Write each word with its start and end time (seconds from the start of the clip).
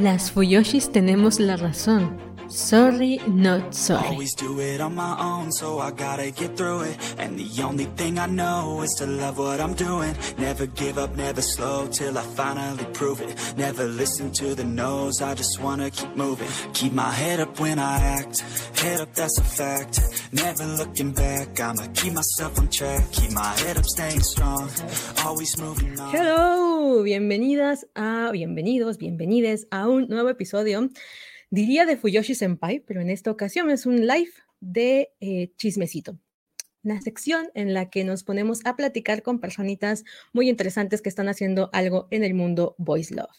Las 0.00 0.32
Fuyoshis 0.32 0.92
tenemos 0.92 1.40
la 1.40 1.58
razón. 1.58 2.29
Sorry, 2.50 3.20
not 3.28 3.74
sorry. 3.74 4.08
Always 4.08 4.34
do 4.34 4.58
it 4.58 4.80
on 4.80 4.96
my 4.96 5.16
own, 5.20 5.52
so 5.52 5.78
I 5.78 5.92
gotta 5.92 6.32
get 6.32 6.56
through 6.56 6.80
it. 6.80 7.14
And 7.16 7.38
the 7.38 7.62
only 7.62 7.84
thing 7.84 8.18
I 8.18 8.26
know 8.26 8.82
is 8.82 8.90
to 8.98 9.06
love 9.06 9.38
what 9.38 9.60
I'm 9.60 9.74
doing. 9.74 10.16
Never 10.36 10.66
give 10.66 10.98
up, 10.98 11.14
never 11.16 11.42
slow 11.42 11.86
till 11.86 12.18
I 12.18 12.22
finally 12.22 12.84
prove 12.92 13.20
it. 13.20 13.54
Never 13.56 13.84
listen 13.86 14.32
to 14.32 14.56
the 14.56 14.64
no's, 14.64 15.22
I 15.22 15.34
just 15.34 15.60
wanna 15.60 15.90
keep 15.90 16.16
moving. 16.16 16.48
Keep 16.74 16.92
my 16.92 17.12
head 17.12 17.38
up 17.38 17.60
when 17.60 17.78
I 17.78 17.98
act, 18.18 18.40
head 18.80 19.00
up, 19.00 19.14
that's 19.14 19.38
a 19.38 19.44
fact. 19.44 20.00
Never 20.32 20.64
looking 20.64 21.12
back, 21.12 21.60
I'ma 21.60 21.86
keep 21.94 22.14
myself 22.14 22.58
on 22.58 22.68
track. 22.68 23.12
Keep 23.12 23.30
my 23.30 23.54
head 23.62 23.76
up, 23.76 23.84
staying 23.84 24.22
strong, 24.22 24.68
always 25.24 25.56
moving 25.56 26.00
on. 26.00 26.10
Hello, 26.10 27.04
bienvenidas 27.04 27.86
a, 27.94 28.30
bienvenidos, 28.32 28.98
bienvenides 28.98 29.66
a 29.70 29.86
un 29.86 30.08
nuevo 30.08 30.28
episodio. 30.30 30.88
Diría 31.50 31.84
de 31.84 31.96
Fuyoshi 31.96 32.36
Senpai, 32.36 32.78
pero 32.80 33.00
en 33.00 33.10
esta 33.10 33.30
ocasión 33.30 33.70
es 33.70 33.84
un 33.84 34.06
live 34.06 34.30
de 34.60 35.10
eh, 35.18 35.52
chismecito. 35.56 36.16
Una 36.84 37.00
sección 37.02 37.50
en 37.54 37.74
la 37.74 37.90
que 37.90 38.04
nos 38.04 38.22
ponemos 38.22 38.60
a 38.64 38.76
platicar 38.76 39.22
con 39.22 39.40
personitas 39.40 40.04
muy 40.32 40.48
interesantes 40.48 41.02
que 41.02 41.08
están 41.08 41.28
haciendo 41.28 41.68
algo 41.72 42.06
en 42.12 42.22
el 42.22 42.34
mundo 42.34 42.76
Voice 42.78 43.12
Love. 43.14 43.36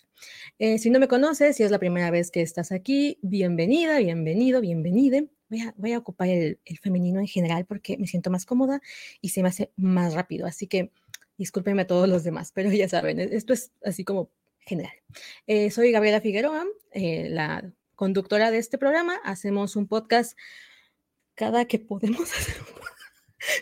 Eh, 0.60 0.78
si 0.78 0.90
no 0.90 1.00
me 1.00 1.08
conoces, 1.08 1.56
si 1.56 1.64
es 1.64 1.72
la 1.72 1.80
primera 1.80 2.12
vez 2.12 2.32
que 2.32 2.42
estás 2.42 2.74
aquí, 2.74 3.18
bienvenida, 3.22 3.98
bienvenido, 4.00 4.60
bienvenide. 4.60 5.30
Voy 5.50 5.62
a, 5.62 5.74
voy 5.78 5.94
a 5.94 5.98
ocupar 5.98 6.28
el, 6.28 6.60
el 6.66 6.78
femenino 6.80 7.22
en 7.22 7.28
general 7.28 7.66
porque 7.66 7.98
me 7.98 8.08
siento 8.08 8.30
más 8.30 8.46
cómoda 8.46 8.82
y 9.22 9.30
se 9.30 9.42
me 9.42 9.48
hace 9.48 9.72
más 9.78 10.14
rápido. 10.14 10.46
Así 10.46 10.68
que 10.68 10.92
discúlpenme 11.38 11.84
a 11.84 11.88
todos 11.88 12.10
los 12.10 12.26
demás, 12.26 12.52
pero 12.54 12.72
ya 12.72 12.90
saben, 12.90 13.22
e-, 13.22 13.36
esto 13.36 13.54
es 13.54 13.72
así 13.84 14.04
como 14.04 14.32
general. 14.60 14.94
Eh, 15.48 15.72
soy 15.72 15.92
Gabriela 15.92 16.22
Figueroa, 16.22 16.66
eh, 16.92 17.30
la 17.30 17.74
conductora 18.02 18.50
de 18.50 18.58
este 18.58 18.80
programa. 18.80 19.18
Hacemos 19.24 19.76
un 19.76 19.86
podcast 19.86 20.36
cada 21.36 21.66
que 21.66 21.78
podemos 21.78 22.22
hacer 22.36 22.56
un, 22.60 22.82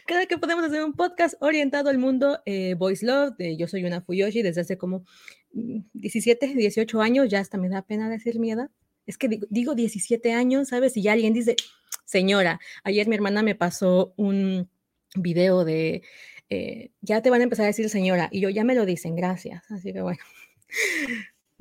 cada 0.08 0.28
que 0.28 0.38
podemos 0.38 0.64
hacer 0.64 0.82
un 0.82 0.94
podcast 0.94 1.36
orientado 1.42 1.90
al 1.90 1.98
mundo 1.98 2.40
eh, 2.45 2.73
Voice 2.76 3.06
Love. 3.06 3.36
De, 3.38 3.58
yo 3.58 3.67
soy 3.67 3.84
una 3.84 4.00
Fuyoshi 4.00 4.42
desde 4.42 4.62
hace 4.62 4.78
como 4.78 5.04
17, 5.52 6.48
mm, 6.48 6.58
18 6.58 7.02
años, 7.02 7.28
ya 7.28 7.42
hasta 7.42 7.58
me 7.58 7.67
da 7.67 7.82
pena 7.82 8.10
decir 8.10 8.40
mi 8.40 8.50
edad. 8.50 8.72
Es 9.06 9.17
que 9.17 9.28
digo, 9.28 9.45
digo 9.50 9.76
17 9.76 10.32
años, 10.32 10.70
¿sabes? 10.70 10.95
Y 10.95 11.02
ya 11.02 11.12
alguien 11.12 11.34
dice, 11.34 11.58
señora, 12.06 12.62
ayer 12.86 13.10
mi 13.10 13.16
hermana 13.16 13.44
me 13.44 13.56
pasó 13.56 14.14
un 14.16 14.70
video 15.16 15.66
de, 15.66 16.02
eh, 16.50 16.92
ya 17.02 17.22
te 17.22 17.30
van 17.30 17.42
a 17.42 17.44
empezar 17.44 17.66
a 17.66 17.67
decir 17.67 17.90
señora, 17.90 18.30
y 18.32 18.40
yo 18.40 18.48
ya 18.48 18.64
me 18.64 18.73
lo 18.73 18.86
dicen, 18.86 19.17
gracias. 19.17 19.70
Así 19.70 19.92
que 19.92 20.02
bueno. 20.02 20.23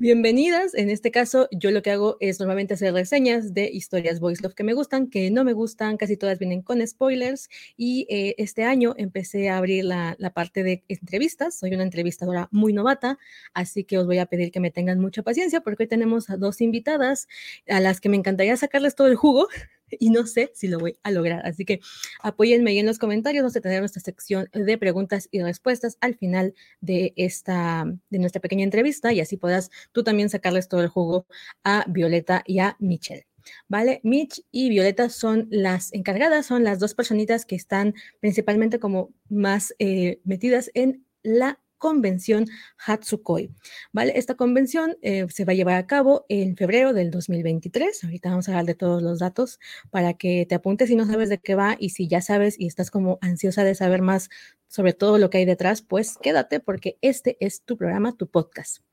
Bienvenidas. 0.01 0.75
En 0.75 0.89
este 0.89 1.11
caso, 1.11 1.49
yo 1.51 1.71
lo 1.71 1.81
que 1.81 1.91
hago 1.91 2.15
es 2.21 2.39
normalmente 2.39 2.73
hacer 2.73 2.93
reseñas 2.93 3.53
de 3.53 3.69
historias 3.69 4.21
Voice 4.21 4.41
Love 4.41 4.53
que 4.53 4.63
me 4.63 4.73
gustan, 4.73 5.09
que 5.09 5.29
no 5.29 5.43
me 5.43 5.51
gustan, 5.51 5.97
casi 5.97 6.15
todas 6.15 6.39
vienen 6.39 6.61
con 6.61 6.87
spoilers. 6.87 7.49
Y 7.75 8.07
eh, 8.09 8.33
este 8.37 8.63
año 8.63 8.93
empecé 8.95 9.49
a 9.49 9.57
abrir 9.57 9.83
la, 9.83 10.15
la, 10.17 10.29
parte 10.29 10.63
de 10.63 10.85
entrevistas. 10.87 11.59
Soy 11.59 11.73
una 11.73 11.83
entrevistadora 11.83 12.47
muy 12.49 12.71
novata, 12.71 13.17
así 13.53 13.83
que 13.83 13.97
os 13.97 14.05
voy 14.05 14.19
a 14.19 14.25
pedir 14.27 14.53
que 14.53 14.61
me 14.61 14.71
tengan 14.71 15.01
mucha 15.01 15.21
paciencia 15.21 15.59
porque 15.59 15.83
hoy 15.83 15.89
tenemos 15.89 16.29
a 16.29 16.37
dos 16.37 16.61
invitadas 16.61 17.27
a 17.67 17.81
las 17.81 17.99
que 17.99 18.07
me 18.07 18.15
encantaría 18.15 18.55
sacarles 18.55 18.95
todo 18.95 19.07
el 19.07 19.17
jugo 19.17 19.49
y 19.99 20.09
no 20.09 20.25
sé 20.25 20.51
si 20.53 20.67
lo 20.67 20.79
voy 20.79 20.97
a 21.03 21.11
lograr. 21.11 21.45
Así 21.45 21.65
que 21.65 21.79
apóyenme 22.21 22.71
ahí 22.71 22.79
en 22.79 22.85
los 22.85 22.99
comentarios. 22.99 23.41
Vamos 23.43 23.55
a 23.55 23.79
nuestra 23.79 24.01
sección 24.01 24.49
de 24.53 24.77
preguntas 24.77 25.27
y 25.31 25.41
respuestas 25.41 25.97
al 26.01 26.15
final 26.15 26.53
de 26.81 27.13
esta, 27.15 27.85
de 28.09 28.19
nuestra 28.19 28.41
pequeña 28.41 28.63
entrevista 28.63 29.13
y 29.13 29.21
así 29.21 29.37
podrás 29.37 29.69
tú 29.91 30.03
también 30.03 30.29
sacarles 30.29 30.67
todo 30.67 30.81
el 30.81 30.87
jugo 30.87 31.25
a 31.63 31.85
Violeta 31.87 32.43
y 32.45 32.59
a 32.59 32.75
Michelle. 32.79 33.25
¿Vale? 33.67 33.99
Mitch 34.03 34.43
y 34.51 34.69
Violeta 34.69 35.09
son 35.09 35.47
las 35.49 35.93
encargadas, 35.93 36.45
son 36.45 36.63
las 36.63 36.79
dos 36.79 36.93
personitas 36.93 37.45
que 37.45 37.55
están 37.55 37.95
principalmente 38.19 38.79
como 38.79 39.11
más 39.29 39.73
eh, 39.79 40.19
metidas 40.23 40.69
en 40.73 41.05
la 41.23 41.59
convención 41.79 42.45
Hatsukoi. 42.85 43.49
¿Vale? 43.91 44.13
Esta 44.15 44.35
convención 44.35 44.97
eh, 45.01 45.25
se 45.29 45.45
va 45.45 45.53
a 45.53 45.55
llevar 45.55 45.75
a 45.75 45.87
cabo 45.87 46.25
en 46.29 46.55
febrero 46.55 46.93
del 46.93 47.09
2023. 47.09 48.03
Ahorita 48.03 48.29
vamos 48.29 48.47
a 48.47 48.51
hablar 48.51 48.65
de 48.65 48.75
todos 48.75 49.01
los 49.01 49.17
datos 49.17 49.59
para 49.89 50.13
que 50.13 50.45
te 50.47 50.53
apuntes 50.53 50.89
si 50.89 50.95
no 50.95 51.07
sabes 51.07 51.29
de 51.29 51.39
qué 51.39 51.55
va 51.55 51.75
y 51.79 51.89
si 51.89 52.07
ya 52.07 52.21
sabes 52.21 52.59
y 52.59 52.67
estás 52.67 52.91
como 52.91 53.17
ansiosa 53.21 53.63
de 53.63 53.73
saber 53.73 54.03
más 54.03 54.29
sobre 54.67 54.93
todo 54.93 55.17
lo 55.17 55.31
que 55.31 55.39
hay 55.39 55.45
detrás, 55.45 55.81
pues 55.81 56.17
quédate 56.21 56.59
porque 56.59 56.99
este 57.01 57.37
es 57.39 57.63
tu 57.63 57.75
programa, 57.77 58.15
tu 58.15 58.27
podcast. 58.27 58.83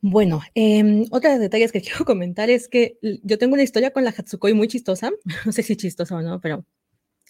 Bueno, 0.00 0.42
eh, 0.54 1.04
otro 1.10 1.28
de 1.28 1.36
los 1.36 1.40
detalles 1.40 1.72
que 1.72 1.82
quiero 1.82 2.04
comentar 2.04 2.50
es 2.50 2.68
que 2.68 2.98
yo 3.02 3.38
tengo 3.38 3.54
una 3.54 3.62
historia 3.62 3.92
con 3.92 4.04
la 4.04 4.10
Hatsukoi 4.10 4.54
muy 4.54 4.68
chistosa, 4.68 5.10
no 5.46 5.52
sé 5.52 5.62
si 5.62 5.76
chistosa 5.76 6.16
o 6.16 6.22
no, 6.22 6.40
pero 6.40 6.64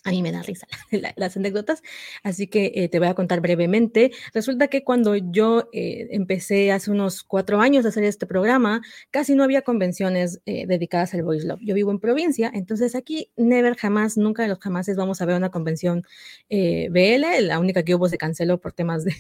a 0.04 0.10
mí 0.10 0.22
me 0.22 0.32
da 0.32 0.42
risa 0.42 0.66
las 1.16 1.36
anécdotas, 1.36 1.82
así 2.22 2.46
que 2.46 2.72
eh, 2.74 2.88
te 2.88 2.98
voy 2.98 3.08
a 3.08 3.14
contar 3.14 3.40
brevemente. 3.40 4.12
Resulta 4.32 4.68
que 4.68 4.84
cuando 4.84 5.16
yo 5.16 5.68
eh, 5.72 6.08
empecé 6.10 6.72
hace 6.72 6.90
unos 6.90 7.22
cuatro 7.22 7.60
años 7.60 7.84
a 7.84 7.88
hacer 7.88 8.04
este 8.04 8.26
programa, 8.26 8.80
casi 9.10 9.34
no 9.34 9.44
había 9.44 9.62
convenciones 9.62 10.40
eh, 10.46 10.66
dedicadas 10.66 11.14
al 11.14 11.22
Voice 11.22 11.46
Love. 11.46 11.60
Yo 11.62 11.74
vivo 11.74 11.90
en 11.90 11.98
provincia, 11.98 12.50
entonces 12.54 12.94
aquí 12.94 13.30
never, 13.36 13.76
jamás, 13.76 14.16
nunca 14.16 14.42
de 14.42 14.48
los 14.48 14.58
jamases 14.58 14.96
vamos 14.96 15.20
a 15.20 15.26
ver 15.26 15.36
una 15.36 15.50
convención 15.50 16.04
eh, 16.48 16.88
BL. 16.90 17.46
La 17.46 17.58
única 17.58 17.82
que 17.82 17.94
hubo 17.94 18.08
se 18.08 18.18
canceló 18.18 18.60
por 18.60 18.72
temas 18.72 19.04
de, 19.04 19.14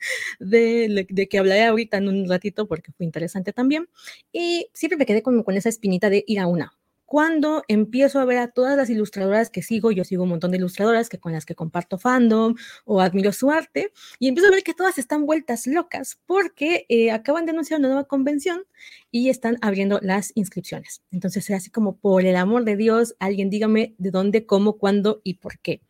de, 0.40 1.06
de, 1.08 1.28
que 1.28 1.38
hablaré 1.38 1.64
ahorita 1.64 1.98
en 1.98 2.08
un 2.08 2.28
ratito 2.28 2.66
porque 2.66 2.92
fue 2.92 3.06
interesante 3.06 3.52
también. 3.52 3.88
Y 4.32 4.68
siempre 4.74 4.98
me 4.98 5.06
quedé 5.06 5.22
como 5.22 5.44
con 5.44 5.56
esa 5.56 5.68
espinita 5.68 6.10
de 6.10 6.24
ir 6.26 6.40
a 6.40 6.46
una 6.46 6.76
cuando 7.14 7.62
empiezo 7.68 8.18
a 8.18 8.24
ver 8.24 8.38
a 8.38 8.48
todas 8.48 8.76
las 8.76 8.90
ilustradoras 8.90 9.48
que 9.48 9.62
sigo, 9.62 9.92
yo 9.92 10.02
sigo 10.02 10.24
un 10.24 10.30
montón 10.30 10.50
de 10.50 10.56
ilustradoras 10.56 11.08
que 11.08 11.20
con 11.20 11.30
las 11.30 11.46
que 11.46 11.54
comparto 11.54 11.96
fandom 11.96 12.56
o 12.86 13.00
admiro 13.00 13.30
su 13.30 13.52
arte, 13.52 13.92
y 14.18 14.26
empiezo 14.26 14.48
a 14.48 14.50
ver 14.50 14.64
que 14.64 14.74
todas 14.74 14.98
están 14.98 15.24
vueltas 15.24 15.68
locas 15.68 16.18
porque 16.26 16.86
eh, 16.88 17.12
acaban 17.12 17.46
de 17.46 17.52
anunciar 17.52 17.78
una 17.78 17.90
nueva 17.90 18.08
convención 18.08 18.64
y 19.12 19.28
están 19.28 19.58
abriendo 19.60 20.00
las 20.02 20.32
inscripciones. 20.34 21.02
Entonces, 21.12 21.48
es 21.50 21.56
así 21.56 21.70
como, 21.70 21.98
por 21.98 22.24
el 22.24 22.34
amor 22.34 22.64
de 22.64 22.76
Dios, 22.76 23.14
alguien 23.20 23.48
dígame 23.48 23.94
de 23.98 24.10
dónde, 24.10 24.44
cómo, 24.44 24.76
cuándo 24.76 25.20
y 25.22 25.34
por 25.34 25.60
qué. 25.60 25.82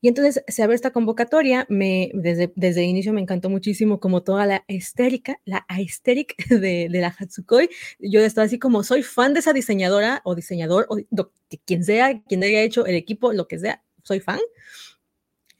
Y 0.00 0.08
entonces 0.08 0.44
se 0.48 0.62
abre 0.62 0.74
esta 0.74 0.90
convocatoria, 0.90 1.66
me, 1.68 2.10
desde, 2.14 2.52
desde 2.56 2.82
el 2.84 2.90
inicio 2.90 3.12
me 3.12 3.20
encantó 3.20 3.50
muchísimo 3.50 4.00
como 4.00 4.22
toda 4.22 4.46
la 4.46 4.64
estérica, 4.68 5.40
la 5.44 5.64
aesthetic 5.68 6.36
de, 6.48 6.88
de 6.90 7.00
la 7.00 7.14
Hatsukoi. 7.16 7.68
Yo 7.98 8.20
estaba 8.20 8.46
así 8.46 8.58
como, 8.58 8.82
soy 8.82 9.02
fan 9.02 9.34
de 9.34 9.40
esa 9.40 9.52
diseñadora 9.52 10.22
o 10.24 10.34
diseñador 10.34 10.86
o 10.88 10.96
de 10.96 11.26
quien 11.64 11.84
sea, 11.84 12.22
quien 12.28 12.42
haya 12.44 12.62
hecho 12.62 12.86
el 12.86 12.94
equipo, 12.94 13.32
lo 13.32 13.48
que 13.48 13.58
sea, 13.58 13.82
soy 14.02 14.20
fan. 14.20 14.40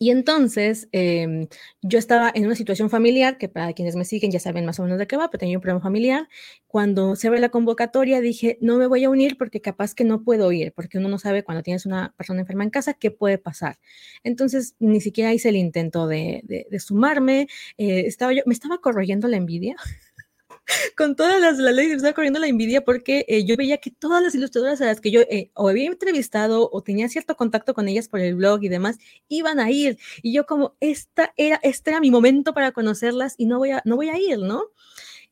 Y 0.03 0.11
entonces 0.11 0.89
eh, 0.91 1.47
yo 1.81 1.97
estaba 1.97 2.33
en 2.35 2.45
una 2.45 2.57
situación 2.57 2.91
familiar, 2.91 3.39
que 3.39 3.49
para 3.49 3.73
quienes 3.73 3.95
me 3.95 4.05
siguen 4.05 4.33
ya 4.33 4.41
saben 4.41 4.67
más 4.67 4.81
o 4.81 4.83
menos 4.83 4.99
de 4.99 5.07
qué 5.07 5.17
va, 5.17 5.31
pero 5.31 5.39
tenía 5.39 5.57
un 5.59 5.63
problema 5.63 5.81
familiar. 5.81 6.29
Cuando 6.67 7.15
se 7.15 7.29
abre 7.29 7.39
la 7.39 7.51
convocatoria 7.51 8.21
dije, 8.21 8.59
no 8.61 8.79
me 8.79 8.89
voy 8.89 9.05
a 9.05 9.11
unir 9.11 9.39
porque 9.39 9.61
capaz 9.61 9.95
que 9.95 10.03
no 10.03 10.25
puedo 10.25 10.51
ir, 10.51 10.73
porque 10.73 10.99
uno 10.99 11.09
no 11.09 11.21
sabe 11.21 11.45
cuando 11.45 11.63
tienes 11.63 11.87
una 11.87 12.15
persona 12.17 12.41
enferma 12.41 12.65
en 12.65 12.71
casa 12.71 12.95
qué 12.95 13.13
puede 13.13 13.39
pasar. 13.39 13.79
Entonces 14.25 14.75
ni 14.81 15.01
siquiera 15.01 15.33
hice 15.35 15.51
el 15.51 15.57
intento 15.57 16.09
de, 16.09 16.41
de, 16.47 16.67
de 16.69 16.81
sumarme. 16.81 17.47
Eh, 17.79 18.01
estaba 18.07 18.33
yo, 18.33 18.43
me 18.45 18.55
estaba 18.55 18.79
corroyendo 18.81 19.29
la 19.29 19.37
envidia. 19.37 19.77
con 20.97 21.17
todas 21.17 21.41
las, 21.41 21.59
las 21.59 21.75
leyes 21.75 21.91
me 21.91 21.97
estaba 21.97 22.15
corriendo 22.15 22.41
la 22.41 22.47
envidia 22.47 22.85
porque 22.85 23.25
eh, 23.29 23.45
yo 23.45 23.57
veía 23.57 23.79
que 23.79 23.91
todas 23.91 24.23
las 24.23 24.35
ilustradoras 24.35 24.81
a 24.81 24.87
las 24.87 25.01
que 25.01 25.11
yo 25.11 25.21
eh, 25.23 25.51
o 25.55 25.69
había 25.69 25.87
entrevistado 25.87 26.69
o 26.73 26.83
tenía 26.83 27.09
cierto 27.09 27.37
contacto 27.37 27.75
con 27.75 27.89
ellas 27.89 28.09
por 28.09 28.21
el 28.21 28.35
blog 28.35 28.63
y 28.63 28.69
demás, 28.69 28.99
iban 29.29 29.61
a 29.61 29.71
ir. 29.71 29.99
Y 30.23 30.33
yo 30.33 30.47
como, 30.47 30.77
esta 30.81 31.33
era, 31.37 31.59
este 31.63 31.91
era 31.91 32.01
mi 32.01 32.11
momento 32.11 32.55
para 32.55 32.73
conocerlas 32.73 33.35
y 33.39 33.47
no 33.47 33.59
voy 33.59 33.71
a, 33.71 33.83
no 33.85 33.97
voy 33.97 34.09
a 34.09 34.19
ir, 34.19 34.39
¿no? 34.39 34.65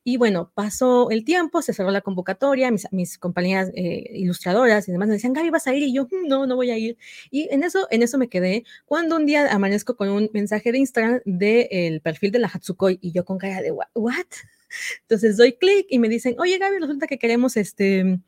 Y 0.03 0.17
bueno, 0.17 0.51
pasó 0.55 1.11
el 1.11 1.23
tiempo, 1.23 1.61
se 1.61 1.73
cerró 1.73 1.91
la 1.91 2.01
convocatoria, 2.01 2.71
mis, 2.71 3.17
compañeras 3.19 3.69
eh, 3.75 4.09
ilustradoras 4.13 4.87
y 4.87 4.91
demás 4.91 5.07
me 5.07 5.15
decían, 5.15 5.33
Gaby, 5.33 5.49
¿vas 5.51 5.67
a 5.67 5.75
ir? 5.75 5.83
Y 5.83 5.93
yo, 5.93 6.05
mm, 6.05 6.27
no, 6.27 6.47
no 6.47 6.55
voy 6.55 6.71
a 6.71 6.77
ir. 6.77 6.97
Y 7.29 7.47
en 7.53 7.63
eso, 7.63 7.87
en 7.91 8.01
eso 8.01 8.17
me 8.17 8.27
quedé. 8.27 8.63
Cuando 8.85 9.15
un 9.15 9.25
día 9.25 9.51
amanezco 9.53 9.95
con 9.95 10.09
un 10.09 10.29
mensaje 10.33 10.71
de 10.71 10.79
Instagram 10.79 11.21
del 11.25 11.67
de 11.69 12.01
perfil 12.03 12.31
de 12.31 12.39
la 12.39 12.47
Hatsukoi 12.47 12.97
y 13.01 13.11
yo 13.11 13.25
con 13.25 13.37
cara 13.37 13.61
de, 13.61 13.71
¿what? 13.71 14.25
Entonces 15.01 15.37
doy 15.37 15.53
clic 15.53 15.85
y 15.89 15.99
me 15.99 16.09
dicen, 16.09 16.35
oye 16.39 16.57
Gaby, 16.57 16.79
resulta 16.79 17.07
que 17.07 17.19
queremos 17.19 17.57
este, 17.57 18.19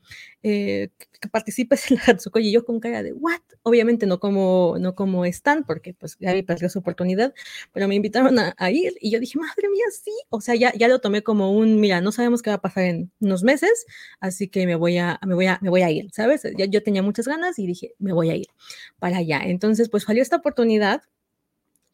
eh, 0.43 0.89
que 1.23 1.29
participes 1.29 1.85
en 1.91 1.97
la 1.97 2.03
Hatsukoi 2.03 2.47
y 2.47 2.51
yo 2.51 2.65
con 2.65 2.79
cara 2.79 3.01
de, 3.01 3.13
¿what? 3.13 3.39
Obviamente 3.63 4.05
no 4.05 4.19
como, 4.19 4.75
no 4.79 4.93
como 4.93 5.25
están, 5.25 5.63
porque 5.63 5.93
pues 5.93 6.17
Gaby 6.19 6.43
perdió 6.43 6.69
su 6.69 6.79
oportunidad, 6.79 7.33
pero 7.71 7.87
me 7.87 7.95
invitaron 7.95 8.37
a, 8.37 8.53
a, 8.57 8.71
ir 8.71 8.93
y 8.99 9.09
yo 9.09 9.19
dije, 9.19 9.39
madre 9.39 9.69
mía, 9.69 9.85
sí. 9.91 10.11
O 10.29 10.41
sea, 10.41 10.55
ya, 10.55 10.73
ya 10.73 10.87
lo 10.87 10.99
tomé 10.99 11.23
como 11.23 11.51
un, 11.53 11.79
mira, 11.79 12.01
no 12.01 12.11
sabemos 12.11 12.41
qué 12.41 12.49
va 12.49 12.57
a 12.57 12.61
pasar 12.61 12.83
en 12.83 13.11
unos 13.21 13.43
meses, 13.43 13.85
así 14.19 14.47
que 14.49 14.67
me 14.67 14.75
voy 14.75 14.97
a, 14.97 15.19
me 15.25 15.33
voy 15.33 15.47
a, 15.47 15.59
me 15.61 15.69
voy 15.69 15.81
a 15.81 15.89
ir, 15.89 16.09
¿sabes? 16.11 16.43
Ya, 16.57 16.65
yo 16.65 16.83
tenía 16.83 17.01
muchas 17.01 17.27
ganas 17.27 17.57
y 17.57 17.65
dije, 17.65 17.93
me 17.99 18.13
voy 18.13 18.29
a 18.29 18.35
ir 18.35 18.47
para 18.99 19.17
allá. 19.17 19.41
Entonces, 19.43 19.89
pues 19.89 20.03
salió 20.03 20.21
esta 20.21 20.35
oportunidad 20.37 21.01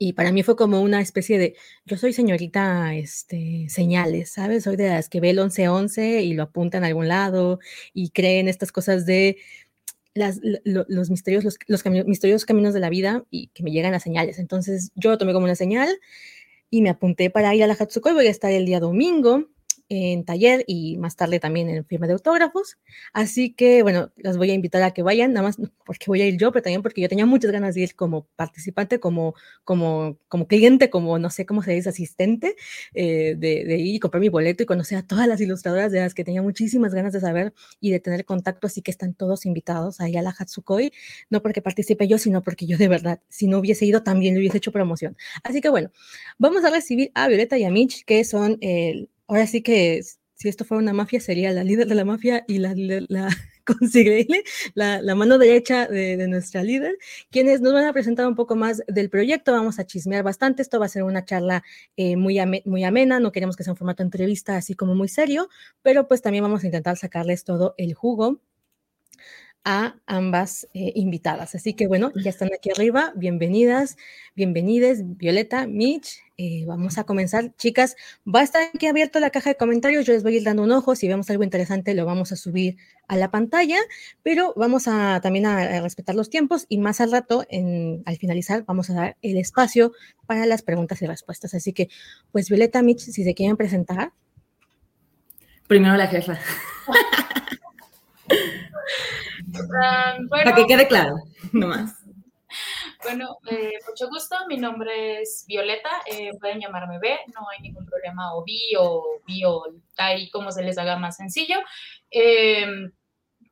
Y 0.02 0.14
para 0.14 0.32
mí 0.32 0.44
fue 0.44 0.56
como 0.56 0.82
una 0.82 1.02
especie 1.02 1.38
de, 1.38 1.56
yo 1.86 1.98
soy 1.98 2.14
señorita 2.14 2.96
este, 2.96 3.68
señales, 3.68 4.32
¿sabes? 4.32 4.64
Soy 4.64 4.78
de 4.78 4.88
las 4.88 5.10
que 5.10 5.20
ve 5.20 5.32
el 5.32 5.40
1111 5.40 6.22
y 6.24 6.34
lo 6.34 6.44
apunta 6.44 6.78
en 6.78 6.86
algún 6.86 7.10
lado 7.10 7.60
y 7.94 8.12
creen 8.12 8.48
estas 8.48 8.72
cosas 8.72 9.06
de 9.06 9.38
las, 10.14 10.40
los 10.64 11.10
misterios, 11.10 11.44
los, 11.44 11.58
los 11.68 11.86
misteriosos 11.86 12.46
caminos 12.46 12.74
de 12.74 12.80
la 12.80 12.90
vida 12.90 13.26
y 13.30 13.48
que 13.48 13.62
me 13.62 13.72
llegan 13.72 13.94
a 13.94 14.00
señales. 14.00 14.40
Entonces 14.40 14.92
yo 14.96 15.10
lo 15.10 15.18
tomé 15.18 15.34
como 15.34 15.44
una 15.44 15.56
señal 15.56 15.90
y 16.70 16.82
me 16.82 16.90
apunté 16.90 17.30
para 17.30 17.54
ir 17.54 17.64
a 17.64 17.68
la 17.68 17.74
Hatsukoi. 17.74 18.14
Voy 18.14 18.28
a 18.28 18.32
estar 18.32 18.52
el 18.54 18.66
día 18.66 18.80
domingo 18.80 19.50
en 19.90 20.24
taller 20.24 20.64
y 20.68 20.98
más 20.98 21.16
tarde 21.16 21.40
también 21.40 21.70
en 21.70 21.84
firma 21.86 22.08
de 22.08 22.14
autógrafos. 22.14 22.78
Así 23.12 23.54
que, 23.54 23.84
bueno, 23.84 24.12
las 24.18 24.38
voy 24.38 24.52
a 24.52 24.54
invitar 24.54 24.84
a 24.84 24.92
que 24.92 25.02
vayan, 25.02 25.34
nada 25.34 25.48
más 25.48 25.58
porque 25.86 26.06
voy 26.08 26.22
a 26.22 26.28
ir 26.28 26.38
yo, 26.38 26.52
pero 26.52 26.64
también 26.64 26.84
porque 26.84 27.02
yo 27.02 27.10
tenía 27.10 27.26
muchas 27.26 27.52
ganas 27.52 27.76
de 27.76 27.82
ir 27.82 27.96
como 27.96 28.28
participante, 28.36 29.00
como, 29.00 29.34
como, 29.64 30.18
como 30.28 30.48
cliente, 30.48 30.90
como 30.90 31.18
no 31.18 31.30
sé 31.32 31.46
cómo 31.46 31.64
se 31.64 31.74
dice, 31.74 31.90
asistente, 31.90 32.56
eh, 32.94 33.36
de, 33.38 33.66
de, 33.66 33.78
ir 33.78 33.96
y 33.96 34.00
comprar 34.00 34.22
mi 34.22 34.30
boleto 34.30 34.64
y 34.64 34.66
conocer 34.68 35.00
a 35.00 35.04
todas 35.08 35.28
las 35.28 35.42
ilustradoras 35.42 35.92
de 35.92 36.00
las 36.02 36.14
que 36.14 36.24
tenía 36.24 36.42
muchísimas 36.42 36.94
ganas 36.94 37.14
de 37.14 37.20
saber 37.20 37.54
y 37.80 37.92
de 37.92 38.00
tener 38.00 38.26
contacto. 38.26 38.68
Así 38.68 38.82
que 38.82 38.92
están 38.92 39.16
todos 39.16 39.46
invitados 39.46 40.00
ahí 40.02 40.16
a 40.18 40.22
la 40.22 40.30
Hatsukoi, 40.38 40.92
no 41.30 41.42
porque 41.42 41.62
participe 41.62 42.08
yo, 42.08 42.18
sino 42.20 42.44
porque 42.44 42.68
yo 42.68 42.78
de 42.78 42.88
verdad, 42.88 43.22
si 43.30 43.48
no 43.48 43.58
hubiese 43.58 43.86
ido, 43.86 44.04
también 44.04 44.36
le 44.36 44.42
hubiese 44.42 44.58
hecho 44.58 44.72
promoción. 44.72 45.18
Así 45.44 45.62
que, 45.62 45.70
bueno, 45.70 45.92
vamos 46.38 46.64
a 46.64 46.70
recibir 46.70 47.12
a 47.16 47.28
Violeta 47.28 47.58
y 47.58 47.64
a 47.64 47.72
Mitch, 47.72 48.06
que 48.06 48.24
son 48.24 48.58
el 48.62 49.10
ahora 49.30 49.48
sí 49.48 49.62
que 49.62 50.02
si 50.40 50.48
esto 50.48 50.64
fuera 50.64 50.82
una 50.82 50.94
mafia, 50.94 51.20
sería 51.20 51.52
la 51.52 51.66
líder 51.66 51.88
de 51.88 51.96
la 51.96 52.06
mafia 52.06 52.46
y 52.48 52.60
la, 52.60 52.74
la, 52.76 53.28
la, 54.74 55.02
la, 55.02 55.16
mano 55.16 55.38
derecha 55.38 55.86
de, 55.86 56.28
nuestra 56.30 56.64
líder, 56.64 56.98
quienes 57.30 57.60
nos 57.60 57.74
van 57.74 57.86
a 57.86 57.92
presentar 57.94 58.26
un 58.26 58.36
poco 58.36 58.56
más 58.56 58.82
del 58.88 59.10
proyecto. 59.10 59.52
Vamos 59.52 59.80
a 59.80 59.86
chismear 59.86 60.24
bastante. 60.24 60.62
Esto 60.62 60.80
va 60.80 60.86
a 60.86 60.90
ser 60.90 61.04
una 61.04 61.26
charla 61.26 61.64
eh, 61.98 62.16
muy, 62.16 62.40
muy 62.64 62.84
amena. 62.86 63.20
No 63.20 63.34
queremos 63.34 63.58
que 63.58 63.64
sea 63.64 63.74
un 63.74 63.78
formato 63.78 64.02
de 64.02 64.08
entrevista 64.08 64.56
así 64.56 64.76
como 64.76 64.96
muy 64.96 65.10
serio, 65.10 65.50
pero 65.82 66.08
pues 66.08 66.22
también 66.22 66.44
vamos 66.44 66.64
a 66.64 66.68
intentar 66.68 66.98
sacarles 66.98 67.44
todo 67.44 67.76
el 67.78 67.94
jugo 67.94 68.40
a 69.64 69.96
ambas 70.06 70.68
eh, 70.74 70.94
invitadas. 70.96 71.56
Así 71.56 71.74
que 71.74 71.88
bueno, 71.88 72.12
ya 72.16 72.30
están 72.30 72.50
aquí 72.56 72.72
arriba. 72.72 73.14
Bienvenidas, 73.16 73.98
bienvenides, 74.36 75.18
Violeta, 75.18 75.68
Mitch. 75.68 76.22
Eh, 76.38 76.64
vamos 76.66 76.98
a 76.98 77.04
comenzar. 77.04 77.54
Chicas, 77.58 77.98
va 78.26 78.40
a 78.40 78.44
estar 78.44 78.64
aquí 78.74 78.88
abierto 78.88 79.20
la 79.20 79.30
caja 79.30 79.50
de 79.50 79.58
comentarios. 79.58 80.06
Yo 80.06 80.14
les 80.14 80.24
voy 80.24 80.36
a 80.36 80.38
ir 80.38 80.44
dando 80.44 80.64
un 80.64 80.72
ojo. 80.72 80.96
Si 80.96 81.08
vemos 81.08 81.30
algo 81.30 81.44
interesante, 81.44 81.94
lo 81.94 82.06
vamos 82.06 82.32
a 82.32 82.38
subir 82.38 82.78
a 83.10 83.18
la 83.18 83.30
pantalla, 83.30 83.80
pero 84.24 84.54
vamos 84.56 84.88
a 84.88 85.20
también 85.22 85.46
a, 85.46 85.82
respetar 85.82 86.16
los 86.16 86.30
tiempos 86.30 86.66
y 86.70 86.78
más 86.78 87.02
al 87.02 87.12
rato, 87.12 87.46
en, 87.50 88.04
al 88.06 88.18
finalizar, 88.18 88.64
vamos 88.66 88.90
a 88.90 88.94
dar 88.94 89.18
el 89.22 89.38
espacio 89.38 89.92
para 90.26 90.46
las 90.46 90.62
preguntas 90.62 91.02
y 91.02 91.08
respuestas. 91.08 91.54
Así 91.54 91.74
que, 91.74 91.90
pues, 92.32 92.48
Violeta, 92.50 92.82
Mitch, 92.82 93.02
si 93.02 93.24
se 93.24 93.34
quieren 93.34 93.58
presentar. 93.58 94.14
Primero 95.68 95.98
la 95.98 96.08
jefa. 96.08 96.40
Para 100.30 100.56
que 100.56 100.66
quede 100.66 100.88
claro, 100.88 101.16
nomás. 101.54 101.96
Bueno, 103.04 103.38
eh, 103.50 103.80
mucho 103.88 104.10
gusto. 104.10 104.36
Mi 104.48 104.58
nombre 104.58 105.22
es 105.22 105.46
Violeta. 105.48 105.90
Eh, 106.06 106.32
pueden 106.40 106.60
llamarme 106.60 107.00
B. 107.00 107.18
No 107.34 107.48
hay 107.50 107.62
ningún 107.62 107.86
problema. 107.86 108.36
O 108.36 108.44
B 108.44 108.52
o 108.78 109.22
B 109.26 109.42
o 109.46 109.64
ahí 109.98 110.30
como 110.32 110.52
se 110.52 110.64
les 110.64 110.78
haga 110.78 110.98
más 110.98 111.16
sencillo. 111.16 111.58
Eh, 112.12 112.68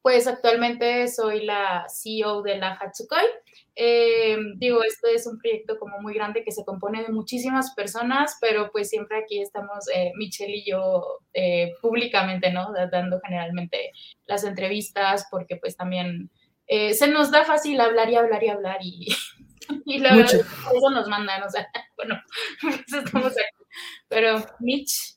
pues 0.01 0.27
actualmente 0.27 1.07
soy 1.07 1.45
la 1.45 1.85
CEO 1.89 2.41
de 2.41 2.57
la 2.57 2.73
Hatsukoi. 2.73 3.23
Eh, 3.79 4.35
digo, 4.55 4.81
esto 4.81 5.07
es 5.07 5.27
un 5.27 5.37
proyecto 5.37 5.77
como 5.77 5.99
muy 5.99 6.15
grande 6.15 6.43
que 6.43 6.51
se 6.51 6.65
compone 6.65 7.03
de 7.03 7.09
muchísimas 7.09 7.75
personas, 7.75 8.35
pero 8.41 8.71
pues 8.71 8.89
siempre 8.89 9.19
aquí 9.19 9.39
estamos 9.39 9.85
eh, 9.93 10.11
Michelle 10.17 10.57
y 10.57 10.71
yo 10.71 11.19
eh, 11.33 11.73
públicamente, 11.79 12.51
¿no? 12.51 12.73
Dando 12.91 13.19
generalmente 13.23 13.91
las 14.25 14.43
entrevistas 14.45 15.27
porque 15.29 15.57
pues 15.57 15.77
también 15.77 16.31
eh, 16.65 16.95
se 16.95 17.07
nos 17.07 17.29
da 17.29 17.45
fácil 17.45 17.79
hablar 17.79 18.09
y 18.09 18.15
hablar 18.15 18.43
y 18.43 18.49
hablar 18.49 18.77
y, 18.81 19.07
y 19.85 19.99
la 19.99 20.15
verdad, 20.15 20.41
eso 20.41 20.89
nos 20.89 21.07
mandan, 21.07 21.43
o 21.43 21.49
sea, 21.49 21.67
bueno, 21.97 22.19
pues 22.61 22.81
estamos 22.91 23.31
aquí. 23.31 23.65
Pero 24.07 24.43
Mitch. 24.59 25.15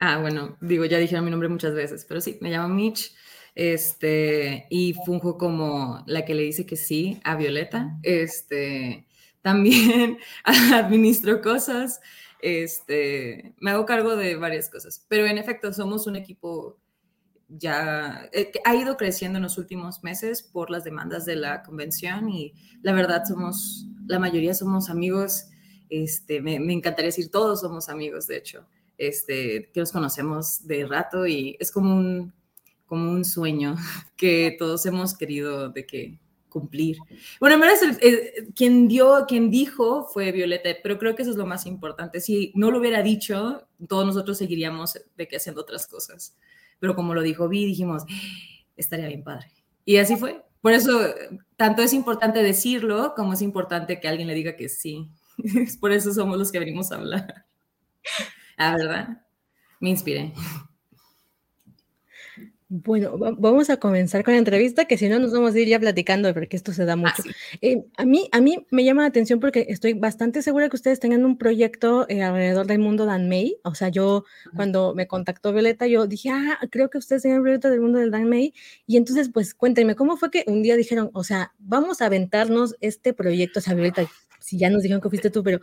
Ah, 0.00 0.18
bueno, 0.18 0.58
digo, 0.60 0.84
ya 0.84 0.98
dijeron 0.98 1.24
mi 1.24 1.30
nombre 1.30 1.48
muchas 1.48 1.74
veces, 1.74 2.04
pero 2.06 2.20
sí, 2.20 2.36
me 2.42 2.50
llamo 2.50 2.68
Mitch 2.68 3.12
este, 3.56 4.66
y 4.68 4.92
funjo 5.06 5.38
como 5.38 6.04
la 6.06 6.24
que 6.26 6.34
le 6.34 6.42
dice 6.42 6.66
que 6.66 6.76
sí 6.76 7.20
a 7.24 7.36
Violeta. 7.36 7.98
Este, 8.02 9.08
también 9.40 10.18
administro 10.44 11.40
cosas, 11.40 12.00
este, 12.40 13.54
me 13.58 13.70
hago 13.70 13.86
cargo 13.86 14.14
de 14.14 14.36
varias 14.36 14.68
cosas, 14.68 15.04
pero 15.08 15.26
en 15.26 15.38
efecto 15.38 15.72
somos 15.72 16.06
un 16.06 16.16
equipo 16.16 16.78
ya 17.48 18.28
eh, 18.32 18.50
ha 18.64 18.74
ido 18.74 18.96
creciendo 18.96 19.38
en 19.38 19.44
los 19.44 19.56
últimos 19.56 20.02
meses 20.02 20.42
por 20.42 20.68
las 20.68 20.82
demandas 20.82 21.24
de 21.24 21.36
la 21.36 21.62
convención 21.62 22.28
y 22.28 22.52
la 22.82 22.92
verdad 22.92 23.22
somos, 23.24 23.86
la 24.06 24.18
mayoría 24.18 24.52
somos 24.52 24.90
amigos, 24.90 25.46
este, 25.88 26.42
me, 26.42 26.58
me 26.58 26.72
encantaría 26.72 27.06
decir 27.06 27.30
todos 27.30 27.60
somos 27.60 27.88
amigos, 27.88 28.26
de 28.26 28.36
hecho, 28.36 28.66
este, 28.98 29.70
que 29.72 29.80
nos 29.80 29.92
conocemos 29.92 30.66
de 30.66 30.86
rato 30.86 31.26
y 31.26 31.56
es 31.60 31.70
como 31.70 31.96
un, 31.96 32.34
como 32.86 33.10
un 33.10 33.24
sueño 33.24 33.76
que 34.16 34.54
todos 34.58 34.86
hemos 34.86 35.16
querido 35.16 35.70
de 35.70 35.86
que 35.86 36.18
cumplir. 36.48 36.96
Bueno, 37.38 37.56
en 37.56 37.60
verdad 37.60 37.76
quien 38.54 38.88
dio, 38.88 39.26
quien 39.28 39.50
dijo 39.50 40.08
fue 40.12 40.32
Violeta, 40.32 40.70
pero 40.82 40.98
creo 40.98 41.14
que 41.14 41.22
eso 41.22 41.30
es 41.30 41.36
lo 41.36 41.44
más 41.44 41.66
importante. 41.66 42.20
Si 42.20 42.50
no 42.54 42.70
lo 42.70 42.78
hubiera 42.78 43.02
dicho, 43.02 43.68
todos 43.88 44.06
nosotros 44.06 44.38
seguiríamos 44.38 44.98
de 45.16 45.28
que 45.28 45.36
haciendo 45.36 45.60
otras 45.60 45.86
cosas. 45.86 46.34
Pero 46.78 46.94
como 46.94 47.14
lo 47.14 47.22
dijo 47.22 47.48
Vi, 47.48 47.66
dijimos, 47.66 48.04
estaría 48.76 49.06
bien 49.06 49.22
padre. 49.22 49.48
Y 49.84 49.98
así 49.98 50.16
fue. 50.16 50.42
Por 50.62 50.72
eso, 50.72 51.00
tanto 51.56 51.82
es 51.82 51.92
importante 51.92 52.42
decirlo 52.42 53.12
como 53.14 53.34
es 53.34 53.42
importante 53.42 54.00
que 54.00 54.08
alguien 54.08 54.28
le 54.28 54.34
diga 54.34 54.56
que 54.56 54.68
sí. 54.68 55.10
Por 55.80 55.92
eso 55.92 56.12
somos 56.12 56.38
los 56.38 56.50
que 56.50 56.58
venimos 56.58 56.90
a 56.90 56.96
hablar. 56.96 57.46
La 58.56 58.68
ah, 58.70 58.76
verdad, 58.76 59.22
me 59.78 59.90
inspiré. 59.90 60.32
Bueno, 62.68 63.16
vamos 63.16 63.70
a 63.70 63.76
comenzar 63.76 64.24
con 64.24 64.34
la 64.34 64.38
entrevista, 64.38 64.86
que 64.86 64.98
si 64.98 65.08
no 65.08 65.20
nos 65.20 65.32
vamos 65.32 65.54
a 65.54 65.58
ir 65.60 65.68
ya 65.68 65.78
platicando, 65.78 66.34
porque 66.34 66.56
esto 66.56 66.72
se 66.72 66.84
da 66.84 66.96
mucho. 66.96 67.22
Eh, 67.60 67.84
a, 67.96 68.04
mí, 68.04 68.28
a 68.32 68.40
mí 68.40 68.66
me 68.72 68.82
llama 68.82 69.02
la 69.02 69.08
atención 69.08 69.38
porque 69.38 69.66
estoy 69.68 69.92
bastante 69.92 70.42
segura 70.42 70.68
que 70.68 70.74
ustedes 70.74 70.98
tengan 70.98 71.24
un 71.24 71.38
proyecto 71.38 72.08
eh, 72.08 72.24
alrededor 72.24 72.66
del 72.66 72.80
mundo 72.80 73.06
Dan 73.06 73.28
May. 73.28 73.56
O 73.62 73.76
sea, 73.76 73.88
yo 73.88 74.24
cuando 74.56 74.94
me 74.96 75.06
contactó 75.06 75.52
Violeta, 75.52 75.86
yo 75.86 76.08
dije, 76.08 76.30
ah, 76.30 76.58
creo 76.68 76.90
que 76.90 76.98
ustedes 76.98 77.22
tienen 77.22 77.38
un 77.38 77.44
proyecto 77.44 77.70
del 77.70 77.80
mundo 77.80 78.00
del 78.00 78.10
Dan 78.10 78.28
May. 78.28 78.52
Y 78.84 78.96
entonces, 78.96 79.30
pues 79.32 79.54
cuéntenme, 79.54 79.94
¿cómo 79.94 80.16
fue 80.16 80.32
que 80.32 80.42
un 80.48 80.64
día 80.64 80.74
dijeron, 80.74 81.10
o 81.12 81.22
sea, 81.22 81.52
vamos 81.60 82.02
a 82.02 82.06
aventarnos 82.06 82.74
este 82.80 83.14
proyecto? 83.14 83.60
O 83.60 83.62
sea, 83.62 83.74
Violeta, 83.74 84.08
si 84.40 84.58
ya 84.58 84.70
nos 84.70 84.82
dijeron 84.82 85.00
que 85.00 85.08
fuiste 85.08 85.30
tú, 85.30 85.44
pero 85.44 85.60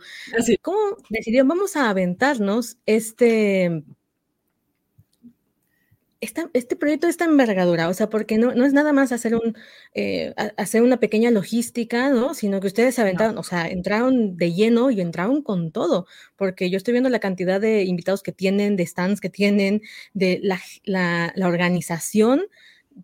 ¿cómo 0.62 0.78
decidieron, 1.10 1.48
vamos 1.48 1.76
a 1.76 1.90
aventarnos 1.90 2.78
este 2.86 3.84
este 6.20 6.76
proyecto 6.76 7.06
es 7.06 7.16
tan 7.16 7.30
envergadura, 7.30 7.88
o 7.88 7.94
sea, 7.94 8.08
porque 8.08 8.38
no, 8.38 8.54
no 8.54 8.64
es 8.64 8.72
nada 8.72 8.92
más 8.92 9.12
hacer, 9.12 9.34
un, 9.34 9.56
eh, 9.94 10.34
hacer 10.56 10.82
una 10.82 10.98
pequeña 10.98 11.30
logística, 11.30 12.10
¿no? 12.10 12.34
Sino 12.34 12.60
que 12.60 12.66
ustedes 12.68 12.94
se 12.94 13.02
aventaron, 13.02 13.36
o 13.38 13.42
sea, 13.42 13.68
entraron 13.68 14.36
de 14.36 14.52
lleno 14.52 14.90
y 14.90 15.00
entraron 15.00 15.42
con 15.42 15.70
todo, 15.72 16.06
porque 16.36 16.70
yo 16.70 16.76
estoy 16.76 16.92
viendo 16.92 17.10
la 17.10 17.20
cantidad 17.20 17.60
de 17.60 17.84
invitados 17.84 18.22
que 18.22 18.32
tienen, 18.32 18.76
de 18.76 18.86
stands 18.86 19.20
que 19.20 19.30
tienen, 19.30 19.82
de 20.14 20.40
la, 20.42 20.60
la, 20.84 21.32
la 21.36 21.48
organización. 21.48 22.42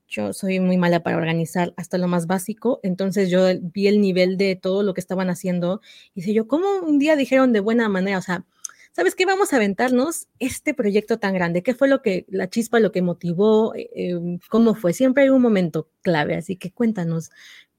Yo 0.09 0.33
soy 0.33 0.61
muy 0.61 0.77
mala 0.77 1.03
para 1.03 1.17
organizar 1.17 1.75
hasta 1.77 1.99
lo 1.99 2.07
más 2.09 2.27
básico, 2.27 2.81
entonces 2.83 3.29
yo 3.29 3.47
vi 3.61 3.89
el 3.89 4.01
nivel 4.01 4.37
de 4.37 4.57
todo 4.57 4.83
lo 4.83 4.95
que 4.95 5.01
estaban 5.01 5.31
haciendo 5.31 5.81
y 6.15 6.23
sé 6.23 6.33
yo, 6.33 6.47
¿cómo 6.47 6.67
un 6.81 6.99
día 6.99 7.17
dijeron 7.17 7.53
de 7.53 7.61
buena 7.61 7.89
manera? 7.89 8.19
O 8.19 8.23
sea, 8.23 8.45
¿sabes 8.93 9.15
qué? 9.15 9.27
Vamos 9.27 9.53
a 9.53 9.57
aventarnos 9.57 10.29
este 10.39 10.75
proyecto 10.75 11.19
tan 11.19 11.35
grande. 11.35 11.63
¿Qué 11.63 11.75
fue 11.75 11.89
lo 11.89 12.03
que, 12.03 12.27
la 12.29 12.49
chispa, 12.49 12.81
lo 12.81 12.93
que 12.93 13.03
motivó? 13.03 13.75
Eh, 13.75 13.89
em, 13.95 14.39
¿Cómo 14.49 14.75
fue? 14.75 14.93
Siempre 14.93 15.25
hay 15.25 15.29
un 15.29 15.43
momento 15.43 15.89
clave, 16.03 16.37
así 16.37 16.57
que 16.57 16.73
cuéntanos, 16.73 17.31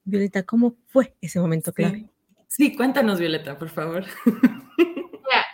Violeta, 0.04 0.44
¿cómo 0.44 0.76
fue 0.88 1.16
ese 1.22 1.40
momento 1.40 1.74
clave? 1.74 2.10
Sí, 2.48 2.76
cuéntanos, 2.76 3.20
Violeta, 3.20 3.58
por 3.58 3.70
favor. 3.70 4.06
Mira, 4.78 5.46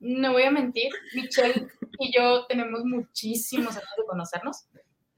no 0.00 0.32
voy 0.32 0.42
a 0.42 0.50
mentir, 0.50 0.90
Michelle 1.14 1.68
y 2.00 2.12
yo 2.16 2.46
tenemos 2.46 2.84
muchísimos 2.84 3.76
años 3.76 3.90
de 3.96 4.04
conocernos 4.06 4.64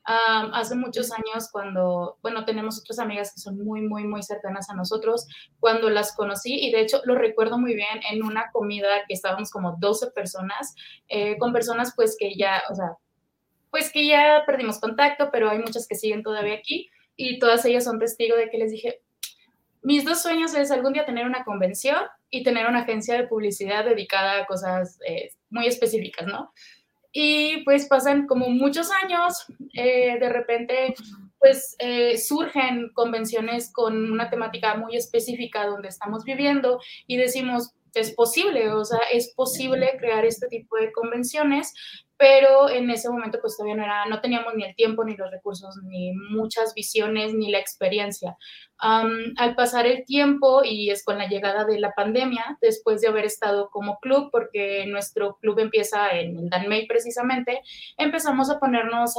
hace 0.05 0.75
muchos 0.75 1.13
años 1.13 1.49
cuando, 1.51 2.19
bueno, 2.23 2.45
tenemos 2.45 2.79
otras 2.81 2.99
amigas 2.99 3.33
que 3.35 3.41
son 3.41 3.59
muy, 3.65 3.83
muy, 3.83 4.05
muy 4.05 4.23
cercanas 4.23 4.69
a 4.71 4.75
nosotros, 4.75 5.27
cuando 5.61 5.91
las 5.91 6.15
conocí, 6.17 6.55
y 6.55 6.73
de 6.73 6.81
hecho 6.81 7.01
lo 7.05 7.15
recuerdo 7.15 7.59
muy 7.59 7.75
bien 7.75 8.01
en 8.11 8.23
una 8.23 8.51
comida 8.53 9.05
que 9.07 9.15
estábamos 9.15 9.51
como 9.51 9.77
12 9.79 10.11
personas, 10.11 10.75
eh, 11.09 11.37
con 11.39 11.53
personas 11.53 11.93
pues 11.95 12.17
que 12.19 12.35
ya, 12.35 12.63
o 12.71 12.75
sea, 12.75 12.97
pues 13.71 13.91
que 13.93 14.07
ya 14.07 14.43
perdimos 14.47 14.81
contacto, 14.81 15.31
pero 15.31 15.51
hay 15.51 15.59
muchas 15.59 15.87
que 15.87 15.95
siguen 15.95 16.23
todavía 16.23 16.55
aquí, 16.55 16.91
y 17.17 17.39
todas 17.39 17.65
ellas 17.65 17.85
son 17.85 17.99
testigo 17.99 18.37
de 18.37 18.51
que 18.51 18.59
les 18.59 18.73
dije, 18.73 19.01
mis 19.83 20.05
dos 20.05 20.23
sueños 20.23 20.55
es 20.55 20.71
algún 20.71 20.93
día 20.93 21.05
tener 21.05 21.27
una 21.27 21.45
convención 21.45 22.03
y 22.31 22.45
tener 22.45 22.67
una 22.67 22.81
agencia 22.81 23.17
de 23.17 23.27
publicidad 23.27 23.85
dedicada 23.85 24.39
a 24.39 24.47
cosas 24.47 24.99
eh, 25.07 25.31
muy 25.51 25.67
específicas, 25.67 26.27
¿no? 26.27 26.53
Y 27.13 27.63
pues 27.65 27.87
pasan 27.87 28.27
como 28.27 28.49
muchos 28.49 28.91
años, 29.05 29.45
eh, 29.75 30.19
de 30.19 30.29
repente 30.29 30.95
pues 31.39 31.75
eh, 31.81 32.17
surgen 32.19 32.91
convenciones 32.95 33.73
con 33.73 34.13
una 34.13 34.31
temática 34.31 34.77
muy 34.77 34.97
específica 34.97 35.67
donde 35.67 35.89
estamos 35.89 36.25
viviendo 36.25 36.81
y 37.09 37.17
decimos, 37.17 37.75
es 37.95 38.13
posible, 38.15 38.73
o 38.73 38.85
sea, 38.85 39.01
es 39.13 39.33
posible 39.35 39.97
crear 39.99 40.25
este 40.25 40.49
tipo 40.49 40.77
de 40.77 40.93
convenciones, 40.93 41.75
pero 42.23 42.69
en 42.69 42.89
ese 42.89 43.11
momento 43.11 43.39
pues 43.41 43.57
todavía 43.57 43.75
no 43.75 43.83
era, 43.83 44.07
no 44.07 44.21
teníamos 44.21 44.55
ni 44.55 44.63
el 44.63 44.77
tiempo, 44.77 45.05
ni 45.05 45.17
los 45.17 45.29
recursos, 45.31 45.77
ni 45.83 46.13
muchas 46.13 46.73
visiones, 46.73 47.35
ni 47.35 47.51
la 47.51 47.59
experiencia. 47.59 48.37
al 48.79 49.55
pasar 49.57 49.87
el 49.87 50.05
tiempo 50.05 50.63
y 50.65 50.91
es 50.91 51.05
con 51.05 51.19
la 51.19 51.27
llegada 51.29 51.65
de 51.65 51.81
la 51.81 51.93
pandemia, 51.97 52.59
después 52.61 53.01
de 53.01 53.09
haber 53.09 53.25
estado 53.25 53.71
como 53.71 53.99
club, 53.99 54.31
porque 54.31 54.87
nuestro 54.87 55.37
club 55.41 55.59
empieza 55.59 56.11
en 56.13 56.39
el 56.39 56.49
Danmei 56.49 56.87
precisamente, 56.87 57.61
empezamos 57.97 58.51
a 58.51 58.61
ponernos 58.61 59.15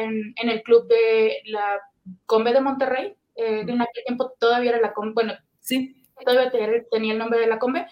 en, 0.00 0.34
en, 0.36 0.48
el 0.48 0.62
club 0.62 0.88
de 0.88 1.38
la 1.46 1.80
Combe 2.26 2.52
de 2.52 2.60
Monterrey, 2.60 3.14
eh, 3.36 3.60
en 3.68 3.80
aquel 3.80 4.04
tiempo 4.04 4.32
todavía 4.38 4.70
era 4.70 4.80
la 4.80 4.94
Combe, 4.94 5.14
bueno, 5.14 5.34
sí, 5.60 5.94
todavía 6.24 6.50
tenía 6.90 7.12
el 7.12 7.18
nombre 7.18 7.40
de 7.40 7.46
la 7.46 7.58
Combe, 7.58 7.86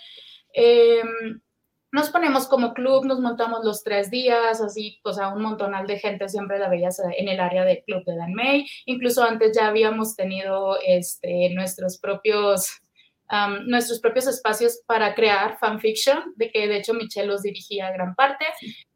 Em, 0.57 1.41
nos 1.93 2.11
ponemos 2.11 2.49
como 2.49 2.73
club, 2.73 3.05
nos 3.05 3.21
montamos 3.21 3.63
los 3.63 3.85
tres 3.85 4.11
días, 4.11 4.61
así, 4.63 5.01
o 5.05 5.13
sea, 5.13 5.29
un 5.29 5.43
montonal 5.43 5.87
de 5.87 5.99
gente 5.99 6.29
siempre 6.31 6.59
la 6.59 6.71
veías 6.71 6.99
en 7.17 7.29
el 7.29 7.41
área 7.41 7.65
del 7.65 7.83
club 7.85 8.05
de 8.07 8.17
Dan 8.17 8.33
May. 8.33 8.67
Incluso 8.87 9.23
antes 9.23 9.55
ya 9.55 9.69
habíamos 9.69 10.17
tenido 10.17 10.79
este, 10.85 11.51
nuestros 11.51 11.99
propios 11.99 12.81
nuestros 13.67 13.99
propios 13.99 14.29
espacios 14.29 14.83
para 14.87 15.13
crear 15.17 15.59
fanfiction, 15.59 16.33
de 16.37 16.49
que 16.49 16.69
de 16.69 16.77
hecho 16.77 16.95
Michelle 16.95 17.27
los 17.27 17.43
dirigía 17.43 17.91
gran 17.91 18.15
parte. 18.15 18.45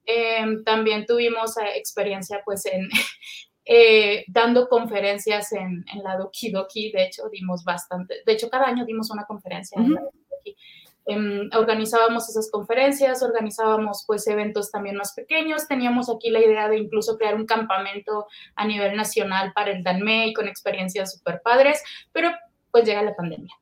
Em, 0.06 0.62
también 0.62 1.04
tuvimos 1.04 1.56
eh, 1.56 1.62
experiencia 1.74 2.40
pues 2.44 2.64
en 2.66 2.88
eh, 3.64 4.24
dando 4.28 4.68
conferencias 4.68 5.52
en, 5.52 5.84
en, 5.92 6.02
la 6.02 6.16
Doki 6.16 6.50
Doki, 6.50 6.92
de 6.92 7.04
hecho 7.04 7.28
dimos 7.30 7.64
bastante, 7.64 8.16
de 8.24 8.32
hecho 8.32 8.50
cada 8.50 8.66
año 8.66 8.84
dimos 8.84 9.10
una 9.10 9.24
conferencia 9.24 9.80
en 9.80 9.94
la 9.94 10.00
Doki 10.00 10.18
Doki. 10.30 10.56
Em, 11.06 11.48
organizábamos 11.54 12.28
esas 12.28 12.50
conferencias, 12.50 13.22
organizábamos 13.22 14.04
pues 14.06 14.26
eventos 14.28 14.70
también 14.70 14.96
más 14.96 15.12
pequeños, 15.14 15.66
teníamos 15.66 16.08
aquí 16.08 16.30
la 16.30 16.40
idea 16.40 16.68
de 16.68 16.78
incluso 16.78 17.16
crear 17.16 17.34
un 17.34 17.46
campamento 17.46 18.26
a 18.54 18.66
nivel 18.66 18.96
nacional 18.96 19.52
para 19.54 19.72
el 19.72 19.82
Danmei 19.82 20.32
con 20.32 20.46
experiencias 20.46 21.12
súper 21.12 21.40
padres, 21.42 21.82
pero 22.12 22.30
pues 22.70 22.84
llega 22.84 23.02
la 23.02 23.16
pandemia. 23.16 23.54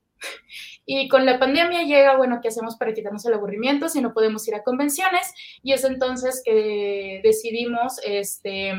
Y 0.84 1.08
con 1.08 1.26
la 1.26 1.38
pandemia 1.38 1.84
llega, 1.84 2.16
bueno, 2.16 2.40
¿qué 2.42 2.48
hacemos 2.48 2.76
para 2.76 2.92
quitarnos 2.92 3.24
el 3.26 3.34
aburrimiento 3.34 3.88
si 3.88 4.00
no 4.00 4.12
podemos 4.12 4.46
ir 4.48 4.54
a 4.54 4.62
convenciones? 4.62 5.32
Y 5.62 5.72
es 5.72 5.84
entonces 5.84 6.42
que 6.44 7.20
decidimos 7.22 8.00
este, 8.04 8.72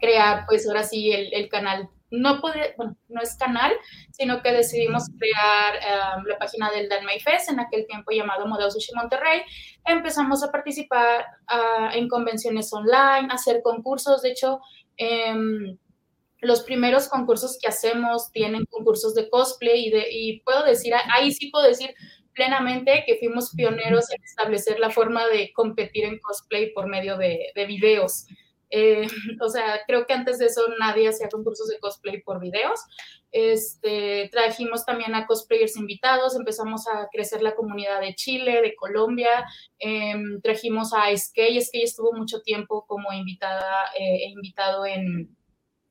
crear, 0.00 0.44
pues 0.46 0.66
ahora 0.66 0.82
sí, 0.82 1.12
el, 1.12 1.48
canal 1.48 1.88
no 2.10 2.40
puede, 2.40 2.74
bueno, 2.76 2.96
no 3.08 3.20
es 3.20 3.36
canal, 3.36 3.72
sino 4.12 4.42
que 4.42 4.52
decidimos 4.52 5.04
crear 5.18 6.18
em, 6.18 6.24
la 6.24 6.38
página 6.38 6.70
del 6.70 6.88
Danmei 6.88 7.20
Fest, 7.20 7.50
en 7.50 7.60
aquel 7.60 7.86
tiempo 7.86 8.10
llamado 8.10 8.46
Modelo 8.46 8.70
Sushi 8.70 8.94
Monterrey. 8.94 9.42
Empezamos 9.84 10.42
a 10.42 10.50
participar 10.50 11.26
ah, 11.48 11.90
en 11.94 12.08
convenciones 12.08 12.72
online, 12.72 13.28
hacer 13.30 13.60
concursos. 13.62 14.22
De 14.22 14.30
hecho, 14.30 14.60
em, 14.96 15.76
los 16.40 16.62
primeros 16.62 17.08
concursos 17.08 17.58
que 17.60 17.68
hacemos 17.68 18.30
tienen 18.32 18.64
concursos 18.66 19.14
de 19.14 19.28
cosplay 19.28 19.86
y, 19.86 19.90
de, 19.90 20.06
y 20.10 20.40
puedo 20.40 20.64
decir, 20.64 20.94
ahí 21.12 21.32
sí 21.32 21.50
puedo 21.50 21.66
decir 21.66 21.94
plenamente 22.32 23.02
que 23.04 23.16
fuimos 23.16 23.52
pioneros 23.54 24.10
en 24.12 24.22
establecer 24.22 24.78
la 24.78 24.90
forma 24.90 25.26
de 25.26 25.52
competir 25.52 26.04
en 26.04 26.20
cosplay 26.20 26.72
por 26.72 26.86
medio 26.86 27.18
de 27.18 27.52
videos. 27.66 28.26
Eh, 28.70 29.06
o 29.40 29.48
sea, 29.48 29.80
creo 29.86 30.06
que 30.06 30.12
antes 30.12 30.38
de 30.38 30.46
eso 30.46 30.62
nadie 30.78 31.08
hacía 31.08 31.28
concursos 31.28 31.68
de 31.68 31.78
cosplay 31.78 32.22
por 32.22 32.40
videos. 32.40 32.80
Este, 33.30 34.28
trajimos 34.32 34.84
también 34.86 35.14
a 35.14 35.26
cosplayers 35.26 35.76
invitados, 35.76 36.34
empezamos 36.34 36.88
a 36.88 37.08
crecer 37.12 37.42
la 37.42 37.54
comunidad 37.54 38.00
de 38.00 38.14
Chile, 38.14 38.62
de 38.62 38.74
Colombia, 38.74 39.44
em, 39.78 40.40
trajimos 40.40 40.92
a 40.94 41.14
Skay, 41.14 41.60
Skay 41.60 41.82
estuvo 41.82 42.12
mucho 42.14 42.40
tiempo 42.40 42.86
como 42.86 43.12
invitada, 43.12 43.86
eh, 43.98 44.24
e 44.24 44.30
invitado 44.30 44.86
en, 44.86 45.36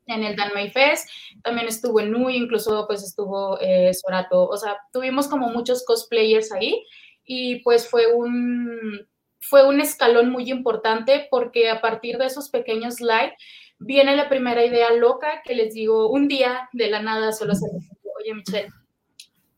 en 0.07 0.23
el 0.23 0.35
Danmei 0.35 0.71
Fest, 0.71 1.07
también 1.43 1.67
estuvo 1.67 1.99
en 1.99 2.11
Nui, 2.11 2.35
incluso 2.37 2.85
pues 2.87 3.03
estuvo 3.03 3.59
eh, 3.61 3.93
Sorato, 3.93 4.47
o 4.47 4.57
sea, 4.57 4.77
tuvimos 4.91 5.27
como 5.27 5.49
muchos 5.49 5.85
cosplayers 5.85 6.51
ahí 6.51 6.83
y 7.23 7.61
pues 7.61 7.87
fue 7.87 8.11
un 8.11 9.07
fue 9.39 9.67
un 9.67 9.81
escalón 9.81 10.29
muy 10.29 10.49
importante 10.49 11.27
porque 11.29 11.69
a 11.69 11.81
partir 11.81 12.17
de 12.17 12.25
esos 12.25 12.49
pequeños 12.49 12.99
live 13.01 13.35
viene 13.79 14.15
la 14.15 14.29
primera 14.29 14.65
idea 14.65 14.91
loca 14.93 15.41
que 15.43 15.55
les 15.55 15.73
digo 15.73 16.09
un 16.09 16.27
día 16.27 16.69
de 16.73 16.89
la 16.89 17.01
nada 17.01 17.31
solo 17.31 17.53
se 17.55 17.67
les 17.73 17.89
oye 18.19 18.33
Michelle, 18.33 18.69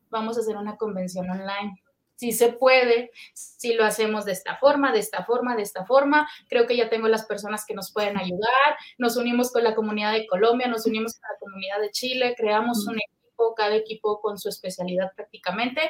vamos 0.09 0.37
a 0.37 0.41
hacer 0.41 0.57
una 0.57 0.77
convención 0.77 1.29
online. 1.29 1.81
Si 2.15 2.33
se 2.33 2.51
puede, 2.51 3.11
si 3.33 3.75
lo 3.75 3.85
hacemos 3.85 4.25
de 4.25 4.33
esta 4.33 4.57
forma, 4.57 4.91
de 4.91 4.99
esta 4.99 5.23
forma, 5.23 5.55
de 5.55 5.61
esta 5.61 5.85
forma. 5.85 6.29
Creo 6.49 6.67
que 6.67 6.75
ya 6.75 6.89
tengo 6.89 7.07
las 7.07 7.25
personas 7.25 7.65
que 7.65 7.73
nos 7.73 7.93
pueden 7.93 8.17
ayudar. 8.17 8.75
Nos 8.97 9.15
unimos 9.15 9.53
con 9.53 9.63
la 9.63 9.73
comunidad 9.73 10.11
de 10.11 10.27
Colombia, 10.27 10.67
nos 10.67 10.85
unimos 10.85 11.13
con 11.13 11.21
la 11.31 11.39
comunidad 11.39 11.79
de 11.79 11.91
Chile, 11.91 12.35
creamos 12.37 12.85
un 12.87 12.99
cada 13.55 13.75
equipo 13.75 14.21
con 14.21 14.37
su 14.37 14.49
especialidad 14.49 15.11
prácticamente. 15.15 15.81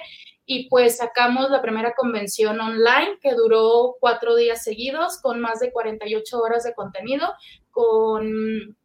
Y 0.46 0.68
pues 0.70 0.98
sacamos 0.98 1.50
la 1.50 1.62
primera 1.62 1.94
convención 1.96 2.60
online 2.60 3.20
que 3.22 3.34
duró 3.34 3.96
cuatro 4.00 4.36
días 4.36 4.64
seguidos 4.64 5.20
con 5.22 5.40
más 5.40 5.60
de 5.60 5.72
48 5.72 6.40
horas 6.40 6.64
de 6.64 6.74
contenido, 6.74 7.28
con 7.72 8.78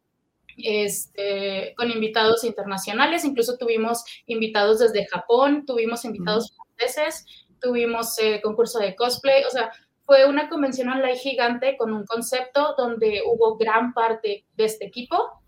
este, 0.57 1.73
con 1.75 1.91
invitados 1.91 2.43
internacionales, 2.43 3.25
incluso 3.25 3.57
tuvimos 3.57 4.03
invitados 4.25 4.79
desde 4.79 5.05
Japón, 5.07 5.65
tuvimos 5.65 6.05
invitados 6.05 6.55
franceses, 6.77 7.25
tuvimos 7.59 8.17
eh, 8.19 8.41
concurso 8.41 8.79
de 8.79 8.95
cosplay, 8.95 9.43
o 9.43 9.49
sea, 9.49 9.71
fue 10.05 10.25
una 10.25 10.49
convención 10.49 10.89
online 10.89 11.17
gigante 11.17 11.77
con 11.77 11.91
un 11.91 12.05
concepto 12.05 12.75
donde 12.77 13.23
hubo 13.25 13.57
gran 13.57 13.93
parte 13.93 14.45
de 14.55 14.65
este 14.65 14.85
equipo. 14.85 15.41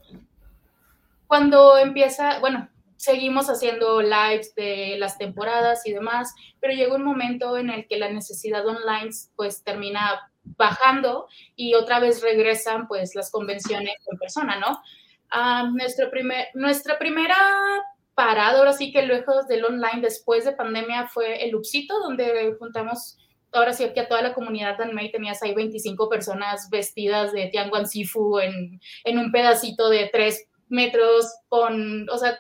Cuando 1.27 1.77
empieza, 1.77 2.39
bueno, 2.39 2.67
seguimos 2.98 3.48
haciendo 3.48 4.01
lives 4.01 4.54
de 4.56 4.96
las 4.98 5.18
temporadas 5.18 5.86
y 5.86 5.94
demás, 5.94 6.34
pero 6.60 6.74
llega 6.74 6.96
un 6.96 7.04
momento 7.04 7.58
en 7.58 7.70
el 7.70 7.88
que 7.88 7.98
la 7.98 8.10
necesidad 8.10 8.66
online 8.68 9.12
pues 9.36 9.63
termina 9.63 10.32
bajando 10.44 11.27
y 11.56 11.75
otra 11.75 12.00
vez 12.00 12.22
regresan 12.22 12.88
pues 12.88 13.16
las 13.16 13.32
convenciones 13.32 13.96
en 14.12 14.18
persona, 14.18 14.60
¿no? 14.60 14.82
Ah, 15.30 15.70
nuestro 15.74 16.10
primer, 16.10 16.48
nuestra 16.54 16.98
primera 16.98 17.36
parada, 18.16 18.60
ahora 18.60 18.74
sí 18.74 18.92
que 18.92 19.04
lejos 19.04 19.48
del 19.48 19.66
online 19.66 20.01
después 20.01 20.46
de 20.46 20.54
pandemia 20.54 21.08
fue 21.08 21.46
el 21.46 21.56
Upsito, 21.56 22.00
donde 22.00 22.56
juntamos 22.58 23.18
ahora 23.51 23.74
sí 23.74 23.88
que 23.94 24.01
a 24.01 24.08
toda 24.08 24.22
la 24.22 24.34
comunidad 24.34 24.77
Danmei 24.77 25.12
tenías 25.12 25.42
ahí 25.44 25.54
25 25.54 26.10
personas 26.10 26.70
vestidas 26.70 27.32
de 27.32 27.48
Tianguan 27.48 27.88
Sifu 27.88 28.39
en, 28.39 28.80
en 29.04 29.20
un 29.20 29.32
pedacito 29.32 29.89
de 29.89 30.10
3 30.12 30.48
metros 30.70 31.32
con, 31.48 32.10
o 32.10 32.18
sea, 32.18 32.38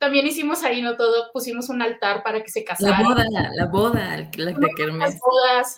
también 0.00 0.26
hicimos 0.26 0.64
ahí, 0.64 0.80
¿no? 0.80 0.96
Todo, 0.96 1.30
pusimos 1.30 1.68
un 1.68 1.82
altar 1.82 2.22
para 2.22 2.42
que 2.42 2.50
se 2.50 2.64
casaran. 2.64 3.02
La 3.02 3.08
boda, 3.08 3.24
la 3.54 3.66
boda, 3.66 4.30
la 4.36 4.52
de 4.52 4.68
Kermés. 4.74 4.98
Las 4.98 5.20
bodas. 5.20 5.76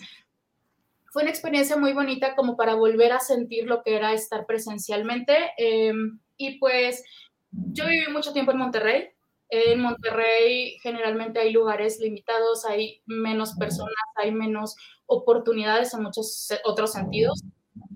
Fue 1.10 1.22
una 1.22 1.30
experiencia 1.30 1.76
muy 1.76 1.92
bonita 1.92 2.36
como 2.36 2.56
para 2.56 2.74
volver 2.74 3.12
a 3.12 3.18
sentir 3.18 3.66
lo 3.66 3.82
que 3.82 3.96
era 3.96 4.12
estar 4.12 4.46
presencialmente. 4.46 5.50
Em, 5.58 6.20
y 6.36 6.58
pues 6.60 7.02
yo 7.50 7.84
viví 7.84 8.12
mucho 8.12 8.32
tiempo 8.32 8.52
en 8.52 8.58
Monterrey. 8.58 9.08
En 9.48 9.80
Monterrey 9.80 10.78
generalmente 10.80 11.40
hay 11.40 11.52
lugares 11.52 11.98
limitados, 11.98 12.64
hay 12.64 13.02
menos 13.06 13.54
personas, 13.56 13.92
hay 14.14 14.30
menos 14.30 14.76
oportunidades 15.06 15.92
en 15.94 16.04
muchos 16.04 16.48
otros 16.64 16.92
sentidos. 16.92 17.42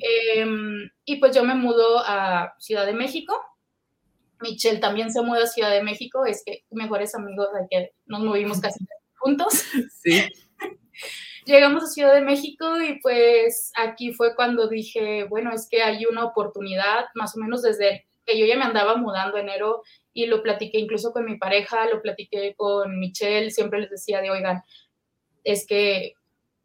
Em, 0.00 0.90
y 1.04 1.16
pues 1.16 1.36
yo 1.36 1.44
me 1.44 1.54
mudo 1.54 2.00
a 2.04 2.56
Ciudad 2.58 2.84
de 2.84 2.94
México 2.94 3.40
Michelle 4.40 4.78
también 4.78 5.12
se 5.12 5.22
muda 5.22 5.44
a 5.44 5.46
Ciudad 5.46 5.70
de 5.70 5.82
México, 5.82 6.24
es 6.26 6.42
que 6.44 6.64
mejores 6.70 7.14
amigos 7.14 7.48
de 7.52 7.66
que 7.70 7.92
nos 8.06 8.20
movimos 8.20 8.60
casi 8.60 8.84
juntos. 9.16 9.64
Sí. 10.02 10.28
Llegamos 11.46 11.84
a 11.84 11.86
Ciudad 11.86 12.14
de 12.14 12.22
México 12.22 12.80
y 12.80 13.00
pues 13.00 13.72
aquí 13.76 14.12
fue 14.12 14.34
cuando 14.34 14.68
dije, 14.68 15.24
bueno, 15.24 15.52
es 15.52 15.68
que 15.68 15.82
hay 15.82 16.04
una 16.06 16.24
oportunidad, 16.24 17.06
más 17.14 17.36
o 17.36 17.40
menos 17.40 17.62
desde 17.62 18.06
que 18.24 18.36
yo 18.36 18.46
ya 18.46 18.56
me 18.56 18.64
andaba 18.64 18.96
mudando 18.96 19.38
enero 19.38 19.82
y 20.12 20.26
lo 20.26 20.42
platiqué 20.42 20.78
incluso 20.78 21.12
con 21.12 21.24
mi 21.24 21.36
pareja, 21.38 21.86
lo 21.86 22.02
platiqué 22.02 22.54
con 22.56 22.98
Michelle, 22.98 23.52
siempre 23.52 23.80
les 23.80 23.90
decía 23.90 24.20
de, 24.20 24.30
oigan, 24.30 24.62
es 25.44 25.64
que 25.64 26.14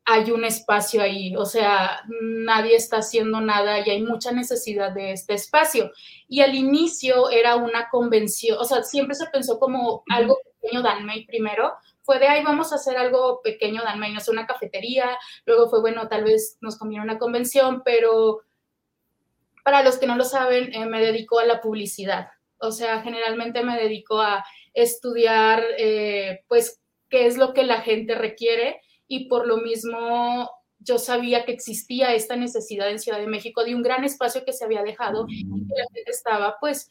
hay 0.05 0.31
un 0.31 0.43
espacio 0.43 1.01
ahí, 1.01 1.36
o 1.36 1.46
sea, 1.46 2.01
nadie 2.22 2.75
está 2.75 2.98
haciendo 2.98 3.39
nada 3.39 3.79
y 3.79 3.89
hay 3.89 4.03
mucha 4.03 4.31
necesidad 4.31 4.91
de 4.91 5.12
este 5.12 5.36
espacio. 5.36 5.91
Y 6.27 6.41
al 6.41 6.55
inicio 6.55 7.29
era 7.29 7.55
una 7.55 7.89
convención, 7.89 8.58
o 8.60 8.63
sea, 8.63 8.84
siempre 8.84 9.15
se 9.15 9.27
pensó 9.27 9.60
como 9.60 10.03
algo 10.10 10.38
que 10.43 10.51
pequeño 10.62 10.81
Danmei 10.81 11.25
primero, 11.25 11.74
fue 12.03 12.20
de 12.20 12.27
ahí 12.27 12.43
vamos 12.43 12.72
a 12.72 12.75
hacer 12.75 12.98
algo 12.98 13.41
pequeño, 13.43 13.84
Danmei, 13.84 14.13
no 14.13 14.20
sé, 14.20 14.31
una 14.31 14.48
cafetería, 14.48 15.17
luego 15.46 15.70
fue 15.70 15.81
bueno, 15.81 16.08
tal 16.08 16.24
vez 16.24 16.58
nos 16.62 16.77
conviene 16.77 17.03
una 17.03 17.20
convención, 17.20 17.84
pero 17.86 18.41
para 19.63 19.84
los 19.84 19.98
que 19.98 20.08
no 20.08 20.15
lo 20.15 20.24
saben, 20.24 20.74
eh, 20.74 20.86
me 20.86 21.01
dedico 21.01 21.39
a 21.39 21.46
la 21.46 21.62
publicidad. 21.62 22.29
O 22.58 22.72
sea, 22.72 23.01
generalmente 23.01 23.63
me 23.63 23.77
dedico 23.77 24.20
a 24.20 24.43
estudiar, 24.74 25.63
eh, 25.77 26.43
pues, 26.48 26.81
qué 27.10 27.27
es 27.27 27.38
lo 27.38 27.53
que 27.53 27.63
la 27.63 27.81
gente 27.81 28.15
requiere 28.15 28.81
y 29.12 29.25
por 29.25 29.46
lo 29.46 29.58
mismo 29.58 30.50
yo 30.80 30.98
sabía 30.98 31.44
que 31.44 31.51
existía 31.51 32.15
esta 32.15 32.38
necesidad 32.38 32.89
en 32.89 32.98
Ciudad 32.98 33.20
de 33.20 33.27
México 33.27 33.65
de 33.65 33.75
un 33.75 33.84
gran 33.84 34.06
espacio 34.06 34.46
que 34.46 34.53
se 34.53 34.63
había 34.63 34.84
dejado 34.84 35.25
y 35.27 35.44
que 35.68 36.10
estaba, 36.10 36.56
pues, 36.62 36.89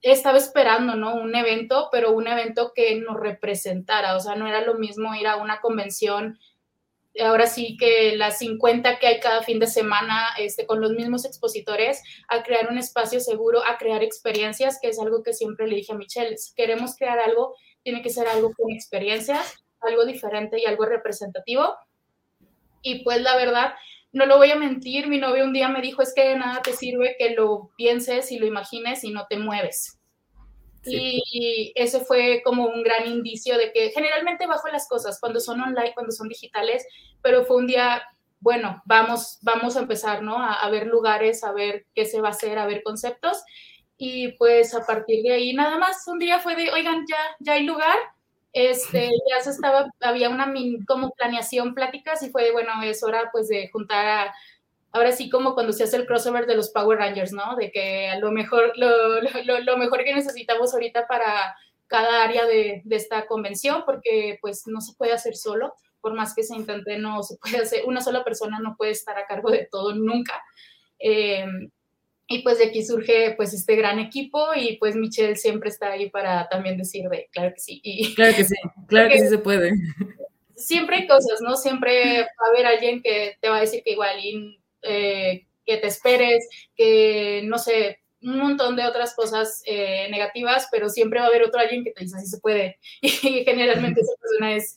estaba 0.00 0.38
esperando, 0.38 0.94
¿no? 0.94 1.14
Un 1.14 1.34
evento, 1.34 1.90
pero 1.92 2.12
un 2.12 2.26
evento 2.26 2.72
que 2.74 2.96
nos 2.96 3.20
representara, 3.20 4.16
o 4.16 4.20
sea, 4.20 4.34
no 4.34 4.48
era 4.48 4.62
lo 4.62 4.76
mismo 4.76 5.14
ir 5.14 5.26
a 5.26 5.36
una 5.36 5.60
convención, 5.60 6.38
ahora 7.22 7.46
sí 7.46 7.76
que 7.76 8.16
las 8.16 8.38
50 8.38 8.98
que 8.98 9.06
hay 9.06 9.20
cada 9.20 9.42
fin 9.42 9.58
de 9.58 9.66
semana, 9.66 10.28
este, 10.38 10.64
con 10.64 10.80
los 10.80 10.92
mismos 10.92 11.26
expositores, 11.26 12.02
a 12.28 12.42
crear 12.42 12.70
un 12.70 12.78
espacio 12.78 13.20
seguro, 13.20 13.62
a 13.62 13.76
crear 13.76 14.02
experiencias, 14.02 14.78
que 14.80 14.88
es 14.88 14.98
algo 14.98 15.22
que 15.22 15.34
siempre 15.34 15.68
le 15.68 15.76
dije 15.76 15.92
a 15.92 15.96
Michelle, 15.96 16.38
si 16.38 16.54
queremos 16.54 16.96
crear 16.96 17.18
algo, 17.18 17.54
tiene 17.82 18.00
que 18.00 18.08
ser 18.08 18.26
algo 18.26 18.52
con 18.56 18.70
experiencias, 18.70 19.62
algo 19.82 20.04
diferente 20.04 20.60
y 20.60 20.66
algo 20.66 20.86
representativo. 20.86 21.76
Y 22.82 23.02
pues 23.04 23.20
la 23.20 23.36
verdad, 23.36 23.74
no 24.12 24.26
lo 24.26 24.38
voy 24.38 24.50
a 24.50 24.56
mentir, 24.56 25.08
mi 25.08 25.18
novio 25.18 25.44
un 25.44 25.52
día 25.52 25.68
me 25.68 25.80
dijo, 25.80 26.02
es 26.02 26.12
que 26.14 26.28
de 26.28 26.36
nada 26.36 26.62
te 26.62 26.72
sirve 26.72 27.16
que 27.18 27.30
lo 27.30 27.70
pienses 27.76 28.32
y 28.32 28.38
lo 28.38 28.46
imagines 28.46 29.04
y 29.04 29.10
no 29.10 29.26
te 29.28 29.38
mueves. 29.38 29.98
Y 30.82 31.72
ese 31.74 32.00
fue 32.00 32.40
como 32.42 32.66
un 32.66 32.82
gran 32.82 33.06
indicio 33.06 33.58
de 33.58 33.70
que 33.72 33.90
generalmente 33.90 34.46
bajo 34.46 34.68
las 34.68 34.88
cosas 34.88 35.20
cuando 35.20 35.38
son 35.38 35.60
online, 35.60 35.92
cuando 35.94 36.10
son 36.10 36.28
digitales, 36.28 36.86
pero 37.22 37.44
fue 37.44 37.58
un 37.58 37.66
día, 37.66 38.02
bueno, 38.40 38.82
vamos, 38.86 39.38
vamos 39.42 39.76
a 39.76 39.80
empezar, 39.80 40.22
¿no? 40.22 40.38
A, 40.42 40.54
a 40.54 40.70
ver 40.70 40.86
lugares, 40.86 41.44
a 41.44 41.52
ver 41.52 41.86
qué 41.94 42.06
se 42.06 42.22
va 42.22 42.28
a 42.28 42.32
hacer, 42.32 42.58
a 42.58 42.66
ver 42.66 42.82
conceptos. 42.82 43.42
Y 43.98 44.32
pues 44.38 44.74
a 44.74 44.86
partir 44.86 45.22
de 45.22 45.34
ahí 45.34 45.52
nada 45.52 45.76
más, 45.76 46.08
un 46.08 46.18
día 46.18 46.38
fue 46.38 46.56
de, 46.56 46.70
oigan, 46.72 47.04
ya, 47.06 47.18
ya 47.40 47.52
hay 47.52 47.64
lugar, 47.64 47.98
este, 48.52 49.10
ya 49.30 49.40
se 49.42 49.50
estaba, 49.50 49.90
había 50.00 50.28
una 50.28 50.52
como 50.86 51.10
planeación, 51.12 51.74
pláticas 51.74 52.22
y 52.22 52.30
fue, 52.30 52.52
bueno, 52.52 52.70
es 52.82 53.02
hora 53.02 53.30
pues 53.32 53.48
de 53.48 53.68
juntar 53.68 54.32
ahora 54.92 55.12
sí 55.12 55.30
como 55.30 55.54
cuando 55.54 55.72
se 55.72 55.84
hace 55.84 55.96
el 55.96 56.06
crossover 56.06 56.46
de 56.46 56.56
los 56.56 56.70
Power 56.70 56.98
Rangers, 56.98 57.32
¿no? 57.32 57.56
De 57.56 57.70
que 57.70 58.12
lo 58.20 58.32
mejor, 58.32 58.72
lo, 58.76 59.20
lo, 59.20 59.76
mejor 59.76 60.04
que 60.04 60.14
necesitamos 60.14 60.74
ahorita 60.74 61.06
para 61.06 61.54
cada 61.86 62.24
área 62.24 62.44
de, 62.44 62.82
de, 62.84 62.96
esta 62.96 63.26
convención, 63.26 63.84
porque 63.84 64.38
pues 64.40 64.66
no 64.66 64.80
se 64.80 64.94
puede 64.94 65.12
hacer 65.12 65.36
solo, 65.36 65.74
por 66.00 66.14
más 66.14 66.34
que 66.34 66.42
se 66.42 66.56
intente, 66.56 66.98
no 66.98 67.22
se 67.22 67.36
puede 67.36 67.58
hacer, 67.58 67.82
una 67.86 68.00
sola 68.00 68.24
persona 68.24 68.58
no 68.60 68.76
puede 68.76 68.92
estar 68.92 69.16
a 69.18 69.26
cargo 69.26 69.50
de 69.50 69.68
todo 69.70 69.94
nunca. 69.94 70.42
Eh, 70.98 71.44
y 72.32 72.42
pues 72.42 72.58
de 72.58 72.66
aquí 72.66 72.84
surge 72.84 73.34
pues 73.36 73.52
este 73.52 73.74
gran 73.74 73.98
equipo 73.98 74.54
y 74.54 74.76
pues 74.76 74.94
Michelle 74.94 75.34
siempre 75.34 75.68
está 75.68 75.90
ahí 75.90 76.10
para 76.10 76.48
también 76.48 76.78
decir 76.78 77.08
de, 77.08 77.28
claro 77.32 77.52
que 77.52 77.60
sí. 77.60 77.80
Y, 77.82 78.14
claro 78.14 78.36
que 78.36 78.44
sí, 78.44 78.54
claro 78.86 79.08
que 79.08 79.18
sí 79.18 79.26
se 79.26 79.38
puede. 79.38 79.72
Siempre 80.54 80.98
hay 80.98 81.06
cosas, 81.08 81.40
¿no? 81.40 81.56
Siempre 81.56 82.20
va 82.20 82.46
a 82.46 82.50
haber 82.50 82.66
alguien 82.66 83.02
que 83.02 83.36
te 83.40 83.48
va 83.48 83.56
a 83.56 83.62
decir 83.62 83.82
que 83.82 83.90
igual 83.90 84.16
y, 84.24 84.60
eh, 84.82 85.44
que 85.66 85.78
te 85.78 85.88
esperes, 85.88 86.48
que 86.76 87.42
no 87.46 87.58
sé, 87.58 87.98
un 88.22 88.38
montón 88.38 88.76
de 88.76 88.86
otras 88.86 89.16
cosas 89.16 89.64
eh, 89.66 90.06
negativas, 90.12 90.68
pero 90.70 90.88
siempre 90.88 91.18
va 91.18 91.26
a 91.26 91.28
haber 91.30 91.42
otro 91.42 91.58
alguien 91.58 91.82
que 91.82 91.90
te 91.90 92.04
dice 92.04 92.16
así 92.16 92.28
se 92.28 92.38
puede. 92.38 92.78
Y 93.02 93.44
generalmente 93.44 94.02
esa 94.02 94.12
persona 94.20 94.54
es, 94.54 94.76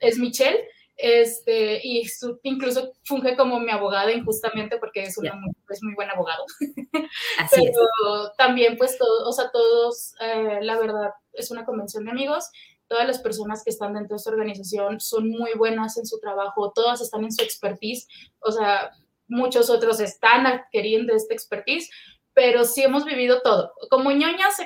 es 0.00 0.18
Michelle 0.18 0.66
este, 0.96 1.80
y 1.82 2.06
su, 2.06 2.38
incluso 2.42 2.92
funge 3.04 3.36
como 3.36 3.58
mi 3.58 3.70
abogada 3.70 4.12
injustamente 4.12 4.78
porque 4.78 5.02
es, 5.02 5.18
una 5.18 5.34
muy, 5.34 5.50
es 5.68 5.82
muy 5.82 5.94
buen 5.94 6.10
abogado. 6.10 6.44
Así 7.38 7.62
Pero 7.62 8.26
es. 8.26 8.36
también, 8.36 8.76
pues, 8.76 8.96
todo, 8.96 9.28
o 9.28 9.32
sea, 9.32 9.50
todos, 9.50 10.14
eh, 10.20 10.58
la 10.62 10.78
verdad, 10.78 11.10
es 11.32 11.50
una 11.50 11.64
convención 11.64 12.04
de 12.04 12.12
amigos. 12.12 12.48
Todas 12.86 13.06
las 13.06 13.18
personas 13.20 13.62
que 13.64 13.70
están 13.70 13.94
dentro 13.94 14.14
de 14.14 14.18
esta 14.18 14.30
organización 14.30 15.00
son 15.00 15.30
muy 15.30 15.52
buenas 15.56 15.96
en 15.96 16.06
su 16.06 16.20
trabajo, 16.20 16.72
todas 16.74 17.00
están 17.00 17.24
en 17.24 17.32
su 17.32 17.42
expertise, 17.42 18.06
o 18.40 18.52
sea, 18.52 18.90
muchos 19.26 19.70
otros 19.70 20.00
están 20.00 20.46
adquiriendo 20.46 21.14
esta 21.14 21.32
expertise, 21.32 21.88
pero 22.34 22.64
sí 22.64 22.82
hemos 22.82 23.04
vivido 23.04 23.40
todo. 23.42 23.72
Como 23.90 24.10
ñoñas 24.10 24.56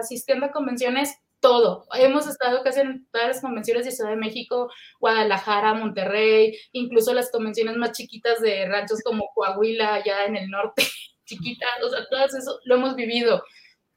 asistiendo 0.00 0.46
a 0.46 0.50
convenciones, 0.50 1.18
todo. 1.46 1.86
Hemos 1.94 2.26
estado 2.26 2.62
casi 2.64 2.80
en 2.80 3.06
todas 3.12 3.28
las 3.28 3.40
convenciones 3.40 3.84
de 3.84 3.92
Ciudad 3.92 4.10
de 4.10 4.16
México, 4.16 4.68
Guadalajara, 4.98 5.74
Monterrey, 5.74 6.58
incluso 6.72 7.14
las 7.14 7.30
convenciones 7.30 7.76
más 7.76 7.92
chiquitas 7.92 8.40
de 8.40 8.66
ranchos 8.66 9.00
como 9.04 9.30
Coahuila, 9.32 9.94
allá 9.94 10.24
en 10.24 10.36
el 10.36 10.50
norte, 10.50 10.82
chiquitas, 11.24 11.70
o 11.84 11.88
sea, 11.88 12.00
todo 12.10 12.24
eso 12.24 12.58
lo 12.64 12.74
hemos 12.74 12.96
vivido. 12.96 13.44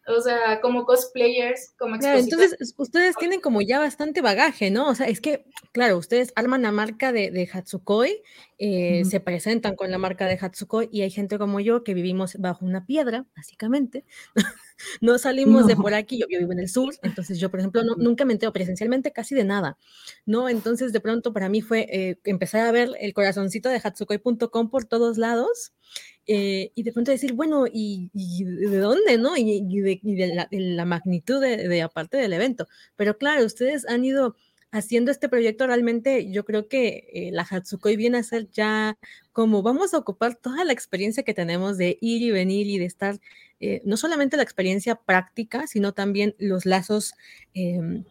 O 0.07 0.21
sea, 0.21 0.59
como 0.61 0.85
cosplayers, 0.85 1.73
como 1.77 1.97
claro, 1.99 2.17
entonces, 2.17 2.73
ustedes 2.77 3.15
tienen 3.17 3.41
como 3.41 3.61
ya 3.61 3.79
bastante 3.79 4.21
bagaje, 4.21 4.71
¿no? 4.71 4.89
O 4.89 4.95
sea, 4.95 5.07
es 5.07 5.21
que, 5.21 5.45
claro, 5.71 5.97
ustedes 5.97 6.31
arman 6.35 6.63
la 6.63 6.71
marca 6.71 7.11
de, 7.11 7.29
de 7.29 7.47
Hatsukoi, 7.51 8.23
eh, 8.57 9.01
uh 9.01 9.05
-huh. 9.05 9.09
se 9.09 9.19
presentan 9.19 9.75
con 9.75 9.91
la 9.91 9.99
marca 9.99 10.25
de 10.25 10.39
Hatsukoi 10.41 10.89
y 10.91 11.01
hay 11.01 11.11
gente 11.11 11.37
como 11.37 11.59
yo 11.59 11.83
que 11.83 11.93
vivimos 11.93 12.37
bajo 12.39 12.65
una 12.65 12.87
piedra, 12.87 13.25
básicamente. 13.35 14.03
no 15.01 15.17
salimos 15.17 15.63
no. 15.63 15.67
de 15.67 15.75
por 15.75 15.93
aquí, 15.93 16.19
yo, 16.19 16.25
yo, 16.29 16.39
vivo 16.39 16.51
en 16.51 16.59
el 16.59 16.69
sur, 16.69 16.93
entonces 17.03 17.39
yo, 17.39 17.49
por 17.49 17.59
ejemplo, 17.59 17.83
no, 17.83 17.95
nunca 17.95 18.25
me 18.25 18.33
entero 18.33 18.53
presencialmente 18.53 19.11
casi 19.11 19.35
de 19.35 19.43
nada, 19.43 19.77
¿no? 20.25 20.49
Entonces, 20.49 20.93
de 20.93 20.99
pronto 20.99 21.33
para 21.33 21.49
mí 21.49 21.61
fue 21.61 21.87
eh, 21.89 22.19
empezar 22.25 22.65
a 22.65 22.71
ver 22.71 22.91
el 22.99 23.13
corazoncito 23.13 23.69
de 23.69 23.81
hatsukoi.com 23.83 24.69
por 24.69 24.85
todos 24.85 25.17
lados 25.17 25.73
eh, 26.27 26.71
y 26.75 26.83
de 26.83 26.93
pronto 26.93 27.11
decir, 27.11 27.33
bueno, 27.33 27.65
¿y, 27.65 28.11
y 28.13 28.43
de 28.43 28.77
dónde, 28.77 29.17
no? 29.17 29.35
Y, 29.35 29.65
y 29.67 29.79
de, 29.81 29.99
y 30.03 30.15
de, 30.15 30.27
la, 30.35 30.47
de 30.51 30.59
la, 30.59 30.85
magnitud 30.85 31.41
de, 31.41 31.67
de, 31.67 31.81
aparte 31.81 32.17
del 32.17 32.33
evento. 32.33 32.67
Pero 32.95 33.17
claro, 33.17 33.43
ustedes 33.45 33.87
han 33.87 34.05
ido 34.05 34.35
haciendo 34.71 35.11
este 35.11 35.29
proyecto 35.29 35.67
realmente, 35.67 36.31
yo 36.31 36.45
creo 36.45 36.67
que 36.67 37.07
eh, 37.13 37.29
la 37.31 37.43
Hatsukoi 37.49 37.95
viene 37.95 38.19
a 38.19 38.23
ser 38.23 38.49
ya 38.51 38.97
como 39.31 39.61
vamos 39.63 39.93
a 39.93 39.97
ocupar 39.97 40.35
toda 40.35 40.63
la 40.65 40.73
experiencia 40.73 41.23
que 41.23 41.33
tenemos 41.33 41.77
de 41.77 41.97
ir 42.01 42.21
y 42.21 42.31
venir 42.31 42.67
y 42.67 42.77
de 42.77 42.85
estar, 42.85 43.19
eh, 43.59 43.81
no 43.85 43.97
solamente 43.97 44.37
la 44.37 44.43
experiencia 44.43 44.95
práctica, 44.95 45.67
sino 45.67 45.93
también 45.93 46.35
los 46.37 46.65
lazos. 46.65 47.13
Eh, 47.53 48.03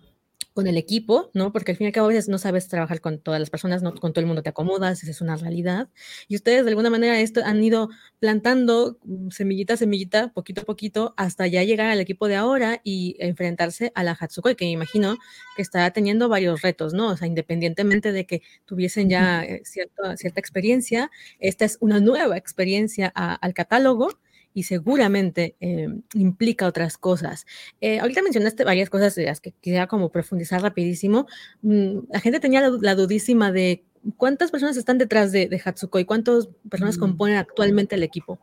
con 0.59 0.67
el 0.67 0.77
equipo, 0.77 1.31
¿no? 1.35 1.53
Porque 1.53 1.71
al 1.71 1.79
fin 1.79 1.85
y 1.85 1.87
al 1.87 1.93
cabo 1.93 2.07
a 2.07 2.09
veces 2.09 2.29
no 2.29 2.37
sabes 2.37 2.67
trabajar 2.67 3.01
con 3.01 3.21
todas 3.21 3.39
las 3.39 3.49
personas, 3.49 3.81
no 3.81 3.95
con 3.95 4.13
todo 4.13 4.23
el 4.23 4.27
mundo 4.27 4.43
te 4.43 4.49
acomodas, 4.49 5.05
esa 5.05 5.13
es 5.13 5.21
una 5.21 5.37
realidad. 5.37 5.89
Y 6.27 6.35
ustedes 6.35 6.65
de 6.65 6.71
alguna 6.71 6.91
manera 6.91 7.21
esto 7.21 7.43
han 7.45 7.63
ido 7.63 7.91
plantando 8.19 8.99
semillita 9.31 9.75
a 9.75 9.77
semillita, 9.77 10.33
poquito 10.33 10.63
a 10.63 10.65
poquito, 10.65 11.15
hasta 11.17 11.47
ya 11.47 11.63
llegar 11.63 11.91
al 11.91 12.01
equipo 12.01 12.27
de 12.27 12.35
ahora 12.35 12.81
y 12.83 13.15
enfrentarse 13.21 13.93
a 13.95 14.03
la 14.03 14.17
Hatsukoi, 14.19 14.57
que 14.57 14.65
me 14.65 14.73
imagino 14.73 15.17
que 15.55 15.63
estará 15.63 15.93
teniendo 15.93 16.29
varios 16.29 16.61
retos, 16.61 16.93
¿no? 16.93 17.11
O 17.11 17.17
sea, 17.17 17.29
independientemente 17.29 18.11
de 18.11 18.27
que 18.27 18.43
tuviesen 18.65 19.09
ya 19.09 19.47
cierta, 19.63 20.17
cierta 20.17 20.41
experiencia, 20.41 21.09
esta 21.39 21.67
es 21.67 21.79
una 21.81 22.01
nueva 22.01 22.37
experiencia 22.37 23.13
a, 23.15 23.35
al 23.35 23.55
catálogo 23.55 24.09
y 24.55 24.65
seguramente 24.65 25.57
eh, 25.61 25.89
implica 26.15 26.67
otras 26.67 26.99
cosas. 26.99 27.47
Eh, 27.81 28.01
ahorita 28.01 28.23
mencionaste 28.23 28.65
varias 28.65 28.91
cosas 28.91 29.15
de 29.15 29.27
las 29.27 29.41
que 29.41 29.53
quisiera 29.53 29.87
como 29.87 30.11
profundizar 30.11 30.63
rapidísimo. 30.63 31.27
Mm, 31.63 31.99
la 32.11 32.21
gente 32.21 32.41
tenía 32.41 32.61
la, 32.61 32.77
la, 32.81 32.95
dudísima 32.95 33.53
de 33.53 33.85
cuántas 34.17 34.51
personas 34.51 34.77
están 34.77 34.99
detrás 34.99 35.33
de, 35.33 35.49
de 35.49 35.61
Hatsukoi, 35.65 36.05
cuántas 36.05 36.49
personas 36.69 36.97
mm. 36.97 37.01
componen 37.01 37.37
actualmente 37.37 37.95
el 37.95 38.03
equipo. 38.03 38.39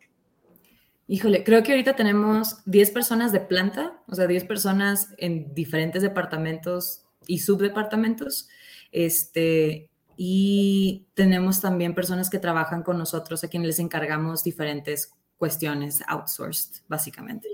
Híjole, 1.08 1.44
creo 1.44 1.62
que 1.62 1.72
ahorita 1.72 1.96
tenemos 1.96 2.64
10 2.66 2.92
personas 2.92 3.32
de 3.32 3.40
planta, 3.40 4.02
o 4.08 4.16
sea, 4.16 4.26
10 4.26 4.46
personas 4.46 5.10
en 5.18 5.54
diferentes 5.54 6.02
departamentos 6.02 7.04
y 7.28 7.40
subdepartamentos. 7.40 8.50
Este, 8.92 9.90
y 10.18 11.06
tenemos 11.14 11.62
también 11.62 11.94
personas 11.94 12.30
que 12.30 12.40
trabajan 12.40 12.82
con 12.82 12.98
nosotros, 12.98 13.44
a 13.44 13.50
quienes 13.50 13.68
les 13.68 13.80
encargamos 13.80 14.44
diferentes 14.44 15.14
cuestiones 15.38 16.04
outsourced, 16.08 16.82
básicamente. 16.88 17.48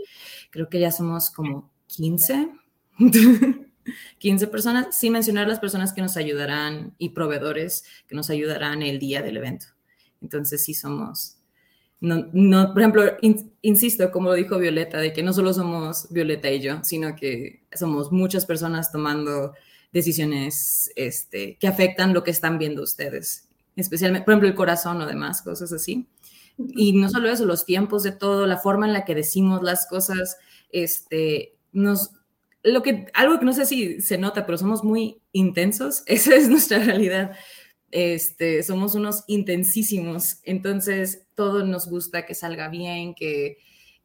Creo 0.49 0.69
que 0.69 0.79
ya 0.79 0.91
somos 0.91 1.29
como 1.29 1.71
15, 1.87 2.49
15 4.17 4.47
personas, 4.47 4.95
sin 4.97 5.13
mencionar 5.13 5.47
las 5.47 5.59
personas 5.59 5.93
que 5.93 6.01
nos 6.01 6.17
ayudarán 6.17 6.95
y 6.97 7.09
proveedores 7.09 7.83
que 8.07 8.15
nos 8.15 8.29
ayudarán 8.29 8.81
el 8.81 8.99
día 8.99 9.21
del 9.21 9.37
evento. 9.37 9.67
Entonces, 10.21 10.63
sí 10.63 10.73
somos, 10.73 11.37
no, 11.99 12.27
no 12.33 12.73
por 12.73 12.81
ejemplo, 12.81 13.03
in, 13.21 13.53
insisto, 13.61 14.11
como 14.11 14.29
lo 14.29 14.35
dijo 14.35 14.57
Violeta, 14.57 14.99
de 14.99 15.13
que 15.13 15.23
no 15.23 15.33
solo 15.33 15.53
somos 15.53 16.07
Violeta 16.11 16.49
y 16.51 16.61
yo, 16.61 16.83
sino 16.83 17.15
que 17.15 17.63
somos 17.73 18.11
muchas 18.11 18.45
personas 18.45 18.91
tomando 18.91 19.53
decisiones 19.91 20.91
este, 20.95 21.57
que 21.57 21.67
afectan 21.67 22.13
lo 22.13 22.23
que 22.23 22.31
están 22.31 22.57
viendo 22.59 22.83
ustedes, 22.83 23.49
especialmente, 23.75 24.25
por 24.25 24.33
ejemplo, 24.33 24.49
el 24.49 24.55
corazón 24.55 25.01
o 25.01 25.05
demás, 25.05 25.41
cosas 25.41 25.73
así. 25.73 26.07
Y 26.69 26.93
no 26.93 27.09
solo 27.09 27.29
eso, 27.29 27.45
los 27.45 27.65
tiempos 27.65 28.03
de 28.03 28.11
todo, 28.11 28.47
la 28.47 28.57
forma 28.57 28.85
en 28.85 28.93
la 28.93 29.05
que 29.05 29.15
decimos 29.15 29.61
las 29.63 29.87
cosas, 29.87 30.37
este, 30.71 31.55
nos, 31.71 32.11
lo 32.63 32.81
que, 32.83 33.07
algo 33.13 33.39
que 33.39 33.45
no 33.45 33.53
sé 33.53 33.65
si 33.65 34.01
se 34.01 34.17
nota, 34.17 34.45
pero 34.45 34.57
somos 34.57 34.83
muy 34.83 35.21
intensos, 35.31 36.03
esa 36.05 36.35
es 36.35 36.49
nuestra 36.49 36.79
realidad. 36.79 37.31
Este, 37.91 38.63
somos 38.63 38.95
unos 38.95 39.25
intensísimos, 39.27 40.39
entonces 40.43 41.27
todo 41.35 41.65
nos 41.65 41.89
gusta 41.89 42.25
que 42.25 42.35
salga 42.35 42.69
bien, 42.69 43.13
que, 43.13 43.57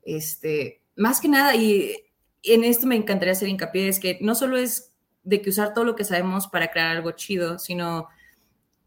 este, 0.03 0.83
más 0.97 1.21
que 1.21 1.29
nada, 1.29 1.55
y 1.55 1.95
en 2.42 2.64
esto 2.64 2.87
me 2.87 2.97
encantaría 2.97 3.33
hacer 3.33 3.49
hincapié, 3.49 3.88
es 3.88 4.01
que 4.01 4.19
no 4.21 4.35
solo 4.35 4.57
es 4.57 4.92
de 5.23 5.42
que 5.42 5.51
usar 5.51 5.75
todo 5.75 5.85
lo 5.85 5.97
que 5.97 6.05
sabemos 6.05 6.49
para 6.49 6.69
crear 6.69 6.97
algo 6.97 7.12
chido, 7.12 7.59
sino 7.59 8.09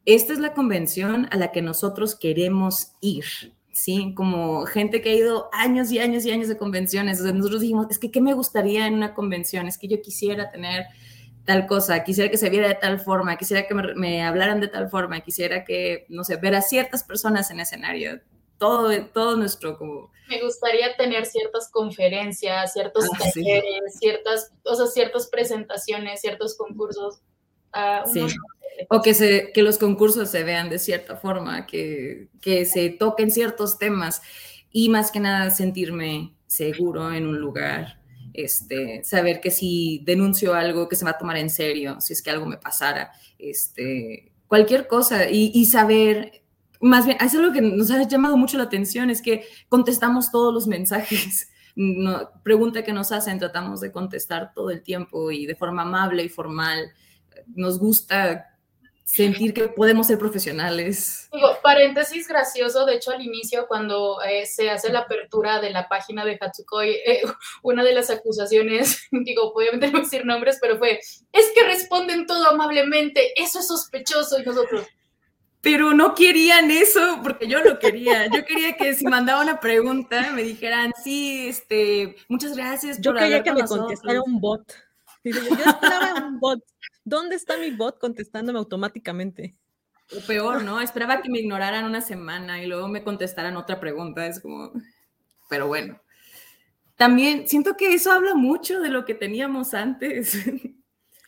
esta 0.05 0.33
es 0.33 0.39
la 0.39 0.53
convención 0.53 1.27
a 1.31 1.37
la 1.37 1.51
que 1.51 1.61
nosotros 1.61 2.15
queremos 2.15 2.93
ir, 3.01 3.25
¿sí? 3.73 4.13
Como 4.15 4.65
gente 4.65 5.01
que 5.01 5.11
ha 5.11 5.15
ido 5.15 5.49
años 5.53 5.91
y 5.91 5.99
años 5.99 6.25
y 6.25 6.31
años 6.31 6.47
de 6.47 6.57
convenciones. 6.57 7.21
nosotros 7.21 7.61
dijimos, 7.61 7.87
es 7.89 7.99
que, 7.99 8.11
¿qué 8.11 8.21
me 8.21 8.33
gustaría 8.33 8.87
en 8.87 8.95
una 8.95 9.13
convención? 9.13 9.67
Es 9.67 9.77
que 9.77 9.87
yo 9.87 10.01
quisiera 10.01 10.51
tener 10.51 10.85
tal 11.45 11.65
cosa, 11.65 12.03
quisiera 12.03 12.29
que 12.29 12.37
se 12.37 12.49
viera 12.49 12.67
de 12.67 12.75
tal 12.75 12.99
forma, 12.99 13.37
quisiera 13.37 13.67
que 13.67 13.73
me, 13.73 14.23
hablaran 14.23 14.59
de 14.59 14.67
tal 14.67 14.89
forma, 14.89 15.19
quisiera 15.21 15.65
que, 15.65 16.05
no 16.09 16.23
sé, 16.23 16.35
ver 16.35 16.53
a 16.55 16.61
ciertas 16.61 17.03
personas 17.03 17.49
en 17.49 17.59
escenario. 17.59 18.19
Todo, 18.57 18.91
todo 19.07 19.35
nuestro 19.37 19.77
como... 19.77 20.11
Me 20.27 20.41
gustaría 20.41 20.95
tener 20.95 21.25
ciertas 21.25 21.71
conferencias, 21.71 22.73
ciertos 22.73 23.05
ah, 23.05 23.17
talleres, 23.17 23.97
ciertas, 23.97 24.51
o 24.63 24.75
sea, 24.75 24.85
ciertas 24.85 25.27
presentaciones, 25.27 26.21
ciertos 26.21 26.55
concursos. 26.55 27.21
Ah, 27.73 28.03
sí. 28.11 28.25
O 28.89 29.01
que, 29.01 29.13
se, 29.13 29.51
que 29.53 29.61
los 29.61 29.77
concursos 29.77 30.29
se 30.29 30.43
vean 30.43 30.69
de 30.69 30.79
cierta 30.79 31.17
forma, 31.17 31.65
que, 31.65 32.29
que 32.41 32.65
se 32.65 32.89
toquen 32.89 33.29
ciertos 33.29 33.77
temas 33.77 34.21
y 34.71 34.89
más 34.89 35.11
que 35.11 35.19
nada 35.19 35.49
sentirme 35.49 36.33
seguro 36.47 37.11
en 37.13 37.27
un 37.27 37.39
lugar, 37.39 37.99
este, 38.33 39.03
saber 39.03 39.41
que 39.41 39.51
si 39.51 40.01
denuncio 40.05 40.53
algo 40.53 40.87
que 40.87 40.95
se 40.95 41.03
va 41.03 41.11
a 41.11 41.17
tomar 41.17 41.37
en 41.37 41.49
serio, 41.49 41.99
si 41.99 42.13
es 42.13 42.21
que 42.21 42.29
algo 42.29 42.45
me 42.45 42.57
pasara, 42.57 43.11
este, 43.37 44.31
cualquier 44.47 44.87
cosa 44.87 45.29
y, 45.29 45.51
y 45.53 45.65
saber, 45.65 46.43
más 46.79 47.05
bien, 47.05 47.17
eso 47.19 47.37
es 47.37 47.43
lo 47.43 47.51
que 47.51 47.61
nos 47.61 47.91
ha 47.91 48.01
llamado 48.07 48.37
mucho 48.37 48.57
la 48.57 48.63
atención, 48.63 49.09
es 49.09 49.21
que 49.21 49.45
contestamos 49.67 50.31
todos 50.31 50.53
los 50.53 50.67
mensajes. 50.67 51.51
No, 51.75 52.31
pregunta 52.43 52.83
que 52.83 52.91
nos 52.91 53.11
hacen, 53.13 53.39
tratamos 53.39 53.79
de 53.79 53.91
contestar 53.91 54.53
todo 54.53 54.69
el 54.69 54.81
tiempo 54.81 55.31
y 55.31 55.45
de 55.45 55.55
forma 55.55 55.83
amable 55.83 56.23
y 56.23 56.29
formal. 56.29 56.91
Nos 57.47 57.79
gusta 57.79 58.49
sentir 59.09 59.55
que 59.55 59.67
podemos 59.69 60.05
ser 60.05 60.19
profesionales. 60.19 61.27
Digo, 61.33 61.57
paréntesis 61.63 62.27
gracioso, 62.27 62.85
de 62.85 62.95
hecho 62.95 63.09
al 63.11 63.21
inicio 63.21 63.65
cuando 63.67 64.21
eh, 64.21 64.45
se 64.45 64.69
hace 64.69 64.91
la 64.91 64.99
apertura 64.99 65.59
de 65.59 65.71
la 65.71 65.89
página 65.89 66.23
de 66.23 66.37
Hatsukoi, 66.39 66.91
eh, 66.91 67.21
una 67.63 67.83
de 67.83 67.93
las 67.93 68.11
acusaciones, 68.11 69.07
digo, 69.11 69.51
obviamente 69.53 69.91
no 69.91 70.01
decir 70.01 70.25
nombres, 70.25 70.59
pero 70.61 70.77
fue, 70.77 70.99
es 70.99 71.51
que 71.55 71.63
responden 71.63 72.27
todo 72.27 72.49
amablemente, 72.49 73.33
eso 73.41 73.59
es 73.59 73.67
sospechoso 73.67 74.39
y 74.39 74.45
nosotros... 74.45 74.85
Pero 75.61 75.93
no 75.93 76.15
querían 76.15 76.71
eso 76.71 77.19
porque 77.21 77.45
yo 77.45 77.59
lo 77.61 77.79
quería. 77.79 78.27
Yo 78.27 78.45
quería 78.45 78.77
que 78.77 78.95
si 78.95 79.05
mandaba 79.05 79.41
una 79.41 79.59
pregunta 79.59 80.31
me 80.31 80.41
dijeran, 80.41 80.93
sí, 81.03 81.49
este, 81.49 82.15
muchas 82.29 82.55
gracias. 82.55 83.01
Yo 83.01 83.13
quería 83.13 83.43
que 83.43 83.51
me 83.51 83.65
contestara 83.65 84.21
un 84.21 84.39
bot. 84.39 84.73
Yo 85.21 85.33
esperaba 85.37 86.27
un 86.27 86.39
bot. 86.39 86.63
¿Dónde 87.09 87.35
está 87.35 87.57
mi 87.57 87.71
bot 87.71 87.99
contestándome 87.99 88.59
automáticamente? 88.59 89.55
O 90.15 90.21
peor, 90.25 90.63
¿no? 90.63 90.79
Esperaba 90.79 91.21
que 91.21 91.29
me 91.29 91.39
ignoraran 91.39 91.85
una 91.85 92.01
semana 92.01 92.63
y 92.63 92.67
luego 92.67 92.87
me 92.87 93.03
contestaran 93.03 93.57
otra 93.57 93.79
pregunta. 93.79 94.25
Es 94.27 94.39
como, 94.39 94.71
pero 95.49 95.67
bueno. 95.67 95.99
También 96.95 97.47
siento 97.47 97.77
que 97.77 97.93
eso 97.93 98.11
habla 98.11 98.35
mucho 98.35 98.79
de 98.81 98.89
lo 98.89 99.05
que 99.05 99.15
teníamos 99.15 99.73
antes. 99.73 100.37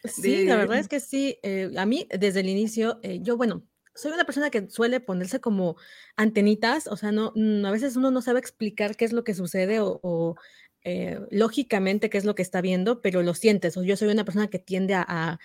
Sí, 0.03 0.45
la 0.45 0.55
verdad 0.55 0.79
es 0.79 0.87
que 0.87 0.99
sí. 0.99 1.37
Eh, 1.43 1.71
a 1.77 1.85
mí, 1.85 2.07
desde 2.09 2.39
el 2.39 2.49
inicio, 2.49 2.99
eh, 3.03 3.19
yo, 3.21 3.37
bueno, 3.37 3.63
soy 3.93 4.11
una 4.11 4.25
persona 4.25 4.49
que 4.49 4.69
suele 4.69 4.99
ponerse 4.99 5.39
como 5.39 5.75
antenitas, 6.15 6.87
o 6.87 6.97
sea, 6.97 7.11
no, 7.11 7.33
mm, 7.35 7.65
a 7.65 7.71
veces 7.71 7.95
uno 7.95 8.09
no 8.09 8.21
sabe 8.21 8.39
explicar 8.39 8.95
qué 8.95 9.05
es 9.05 9.13
lo 9.13 9.23
que 9.23 9.35
sucede 9.35 9.79
o, 9.79 10.35
eh, 10.83 11.19
lógicamente 11.29 12.09
qué 12.09 12.17
es 12.17 12.25
lo 12.25 12.33
que 12.33 12.41
está 12.41 12.61
viendo, 12.61 13.01
pero 13.01 13.21
lo 13.21 13.35
sientes, 13.35 13.77
o 13.77 13.83
yo 13.83 13.95
soy 13.95 14.07
una 14.09 14.25
persona 14.25 14.47
que 14.47 14.57
tiende 14.57 14.95
a, 14.95 15.05
a 15.07 15.39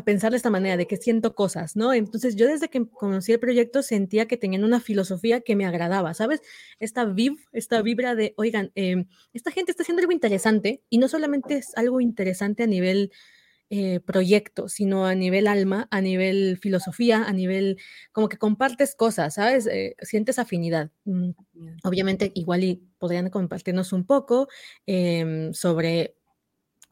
pensar 0.00 0.30
de 0.30 0.38
esta 0.38 0.48
manera, 0.48 0.78
de 0.78 0.86
que 0.86 0.96
siento 0.96 1.34
cosas, 1.34 1.76
¿no? 1.76 1.92
Entonces 1.92 2.34
yo 2.36 2.46
desde 2.46 2.68
que 2.68 2.88
conocí 2.88 3.32
el 3.32 3.40
proyecto 3.40 3.82
sentía 3.82 4.26
que 4.26 4.38
tenían 4.38 4.64
una 4.64 4.80
filosofía 4.80 5.42
que 5.42 5.54
me 5.54 5.66
agradaba, 5.66 6.14
¿sabes? 6.14 6.40
Esta 6.78 7.04
vib, 7.04 7.36
esta 7.52 7.82
vibra 7.82 8.14
de, 8.14 8.32
oigan, 8.38 8.72
em, 8.74 9.06
esta 9.34 9.50
gente 9.50 9.70
está 9.70 9.82
haciendo 9.82 10.00
algo 10.00 10.12
interesante 10.12 10.82
y 10.88 10.96
no 10.98 11.08
solamente 11.08 11.56
es 11.56 11.76
algo 11.76 12.00
interesante 12.00 12.62
a 12.62 12.66
nivel 12.66 13.12
eh, 13.74 14.00
proyecto, 14.00 14.68
sino 14.68 15.06
a 15.06 15.14
nivel 15.14 15.46
alma, 15.46 15.88
a 15.90 16.02
nivel 16.02 16.58
filosofía, 16.60 17.24
a 17.24 17.32
nivel 17.32 17.78
como 18.12 18.28
que 18.28 18.36
compartes 18.36 18.94
cosas, 18.94 19.34
¿sabes? 19.34 19.66
Eh, 19.66 19.96
sientes 20.02 20.38
afinidad. 20.38 20.90
Mm, 21.04 21.30
obviamente 21.82 22.32
igual 22.34 22.64
y 22.64 22.82
podrían 22.98 23.30
compartirnos 23.30 23.94
un 23.94 24.04
poco 24.04 24.48
em, 24.84 25.54
sobre 25.54 26.16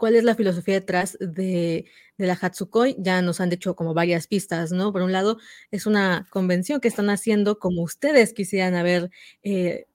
cuál 0.01 0.17
es 0.17 0.25
la 0.25 0.35
filosofía 0.35 0.75
detrás 0.75 1.19
de, 1.21 1.85
la 2.17 2.33
Hatsukoi. 2.33 2.97
Ya 2.99 3.21
nos 3.23 3.41
han 3.41 3.51
dicho 3.51 3.77
como 3.77 3.93
varias 3.95 4.27
pistas, 4.27 4.73
¿no? 4.73 4.93
Por 4.93 5.03
un 5.03 5.13
lado, 5.13 5.39
es 5.71 5.87
una 5.87 6.27
convención 6.31 6.81
que 6.81 6.89
están 6.89 7.11
haciendo 7.11 7.59
como 7.59 7.83
ustedes 7.83 8.33
quisieran 8.33 8.75
haber 8.75 9.11
eh, 9.43 9.87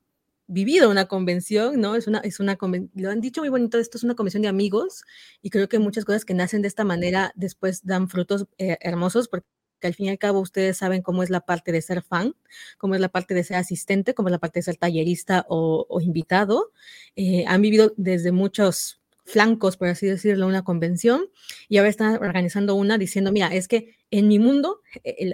vivido 0.48 0.92
una 0.92 1.06
convención, 1.08 1.82
¿no? 1.82 1.96
Es 1.96 2.06
una, 2.08 2.20
es 2.20 2.40
una 2.40 2.56
lo 2.94 3.10
han 3.10 3.20
dicho 3.20 3.42
muy 3.42 3.50
bonito, 3.50 3.80
esto 3.80 3.98
es 3.98 4.04
una 4.04 4.14
convención 4.16 4.44
de 4.44 4.50
amigos 4.50 5.04
y 5.42 5.50
creo 5.50 5.68
que 5.68 5.80
muchas 5.80 6.06
cosas 6.06 6.24
que 6.24 6.36
nacen 6.36 6.62
de 6.62 6.68
esta 6.68 6.84
manera 6.84 7.32
después 7.36 7.84
dan 7.84 8.08
frutos 8.08 8.46
eh, 8.60 8.78
hermosos 8.82 9.28
porque 9.28 9.48
al 9.82 9.96
fin 9.96 10.08
y 10.08 10.10
al 10.10 10.20
cabo 10.20 10.40
ustedes 10.40 10.78
saben 10.78 11.02
cómo 11.02 11.24
es 11.24 11.32
la 11.32 11.42
parte 11.42 11.72
de 11.72 11.82
ser 11.82 12.04
fan, 12.04 12.36
cómo 12.78 12.96
es 12.96 13.02
la 13.02 13.10
parte 13.10 13.34
de 13.34 13.44
ser 13.44 13.58
asistente, 13.58 14.14
cómo 14.14 14.30
es 14.30 14.32
la 14.32 14.40
parte 14.40 14.60
de 14.60 14.64
ser 14.64 14.78
tallerista 14.78 15.46
o, 15.50 16.00
invitado. 16.02 16.72
Eh, 17.16 17.46
han 17.48 17.62
vivido 17.62 17.94
desde 17.98 18.32
muchos 18.32 19.02
flancos, 19.26 19.76
por 19.76 19.88
así 19.88 20.06
decirlo, 20.06 20.48
una 20.48 20.64
convención 20.64 21.26
y 21.68 21.78
ahora 21.78 21.90
están 21.90 22.16
organizando 22.16 22.76
una 22.76 22.98
diciendo, 22.98 23.32
mira, 23.32 23.48
es 23.48 23.68
que 23.68 23.96
en 24.12 24.28
mi 24.28 24.40
mundo 24.40 24.82
eh, 25.04 25.34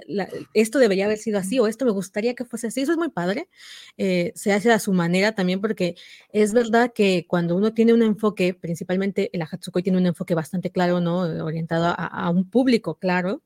esto 0.54 0.80
debería 0.80 1.06
haber 1.06 1.17
sido 1.17 1.38
así 1.38 1.60
o 1.60 1.67
esto 1.67 1.86
me 1.86 1.91
gustaría 1.91 2.34
que 2.34 2.45
fuese 2.45 2.67
así. 2.67 2.82
Eso 2.82 2.93
es 2.93 2.97
muy 2.97 3.10
padre. 3.10 3.49
Eh, 3.97 4.32
se 4.36 4.54
hace 4.54 4.71
a 4.71 4.80
su 4.80 4.93
manera 4.93 5.36
también 5.36 5.62
porque 5.62 5.95
es 6.32 6.54
verdad 6.54 6.93
que 6.93 7.25
cuando 7.27 7.56
uno 7.56 7.73
tiene 7.73 7.93
un 7.93 8.01
enfoque, 8.01 8.54
principalmente 8.54 9.30
el 9.34 9.41
Ahatsukoi 9.41 9.84
tiene 9.84 9.97
un 9.99 10.08
enfoque 10.08 10.36
bastante 10.36 10.71
claro, 10.71 11.01
¿no? 11.01 11.19
Orientado 11.43 11.86
a, 11.86 11.93
a 11.93 12.30
un 12.30 12.49
público 12.49 12.95
claro 12.97 13.43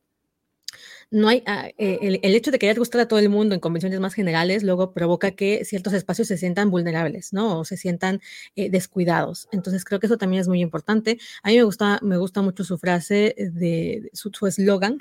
no 1.12 1.28
hay, 1.28 1.44
ah, 1.46 1.70
eh, 1.78 2.00
el, 2.02 2.36
hecho 2.36 2.52
de 2.52 2.60
querer 2.60 2.78
gustar 2.78 3.02
a 3.02 3.08
todo 3.08 3.20
el 3.20 3.30
mundo 3.30 3.56
en 3.56 3.62
convenciones 3.62 4.00
más 4.00 4.14
generales 4.14 4.64
luego 4.64 4.94
provoca 4.94 5.32
que 5.32 5.64
ciertos 5.66 5.94
espacios 5.94 6.28
se 6.28 6.38
sientan 6.38 6.70
vulnerables, 6.72 7.34
¿no? 7.34 7.60
O 7.60 7.66
se 7.66 7.78
sientan 7.78 8.22
eh, 8.56 8.70
descuidados. 8.70 9.48
Entonces 9.52 9.86
creo 9.86 10.00
que 10.00 10.08
eso 10.08 10.18
también 10.18 10.42
es 10.42 10.48
muy 10.48 10.62
importante. 10.62 11.18
A 11.44 11.50
mí 11.50 11.58
me 11.58 11.64
gusta, 11.64 12.00
me 12.02 12.18
gusta 12.18 12.42
mucho 12.42 12.64
su 12.64 12.78
frase 12.78 13.36
de, 13.38 14.10
su 14.14 14.32
eslogan, 14.46 15.00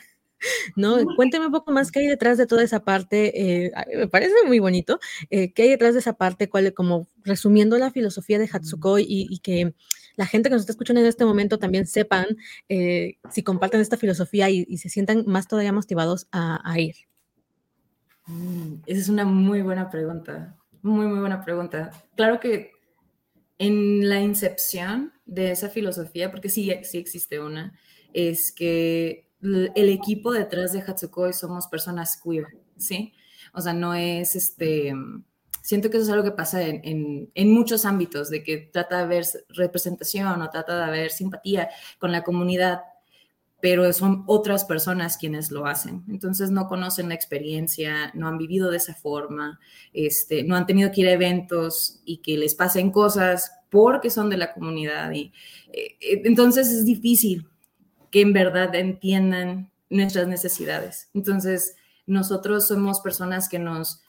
¿no? 0.77 0.99
Cuénteme 1.17 1.47
un 1.47 1.53
poco 1.53 1.73
más 1.73 1.91
qué 1.91 2.01
hay 2.01 2.07
detrás 2.07 2.39
de 2.39 2.47
toda 2.47 2.63
esa 2.63 2.85
parte, 2.85 3.65
eh, 3.65 3.73
me 3.97 4.09
parece 4.09 4.35
muy 4.47 4.59
bonito, 4.59 5.01
qué 5.31 5.53
hay 5.57 5.71
detrás 5.71 5.95
de 5.95 6.01
esa 6.01 6.15
parte, 6.15 6.49
cuál, 6.49 6.73
como 6.75 7.09
resumiendo 7.25 7.79
la 7.79 7.91
filosofía 7.91 8.39
de 8.39 8.49
Hatsukoi 8.53 9.07
y 9.09 9.39
que 9.39 9.75
la 10.17 10.27
gente 10.27 10.49
que 10.49 10.55
nos 10.55 10.63
está 10.63 10.73
escuchando 10.73 11.01
en 11.01 11.07
este 11.07 11.25
momento 11.25 11.59
también 11.59 11.87
sepan 11.87 12.27
eh, 12.69 13.19
si 13.31 13.43
comparten 13.43 13.81
esta 13.81 13.97
filosofía 13.97 14.51
y, 14.51 14.77
se 14.79 14.89
sientan 14.89 15.25
más 15.27 15.49
todavía 15.49 15.73
motivados 15.73 16.29
a, 16.33 16.79
ir? 16.79 16.97
Mm, 18.27 18.75
esa 18.87 19.01
es 19.01 19.09
una 19.09 19.25
muy 19.25 19.63
buena 19.63 19.91
pregunta, 19.91 20.57
muy, 20.83 21.07
muy 21.07 21.21
buena 21.21 21.45
pregunta. 21.45 21.91
Claro 22.17 22.41
que 22.41 22.73
en 23.59 24.09
la 24.09 24.21
incepción 24.21 25.13
de 25.27 25.51
esa 25.53 25.69
filosofía, 25.69 26.31
porque 26.31 26.49
sí, 26.49 26.73
sí 26.83 26.99
existe 26.99 27.41
una, 27.41 27.79
es 28.13 28.53
que 28.53 29.29
el 29.43 29.89
equipo 29.89 30.33
detrás 30.33 30.73
de 30.73 30.81
Hatsukoi 30.81 31.33
somos 31.33 31.67
personas 31.67 32.21
queer, 32.23 32.47
¿sí? 32.77 33.13
O 33.53 33.61
sea, 33.61 33.73
no 33.73 33.95
es 33.95 34.37
este 34.37 34.95
siento 35.65 35.89
que 35.89 35.97
eso 35.97 36.05
es 36.05 36.13
algo 36.13 36.25
que 36.25 36.31
pasa 36.31 36.61
en, 36.63 37.31
muchos 37.51 37.87
ámbitos, 37.87 38.29
de 38.29 38.45
que 38.45 38.59
trata 38.59 38.99
de 38.99 39.03
haber 39.05 39.25
representación 39.49 40.43
o 40.43 40.51
trata 40.51 40.77
de 40.77 40.85
haber 40.85 41.11
simpatía 41.11 41.71
con 41.99 42.13
la 42.13 42.23
comunidad, 42.23 42.83
pero 43.63 43.91
son 43.95 44.25
otras 44.27 44.67
personas 44.67 45.17
quienes 45.17 45.51
lo 45.51 45.65
hacen. 45.65 46.05
Entonces 46.11 46.51
no 46.51 46.69
conocen 46.69 47.09
la 47.09 47.15
experiencia, 47.15 48.13
no 48.13 48.29
han 48.29 48.37
vivido 48.37 48.71
de 48.71 48.77
esa 48.77 48.95
forma, 48.95 49.59
este, 49.95 50.45
no 50.45 50.55
han 50.55 50.67
tenido 50.67 50.93
que 50.93 51.01
ir 51.01 51.09
a 51.09 51.13
eventos 51.13 52.03
y 52.05 52.19
que 52.19 52.37
les 52.37 52.55
pasen 52.55 52.91
cosas 52.91 53.51
porque 53.71 54.11
son 54.11 54.29
de 54.29 54.37
la 54.37 54.53
comunidad. 54.53 55.11
Y, 55.13 55.33
eh, 55.73 55.97
eh, 55.99 56.23
entonces 56.27 56.69
es 56.69 56.85
difícil 56.85 57.49
que 58.11 58.21
en 58.21 58.35
verdad 58.35 58.75
entiendan 58.75 59.73
nuestras 59.89 60.29
necesidades. 60.29 61.09
Entonces 61.15 61.75
nosotros 62.05 62.69
somos 62.69 63.01
personas 63.01 63.49
que 63.49 63.59
nos 63.59 64.04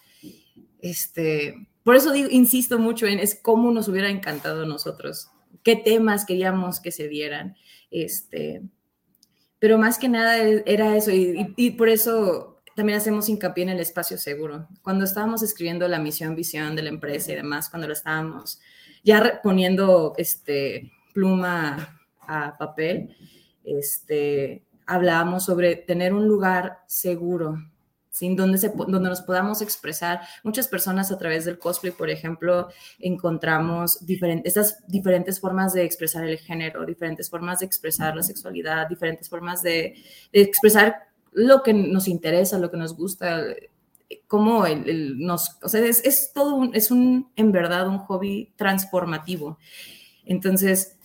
este, 0.89 1.67
por 1.83 1.95
eso 1.95 2.15
insisto 2.15 2.79
mucho 2.79 3.07
en 3.07 3.19
es 3.19 3.35
cómo 3.35 3.71
nos 3.71 3.87
hubiera 3.87 4.09
encantado 4.09 4.63
a 4.63 4.67
nosotros 4.67 5.29
qué 5.65 5.75
temas 5.75 6.25
queríamos 6.25 6.79
que 6.79 6.91
se 6.91 7.09
dieran. 7.09 7.57
Este, 7.91 8.61
pero 9.59 9.77
más 9.77 9.97
que 9.97 10.07
nada 10.07 10.37
e, 10.41 10.63
era 10.65 10.95
eso 10.95 11.11
y, 11.11 11.71
por 11.71 11.89
eso 11.89 12.61
también 12.75 12.99
hacemos 12.99 13.27
hincapié 13.27 13.63
en 13.63 13.69
el 13.69 13.79
espacio 13.79 14.17
seguro. 14.17 14.67
Cuando 14.83 15.03
estábamos 15.03 15.41
escribiendo 15.41 15.87
la 15.87 15.99
misión, 15.99 16.35
visión 16.35 16.75
de 16.75 16.83
la 16.83 16.89
empresa 16.89 17.31
y 17.31 17.35
demás, 17.35 17.69
cuando 17.69 17.87
lo 17.87 17.93
estábamos 17.93 18.59
ya 19.03 19.41
poniendo 19.41 20.13
este, 20.17 20.91
pluma 21.13 21.99
a 22.19 22.57
papel, 22.57 23.15
este, 23.63 24.65
hablábamos 24.85 25.45
sobre 25.45 25.75
tener 25.77 26.13
un 26.13 26.27
lugar 26.27 26.79
seguro, 26.85 27.57
donde, 28.21 28.57
se, 28.57 28.69
donde 28.69 29.09
nos 29.09 29.21
podamos 29.21 29.61
expresar. 29.61 30.21
Muchas 30.43 30.67
personas 30.67 31.11
a 31.11 31.17
través 31.17 31.45
del 31.45 31.59
cosplay, 31.59 31.91
por 31.91 32.09
ejemplo, 32.09 32.69
encontramos 32.99 34.05
diferentes, 34.05 34.55
estas 34.55 34.87
diferentes 34.87 35.39
formas 35.39 35.73
de 35.73 35.83
expresar 35.83 36.23
el 36.25 36.37
género, 36.37 36.85
diferentes 36.85 37.29
formas 37.29 37.59
de 37.59 37.65
expresar 37.65 38.15
la 38.15 38.23
sexualidad, 38.23 38.87
diferentes 38.87 39.29
formas 39.29 39.61
de, 39.61 39.95
expresar 40.31 41.07
lo 41.31 41.63
que 41.63 41.73
nos 41.73 42.07
interesa, 42.07 42.57
lo 42.57 42.71
que 42.71 42.77
nos 42.77 42.95
gusta, 42.95 43.43
cómo 44.27 44.65
el, 44.65 45.19
nos, 45.19 45.57
o 45.61 45.69
sea, 45.69 45.85
es, 45.85 46.03
es 46.05 46.31
todo, 46.33 46.55
un, 46.55 46.75
es 46.75 46.91
un, 46.91 47.29
en 47.35 47.51
verdad, 47.51 47.87
un 47.87 47.97
hobby 47.99 48.53
transformativo. 48.55 49.57
Entonces, 50.25 50.95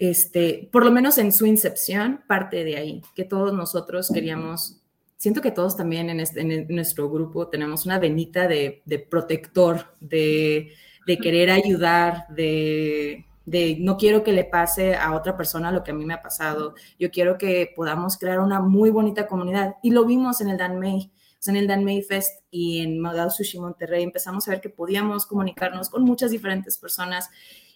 este, 0.00 0.68
por 0.72 0.84
lo 0.84 0.90
menos 0.90 1.18
en 1.18 1.30
su 1.30 1.44
incepción, 1.44 2.22
parte 2.26 2.64
de 2.64 2.76
ahí, 2.78 3.02
que 3.14 3.24
todos 3.24 3.52
nosotros 3.52 4.10
queríamos, 4.12 4.79
siento 5.20 5.42
que 5.42 5.50
todos 5.50 5.76
también 5.76 6.08
en, 6.08 6.18
este, 6.18 6.40
en 6.40 6.66
nuestro 6.74 7.10
grupo 7.10 7.48
tenemos 7.48 7.84
una 7.84 7.98
venita 7.98 8.48
de, 8.48 8.82
de 8.86 8.98
protector, 8.98 9.94
de, 10.00 10.72
de, 11.06 11.18
querer 11.18 11.50
ayudar, 11.50 12.26
de, 12.30 13.26
de 13.44 13.76
no 13.78 13.98
quiero 13.98 14.24
que 14.24 14.32
le 14.32 14.44
pase 14.44 14.96
a 14.96 15.14
otra 15.14 15.36
persona 15.36 15.70
lo 15.70 15.84
que 15.84 15.90
a 15.90 15.94
mí 15.94 16.04
me 16.04 16.14
ha 16.14 16.22
pasado, 16.22 16.74
yo 16.98 17.10
quiero 17.10 17.38
que 17.38 17.70
podamos 17.76 18.16
crear 18.16 18.40
una 18.40 18.60
muy 18.60 18.90
bonita 18.90 19.26
comunidad. 19.26 19.76
Y 19.82 19.90
lo 19.90 20.04
vimos 20.06 20.40
en 20.40 20.48
el 20.48 20.56
Dan 20.56 20.80
May. 20.80 21.12
en 21.46 21.56
el 21.56 21.66
Dan 21.66 21.84
May 21.84 22.02
Fest 22.02 22.42
y 22.50 22.80
en 22.80 22.98
Magao 22.98 23.30
Sushi 23.30 23.60
Monterrey 23.60 24.02
empezamos 24.02 24.48
a 24.48 24.52
ver 24.52 24.60
que 24.60 24.70
podíamos 24.70 25.26
comunicarnos 25.26 25.90
con 25.90 26.02
muchas 26.02 26.30
diferentes 26.30 26.78
personas 26.78 27.30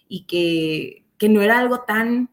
y 0.07 0.25
que 0.25 1.05
que 1.17 1.29
no 1.29 1.41
era 1.41 1.59
algo 1.59 1.81
tan, 1.81 2.29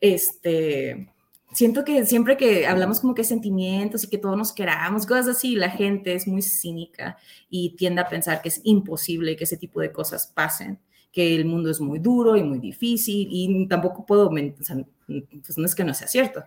este, 0.00 1.12
siento 1.54 1.84
que 1.84 2.04
siempre 2.04 2.36
que 2.36 2.66
hablamos 2.66 3.00
como 3.00 3.14
que 3.14 3.24
sentimientos 3.24 4.04
y 4.04 4.08
que 4.08 4.18
todos 4.18 4.36
nos 4.36 4.52
queramos, 4.52 5.06
cosas 5.06 5.28
así, 5.28 5.54
la 5.54 5.70
gente 5.70 6.14
es 6.14 6.26
muy 6.26 6.42
cínica 6.42 7.16
y 7.48 7.70
tiende 7.76 8.02
a 8.02 8.08
pensar 8.08 8.42
que 8.42 8.48
es 8.48 8.60
imposible 8.64 9.36
que 9.36 9.44
ese 9.44 9.56
tipo 9.56 9.80
de 9.80 9.92
cosas 9.92 10.26
pasen, 10.26 10.78
que 11.12 11.34
el 11.34 11.44
mundo 11.44 11.70
es 11.70 11.80
muy 11.80 11.98
duro 11.98 12.36
y 12.36 12.42
muy 12.42 12.58
difícil 12.58 13.28
y 13.30 13.66
tampoco 13.68 14.04
puedo, 14.04 14.26
o 14.26 14.30
pues 14.30 15.58
no 15.58 15.66
es 15.66 15.74
que 15.74 15.84
no 15.84 15.94
sea 15.94 16.08
cierto. 16.08 16.44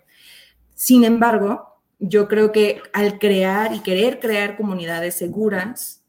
Sin 0.76 1.04
embargo, 1.04 1.80
yo 2.00 2.28
creo 2.28 2.52
que 2.52 2.82
al 2.94 3.18
crear 3.18 3.74
y 3.74 3.80
querer 3.80 4.20
crear 4.20 4.58
comunidades 4.58 5.16
seguras, 5.16 6.04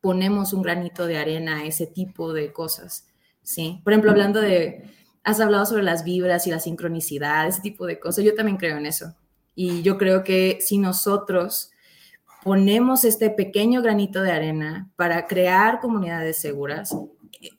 ponemos 0.00 0.52
un 0.52 0.62
granito 0.62 1.06
de 1.06 1.16
arena 1.16 1.58
a 1.58 1.64
ese 1.64 1.86
tipo 1.86 2.32
de 2.32 2.52
cosas 2.52 3.06
¿sí? 3.42 3.80
Por 3.84 3.92
ejemplo, 3.92 4.10
hablando 4.10 4.40
de, 4.40 4.84
has 5.24 5.40
hablado 5.40 5.66
sobre 5.66 5.82
las 5.82 6.04
vibras 6.04 6.46
y 6.46 6.50
la 6.50 6.60
sincronicidad, 6.60 7.46
ese 7.46 7.60
tipo 7.60 7.86
de 7.86 8.00
cosas, 8.00 8.24
yo 8.24 8.34
también 8.34 8.56
creo 8.56 8.76
en 8.76 8.86
eso. 8.86 9.14
Y 9.54 9.82
yo 9.82 9.98
creo 9.98 10.24
que 10.24 10.58
si 10.60 10.78
nosotros 10.78 11.70
ponemos 12.42 13.04
este 13.04 13.30
pequeño 13.30 13.82
granito 13.82 14.22
de 14.22 14.32
arena 14.32 14.90
para 14.96 15.26
crear 15.26 15.80
comunidades 15.80 16.38
seguras, 16.38 16.94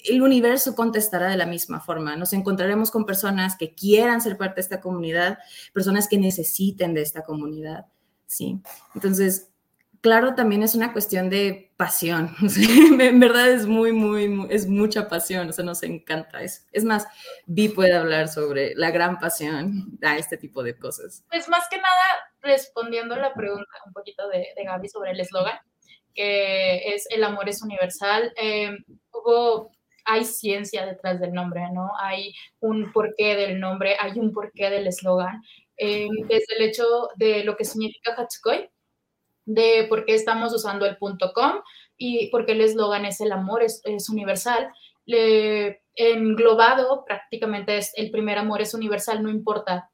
el 0.06 0.22
universo 0.22 0.76
contestará 0.76 1.30
de 1.30 1.38
la 1.38 1.46
misma 1.46 1.80
forma. 1.80 2.16
Nos 2.16 2.34
encontraremos 2.34 2.92
con 2.92 3.06
personas 3.06 3.56
que 3.58 3.74
quieran 3.74 4.22
ser 4.22 4.38
parte 4.38 4.56
de 4.56 4.62
esta 4.62 4.82
comunidad, 4.82 5.40
personas 5.74 6.08
que 6.08 6.18
necesiten 6.18 6.94
de 6.94 7.02
esta 7.02 7.24
comunidad, 7.24 7.86
¿sí? 8.26 8.60
Entonces, 8.94 9.50
claro, 10.04 10.36
también 10.36 10.62
es 10.64 10.76
una 10.76 10.92
cuestión 10.92 11.30
de 11.30 11.72
pasión. 11.78 12.36
en 13.00 13.20
verdad 13.20 13.50
es 13.50 13.66
muy, 13.66 13.94
muy, 13.94 14.46
es 14.50 14.68
mucha 14.68 15.08
pasión. 15.08 15.50
O 15.50 15.54
sea, 15.54 15.64
nos 15.64 15.82
encanta 15.82 16.44
eso. 16.44 16.62
Es 16.74 16.84
más, 16.84 17.08
Vi 17.46 17.70
puede 17.70 17.96
hablar 17.96 18.28
sobre 18.28 18.76
la 18.76 18.92
gran 18.92 19.18
pasión 19.18 19.98
a 20.04 20.18
este 20.18 20.38
tipo 20.38 20.62
de 20.62 20.78
cosas. 20.78 21.24
Pues 21.30 21.48
más 21.48 21.68
que 21.70 21.78
nada, 21.78 21.88
respondiendo 22.42 23.16
a 23.16 23.20
la 23.20 23.34
pregunta 23.34 23.72
un 23.88 23.94
poquito 23.94 24.28
de, 24.28 24.50
de 24.56 24.64
Gaby 24.66 24.90
sobre 24.90 25.12
el 25.12 25.22
eslogan, 25.22 25.58
que 26.14 26.94
es 26.94 27.08
el 27.10 27.24
amor 27.24 27.48
es 27.48 27.64
universal. 27.64 28.34
Eh, 28.36 28.76
hubo 29.12 29.72
hay 30.06 30.26
ciencia 30.26 30.86
detrás 30.86 31.22
del 31.22 31.32
nombre, 31.32 31.62
¿no? 31.72 31.92
Hay 31.98 32.34
un 32.60 32.92
porqué 32.92 33.38
del 33.38 33.62
nombre, 33.62 33.96
hay 33.98 34.20
un 34.20 34.34
porqué 34.34 34.70
del 34.70 34.88
eslogan. 34.88 35.42
Eh, 35.78 36.10
desde 36.28 36.56
el 36.58 36.64
hecho 36.64 36.84
de 37.16 37.46
lo 37.46 37.56
que 37.56 37.64
significa 37.64 38.14
Hatsukoi, 38.14 38.70
de 39.46 39.86
por 39.90 40.06
qué 40.06 40.16
estamos 40.16 40.54
usando 40.54 40.86
el 40.86 40.98
punto 40.98 41.34
.com 41.34 41.62
y 41.98 42.28
por 42.28 42.46
qué 42.46 42.54
el 42.54 42.62
eslogan 42.62 43.06
es 43.06 43.22
el 43.22 43.32
amor, 43.32 43.64
es, 43.64 43.82
universal. 44.10 44.72
Le, 45.06 45.82
englobado 45.96 47.04
prácticamente 47.06 47.78
es 47.78 47.92
el 47.96 48.10
primer 48.10 48.40
amor 48.40 48.62
es 48.62 48.74
universal, 48.74 49.22
no 49.22 49.30
importa 49.30 49.92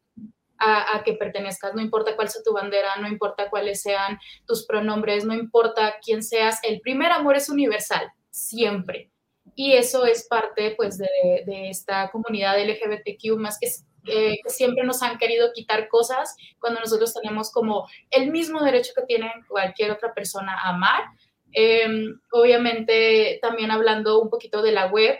a, 0.58 0.96
a 0.96 1.04
qué 1.04 1.14
pertenezcas, 1.14 1.74
no 1.74 1.82
importa 1.82 2.16
cuál 2.16 2.30
sea 2.30 2.42
tu 2.44 2.54
bandera, 2.54 2.96
no 3.02 3.08
importa 3.08 3.50
cuáles 3.50 3.82
sean 3.82 4.18
tus 4.48 4.66
pronombres, 4.66 5.26
no 5.26 5.34
importa 5.34 5.96
quién 6.02 6.24
seas, 6.24 6.60
el 6.64 6.80
primer 6.80 7.12
amor 7.12 7.36
es 7.36 7.50
universal, 7.50 8.12
siempre. 8.30 9.12
Y 9.56 9.74
eso 9.74 10.06
es 10.06 10.26
parte 10.28 10.74
pues 10.78 10.98
de, 10.98 11.10
de 11.46 11.70
esta 11.70 12.10
comunidad 12.12 12.58
LGBTQ 12.60 13.38
más 13.38 13.58
que 13.60 13.68
que 14.10 14.38
siempre 14.48 14.84
nos 14.84 15.02
han 15.04 15.18
querido 15.18 15.52
quitar 15.54 15.88
cosas 15.88 16.36
cuando 16.60 16.80
nosotros 16.80 17.14
tenemos 17.14 17.52
como 17.52 17.88
el 18.12 18.32
mismo 18.32 18.62
derecho 18.62 18.94
que 18.96 19.04
tiene 19.04 19.32
cualquier 19.48 19.92
otra 19.92 20.14
persona 20.14 20.54
a 20.54 20.70
amar. 20.70 21.04
Em, 21.52 22.20
obviamente, 22.32 23.40
también 23.42 23.72
hablando 23.72 24.22
un 24.22 24.30
poquito 24.30 24.62
de 24.62 24.72
la 24.72 24.88
web, 24.88 25.20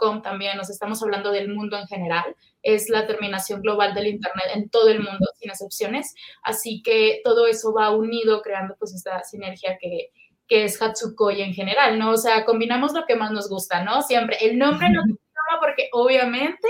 .com 0.00 0.22
también 0.22 0.56
nos 0.56 0.70
estamos 0.70 1.02
hablando 1.02 1.30
del 1.30 1.52
mundo 1.52 1.76
en 1.76 1.86
general, 1.86 2.34
es 2.62 2.88
la 2.88 3.06
terminación 3.06 3.60
global 3.60 3.94
del 3.94 4.06
Internet 4.06 4.46
en 4.54 4.70
todo 4.70 4.88
el 4.88 5.00
mundo, 5.00 5.26
sin 5.38 5.50
excepciones, 5.50 6.14
así 6.42 6.82
que 6.82 7.20
todo 7.24 7.46
eso 7.46 7.72
va 7.74 7.90
unido 7.90 8.40
creando 8.42 8.74
pues 8.78 8.94
esta 8.94 9.22
sinergia 9.24 9.76
que, 9.78 10.12
que 10.46 10.64
es 10.64 10.80
Hatsukoi 10.80 11.42
en 11.42 11.52
general, 11.52 11.98
¿no? 11.98 12.12
O 12.12 12.16
sea, 12.16 12.44
combinamos 12.44 12.92
lo 12.94 13.04
que 13.04 13.16
más 13.16 13.30
nos 13.30 13.48
gusta, 13.48 13.84
¿no? 13.84 14.02
Siempre, 14.02 14.38
el 14.40 14.58
nombre 14.58 14.88
nos 14.90 15.04
porque 15.60 15.88
obviamente, 15.92 16.68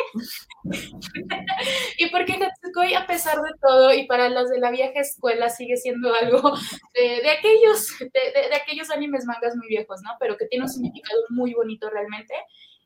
y 1.98 2.10
porque 2.10 2.34
Hatsukoi 2.34 2.94
a 2.94 3.06
pesar 3.06 3.36
de 3.36 3.50
todo 3.60 3.92
y 3.92 4.06
para 4.06 4.28
los 4.28 4.48
de 4.50 4.58
la 4.58 4.70
vieja 4.70 5.00
escuela 5.00 5.48
sigue 5.48 5.76
siendo 5.76 6.14
algo 6.14 6.52
de, 6.94 7.30
aquellos, 7.30 7.98
de, 7.98 8.56
aquellos 8.56 8.90
animes 8.90 9.24
mangas 9.24 9.56
muy 9.56 9.68
viejos, 9.68 10.00
¿no? 10.02 10.10
Pero 10.20 10.36
que 10.36 10.46
tiene 10.46 10.64
un 10.64 10.70
significado 10.70 11.20
muy 11.30 11.54
bonito 11.54 11.90
realmente 11.90 12.34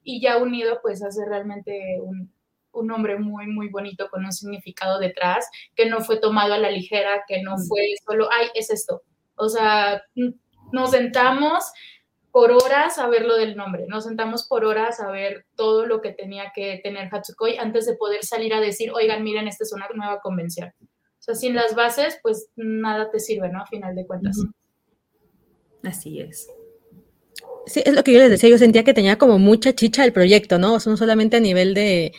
y 0.02 0.20
ya 0.20 0.38
unido 0.38 0.80
pues 0.82 1.02
hace 1.02 1.24
realmente 1.26 1.98
un, 2.00 2.32
un 2.72 2.86
nombre 2.86 3.18
muy, 3.18 3.46
muy 3.46 3.68
bonito 3.68 4.08
con 4.10 4.24
un 4.24 4.32
significado 4.32 4.98
detrás, 4.98 5.48
que 5.74 5.86
no 5.86 6.00
fue 6.00 6.18
tomado 6.18 6.54
a 6.54 6.58
la 6.58 6.70
ligera, 6.70 7.24
que 7.26 7.42
no 7.42 7.56
fue 7.58 7.82
solo, 8.06 8.28
ay, 8.32 8.48
es 8.54 8.70
esto. 8.70 9.02
O 9.36 9.48
sea, 9.48 10.02
nos 10.72 10.90
sentamos, 10.90 11.64
por 12.32 12.50
horas 12.50 12.98
a 12.98 13.08
ver 13.08 13.26
lo 13.26 13.36
del 13.36 13.56
nombre. 13.56 13.86
Nos 13.86 14.04
sentamos 14.04 14.48
por 14.48 14.64
horas 14.64 14.98
a 15.00 15.10
ver 15.10 15.44
todo 15.54 15.86
lo 15.86 16.00
que 16.00 16.12
tenía 16.12 16.50
que 16.54 16.80
tener 16.82 17.08
Hatsukoi 17.12 17.58
antes 17.58 17.84
de 17.86 17.94
poder 17.94 18.24
salir 18.24 18.54
a 18.54 18.60
decir, 18.60 18.90
oigan, 18.90 19.22
miren, 19.22 19.46
esta 19.46 19.64
es 19.64 19.72
una 19.72 19.86
nueva 19.94 20.20
convención. 20.20 20.72
O 20.80 21.24
sea, 21.24 21.34
sin 21.34 21.54
las 21.54 21.74
bases, 21.74 22.18
pues 22.22 22.48
nada 22.56 23.10
te 23.10 23.20
sirve, 23.20 23.50
¿no? 23.50 23.60
A 23.60 23.66
final 23.66 23.94
de 23.94 24.06
cuentas. 24.06 24.38
Así 25.84 26.20
es. 26.20 26.48
Sí, 27.66 27.82
es 27.84 27.94
lo 27.94 28.02
que 28.02 28.12
yo 28.12 28.18
les 28.18 28.30
decía, 28.30 28.48
yo 28.48 28.58
sentía 28.58 28.82
que 28.82 28.94
tenía 28.94 29.18
como 29.18 29.38
mucha 29.38 29.72
chicha 29.72 30.04
el 30.04 30.12
proyecto, 30.12 30.58
¿no? 30.58 30.74
O 30.74 30.80
sea, 30.80 30.90
no 30.90 30.96
solamente 30.96 31.36
a 31.36 31.40
nivel 31.40 31.74
de, 31.74 32.12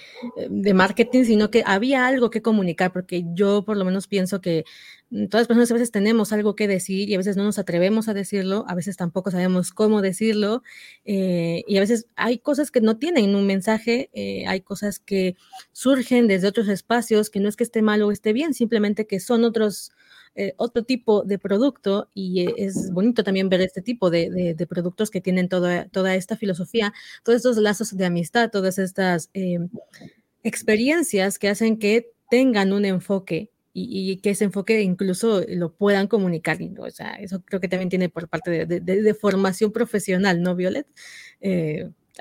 de, 0.50 0.74
marketing, 0.74 1.26
sino 1.26 1.52
que 1.52 1.64
había 1.66 2.08
algo 2.08 2.30
que 2.30 2.42
comunicar, 2.42 2.94
porque 2.94 3.26
yo 3.34 3.66
por 3.66 3.76
lo 3.76 3.84
menos 3.84 4.08
pienso 4.08 4.40
que 4.40 4.64
todas 5.30 5.42
las 5.42 5.48
personas 5.48 5.72
a 5.72 5.76
veces 5.76 5.92
tenemos 5.92 6.34
algo 6.34 6.56
que 6.56 6.68
decir 6.68 7.10
y 7.10 7.16
a 7.16 7.18
veces 7.18 7.38
no 7.38 7.44
nos 7.44 7.60
atrevemos 7.60 8.08
a 8.08 8.14
decirlo, 8.14 8.66
a 8.68 8.76
veces 8.76 8.98
tampoco 8.98 9.32
sabemos 9.32 9.72
cómo 9.72 10.02
decirlo, 10.02 10.64
eh, 11.06 11.64
y 11.68 11.78
a 11.78 11.80
veces 11.80 12.08
hay 12.16 12.40
cosas 12.40 12.72
que 12.72 12.82
no 12.82 12.98
tienen 12.98 13.36
un 13.36 13.46
mensaje, 13.46 14.10
eh, 14.14 14.46
hay 14.48 14.62
cosas 14.62 15.00
que 15.00 15.36
surgen 15.72 16.28
desde 16.28 16.48
otros 16.48 16.68
espacios, 16.68 17.30
que 17.30 17.40
no 17.40 17.50
es 17.50 17.56
que 17.56 17.64
esté 17.64 17.82
mal 17.82 18.02
o 18.02 18.12
esté 18.12 18.34
bien, 18.34 18.54
simplemente 18.54 19.08
que 19.08 19.20
son 19.20 19.44
otros 19.44 19.92
eh, 20.36 20.56
otro 20.58 20.84
tipo 20.84 21.22
de 21.22 21.38
producto 21.38 22.10
y 22.16 22.48
eh, 22.48 22.54
es 22.58 22.92
bonito 22.92 23.24
también 23.24 23.50
ver 23.50 23.62
este 23.62 23.84
tipo 23.84 24.10
de, 24.10 24.56
productos 24.68 25.12
que 25.12 25.22
tienen 25.22 25.48
toda, 25.48 25.88
toda 25.90 26.16
esta 26.16 26.36
filosofía, 26.36 26.92
todos 27.24 27.38
estos 27.38 27.58
lazos 27.58 27.96
de 27.96 28.06
amistad, 28.06 28.50
todas 28.50 28.80
estas 28.80 29.30
eh, 29.36 29.60
experiencias 30.42 31.38
que 31.38 31.50
hacen 31.50 31.78
que 31.78 32.14
tengan 32.32 32.74
un 32.74 32.84
enfoque 32.86 33.52
y, 33.74 34.18
que 34.18 34.32
ese 34.32 34.46
enfoque 34.46 34.82
incluso 34.82 35.44
lo 35.48 35.74
puedan 35.74 36.08
comunicar. 36.08 36.60
O 36.78 36.90
sea, 36.92 37.14
eso 37.16 37.42
creo 37.44 37.60
que 37.60 37.68
también 37.68 37.90
tiene 37.90 38.10
por 38.10 38.28
parte 38.30 38.66
de, 38.66 39.14
formación 39.16 39.72
profesional, 39.72 40.42
¿no, 40.42 40.56
Violet? 40.56 40.88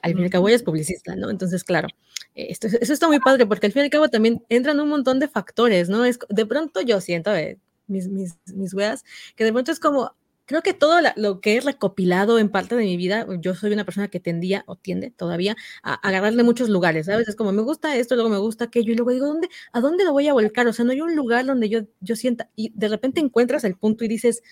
al 0.01 0.13
fin 0.13 0.21
y 0.21 0.25
al 0.25 0.31
cabo 0.31 0.49
ella 0.49 0.57
es 0.57 0.63
publicista, 0.63 1.17
¿no? 1.17 1.31
Entonces, 1.31 1.65
claro, 1.65 1.89
esto, 2.35 2.67
eso 2.67 2.93
está 2.93 3.09
muy 3.09 3.21
padre 3.21 3.47
porque 3.47 3.67
al 3.67 3.73
fin 3.73 3.83
y 3.83 3.85
al 3.85 3.91
cabo 3.91 4.09
también 4.09 4.43
entran 4.49 4.81
un 4.81 4.89
montón 4.89 5.19
de 5.19 5.29
factores, 5.29 5.89
¿no? 5.89 6.05
Es, 6.05 6.19
de 6.29 6.47
pronto 6.47 6.81
yo 6.81 7.01
siento, 7.01 7.35
eh, 7.35 7.59
mis, 7.87 8.09
mis, 8.09 8.39
mis 8.47 8.73
weas, 8.73 9.05
que 9.37 9.45
de 9.45 9.53
pronto 9.53 9.71
es 9.71 9.81
como, 9.81 10.15
creo 10.47 10.63
que 10.63 10.75
todo 10.75 11.01
lo 11.17 11.41
que 11.41 11.57
he 11.57 11.61
recopilado 11.61 12.39
en 12.39 12.49
parte 12.51 12.75
de 12.75 12.85
mi 12.85 12.97
vida, 12.97 13.27
yo 13.41 13.55
soy 13.55 13.73
una 13.73 13.85
persona 13.85 14.09
que 14.09 14.21
tendía 14.21 14.65
o 14.67 14.77
tiende 14.77 15.11
todavía 15.11 15.57
a, 15.83 15.95
agarrarle 15.95 16.43
muchos 16.43 16.69
lugares, 16.69 17.07
¿sabes? 17.07 17.29
Es 17.29 17.37
como 17.37 17.53
me 17.53 17.63
gusta 17.63 17.97
esto, 17.97 18.15
luego 18.15 18.31
me 18.31 18.39
gusta 18.39 18.65
aquello, 18.65 18.93
y 18.93 18.97
luego 18.97 19.13
digo, 19.13 19.27
¿dónde, 19.27 19.49
¿a 19.73 19.81
dónde 19.81 20.05
lo 20.05 20.13
voy 20.13 20.29
a 20.29 20.33
volcar? 20.33 20.67
O 20.69 20.73
sea, 20.73 20.85
no 20.85 20.93
hay 20.93 21.01
un 21.01 21.15
lugar 21.17 21.47
donde 21.47 21.69
yo, 21.69 21.81
yo 22.01 22.17
sienta, 22.17 22.51
y 22.57 22.73
de 22.75 22.89
repente 22.89 23.21
encuentras 23.21 23.65
el 23.65 23.77
punto 23.77 24.05
y 24.05 24.09
dices, 24.09 24.43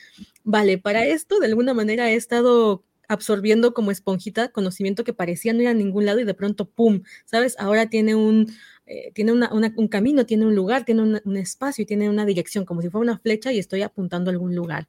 vale, 0.45 0.79
para 0.79 1.05
esto 1.07 1.39
de 1.39 1.47
alguna 1.47 1.75
manera 1.75 2.11
he 2.11 2.15
estado 2.15 2.85
absorbiendo 3.09 3.75
como 3.75 3.91
esponjita 3.91 4.53
conocimiento 4.53 5.03
que 5.03 5.13
parecía 5.13 5.53
no 5.53 5.63
ir 5.63 5.69
a 5.69 5.75
ningún 5.75 6.07
lado 6.07 6.21
y 6.21 6.25
de 6.25 6.35
pronto, 6.35 6.71
¡pum! 6.71 7.03
¿Sabes? 7.25 7.57
Ahora 7.59 7.91
tiene 7.91 8.15
un, 8.15 8.47
eh, 8.87 9.11
tiene 9.15 9.33
un 9.33 9.89
camino, 9.89 10.27
tiene 10.27 10.47
un 10.47 10.55
lugar, 10.55 10.85
tiene 10.85 11.21
un 11.25 11.37
espacio 11.37 11.83
y 11.83 11.87
tiene 11.87 12.09
una 12.09 12.25
dirección, 12.25 12.65
como 12.65 12.83
si 12.83 12.89
fuera 12.89 13.03
una 13.03 13.19
flecha 13.19 13.53
y 13.53 13.59
estoy 13.59 13.83
apuntando 13.83 14.31
a 14.31 14.33
algún 14.33 14.55
lugar. 14.55 14.87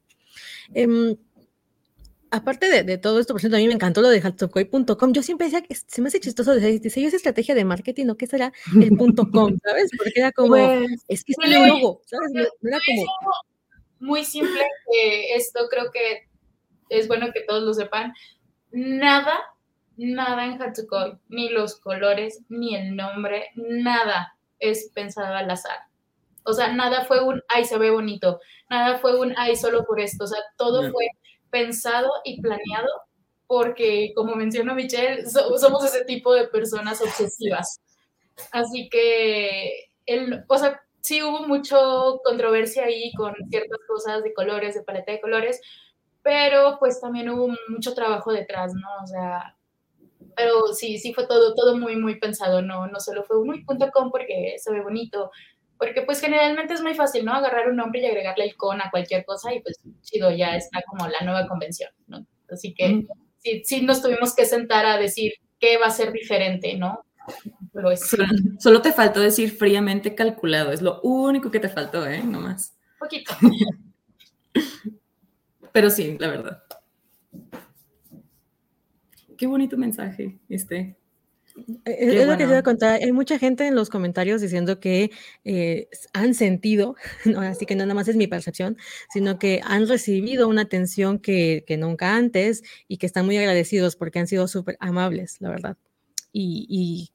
Em, 0.73 1.15
aparte 2.31 2.83
de, 2.83 2.97
todo 2.97 3.19
esto, 3.19 3.33
por 3.33 3.41
cierto, 3.41 3.57
a 3.57 3.59
mí 3.59 3.67
me 3.67 3.73
encantó 3.73 4.01
lo 4.01 4.09
de 4.09 4.19
hatsukoi.com. 4.19 5.13
Yo 5.13 5.21
siempre 5.21 5.45
decía 5.45 5.61
que 5.61 5.75
se 5.75 6.01
me 6.01 6.07
hace 6.07 6.19
chistoso 6.19 6.53
decir, 6.55 6.81
dice, 6.81 7.01
yo 7.01 7.07
es 7.07 7.13
estrategia 7.13 7.53
de 7.55 7.65
marketing, 7.65 8.07
¿o 8.07 8.17
qué 8.17 8.27
será 8.27 8.51
el 8.79 8.95
punto 8.97 9.29
.com? 9.29 9.57
¿Sabes? 9.63 9.91
Porque 9.97 10.13
era 10.15 10.31
como, 10.31 10.49
pues, 10.49 10.89
es 11.07 11.23
que 11.23 11.33
es 11.33 11.37
el 11.43 11.67
logo, 11.67 12.01
¿sabes? 12.05 12.31
era 12.63 12.79
como... 12.85 13.05
Muy 13.99 14.23
simple, 14.23 14.65
esto 15.35 15.67
creo 15.69 15.91
que 15.91 16.27
es 16.89 17.07
bueno 17.07 17.31
que 17.31 17.41
todos 17.41 17.63
lo 17.63 17.73
sepan. 17.73 18.13
Nada, 18.71 19.39
nada 19.95 20.45
en 20.45 20.59
Hatsukoi, 20.59 21.19
ni 21.29 21.49
los 21.49 21.79
colores, 21.79 22.41
ni 22.49 22.75
el 22.75 22.95
nombre, 22.95 23.49
nada 23.55 24.35
es 24.57 24.89
pensado 24.93 25.35
al 25.35 25.51
azar. 25.51 25.90
O 26.43 26.53
sea, 26.53 26.73
nada 26.73 27.05
fue 27.05 27.23
un, 27.23 27.41
ay, 27.49 27.65
se 27.65 27.77
ve 27.77 27.91
bonito, 27.91 28.39
nada 28.69 28.97
fue 28.99 29.19
un, 29.19 29.33
ay, 29.37 29.55
solo 29.55 29.83
por 29.85 29.99
esto. 29.99 30.23
O 30.23 30.27
sea, 30.27 30.39
todo 30.57 30.91
fue 30.91 31.07
pensado 31.49 32.09
y 32.23 32.41
planeado 32.41 32.89
porque, 33.47 34.13
como 34.15 34.35
mencionó 34.35 34.73
Michelle, 34.75 35.25
somos 35.29 35.83
ese 35.83 36.05
tipo 36.05 36.33
de 36.33 36.47
personas 36.47 37.01
obsesivas. 37.01 37.81
Así 38.51 38.87
que, 38.89 39.89
el, 40.05 40.45
o 40.47 40.57
sea, 40.57 40.81
sí 41.01 41.21
hubo 41.21 41.45
mucho 41.47 42.21
controversia 42.23 42.85
ahí 42.85 43.11
con 43.13 43.35
ciertas 43.49 43.79
cosas 43.87 44.23
de 44.23 44.33
colores, 44.33 44.75
de 44.75 44.83
paleta 44.83 45.11
de 45.11 45.21
colores, 45.21 45.59
pero 46.23 46.77
pues 46.79 47.01
también 47.01 47.29
hubo 47.29 47.53
mucho 47.67 47.93
trabajo 47.93 48.31
detrás, 48.31 48.73
¿no? 48.73 48.87
O 49.03 49.07
sea, 49.07 49.55
pero 50.35 50.73
sí, 50.73 50.97
sí 50.99 51.13
fue 51.13 51.27
todo, 51.27 51.53
todo 51.55 51.77
muy, 51.77 51.95
muy 51.95 52.19
pensado, 52.19 52.61
no, 52.61 52.87
no 52.87 52.99
solo 52.99 53.23
fue 53.23 53.39
un 53.39 53.65
punto 53.65 53.89
com 53.91 54.11
porque 54.11 54.55
se 54.57 54.71
ve 54.71 54.81
bonito, 54.81 55.31
porque 55.81 56.03
pues 56.03 56.21
generalmente 56.21 56.75
es 56.75 56.81
muy 56.83 56.93
fácil, 56.93 57.25
¿no? 57.25 57.33
Agarrar 57.33 57.67
un 57.67 57.75
nombre 57.75 57.99
y 57.99 58.05
agregarle 58.05 58.45
el 58.45 58.55
con 58.55 58.79
a 58.79 58.91
cualquier 58.91 59.25
cosa 59.25 59.51
y 59.51 59.61
pues 59.61 59.79
chido, 60.03 60.29
ya 60.29 60.55
está 60.55 60.83
como 60.87 61.07
la 61.07 61.21
nueva 61.21 61.47
convención, 61.47 61.89
¿no? 62.05 62.23
Así 62.51 62.75
que 62.75 63.07
sí, 63.39 63.63
sí 63.65 63.81
nos 63.81 64.03
tuvimos 64.03 64.35
que 64.35 64.45
sentar 64.45 64.85
a 64.85 64.99
decir 64.99 65.33
qué 65.59 65.79
va 65.79 65.87
a 65.87 65.89
ser 65.89 66.11
diferente, 66.11 66.77
¿no? 66.77 67.03
Lo 67.73 67.89
es. 67.89 68.15
Solo, 68.59 68.83
te 68.83 68.93
faltó 68.93 69.21
decir 69.21 69.57
fríamente 69.57 70.13
calculado, 70.13 70.71
es 70.71 70.83
lo 70.83 71.01
único 71.01 71.49
que 71.49 71.59
te 71.59 71.67
faltó, 71.67 72.05
¿eh? 72.05 72.21
No 72.23 72.41
más. 72.41 72.77
Poquito. 72.99 73.33
Pero 75.71 75.89
sí, 75.89 76.15
la 76.19 76.27
verdad. 76.27 76.63
Qué 79.35 79.47
bonito 79.47 79.77
mensaje 79.77 80.37
este. 80.47 80.95
Es 81.85 82.25
lo 82.25 82.37
que 82.37 82.45
te 82.45 82.49
iba 82.49 82.57
a 82.57 82.63
contar. 82.63 83.01
Hay 83.01 83.11
mucha 83.11 83.37
gente 83.39 83.67
en 83.67 83.75
los 83.75 83.89
comentarios 83.89 84.41
diciendo 84.41 84.79
que 84.79 85.11
eh, 85.43 85.87
han 86.13 86.33
sentido, 86.33 86.95
así 87.37 87.65
que 87.65 87.75
no 87.75 87.83
nada 87.85 87.93
más 87.93 88.07
es 88.07 88.15
mi 88.15 88.27
percepción, 88.27 88.77
sino 89.11 89.39
que 89.39 89.61
han 89.63 89.87
recibido 89.87 90.47
una 90.47 90.63
atención 90.63 91.19
que, 91.19 91.63
que 91.67 91.77
nunca 91.77 92.15
antes 92.15 92.63
y 92.87 92.97
que 92.97 93.05
están 93.05 93.25
muy 93.25 93.37
agradecidos 93.37 93.95
porque 93.95 94.19
han 94.19 94.27
sido 94.27 94.47
súper 94.47 94.77
amables, 94.79 95.37
la 95.39 95.49
verdad. 95.49 95.77
Y, 96.33 96.65
y 96.69 97.11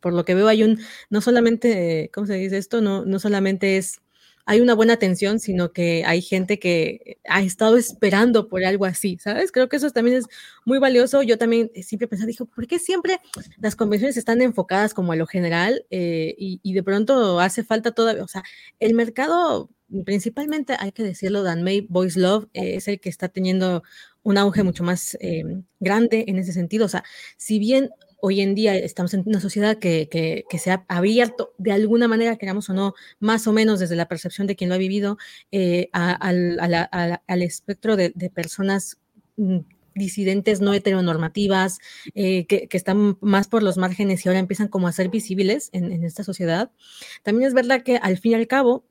por 0.00 0.12
lo 0.12 0.24
que 0.24 0.34
veo 0.34 0.48
hay 0.48 0.62
un, 0.62 0.80
no 1.10 1.20
solamente, 1.20 2.10
¿cómo 2.12 2.26
se 2.26 2.34
dice 2.34 2.58
esto? 2.58 2.80
No, 2.80 3.04
no 3.04 3.18
solamente 3.18 3.76
es 3.76 4.00
hay 4.44 4.60
una 4.60 4.74
buena 4.74 4.94
atención, 4.94 5.38
sino 5.38 5.72
que 5.72 6.04
hay 6.04 6.20
gente 6.20 6.58
que 6.58 7.18
ha 7.28 7.42
estado 7.42 7.76
esperando 7.76 8.48
por 8.48 8.64
algo 8.64 8.84
así, 8.84 9.18
¿sabes? 9.20 9.52
Creo 9.52 9.68
que 9.68 9.76
eso 9.76 9.90
también 9.90 10.16
es 10.16 10.26
muy 10.64 10.78
valioso. 10.78 11.22
Yo 11.22 11.38
también 11.38 11.70
siempre 11.82 12.08
pensaba, 12.08 12.26
dijo, 12.26 12.46
¿por 12.46 12.66
qué 12.66 12.78
siempre 12.78 13.20
las 13.58 13.76
convenciones 13.76 14.16
están 14.16 14.42
enfocadas 14.42 14.94
como 14.94 15.12
a 15.12 15.16
lo 15.16 15.26
general 15.26 15.86
eh, 15.90 16.34
y, 16.38 16.72
de 16.72 16.82
pronto 16.82 17.38
hace 17.38 17.62
falta 17.62 17.92
todavía, 17.92 18.24
o 18.24 18.28
sea, 18.28 18.42
el 18.80 18.94
mercado 18.94 19.70
principalmente, 20.04 20.74
hay 20.78 20.92
que 20.92 21.02
decirlo, 21.02 21.42
Dan 21.42 21.62
May, 21.62 21.82
Boys 21.82 22.16
Love, 22.16 22.48
eh, 22.54 22.76
es 22.76 22.88
el 22.88 22.98
que 22.98 23.10
está 23.10 23.28
teniendo 23.28 23.82
un 24.22 24.38
auge 24.38 24.62
mucho 24.62 24.84
más 24.84 25.18
eh, 25.20 25.44
grande 25.80 26.24
en 26.28 26.38
ese 26.38 26.54
sentido. 26.54 26.86
O 26.86 26.88
sea, 26.88 27.04
si 27.36 27.58
bien 27.58 27.90
hoy 28.24 28.40
en 28.40 28.54
día 28.54 28.76
estamos 28.76 29.14
en 29.14 29.24
una 29.26 29.40
sociedad 29.40 29.78
que, 29.78 30.46
se 30.56 30.70
ha 30.70 30.84
abierto 30.86 31.54
de 31.58 31.72
alguna 31.72 32.06
manera, 32.06 32.36
queramos 32.36 32.70
o 32.70 32.72
no, 32.72 32.94
más 33.18 33.48
o 33.48 33.52
menos 33.52 33.80
desde 33.80 33.96
la 33.96 34.06
percepción 34.06 34.46
de 34.46 34.54
quien 34.54 34.70
lo 34.70 34.76
ha 34.76 34.78
vivido, 34.78 35.18
eh, 35.50 35.88
al, 35.92 37.42
espectro 37.42 37.96
de, 37.96 38.12
personas 38.32 38.98
mm, 39.36 39.58
disidentes 39.96 40.60
no 40.60 40.72
heteronormativas, 40.72 41.80
eh, 42.14 42.46
que, 42.46 42.68
están 42.70 43.18
más 43.20 43.48
por 43.48 43.64
los 43.64 43.76
márgenes 43.76 44.24
y 44.24 44.28
ahora 44.28 44.38
empiezan 44.38 44.68
como 44.68 44.86
a 44.86 44.92
ser 44.92 45.08
visibles 45.08 45.68
en, 45.72 45.90
en 45.90 46.04
esta 46.04 46.22
sociedad. 46.22 46.70
También 47.24 47.48
es 47.48 47.54
verdad 47.54 47.82
que 47.82 47.96
al 47.96 48.18
fin 48.18 48.32
y 48.32 48.34
al 48.36 48.46
cabo, 48.46 48.84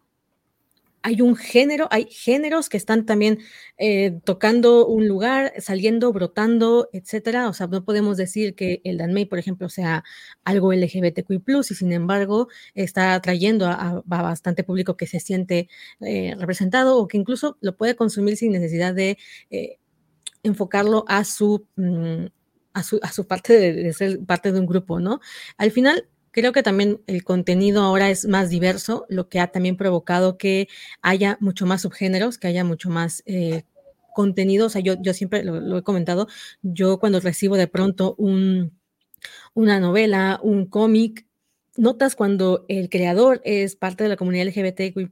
hay 1.03 1.21
un 1.21 1.35
género, 1.35 1.87
hay 1.91 2.07
géneros 2.11 2.69
que 2.69 2.77
están 2.77 3.05
también 3.05 3.39
eh, 3.77 4.19
tocando 4.23 4.85
un 4.87 5.07
lugar, 5.07 5.53
saliendo, 5.59 6.13
brotando, 6.13 6.89
etcétera. 6.93 7.49
O 7.49 7.53
sea, 7.53 7.67
no 7.67 7.83
podemos 7.83 8.17
decir 8.17 8.55
que 8.55 8.81
el 8.83 8.97
Danmei, 8.97 9.25
por 9.25 9.39
ejemplo, 9.39 9.69
sea 9.69 10.03
algo 10.43 10.73
LGBTQ+, 10.73 11.31
y 11.69 11.75
sin 11.75 11.91
embargo 11.91 12.47
está 12.75 13.13
atrayendo 13.15 13.65
a, 13.67 14.03
bastante 14.05 14.63
público 14.63 14.95
que 14.97 15.07
se 15.07 15.19
siente 15.19 15.69
eh, 16.01 16.35
representado 16.37 16.97
o 16.97 17.07
que 17.07 17.17
incluso 17.17 17.57
lo 17.61 17.75
puede 17.75 17.95
consumir 17.95 18.37
sin 18.37 18.51
necesidad 18.51 18.93
de 18.93 19.17
eh, 19.49 19.77
enfocarlo 20.43 21.05
a 21.07 21.23
su, 21.23 21.67
mm, 21.75 22.25
a 22.73 22.83
su, 22.83 22.99
a 23.01 23.11
su 23.11 23.27
parte 23.27 23.73
de 23.73 23.93
ser 23.93 24.23
parte 24.25 24.51
de 24.51 24.59
un 24.59 24.65
grupo, 24.65 24.99
¿no? 24.99 25.19
Al 25.57 25.71
final, 25.71 26.07
Creo 26.31 26.53
que 26.53 26.63
también 26.63 27.01
el 27.07 27.23
contenido 27.23 27.83
ahora 27.83 28.09
es 28.09 28.25
más 28.25 28.49
diverso, 28.49 29.05
lo 29.09 29.27
que 29.29 29.39
ha 29.39 29.47
también 29.47 29.75
provocado 29.77 30.37
que 30.37 30.67
haya 31.01 31.37
mucho 31.41 31.65
más 31.65 31.81
subgéneros, 31.81 32.37
que 32.37 32.47
haya 32.47 32.63
mucho 32.63 32.89
más 32.89 33.21
eh, 33.25 33.63
contenido. 34.13 34.67
O 34.67 34.69
sea, 34.69 34.81
yo, 34.81 34.95
siempre 35.13 35.43
lo, 35.43 35.77
he 35.77 35.83
comentado, 35.83 36.27
yo 36.61 36.99
cuando 36.99 37.19
recibo 37.19 37.57
de 37.57 37.67
pronto 37.67 38.15
un, 38.17 38.79
una 39.53 39.79
novela, 39.79 40.39
un 40.41 40.67
cómic, 40.67 41.25
notas 41.77 42.15
cuando 42.15 42.65
el 42.67 42.89
creador 42.89 43.41
es 43.43 43.75
parte 43.75 44.03
de 44.03 44.09
la 44.09 44.17
comunidad 44.17 44.47
LGBTQI+, 44.47 45.09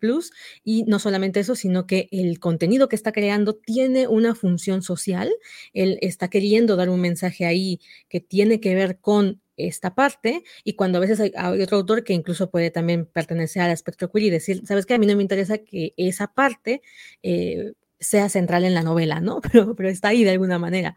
y 0.64 0.84
no 0.84 1.00
solamente 1.00 1.40
eso, 1.40 1.56
sino 1.56 1.88
que 1.88 2.08
el 2.12 2.40
contenido 2.40 2.90
que 2.90 2.96
está 2.96 3.12
creando 3.12 3.56
tiene 3.56 4.08
una 4.08 4.36
función 4.36 4.82
social, 4.82 5.30
él 5.74 5.98
está 6.02 6.30
queriendo 6.30 6.76
dar 6.76 6.90
un 6.90 7.02
mensaje 7.02 7.46
ahí 7.46 7.80
que 8.08 8.20
tiene 8.20 8.60
que 8.60 8.76
ver 8.76 9.00
con 9.00 9.42
esta 9.68 9.96
parte 9.96 10.44
y 10.64 10.74
cuando 10.74 10.98
a 10.98 11.02
veces 11.02 11.20
hay, 11.20 11.32
otro 11.62 11.78
autor 11.78 12.04
que 12.04 12.14
incluso 12.14 12.50
puede 12.50 12.72
también 12.72 13.06
pertenecer 13.06 13.62
al 13.62 13.72
aspecto 13.72 14.12
queer 14.12 14.26
y 14.26 14.30
decir, 14.30 14.62
sabes 14.66 14.86
que 14.86 14.94
a 14.94 14.98
mí 14.98 15.06
no 15.06 15.16
me 15.16 15.22
interesa 15.22 15.60
que 15.60 15.94
esa 15.98 16.28
parte 16.34 16.82
eh, 17.24 17.74
sea 18.00 18.30
central 18.30 18.64
en 18.64 18.74
la 18.74 18.84
novela, 18.84 19.20
¿no? 19.20 19.42
Pero, 19.52 19.76
pero 19.76 19.90
está 19.90 20.10
ahí 20.10 20.24
de 20.24 20.32
alguna 20.32 20.60
manera. 20.60 20.96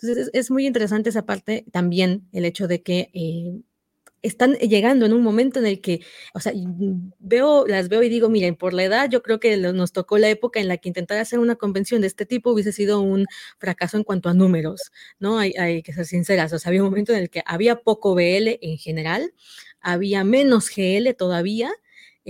Entonces 0.00 0.30
es, 0.32 0.50
muy 0.50 0.66
interesante 0.66 1.10
esa 1.10 1.26
parte 1.26 1.64
también, 1.72 2.28
el 2.32 2.44
hecho 2.44 2.68
de 2.68 2.82
que 2.82 3.10
eh, 3.12 3.60
están 4.22 4.54
llegando 4.54 5.06
en 5.06 5.12
un 5.12 5.22
momento 5.22 5.58
en 5.58 5.66
el 5.66 5.80
que, 5.80 6.00
o 6.34 6.40
sea, 6.40 6.52
mm, 6.54 7.12
veo, 7.18 7.66
las 7.66 7.88
veo 7.88 8.02
y 8.02 8.08
digo, 8.08 8.28
miren, 8.28 8.56
por 8.56 8.72
la 8.74 8.84
edad, 8.84 9.08
yo 9.10 9.22
creo 9.22 9.40
que 9.40 9.56
nos 9.56 9.92
tocó 9.92 10.18
la 10.18 10.28
época 10.28 10.60
en 10.60 10.68
la 10.68 10.76
que 10.78 10.88
intentar 10.88 11.18
hacer 11.18 11.38
una 11.38 11.56
convención 11.56 12.00
de 12.00 12.06
este 12.08 12.26
tipo 12.26 12.52
hubiese 12.52 12.72
sido 12.72 13.00
un 13.00 13.26
fracaso 13.58 13.96
en 13.96 14.04
cuanto 14.04 14.28
a 14.28 14.34
números, 14.34 14.92
¿no? 15.18 15.38
Hay, 15.38 15.52
hay 15.58 15.82
que 15.82 15.92
ser 15.92 16.06
sinceras, 16.06 16.52
o 16.52 16.58
sea, 16.58 16.70
había 16.70 16.82
un 16.82 16.90
momento 16.90 17.12
en 17.12 17.20
el 17.20 17.30
que 17.30 17.42
había 17.46 17.76
poco 17.76 18.14
BL 18.14 18.58
en 18.60 18.78
general, 18.78 19.32
había 19.80 20.24
menos 20.24 20.70
GL 20.74 21.14
todavía, 21.14 21.72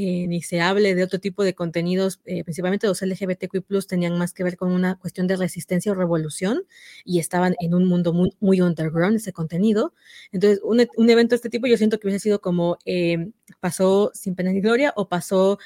eh, 0.00 0.28
ni 0.28 0.42
se 0.42 0.60
hable 0.60 0.94
de 0.94 1.02
otro 1.02 1.18
tipo 1.18 1.42
de 1.42 1.54
contenidos, 1.56 2.20
eh, 2.24 2.44
principalmente 2.44 2.86
los 2.86 3.02
LGBTQ+, 3.02 3.64
tenían 3.88 4.16
más 4.16 4.32
que 4.32 4.44
ver 4.44 4.56
con 4.56 4.70
una 4.70 4.94
cuestión 4.94 5.26
de 5.26 5.34
resistencia 5.34 5.90
o 5.90 5.96
revolución 5.96 6.62
y 7.04 7.18
estaban 7.18 7.56
en 7.58 7.74
un 7.74 7.84
mundo 7.84 8.12
muy, 8.12 8.60
underground 8.60 9.16
ese 9.16 9.32
contenido. 9.32 9.94
Entonces, 10.30 10.60
un, 10.62 11.10
evento 11.10 11.30
de 11.30 11.36
este 11.36 11.50
tipo 11.50 11.66
yo 11.66 11.76
siento 11.76 11.98
que 11.98 12.06
hubiese 12.06 12.22
sido 12.22 12.40
como 12.40 12.78
eh, 12.84 13.32
pasó 13.58 14.12
sin 14.14 14.36
pena 14.36 14.52
ni 14.52 14.60
gloria 14.60 14.92
o 14.94 15.08
pasó 15.08 15.58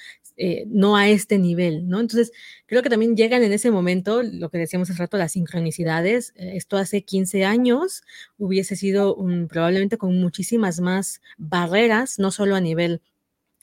no 0.66 0.96
a 0.96 1.08
este 1.08 1.38
nivel, 1.38 1.88
¿no? 1.88 2.00
Entonces, 2.00 2.32
creo 2.66 2.82
que 2.82 2.88
también 2.88 3.16
llegan 3.16 3.44
en 3.44 3.52
ese 3.52 3.70
momento, 3.70 4.22
lo 4.22 4.48
que 4.48 4.58
decíamos 4.58 4.90
hace 4.90 4.98
rato, 4.98 5.16
las 5.18 5.32
sincronicidades. 5.32 6.32
Esto 6.36 6.78
hace 6.78 7.04
15 7.04 7.44
años 7.44 8.02
hubiese 8.38 8.74
sido 8.74 9.16
probablemente 9.48 9.98
con 9.98 10.18
muchísimas 10.18 10.80
más 10.80 11.20
barreras, 11.36 12.18
no 12.18 12.32
solo 12.32 12.56
a 12.56 12.60
nivel 12.60 13.02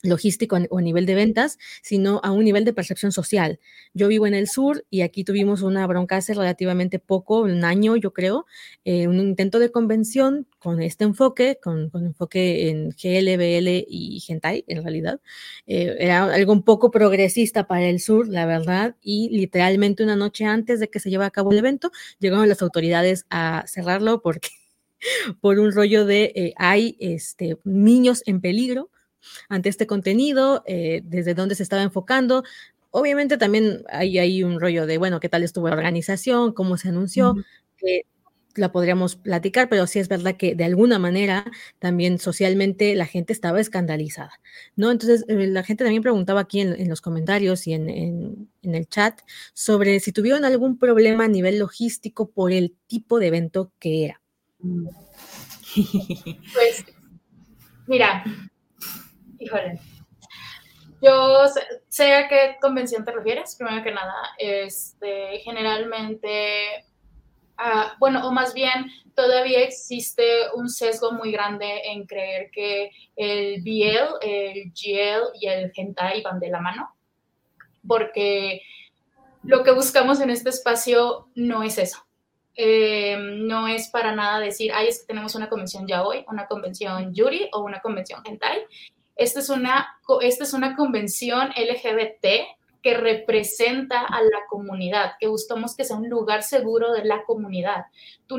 logístico 0.02 0.56
o 0.70 0.78
a 0.78 0.82
nivel 0.82 1.06
de 1.06 1.14
ventas, 1.14 1.58
sino 1.82 2.20
a 2.22 2.32
un 2.32 2.44
nivel 2.44 2.64
de 2.64 2.72
percepción 2.72 3.12
social. 3.12 3.60
Yo 3.92 4.08
vivo 4.08 4.26
en 4.26 4.34
el 4.34 4.48
sur 4.48 4.84
y 4.90 5.02
aquí 5.02 5.24
tuvimos 5.24 5.62
una 5.62 5.86
bronca 5.86 6.16
hace 6.16 6.34
relativamente 6.34 6.98
poco, 6.98 7.40
un 7.40 7.64
año 7.64 7.96
yo 7.96 8.12
creo, 8.12 8.46
eh, 8.84 9.08
un 9.08 9.20
intento 9.20 9.58
de 9.58 9.70
convención 9.70 10.46
con 10.58 10.80
este 10.82 11.04
enfoque, 11.04 11.58
con, 11.62 11.90
enfoque 11.94 12.68
en 12.68 12.90
GLBL 12.90 13.86
y 13.88 14.20
Gentai 14.20 14.64
en 14.68 14.82
realidad. 14.82 15.20
Eh, 15.66 15.96
era 15.98 16.24
algo 16.24 16.52
un 16.52 16.62
poco 16.62 16.90
progresista 16.90 17.66
para 17.66 17.86
el 17.86 18.00
sur, 18.00 18.28
la 18.28 18.46
verdad, 18.46 18.96
y 19.02 19.28
literalmente 19.30 20.02
una 20.02 20.16
noche 20.16 20.44
antes 20.44 20.80
de 20.80 20.88
que 20.88 21.00
se 21.00 21.10
llevara 21.10 21.28
a 21.28 21.30
cabo 21.30 21.52
el 21.52 21.58
evento, 21.58 21.90
llegaron 22.18 22.48
las 22.48 22.62
autoridades 22.62 23.26
a 23.30 23.64
cerrarlo 23.66 24.22
porque 24.22 24.50
por 25.40 25.58
un 25.58 25.72
rollo 25.72 26.06
de 26.06 26.32
eh, 26.34 26.54
hay 26.56 26.96
este, 27.00 27.58
niños 27.64 28.22
en 28.26 28.40
peligro 28.40 28.90
ante 29.48 29.68
este 29.68 29.86
contenido, 29.86 30.62
eh, 30.66 31.02
desde 31.04 31.34
dónde 31.34 31.54
se 31.54 31.62
estaba 31.62 31.82
enfocando. 31.82 32.44
Obviamente 32.90 33.38
también 33.38 33.84
hay, 33.88 34.18
hay, 34.18 34.42
un 34.42 34.60
rollo 34.60 34.86
de, 34.86 34.98
bueno, 34.98 35.20
qué 35.20 35.28
tal 35.28 35.42
estuvo 35.42 35.68
la 35.68 35.76
organización, 35.76 36.52
cómo 36.52 36.76
se 36.76 36.88
anunció, 36.88 37.36
que 37.76 38.04
la 38.54 38.72
podríamos 38.72 39.16
platicar, 39.16 39.68
pero 39.68 39.86
sí 39.86 39.98
es 39.98 40.08
verdad 40.08 40.36
que 40.36 40.54
de 40.54 40.64
alguna 40.64 40.98
manera 40.98 41.44
también 41.78 42.18
socialmente 42.18 42.94
la 42.94 43.06
gente 43.06 43.32
estaba 43.32 43.60
escandalizada, 43.60 44.32
¿no? 44.76 44.90
Entonces 44.90 45.24
eh, 45.28 45.46
la 45.46 45.62
gente 45.62 45.84
también 45.84 46.02
preguntaba 46.02 46.40
aquí 46.40 46.60
en, 46.60 46.88
los 46.88 47.00
comentarios 47.00 47.66
y 47.66 47.74
en, 47.74 47.88
en, 47.88 48.48
el 48.62 48.88
chat 48.88 49.20
sobre 49.52 50.00
si 50.00 50.12
tuvieron 50.12 50.44
algún 50.44 50.78
problema 50.78 51.24
a 51.24 51.28
nivel 51.28 51.58
logístico 51.58 52.30
por 52.30 52.52
el 52.52 52.74
tipo 52.86 53.18
de 53.18 53.28
evento 53.28 53.72
que 53.78 54.04
era. 54.06 54.20
Pues, 56.52 56.84
mira, 57.86 58.24
Híjole. 59.40 59.80
Yo 61.02 61.46
sé, 61.88 62.14
a 62.14 62.28
qué 62.28 62.58
convención 62.60 63.04
te 63.06 63.10
refieres, 63.10 63.56
primero 63.56 63.82
que 63.82 63.90
nada. 63.90 64.14
Este, 64.36 65.38
generalmente, 65.38 66.84
ah, 67.56 67.96
bueno, 67.98 68.28
o 68.28 68.32
más 68.32 68.52
bien, 68.52 68.92
todavía 69.14 69.62
existe 69.62 70.22
un 70.54 70.68
sesgo 70.68 71.12
muy 71.12 71.32
grande 71.32 71.80
en 71.86 72.06
creer 72.06 72.50
que 72.50 72.90
el 73.16 73.62
BL, 73.62 74.18
el 74.20 74.72
GL 74.72 75.32
y 75.40 75.46
el 75.46 75.72
hentai 75.74 76.22
van 76.22 76.38
de 76.38 76.50
la 76.50 76.60
mano, 76.60 76.94
porque 77.88 78.60
lo 79.42 79.64
que 79.64 79.72
buscamos 79.72 80.20
en 80.20 80.28
este 80.28 80.50
espacio 80.50 81.28
no 81.34 81.62
es 81.62 81.78
eso. 81.78 82.04
Eh, 82.56 83.16
no 83.16 83.68
es 83.68 83.88
para 83.88 84.14
nada 84.14 84.38
decir, 84.38 84.70
ay, 84.74 84.88
es 84.88 85.00
que 85.00 85.06
tenemos 85.06 85.34
una 85.34 85.48
convención 85.48 85.86
ya 85.86 86.02
hoy, 86.02 86.26
una 86.28 86.46
convención 86.46 87.14
Yuri 87.14 87.48
o 87.54 87.60
una 87.60 87.80
convención 87.80 88.20
hentai, 88.22 88.66
esta 89.16 89.40
es 89.40 89.48
una, 89.48 89.88
esta 90.22 90.44
es 90.44 90.52
una 90.52 90.76
convención 90.76 91.50
LGBT 91.50 92.26
que 92.82 92.94
representa 92.94 94.00
a 94.00 94.22
la 94.22 94.46
comunidad, 94.48 95.12
que 95.20 95.26
buscamos 95.26 95.76
que 95.76 95.84
sea 95.84 95.96
un 95.96 96.08
lugar 96.08 96.42
seguro 96.42 96.92
de 96.92 97.04
la 97.04 97.24
comunidad. 97.24 97.84
Tú, 98.26 98.38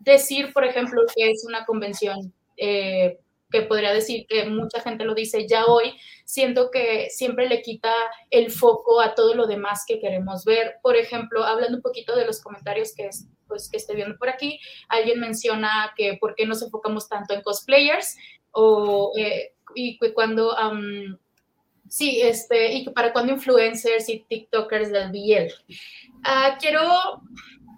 decir, 0.00 0.52
por 0.52 0.64
ejemplo, 0.64 1.02
que 1.14 1.30
es 1.30 1.44
una 1.46 1.64
convención 1.64 2.32
eh, 2.56 3.18
que 3.50 3.62
podría 3.62 3.92
decir 3.92 4.26
que 4.26 4.46
mucha 4.46 4.80
gente 4.80 5.04
lo 5.04 5.14
dice 5.14 5.46
ya 5.46 5.66
hoy, 5.66 5.94
siento 6.24 6.70
que 6.72 7.08
siempre 7.10 7.48
le 7.48 7.62
quita 7.62 7.92
el 8.30 8.50
foco 8.50 9.00
a 9.00 9.14
todo 9.14 9.34
lo 9.34 9.46
demás 9.46 9.84
que 9.86 10.00
queremos 10.00 10.44
ver. 10.44 10.76
Por 10.82 10.96
ejemplo, 10.96 11.44
hablando 11.44 11.76
un 11.76 11.82
poquito 11.82 12.16
de 12.16 12.26
los 12.26 12.42
comentarios 12.42 12.92
que, 12.96 13.10
pues, 13.46 13.70
que 13.70 13.76
estoy 13.76 13.94
viendo 13.96 14.16
por 14.18 14.28
aquí, 14.28 14.58
alguien 14.88 15.20
menciona 15.20 15.92
que 15.96 16.16
por 16.20 16.34
qué 16.34 16.46
nos 16.46 16.62
enfocamos 16.62 17.08
tanto 17.08 17.32
en 17.32 17.42
cosplayers 17.42 18.16
o 18.54 19.12
eh, 19.16 19.52
y 19.74 19.98
cuando, 20.12 20.56
sí, 21.88 22.20
este, 22.22 22.72
y 22.72 22.88
para 22.90 23.12
cuando 23.12 23.32
influencers 23.32 24.08
y 24.08 24.20
TikTokers 24.20 24.90
del 24.90 25.10
BL. 25.10 25.52
Ah, 26.24 26.56
quiero, 26.60 26.80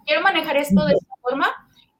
quiero 0.05 0.21
manejar 0.21 0.57
esto 0.57 0.85
de 0.85 0.93
esta 0.93 1.15
forma. 1.21 1.53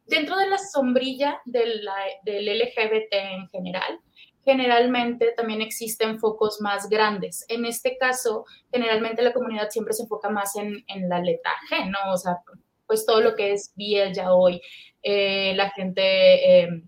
Dentro 0.05 0.37
de 0.37 0.47
la 0.47 0.57
sombrilla 0.57 1.41
del 1.45 1.85
LGBT 2.23 3.13
en 3.13 3.49
general, 3.49 3.99
generalmente 4.45 5.33
también 5.35 5.61
existen 5.61 6.19
focos 6.19 6.61
más 6.61 6.87
grandes. 6.87 7.43
En 7.49 7.65
este 7.65 7.97
caso, 7.97 8.45
generalmente 8.71 9.21
la 9.21 9.33
comunidad 9.33 9.69
siempre 9.69 9.93
se 9.93 10.03
enfoca 10.03 10.29
más 10.29 10.55
en, 10.55 10.85
en 10.87 11.09
la 11.09 11.19
letra 11.19 11.51
G, 11.69 11.89
¿no? 11.89 12.13
O 12.13 12.17
sea, 12.17 12.37
pues 12.85 13.05
todo 13.05 13.19
lo 13.19 13.35
que 13.35 13.51
es 13.51 13.73
BL 13.75 14.13
ya 14.13 14.33
hoy, 14.33 14.61
eh, 15.03 15.53
la 15.55 15.69
gente 15.71 16.61
em, 16.61 16.87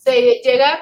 se 0.00 0.40
llega 0.42 0.80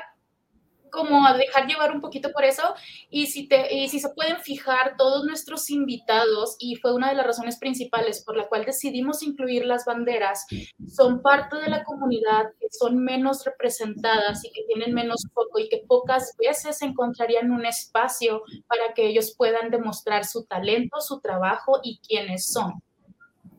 como 0.91 1.27
a 1.27 1.37
dejar 1.37 1.67
llevar 1.67 1.93
un 1.93 2.01
poquito 2.01 2.31
por 2.33 2.45
eso 2.45 2.63
y 3.11 3.27
si, 3.27 3.47
te, 3.47 3.75
y 3.75 3.89
si 3.89 4.01
se 4.01 4.09
pueden 4.11 4.39
fijar 4.39 4.97
todos 4.97 5.25
nuestros 5.25 5.69
invitados 5.69 6.57
y 6.59 6.77
fue 6.77 6.95
una 6.95 7.11
de 7.11 7.15
las 7.15 7.27
razones 7.27 7.59
principales 7.59 8.25
por 8.25 8.37
la 8.37 8.49
cual 8.49 8.65
decidimos 8.65 9.23
incluir 9.23 9.67
las 9.67 9.85
banderas, 9.85 10.47
son 10.87 11.21
parte 11.21 11.57
de 11.57 11.69
la 11.69 11.85
comunidad 11.85 12.47
que 12.59 12.69
son 12.71 13.05
menos 13.05 13.45
representadas 13.45 14.43
y 14.45 14.51
que 14.51 14.63
tienen 14.65 14.95
menos 14.95 15.27
foco 15.35 15.59
y 15.59 15.69
que 15.69 15.83
pocas 15.87 16.35
veces 16.39 16.81
encontrarían 16.81 17.51
un 17.51 17.67
espacio 17.67 18.43
para 18.67 18.95
que 18.95 19.09
ellos 19.09 19.35
puedan 19.37 19.71
demostrar 19.71 20.25
su 20.25 20.47
talento, 20.47 21.01
su 21.01 21.21
trabajo 21.21 21.81
y 21.83 22.01
quiénes 22.07 22.51
son 22.51 22.83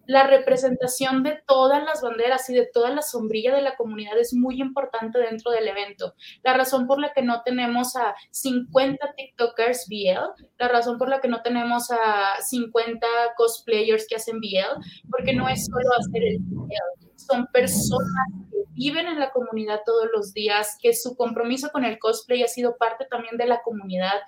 la 0.10 0.26
representación 0.26 1.22
de 1.22 1.40
todas 1.46 1.84
las 1.84 2.02
banderas 2.02 2.50
y 2.50 2.56
de 2.56 2.66
toda 2.66 2.90
la 2.90 3.04
sombrilla 3.04 3.54
de 3.54 3.62
la 3.62 3.76
comunidad 3.76 4.18
es 4.18 4.34
muy 4.34 4.60
importante 4.60 5.20
dentro 5.20 5.52
del 5.52 5.68
evento. 5.68 6.16
La 6.42 6.56
razón 6.56 6.88
por 6.88 7.00
la 7.00 7.14
que 7.14 7.22
no 7.22 7.44
tenemos 7.44 7.96
a 7.96 8.16
50 8.32 9.14
TikTokers 9.16 9.88
BL, 9.88 10.48
la 10.58 10.68
razón 10.68 10.98
por 10.98 11.10
la 11.10 11.22
que 11.22 11.28
no 11.28 11.44
tenemos 11.44 11.92
a 11.92 12.42
50 12.42 13.06
cosplayers 13.38 14.08
que 14.10 14.16
hacen 14.16 14.40
BL, 14.40 14.84
porque 15.12 15.36
no 15.36 15.48
es 15.48 15.68
solo 15.68 15.88
hacer 16.00 16.24
el 16.24 16.38
BL, 16.40 17.08
son 17.16 17.46
personas 17.54 18.50
que 18.50 18.64
viven 18.72 19.06
en 19.06 19.20
la 19.20 19.30
comunidad 19.30 19.82
todos 19.86 20.08
los 20.12 20.34
días, 20.34 20.76
que 20.82 20.92
su 20.96 21.16
compromiso 21.16 21.70
con 21.70 21.86
el 21.86 22.00
cosplay 22.00 22.42
ha 22.42 22.48
sido 22.48 22.78
parte 22.78 23.06
también 23.12 23.38
de 23.38 23.46
la 23.46 23.62
comunidad. 23.62 24.22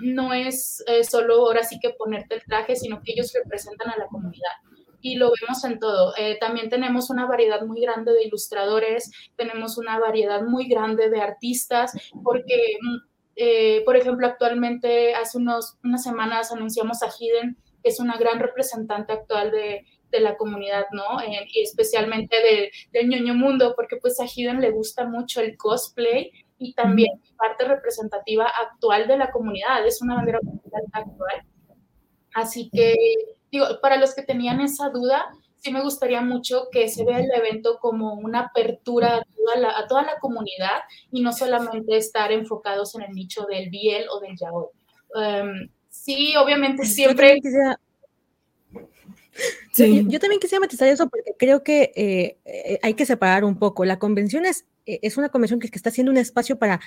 no 0.00 0.32
es 0.32 0.82
eh, 0.86 1.04
solo 1.04 1.34
ahora 1.34 1.62
sí 1.62 1.78
que 1.78 1.90
ponerte 1.90 2.36
el 2.36 2.44
traje, 2.44 2.74
sino 2.74 3.02
que 3.02 3.12
ellos 3.12 3.34
representan 3.34 3.90
a 3.90 3.98
la 3.98 4.06
comunidad 4.06 4.52
y 5.04 5.16
lo 5.16 5.30
vemos 5.38 5.62
en 5.64 5.78
todo. 5.78 6.14
Eh, 6.16 6.38
también 6.40 6.70
tenemos 6.70 7.10
una 7.10 7.26
variedad 7.26 7.60
muy 7.60 7.82
grande 7.82 8.14
de 8.14 8.24
ilustradores, 8.24 9.10
tenemos 9.36 9.76
una 9.76 9.98
variedad 9.98 10.40
muy 10.40 10.66
grande 10.66 11.10
de 11.10 11.20
artistas, 11.20 11.92
porque, 12.22 12.78
mm, 12.80 12.96
eh, 13.36 13.82
por 13.84 13.98
ejemplo, 13.98 14.26
actualmente 14.26 15.14
hace 15.14 15.36
unos, 15.36 15.76
unas 15.84 16.02
semanas 16.02 16.50
anunciamos 16.52 17.02
a 17.02 17.08
Hidden, 17.08 17.58
que 17.82 17.90
es 17.90 18.00
una 18.00 18.16
gran 18.16 18.40
representante 18.40 19.12
actual 19.12 19.50
de, 19.50 19.84
de 20.10 20.20
la 20.20 20.38
comunidad, 20.38 20.86
¿no? 20.92 21.20
Eh, 21.20 21.48
y 21.52 21.60
especialmente 21.60 22.36
de, 22.36 22.70
del 22.90 23.10
ñoño 23.10 23.34
mundo, 23.34 23.74
porque 23.76 23.98
pues 23.98 24.18
a 24.20 24.24
Hidden 24.24 24.62
le 24.62 24.70
gusta 24.70 25.06
mucho 25.06 25.42
el 25.42 25.58
cosplay 25.58 26.32
y 26.56 26.72
también 26.72 27.20
parte 27.36 27.66
representativa 27.66 28.46
actual 28.46 29.06
de 29.06 29.18
la 29.18 29.30
comunidad, 29.30 29.86
es 29.86 30.00
una 30.00 30.14
bandera 30.14 30.40
actual. 30.94 31.42
Así 32.32 32.70
que 32.72 32.94
digo, 33.54 33.80
para 33.80 33.96
los 33.96 34.14
que 34.14 34.22
tenían 34.22 34.60
esa 34.60 34.88
duda, 34.90 35.26
sí 35.56 35.72
me 35.72 35.82
gustaría 35.82 36.20
mucho 36.20 36.68
que 36.70 36.88
se 36.88 37.04
vea 37.04 37.20
el 37.20 37.30
evento 37.32 37.78
como 37.80 38.14
una 38.14 38.40
apertura 38.40 39.16
a 39.16 39.86
toda 39.86 40.02
la, 40.02 40.18
comunidad 40.20 40.82
y 41.10 41.22
no 41.22 41.32
solamente 41.32 41.96
estar 41.96 42.32
enfocados 42.32 42.94
en 42.94 43.02
el 43.02 43.12
nicho 43.12 43.46
del 43.46 43.70
biel 43.70 44.06
o 44.10 44.20
del 44.20 44.36
yaoi. 44.36 44.66
Em, 45.16 45.68
sí, 45.88 46.34
obviamente 46.36 46.84
siempre... 46.84 47.40
Sí. 49.72 50.04
Yo, 50.06 50.20
también 50.20 50.40
quisiera 50.40 50.60
matizar 50.60 50.86
eso 50.86 51.08
porque 51.08 51.32
creo 51.36 51.64
que 51.64 51.92
eh, 51.96 52.38
eh, 52.44 52.78
hay 52.82 52.94
que 52.94 53.04
separar 53.04 53.44
un 53.44 53.58
poco. 53.58 53.84
La 53.84 53.98
convención 53.98 54.46
es, 54.46 54.64
eh, 54.86 55.00
es 55.02 55.16
una 55.16 55.28
convención 55.28 55.58
que, 55.58 55.68
que 55.68 55.76
está 55.76 55.88
haciendo 55.88 56.12
un 56.12 56.18
espacio 56.18 56.56
para 56.56 56.80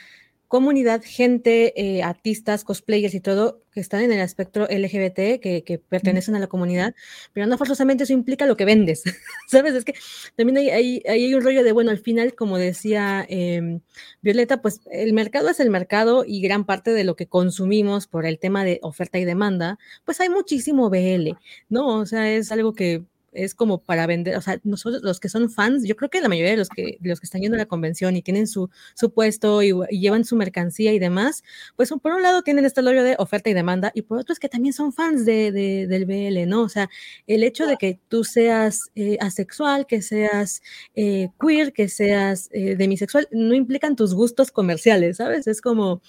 comunidad, 0.47 1.01
gente, 1.03 1.73
eh, 1.75 2.03
artistas, 2.03 2.63
cosplayers 2.63 3.13
y 3.13 3.19
todo 3.19 3.61
que 3.73 3.81
están 3.81 4.01
en 4.01 4.11
el 4.11 4.21
espectro 4.21 4.65
LGBT, 4.65 5.39
que, 5.39 5.81
pertenecen 5.87 6.35
a 6.35 6.39
la 6.39 6.47
comunidad, 6.47 6.95
pero 7.33 7.45
no 7.45 7.57
forzosamente 7.57 8.05
eso 8.05 8.13
implica 8.13 8.47
lo 8.47 8.57
que 8.57 8.65
vendes, 8.65 9.03
¿sabes? 9.47 9.75
Es 9.75 9.85
que 9.85 9.93
también 10.35 10.57
hay, 10.57 11.03
hay, 11.07 11.33
un 11.35 11.43
rollo 11.43 11.63
de, 11.63 11.73
bueno, 11.73 11.91
al 11.91 11.99
final, 11.99 12.33
como 12.33 12.57
decía 12.57 13.25
em, 13.29 13.81
Violeta, 14.21 14.61
pues 14.61 14.81
el 14.91 15.13
mercado 15.13 15.49
es 15.49 15.59
el 15.59 15.69
mercado 15.69 16.23
y 16.25 16.41
gran 16.41 16.65
parte 16.65 16.91
de 16.91 17.03
lo 17.03 17.15
que 17.15 17.27
consumimos 17.27 18.07
por 18.07 18.25
el 18.25 18.39
tema 18.39 18.63
de 18.63 18.79
oferta 18.81 19.19
y 19.19 19.25
demanda, 19.25 19.77
pues 20.05 20.19
hay 20.21 20.29
muchísimo 20.29 20.89
BL, 20.89 21.37
¿no? 21.69 21.99
O 21.99 22.05
sea, 22.05 22.31
es 22.31 22.51
algo 22.51 22.73
que 22.73 23.03
es 23.31 23.53
como 23.53 23.79
para 23.79 24.07
vender, 24.07 24.35
o 24.37 24.41
sea, 24.41 24.59
nosotros 24.63 25.03
los 25.03 25.19
que 25.19 25.29
son 25.29 25.49
fans, 25.49 25.83
yo 25.85 25.95
creo 25.95 26.09
que 26.09 26.21
la 26.21 26.29
mayoría 26.29 26.51
de 26.51 26.57
los 26.57 26.69
que, 26.69 26.97
los 27.01 27.19
que 27.19 27.25
están 27.25 27.41
yendo 27.41 27.55
a 27.55 27.59
la 27.59 27.65
convención 27.65 28.15
y 28.15 28.21
tienen 28.21 28.47
su, 28.47 28.69
su 28.95 29.11
puesto 29.11 29.61
y, 29.63 29.73
llevan 29.91 30.25
su 30.25 30.35
mercancía 30.35 30.93
y 30.93 30.99
demás, 30.99 31.43
pues 31.75 31.91
por 32.01 32.13
un 32.13 32.21
lado 32.21 32.41
tienen 32.41 32.65
este 32.65 32.81
logro 32.81 33.03
de 33.03 33.15
oferta 33.19 33.49
y 33.49 33.53
demanda 33.53 33.91
y 33.93 34.03
por 34.03 34.19
otro 34.19 34.33
es 34.33 34.39
que 34.39 34.49
también 34.49 34.73
son 34.73 34.93
fans 34.93 35.25
de, 35.25 35.51
del 35.51 36.05
BL, 36.05 36.49
¿no? 36.49 36.63
O 36.63 36.69
sea, 36.69 36.89
el 37.27 37.43
hecho 37.43 37.65
de 37.67 37.77
que 37.77 37.99
tú 38.07 38.23
seas 38.23 38.91
eh, 38.95 39.17
asexual, 39.19 39.85
que 39.87 40.01
seas 40.01 40.61
eh, 40.95 41.29
queer, 41.39 41.73
que 41.73 41.89
seas 41.89 42.49
eh, 42.51 42.75
demisexual, 42.75 43.27
no 43.31 43.53
implican 43.55 43.95
tus 43.95 44.13
gustos 44.13 44.51
comerciales, 44.51 45.17
¿sabes? 45.17 45.47
Es 45.47 45.61
como 45.61 46.01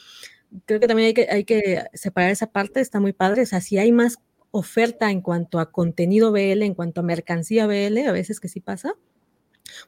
creo 0.66 0.80
que 0.80 0.88
también 0.88 1.08
hay 1.08 1.14
que, 1.14 1.28
hay 1.30 1.44
que 1.44 1.84
separar 1.94 2.30
esa 2.30 2.50
parte, 2.50 2.80
está 2.80 3.00
muy 3.00 3.12
padre. 3.12 3.42
O 3.42 3.46
sea, 3.46 3.60
si 3.60 3.78
hay 3.78 3.92
más 3.92 4.18
oferta 4.50 5.10
en 5.10 5.20
cuanto 5.20 5.58
a 5.60 5.70
contenido 5.70 6.32
BL, 6.32 6.62
en 6.62 6.74
cuanto 6.74 7.00
a 7.00 7.04
mercancía 7.04 7.66
BL, 7.66 7.98
a 8.06 8.12
veces 8.12 8.40
que 8.40 8.48
sí 8.48 8.60
pasa, 8.60 8.94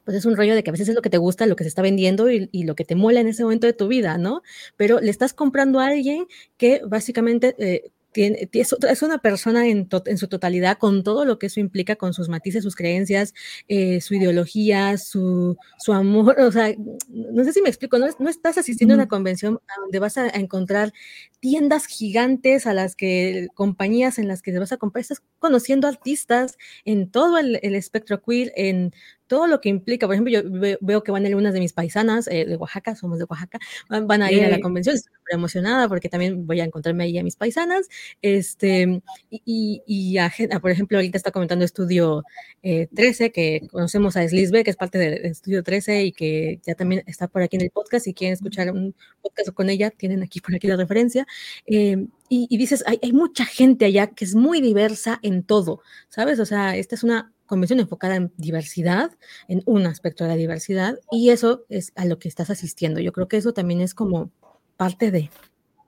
pues 0.03 0.17
es 0.17 0.25
un 0.25 0.35
rollo 0.35 0.55
de 0.55 0.63
que 0.63 0.69
a 0.69 0.73
veces 0.73 0.89
es 0.89 0.95
lo 0.95 1.01
que 1.01 1.09
te 1.09 1.17
gusta, 1.17 1.45
lo 1.45 1.55
que 1.55 1.63
se 1.63 1.69
está 1.69 1.81
vendiendo 1.81 2.29
y, 2.29 2.49
lo 2.63 2.75
que 2.75 2.85
te 2.85 2.95
mola 2.95 3.19
en 3.19 3.27
ese 3.27 3.43
momento 3.43 3.67
de 3.67 3.73
tu 3.73 3.87
vida, 3.87 4.17
¿no? 4.17 4.41
Pero 4.77 4.99
le 4.99 5.09
estás 5.09 5.33
comprando 5.33 5.79
a 5.79 5.87
alguien 5.87 6.27
que 6.57 6.81
básicamente 6.85 7.55
eh, 7.57 7.91
es 8.13 9.01
una 9.01 9.17
persona 9.19 9.67
en, 9.67 9.87
su 10.17 10.27
totalidad 10.27 10.77
con 10.77 11.03
todo 11.03 11.25
lo 11.25 11.39
que 11.39 11.47
eso 11.47 11.59
implica, 11.59 11.95
con 11.95 12.13
sus 12.13 12.29
matices, 12.29 12.63
sus 12.63 12.75
creencias, 12.75 13.33
eh, 13.67 14.01
su 14.01 14.15
ideología, 14.15 14.97
su, 14.97 15.57
amor. 15.87 16.39
O 16.39 16.51
sea, 16.51 16.73
no 17.09 17.43
sé 17.43 17.53
si 17.53 17.61
me 17.61 17.69
explico, 17.69 17.97
no, 17.97 18.07
no 18.19 18.29
estás 18.29 18.57
asistiendo 18.57 18.93
a 18.93 18.97
una 18.97 19.07
convención 19.07 19.59
donde 19.81 19.99
vas 19.99 20.17
a, 20.17 20.29
encontrar 20.29 20.93
tiendas 21.39 21.85
gigantes 21.85 22.65
a 22.67 22.73
las 22.73 22.95
que, 22.95 23.47
compañías 23.53 24.17
en 24.19 24.27
las 24.27 24.41
que 24.41 24.51
te 24.51 24.59
vas 24.59 24.71
a 24.71 24.77
comprar, 24.77 25.01
estás 25.01 25.21
conociendo 25.39 25.87
artistas 25.87 26.57
en 26.85 27.09
todo 27.09 27.37
el, 27.37 27.59
el 27.61 27.75
espectro 27.75 28.21
queer, 28.21 28.51
en 28.55 28.93
todo 29.31 29.47
lo 29.47 29.61
que 29.61 29.69
implica, 29.69 30.07
por 30.07 30.13
ejemplo, 30.13 30.33
yo 30.33 30.41
veo 30.81 31.03
que 31.03 31.11
van 31.13 31.25
algunas 31.25 31.53
de 31.53 31.61
mis 31.61 31.71
paisanas 31.71 32.27
eh, 32.27 32.43
de 32.43 32.57
Oaxaca, 32.57 32.97
somos 32.97 33.17
de 33.17 33.23
Oaxaca, 33.23 33.59
van, 33.87 34.21
a 34.21 34.29
ir 34.29 34.43
a 34.43 34.49
la 34.49 34.59
convención, 34.59 34.93
estoy 34.93 35.13
súper 35.15 35.35
emocionada 35.35 35.87
porque 35.87 36.09
también 36.09 36.45
voy 36.45 36.59
a 36.59 36.65
encontrarme 36.65 37.05
ahí 37.05 37.17
a 37.17 37.23
mis 37.23 37.37
paisanas, 37.37 37.87
este, 38.21 39.01
y, 39.29 39.83
y 39.85 40.17
a, 40.17 40.33
por 40.59 40.69
ejemplo, 40.69 40.97
ahorita 40.97 41.15
está 41.15 41.31
comentando 41.31 41.63
Estudio 41.63 42.23
13, 42.61 43.23
eh, 43.23 43.31
que 43.31 43.67
conocemos 43.71 44.17
a 44.17 44.27
Slisbe, 44.27 44.65
que 44.65 44.71
es 44.71 44.75
parte 44.75 44.97
de, 44.97 45.29
Estudio 45.29 45.63
13 45.63 46.03
y 46.03 46.11
que 46.11 46.59
ya 46.63 46.75
también 46.75 47.01
está 47.07 47.29
por 47.29 47.41
aquí 47.41 47.55
en 47.55 47.61
el 47.61 47.69
podcast, 47.69 48.03
si 48.03 48.13
quieren 48.13 48.33
escuchar 48.33 48.69
un 48.69 48.93
podcast 49.21 49.51
con 49.51 49.69
ella, 49.69 49.91
tienen 49.91 50.23
aquí 50.23 50.41
por 50.41 50.53
aquí 50.53 50.67
la 50.67 50.75
referencia, 50.75 51.25
eh, 51.67 52.05
y, 52.27 52.57
dices, 52.57 52.83
hay, 52.85 52.99
hay 53.01 53.13
mucha 53.13 53.45
gente 53.45 53.85
allá 53.85 54.07
que 54.07 54.25
es 54.25 54.35
muy 54.35 54.59
diversa 54.59 55.19
en 55.21 55.43
todo, 55.43 55.81
¿sabes? 56.09 56.39
O 56.39 56.45
sea, 56.45 56.75
esta 56.75 56.95
es 56.95 57.03
una 57.03 57.33
convención 57.51 57.81
enfocada 57.81 58.15
en 58.15 58.31
diversidad, 58.37 59.11
en 59.49 59.61
un 59.65 59.85
aspecto 59.85 60.23
de 60.23 60.29
la 60.29 60.37
diversidad, 60.37 60.97
y 61.11 61.31
eso 61.31 61.65
es 61.67 61.91
a 61.97 62.05
lo 62.05 62.17
que 62.17 62.29
estás 62.29 62.49
asistiendo. 62.49 63.01
Yo 63.01 63.11
creo 63.11 63.27
que 63.27 63.35
eso 63.35 63.53
también 63.53 63.81
es 63.81 63.93
como 63.93 64.31
parte 64.77 65.11
de... 65.11 65.29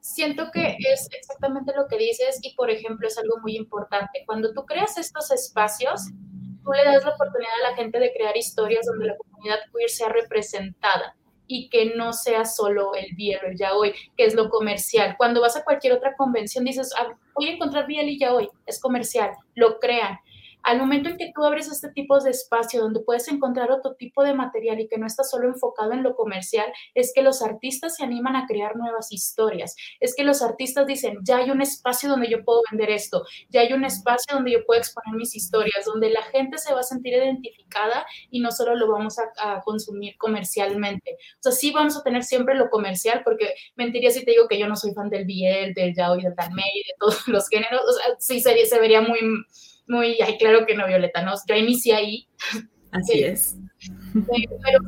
Siento 0.01 0.51
que 0.51 0.76
es 0.78 1.07
exactamente 1.18 1.72
lo 1.74 1.88
que 1.88 1.97
dices 1.97 2.39
y, 2.41 2.53
por 2.55 2.70
ejemplo, 2.70 3.07
es 3.07 3.18
algo 3.18 3.38
muy 3.41 3.55
importante. 3.55 4.24
Cuando 4.26 4.53
tú 4.53 4.66
creas 4.66 4.97
estos 4.97 5.32
espacios, 5.32 6.01
tú 6.66 6.72
le 6.74 6.84
das 6.84 7.05
la 7.05 7.11
oportunidad 7.11 7.53
a 7.64 7.70
la 7.70 7.76
gente 7.78 7.97
de 7.97 8.11
crear 8.11 8.36
historias 8.36 8.86
donde 8.86 9.05
la 9.05 9.16
comunidad 9.16 9.59
queer 9.74 9.89
sea 9.89 10.09
representada 10.09 11.16
y 11.47 11.70
que 11.70 11.95
no 11.95 12.11
sea 12.11 12.43
solo 12.43 12.93
el 12.95 13.16
biel 13.16 13.39
o 13.41 13.47
el 13.47 13.57
yaoi, 13.57 13.93
que 14.18 14.26
es 14.26 14.34
lo 14.34 14.49
comercial. 14.49 15.16
Cuando 15.18 15.39
vas 15.39 15.55
a 15.55 15.64
cualquier 15.64 15.93
otra 15.93 16.14
convención 16.18 16.66
dices, 16.66 16.91
ah, 16.97 17.16
voy 17.36 17.47
a 17.47 17.53
encontrar 17.53 17.88
biel 17.88 18.09
y 18.09 18.20
yaoi, 18.20 18.49
es 18.66 18.82
comercial, 18.82 19.32
lo 19.55 19.80
crean 19.80 20.20
al 20.64 20.80
momento 20.80 21.09
en 21.09 21.18
que 21.18 21.32
tú 21.36 21.43
abres 21.43 21.70
este 21.70 21.89
tipo 21.89 22.20
de 22.20 22.32
espacio 22.32 22.82
donde 22.82 23.01
puedes 23.01 23.28
encontrar 23.28 23.72
otro 23.72 23.95
tipo 23.95 24.24
de 24.24 24.34
material 24.34 24.80
y 24.80 24.88
que 24.88 24.97
no 24.97 25.05
está 25.05 25.24
solo 25.24 25.47
enfocado 25.47 25.91
en 25.91 26.03
lo 26.03 26.16
comercial, 26.16 26.72
es 26.93 27.11
que 27.14 27.22
los 27.22 27.41
artistas 27.41 27.97
se 27.97 28.03
animan 28.03 28.36
a 28.36 28.47
crear 28.47 28.76
nuevas 28.76 29.11
historias. 29.11 29.76
Es 29.99 30.16
que 30.16 30.24
los 30.24 30.41
artistas 30.41 30.88
dicen, 30.88 31.18
ya 31.24 31.38
hay 31.38 31.51
un 31.51 31.61
espacio 31.61 32.09
donde 32.09 32.30
yo 32.30 32.43
puedo 32.43 32.61
vender 32.72 32.89
esto, 32.89 33.24
ya 33.49 33.61
hay 33.61 33.74
un 33.74 33.84
espacio 33.84 34.36
donde 34.36 34.51
yo 34.51 34.66
puedo 34.66 34.80
exponer 34.80 35.16
mis 35.16 35.36
historias, 35.36 35.86
donde 35.86 36.09
la 36.09 36.24
gente 36.24 36.57
se 36.57 36.74
va 36.74 36.80
a 36.80 36.84
sentir 36.84 37.14
identificada 37.14 38.05
y 38.30 38.39
no 38.39 38.51
solo 38.51 38.76
lo 38.76 38.91
vamos 38.91 39.18
a, 39.20 39.61
consumir 39.64 40.18
comercialmente. 40.18 41.18
O 41.39 41.41
sea, 41.41 41.51
sí 41.51 41.72
vamos 41.72 41.97
a 41.97 42.03
tener 42.03 42.24
siempre 42.24 42.55
lo 42.55 42.70
comercial, 42.70 43.22
porque 43.24 43.53
mentiría 43.76 44.09
si 44.11 44.24
te 44.24 44.32
digo 44.32 44.47
que 44.47 44.59
yo 44.59 44.68
no 44.68 44.76
soy 44.76 44.93
fan 44.93 45.09
del 45.09 45.26
BL, 45.26 45.74
del 45.74 45.93
Yaoi, 45.95 46.24
del 46.24 46.36
Tanmei, 46.36 46.64
de 46.64 46.93
todos 46.99 47.28
los 47.28 47.47
géneros. 47.49 47.82
O 47.88 47.91
sea, 47.93 48.16
sí 48.20 48.39
sería, 48.41 48.66
se 48.66 48.80
vería 48.80 49.01
muy 49.01 49.20
muy, 49.88 50.19
ay, 50.21 50.38
claro 50.38 50.65
que 50.65 50.75
no, 50.75 50.88
Violeta, 50.88 51.21
no, 51.21 51.34
yo 51.47 51.55
inicié 51.55 51.93
ahí. 51.93 52.27
Así 52.91 53.23
es. 53.23 53.57
Pero, 54.13 54.79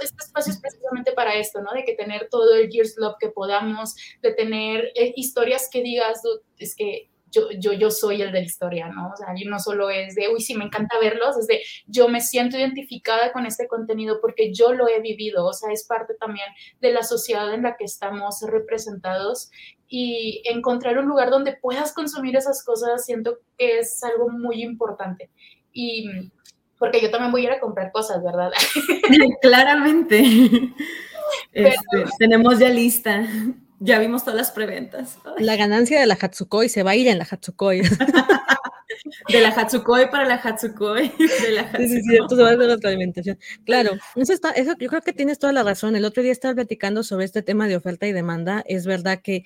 este 0.00 0.24
espacio 0.24 0.52
es 0.52 0.60
precisamente 0.60 1.12
para 1.12 1.34
esto, 1.34 1.60
¿no? 1.60 1.72
De 1.72 1.84
que 1.84 1.94
tener 1.94 2.28
todo 2.30 2.54
el 2.54 2.70
Gears 2.70 2.94
Love 2.96 3.16
que 3.18 3.28
podamos, 3.30 3.94
de 4.22 4.32
tener 4.32 4.92
eh, 4.94 5.12
historias 5.16 5.68
que 5.70 5.82
digas, 5.82 6.22
es 6.58 6.76
que 6.76 7.10
yo, 7.30 7.50
yo, 7.58 7.72
yo 7.72 7.90
soy 7.90 8.22
el 8.22 8.32
de 8.32 8.40
la 8.40 8.46
historia, 8.46 8.88
¿no? 8.88 9.10
O 9.12 9.16
sea, 9.16 9.34
yo 9.36 9.50
no 9.50 9.58
solo 9.58 9.90
es 9.90 10.14
de, 10.14 10.28
uy, 10.28 10.40
sí, 10.40 10.54
me 10.54 10.64
encanta 10.64 10.98
verlos, 10.98 11.36
es 11.36 11.46
de, 11.46 11.62
yo 11.86 12.08
me 12.08 12.20
siento 12.20 12.56
identificada 12.56 13.32
con 13.32 13.44
este 13.44 13.66
contenido 13.66 14.20
porque 14.20 14.52
yo 14.54 14.72
lo 14.72 14.88
he 14.88 15.00
vivido, 15.00 15.44
o 15.44 15.52
sea, 15.52 15.70
es 15.72 15.86
parte 15.86 16.14
también 16.14 16.46
de 16.80 16.92
la 16.92 17.02
sociedad 17.02 17.52
en 17.52 17.62
la 17.62 17.76
que 17.76 17.84
estamos 17.84 18.40
representados 18.42 19.50
y 19.88 20.42
encontrar 20.44 20.98
un 20.98 21.06
lugar 21.06 21.30
donde 21.30 21.54
puedas 21.54 21.92
consumir 21.92 22.36
esas 22.36 22.62
cosas, 22.62 23.04
siento 23.04 23.38
que 23.56 23.78
es 23.78 24.02
algo 24.04 24.28
muy 24.28 24.62
importante. 24.62 25.30
Y 25.72 26.30
porque 26.78 27.00
yo 27.00 27.10
también 27.10 27.32
voy 27.32 27.42
a 27.42 27.44
ir 27.44 27.50
a 27.52 27.60
comprar 27.60 27.90
cosas, 27.90 28.22
¿verdad? 28.22 28.50
Claramente. 29.42 30.24
Este, 31.52 32.06
tenemos 32.18 32.58
ya 32.58 32.70
lista. 32.70 33.26
Ya 33.80 33.98
vimos 33.98 34.24
todas 34.24 34.36
las 34.36 34.50
preventas. 34.50 35.18
La 35.38 35.56
ganancia 35.56 36.00
de 36.00 36.06
la 36.06 36.16
Hatsukoi 36.18 36.70
se 36.70 36.82
va 36.82 36.92
a 36.92 36.96
ir 36.96 37.06
en 37.06 37.18
la 37.18 37.26
Hatsukoi. 37.30 37.82
De 39.28 39.40
la 39.40 39.50
Hatsukoi 39.50 40.10
para 40.10 40.24
la 40.24 40.36
Hatsukoi. 40.36 41.12
De 41.18 41.50
la 41.50 41.70
Sí, 41.76 41.88
sí, 41.88 42.02
cierto, 42.02 42.34
se 42.34 42.42
va 42.42 42.48
a 42.48 42.52
hacer 42.52 42.86
alimentación. 42.86 43.38
Claro, 43.66 43.92
eso 44.16 44.32
está, 44.32 44.52
eso, 44.52 44.74
yo 44.78 44.88
creo 44.88 45.02
que 45.02 45.12
tienes 45.12 45.38
toda 45.38 45.52
la 45.52 45.62
razón. 45.62 45.94
El 45.96 46.06
otro 46.06 46.22
día 46.22 46.32
estaba 46.32 46.54
platicando 46.54 47.02
sobre 47.02 47.26
este 47.26 47.42
tema 47.42 47.68
de 47.68 47.76
oferta 47.76 48.06
y 48.06 48.12
demanda. 48.12 48.64
Es 48.66 48.86
verdad 48.86 49.20
que 49.22 49.44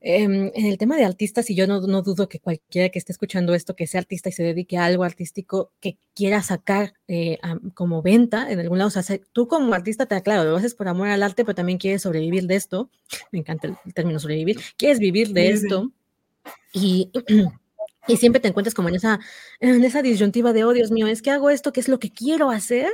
Em, 0.00 0.52
en 0.54 0.66
el 0.66 0.78
tema 0.78 0.96
de 0.96 1.04
artistas, 1.04 1.50
y 1.50 1.56
yo 1.56 1.66
no, 1.66 1.80
no, 1.80 2.02
dudo 2.02 2.28
que 2.28 2.38
cualquiera 2.38 2.88
que 2.88 3.00
esté 3.00 3.10
escuchando 3.10 3.52
esto, 3.52 3.74
que 3.74 3.88
sea 3.88 3.98
artista 4.00 4.28
y 4.28 4.32
se 4.32 4.44
dedique 4.44 4.78
a 4.78 4.84
algo 4.84 5.02
artístico 5.02 5.72
que 5.80 5.98
quiera 6.14 6.40
sacar 6.40 6.94
eh, 7.08 7.38
como 7.74 8.00
venta 8.00 8.48
en 8.48 8.60
algún 8.60 8.78
lado, 8.78 8.88
o 8.88 9.02
sea, 9.02 9.18
tú 9.32 9.48
como 9.48 9.74
artista, 9.74 10.06
te 10.06 10.22
claro, 10.22 10.48
lo 10.48 10.56
haces 10.56 10.74
por 10.74 10.86
amor 10.86 11.08
al 11.08 11.24
arte, 11.24 11.44
pero 11.44 11.56
también 11.56 11.78
quieres 11.78 12.02
sobrevivir 12.02 12.46
de 12.46 12.54
esto, 12.54 12.90
me 13.32 13.40
encanta 13.40 13.66
el, 13.66 13.92
término 13.92 14.20
sobrevivir, 14.20 14.60
quieres 14.76 15.00
vivir 15.00 15.32
de 15.32 15.50
esto, 15.50 15.90
y, 16.72 17.10
y 18.06 18.16
siempre 18.18 18.40
te 18.40 18.46
encuentras 18.46 18.74
como 18.74 18.88
en 18.88 18.94
esa, 18.94 19.18
en 19.58 19.84
esa 19.84 20.00
disyuntiva 20.00 20.52
de, 20.52 20.62
oh 20.62 20.74
Dios 20.74 20.92
mío, 20.92 21.08
es 21.08 21.22
que 21.22 21.32
hago 21.32 21.50
esto, 21.50 21.72
que 21.72 21.80
es 21.80 21.88
lo 21.88 21.98
que 21.98 22.12
quiero 22.12 22.50
hacer, 22.50 22.92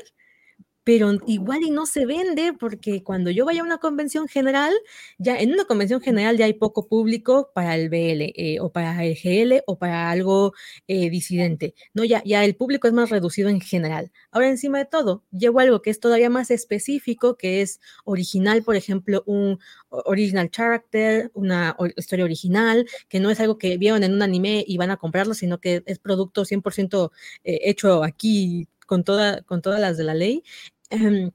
pero 0.84 1.12
igual 1.26 1.62
y 1.62 1.70
no 1.70 1.86
se 1.86 2.06
vende 2.06 2.52
porque 2.52 3.02
cuando 3.02 3.30
yo 3.30 3.46
vaya 3.46 3.62
a 3.62 3.64
una 3.64 3.78
convención 3.78 4.28
general, 4.28 4.72
ya 5.18 5.36
en 5.38 5.52
una 5.52 5.64
convención 5.64 6.00
general 6.00 6.36
ya 6.36 6.44
hay 6.44 6.52
poco 6.54 6.86
público 6.86 7.50
para 7.54 7.74
el 7.74 7.88
BL 7.88 8.32
eh, 8.36 8.58
o 8.60 8.70
para 8.70 9.04
el 9.04 9.16
GL 9.16 9.62
o 9.66 9.78
para 9.78 10.10
algo 10.10 10.52
eh, 10.86 11.10
disidente, 11.10 11.74
¿no? 11.94 12.04
Ya, 12.04 12.22
ya 12.24 12.44
el 12.44 12.54
público 12.54 12.86
es 12.86 12.92
más 12.92 13.10
reducido 13.10 13.48
en 13.48 13.60
general. 13.60 14.12
Ahora 14.30 14.48
encima 14.48 14.78
de 14.78 14.84
todo, 14.84 15.24
llevo 15.32 15.60
algo 15.60 15.82
que 15.82 15.90
es 15.90 16.00
todavía 16.00 16.30
más 16.30 16.50
específico, 16.50 17.36
que 17.36 17.62
es 17.62 17.80
original, 18.04 18.62
por 18.62 18.76
ejemplo, 18.76 19.22
un 19.26 19.58
original 19.88 20.50
character, 20.50 21.30
una 21.34 21.76
historia 21.96 22.24
original, 22.24 22.86
que 23.08 23.20
no 23.20 23.30
es 23.30 23.40
algo 23.40 23.58
que 23.58 23.78
vieron 23.78 24.02
en 24.04 24.12
un 24.14 24.22
anime 24.22 24.64
y 24.66 24.76
van 24.76 24.90
a 24.90 24.96
comprarlo, 24.96 25.34
sino 25.34 25.60
que 25.60 25.82
es 25.86 25.98
producto 25.98 26.44
100% 26.44 27.10
eh, 27.44 27.60
hecho 27.64 28.04
aquí 28.04 28.68
con, 28.86 29.04
toda, 29.04 29.42
con 29.42 29.62
todas 29.62 29.80
las 29.80 29.96
de 29.96 30.04
la 30.04 30.14
ley 30.14 30.42
Em, 30.90 31.30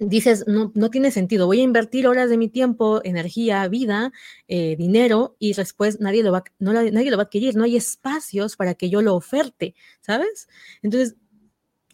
dices, 0.00 0.44
no, 0.46 0.72
no 0.74 0.90
tiene 0.90 1.10
sentido, 1.10 1.46
voy 1.46 1.60
a 1.60 1.64
invertir 1.64 2.06
horas 2.06 2.30
de 2.30 2.36
mi 2.36 2.48
tiempo, 2.48 3.00
energía, 3.04 3.66
vida, 3.68 4.12
eh, 4.48 4.76
dinero 4.76 5.36
y 5.38 5.54
después 5.54 6.00
nadie 6.00 6.22
lo, 6.22 6.32
va, 6.32 6.44
no, 6.58 6.72
nadie 6.72 7.10
lo 7.10 7.16
va 7.16 7.24
a 7.24 7.26
adquirir, 7.26 7.56
no 7.56 7.64
hay 7.64 7.76
espacios 7.76 8.56
para 8.56 8.74
que 8.74 8.90
yo 8.90 9.02
lo 9.02 9.14
oferte, 9.14 9.74
¿sabes? 10.00 10.48
Entonces, 10.82 11.16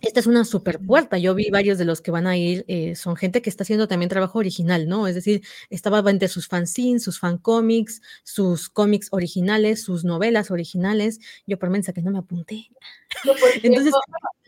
esta 0.03 0.19
es 0.19 0.27
una 0.27 0.45
super 0.45 0.81
puerta. 0.81 1.17
Yo 1.17 1.33
vi 1.33 1.49
varios 1.51 1.79
de 1.79 1.85
los 1.85 2.01
que 2.01 2.11
van 2.11 2.27
a 2.27 2.37
ir, 2.37 2.65
eh, 2.67 2.97
son 2.97 3.15
gente 3.15 3.41
que 3.41 3.49
está 3.49 3.63
haciendo 3.63 3.87
también 3.87 4.09
trabajo 4.09 4.41
original, 4.41 4.89
¿no? 4.89 5.07
Es 5.07 5.15
decir, 5.15 5.43
estaba 5.71 5.99
entre 6.11 6.27
sus 6.27 6.49
fanzines, 6.49 7.05
sus 7.05 7.21
fancómics, 7.21 8.03
sus 8.25 8.69
cómics 8.69 9.09
originales, 9.13 9.85
sus 9.85 10.05
novelas 10.05 10.51
originales. 10.51 11.21
Yo 11.47 11.57
por 11.57 11.71
mensa 11.71 11.93
que 11.93 12.03
no 12.03 12.11
me 12.11 12.19
apunté. 12.19 12.69
Entonces, 13.63 13.95
e, 13.95 14.42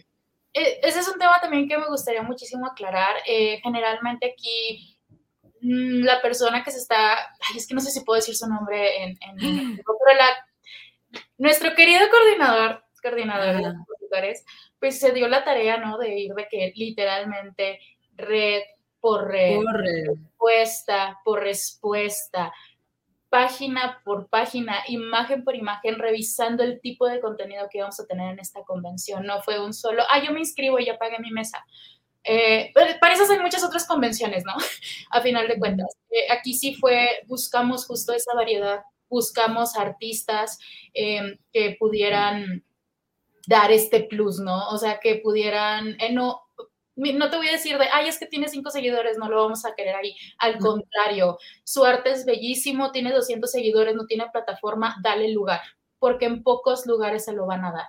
ese 0.54 1.00
es 1.00 1.08
un 1.08 1.18
tema 1.18 1.40
también 1.40 1.68
que 1.68 1.76
me 1.76 1.88
gustaría 1.88 2.22
muchísimo 2.22 2.66
aclarar. 2.66 3.16
Eh, 3.26 3.60
generalmente 3.62 4.32
aquí 4.32 4.96
mm, 5.60 6.04
la 6.04 6.22
persona 6.22 6.62
que 6.62 6.70
se 6.70 6.78
está, 6.78 7.18
ay, 7.18 7.56
es 7.56 7.66
que 7.66 7.74
no 7.74 7.80
sé 7.80 7.90
si 7.90 8.04
puedo 8.04 8.16
decir 8.16 8.36
su 8.36 8.48
nombre 8.48 9.02
en, 9.02 9.18
en, 9.20 9.76
pero 9.76 10.18
la, 10.18 11.20
nuestro 11.38 11.74
querido 11.74 12.08
coordinador, 12.08 12.84
coordinador 13.02 13.60
expositores, 13.60 14.44
pues 14.78 14.98
se 15.00 15.12
dio 15.12 15.28
la 15.28 15.44
tarea, 15.44 15.78
¿no? 15.78 15.98
De 15.98 16.16
ir 16.18 16.32
de 16.34 16.46
que 16.48 16.72
literalmente 16.76 17.80
red 18.14 18.62
por 19.00 19.28
red, 19.28 19.60
respuesta 19.60 21.20
por 21.24 21.40
respuesta, 21.40 22.52
página 23.34 24.00
por 24.04 24.28
página, 24.28 24.84
imagen 24.86 25.42
por 25.42 25.56
imagen, 25.56 25.98
revisando 25.98 26.62
el 26.62 26.80
tipo 26.80 27.08
de 27.08 27.18
contenido 27.18 27.66
que 27.68 27.80
vamos 27.80 27.98
a 27.98 28.06
tener 28.06 28.32
en 28.32 28.38
esta 28.38 28.62
convención. 28.62 29.26
No 29.26 29.42
fue 29.42 29.58
un 29.58 29.74
solo, 29.74 30.04
ah, 30.08 30.22
yo 30.24 30.30
me 30.30 30.38
inscribo 30.38 30.78
y 30.78 30.86
ya 30.86 30.98
pagué 30.98 31.18
mi 31.18 31.32
mesa. 31.32 31.64
Eh, 32.22 32.72
para 33.00 33.14
eso 33.14 33.24
hay 33.32 33.40
muchas 33.40 33.64
otras 33.64 33.88
convenciones, 33.88 34.44
¿no? 34.44 34.52
A 35.10 35.20
final 35.20 35.48
de 35.48 35.58
cuentas. 35.58 35.88
Eh, 36.10 36.30
aquí 36.30 36.54
sí 36.54 36.76
fue, 36.76 37.08
buscamos 37.26 37.86
justo 37.86 38.12
esa 38.12 38.36
variedad, 38.36 38.82
buscamos 39.08 39.76
artistas 39.76 40.60
eh, 40.94 41.36
que 41.52 41.76
pudieran 41.76 42.62
dar 43.48 43.72
este 43.72 44.04
plus, 44.04 44.38
¿no? 44.38 44.68
O 44.68 44.78
sea, 44.78 45.00
que 45.00 45.16
pudieran, 45.16 45.96
no, 46.12 46.43
no 46.96 47.30
te 47.30 47.36
voy 47.36 47.48
a 47.48 47.52
decir 47.52 47.78
de, 47.78 47.86
ay, 47.92 48.08
es 48.08 48.18
que 48.18 48.26
tiene 48.26 48.48
cinco 48.48 48.70
seguidores, 48.70 49.18
no 49.18 49.28
lo 49.28 49.42
vamos 49.42 49.64
a 49.64 49.74
querer 49.74 49.96
ahí. 49.96 50.14
Al 50.38 50.58
contrario, 50.58 51.38
su 51.64 51.84
arte 51.84 52.10
es 52.10 52.24
bellísimo, 52.24 52.92
tiene 52.92 53.12
200 53.12 53.50
seguidores, 53.50 53.94
no 53.94 54.06
tiene 54.06 54.26
plataforma, 54.32 54.96
dale 55.02 55.32
lugar, 55.32 55.60
porque 55.98 56.26
en 56.26 56.42
pocos 56.42 56.86
lugares 56.86 57.24
se 57.24 57.32
lo 57.32 57.46
van 57.46 57.64
a 57.64 57.72
dar. 57.72 57.88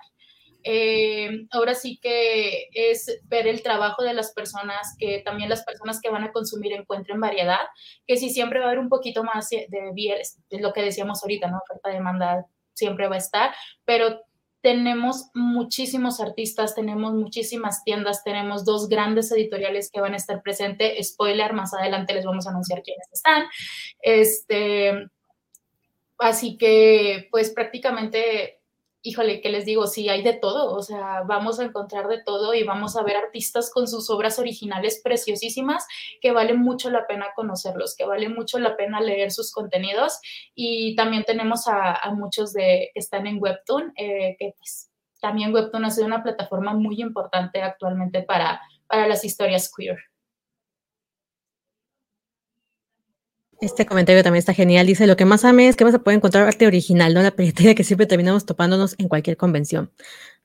Eh, 0.68 1.46
ahora 1.52 1.76
sí 1.76 2.00
que 2.02 2.68
es 2.72 3.20
ver 3.26 3.46
el 3.46 3.62
trabajo 3.62 4.02
de 4.02 4.14
las 4.14 4.32
personas, 4.32 4.96
que 4.98 5.22
también 5.24 5.48
las 5.48 5.64
personas 5.64 6.00
que 6.00 6.10
van 6.10 6.24
a 6.24 6.32
consumir 6.32 6.72
encuentren 6.72 7.20
variedad, 7.20 7.60
que 8.04 8.16
si 8.16 8.30
siempre 8.30 8.58
va 8.58 8.64
a 8.64 8.68
haber 8.70 8.80
un 8.80 8.88
poquito 8.88 9.22
más 9.22 9.48
de, 9.48 9.68
de 9.70 10.60
lo 10.60 10.72
que 10.72 10.82
decíamos 10.82 11.22
ahorita, 11.22 11.48
¿no? 11.48 11.58
Oferta-demanda 11.58 12.46
siempre 12.74 13.06
va 13.08 13.14
a 13.14 13.18
estar, 13.18 13.54
pero 13.84 14.20
tenemos 14.66 15.30
muchísimos 15.32 16.18
artistas, 16.18 16.74
tenemos 16.74 17.14
muchísimas 17.14 17.84
tiendas, 17.84 18.24
tenemos 18.24 18.64
dos 18.64 18.88
grandes 18.88 19.30
editoriales 19.30 19.92
que 19.92 20.00
van 20.00 20.14
a 20.14 20.16
estar 20.16 20.42
presentes. 20.42 21.06
Spoiler, 21.06 21.52
más 21.52 21.72
adelante 21.72 22.12
les 22.12 22.24
vamos 22.24 22.48
a 22.48 22.50
anunciar 22.50 22.82
quiénes 22.82 23.06
están. 23.12 23.44
Este, 24.00 25.08
así 26.18 26.58
que, 26.58 27.28
pues 27.30 27.50
prácticamente 27.50 28.55
híjole, 29.06 29.40
¿qué 29.40 29.50
les 29.50 29.64
digo? 29.64 29.86
Sí, 29.86 30.08
hay 30.08 30.22
de 30.22 30.32
todo, 30.32 30.74
o 30.74 30.82
sea, 30.82 31.22
vamos 31.22 31.60
a 31.60 31.64
encontrar 31.64 32.08
de 32.08 32.20
todo 32.22 32.54
y 32.54 32.64
vamos 32.64 32.96
a 32.96 33.04
ver 33.04 33.16
artistas 33.16 33.70
con 33.72 33.86
sus 33.86 34.10
obras 34.10 34.38
originales 34.40 35.00
preciosísimas 35.02 35.86
que 36.20 36.32
vale 36.32 36.54
mucho 36.54 36.90
la 36.90 37.06
pena 37.06 37.26
conocerlos, 37.36 37.94
que 37.96 38.04
vale 38.04 38.28
mucho 38.28 38.58
la 38.58 38.76
pena 38.76 39.00
leer 39.00 39.30
sus 39.30 39.52
contenidos 39.52 40.18
y 40.56 40.96
también 40.96 41.22
tenemos 41.22 41.68
a, 41.68 42.00
muchos 42.16 42.52
de 42.52 42.90
que 42.92 43.00
están 43.00 43.26
en 43.26 43.40
Webtoon, 43.40 43.92
eh, 43.96 44.36
que 44.38 44.54
pues 44.58 44.90
también 45.20 45.54
Webtoon 45.54 45.84
ha 45.84 45.90
sido 45.90 46.06
una 46.06 46.24
plataforma 46.24 46.74
muy 46.74 47.00
importante 47.00 47.62
actualmente 47.62 48.22
para, 48.22 48.60
para 48.88 49.06
las 49.06 49.24
historias 49.24 49.70
queer. 49.74 49.98
Este 53.60 53.86
comentario 53.86 54.22
también 54.22 54.40
está 54.40 54.52
genial. 54.52 54.86
Dice, 54.86 55.06
lo 55.06 55.16
que 55.16 55.24
más 55.24 55.44
amé 55.44 55.68
es 55.68 55.76
que 55.76 55.84
vas 55.84 55.94
a 55.94 55.98
poder 55.98 56.18
encontrar 56.18 56.46
arte 56.46 56.66
original, 56.66 57.14
no 57.14 57.22
la 57.22 57.30
piratería 57.30 57.74
que 57.74 57.84
siempre 57.84 58.06
terminamos 58.06 58.44
topándonos 58.46 58.94
en 58.98 59.08
cualquier 59.08 59.36
convención. 59.36 59.90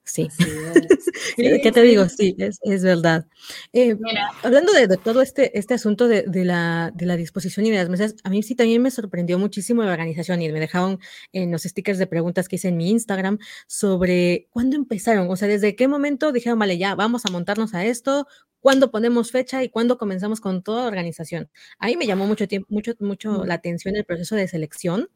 Sí. 0.03 0.27
¿Qué 1.37 1.71
te 1.71 1.81
digo? 1.81 2.07
Sí, 2.09 2.35
es, 2.37 2.59
es 2.63 2.83
verdad. 2.83 3.27
Eh, 3.71 3.95
hablando 4.43 4.73
de, 4.73 4.87
todo 4.97 5.21
este, 5.21 5.57
este 5.57 5.73
asunto 5.73 6.07
de, 6.07 6.23
de, 6.23 6.43
la, 6.43 6.91
de, 6.93 7.05
la, 7.05 7.15
disposición 7.15 7.65
y 7.65 7.71
de 7.71 7.77
las 7.77 7.89
mesas, 7.89 8.15
a 8.23 8.29
mí 8.29 8.41
sí 8.43 8.55
también 8.55 8.81
me 8.81 8.91
sorprendió 8.91 9.37
muchísimo 9.37 9.83
la 9.83 9.91
organización 9.91 10.41
y 10.41 10.51
me 10.51 10.59
dejaron 10.59 10.99
en 11.33 11.51
los 11.51 11.63
stickers 11.63 11.99
de 11.99 12.07
preguntas 12.07 12.47
que 12.47 12.55
hice 12.55 12.69
en 12.69 12.77
mi 12.77 12.89
Instagram 12.89 13.37
sobre 13.67 14.47
cuándo 14.51 14.75
empezaron, 14.75 15.29
o 15.29 15.35
sea, 15.35 15.47
desde 15.47 15.75
qué 15.75 15.87
momento 15.87 16.31
dijeron, 16.31 16.59
vale, 16.59 16.77
ya, 16.77 16.95
vamos 16.95 17.25
a 17.25 17.31
montarnos 17.31 17.73
a 17.73 17.85
esto, 17.85 18.27
cuándo 18.61 18.91
ponemos 18.91 19.31
fecha 19.31 19.63
y 19.63 19.69
cuándo 19.69 19.97
comenzamos 19.97 20.39
con 20.39 20.63
toda 20.63 20.87
organización. 20.87 21.49
Ahí 21.79 21.97
me 21.97 22.07
llamó 22.07 22.25
mucho 22.27 22.47
tiempo, 22.47 22.67
mucho, 22.69 22.93
mucho 22.99 23.43
la 23.43 23.55
atención 23.55 23.95
el 23.97 24.05
proceso 24.05 24.35
de 24.35 24.47
selección, 24.47 25.09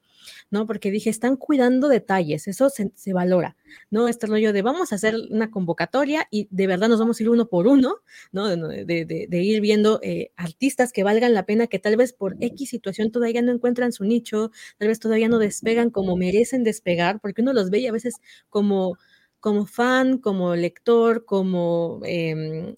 ¿no? 0.50 0.66
Porque 0.66 0.92
dije, 0.92 1.10
están 1.10 1.38
cuidando 1.38 1.88
detalles, 1.88 2.48
eso 2.48 2.70
se, 2.70 3.14
valora, 3.14 3.56
¿no? 3.90 4.08
Este 4.08 4.28
rollo 4.28 4.52
de 4.52 4.62
vamos 4.62 4.92
a 4.92 4.96
hacer 4.96 5.16
una 5.30 5.52
convocatoria 5.52 6.28
y 6.32 6.48
de 6.52 6.68
verdad 6.68 6.90
nos 6.90 7.00
vamos 7.00 7.20
a 7.20 7.24
ir 7.24 7.30
uno 7.30 7.48
por 7.48 7.68
uno, 7.68 7.98
¿no? 8.32 8.48
De, 8.48 9.28
ir 9.30 9.62
viendo 9.62 10.00
eh, 10.02 10.32
artistas 10.36 10.92
que 10.92 11.04
valgan 11.04 11.34
la 11.34 11.46
pena, 11.46 11.68
que 11.68 11.80
tal 11.80 11.96
vez 11.98 12.14
por 12.14 12.36
X 12.40 12.70
situación 12.70 13.12
todavía 13.12 13.42
no 13.42 13.52
encuentran 13.52 13.92
su 13.92 14.04
nicho, 14.04 14.52
tal 14.78 14.88
vez 14.88 15.00
todavía 15.00 15.30
no 15.30 15.40
despegan 15.40 15.92
como 15.92 16.18
merecen 16.18 16.64
despegar, 16.64 17.20
porque 17.22 17.42
uno 17.42 17.54
los 17.54 17.70
ve 17.70 17.80
y 17.80 17.88
a 17.88 17.92
veces 17.92 18.16
como 18.50 18.98
como 19.40 19.68
fan, 19.68 20.18
como 20.18 20.56
lector, 20.56 21.24
como 21.24 22.00
em, 22.04 22.76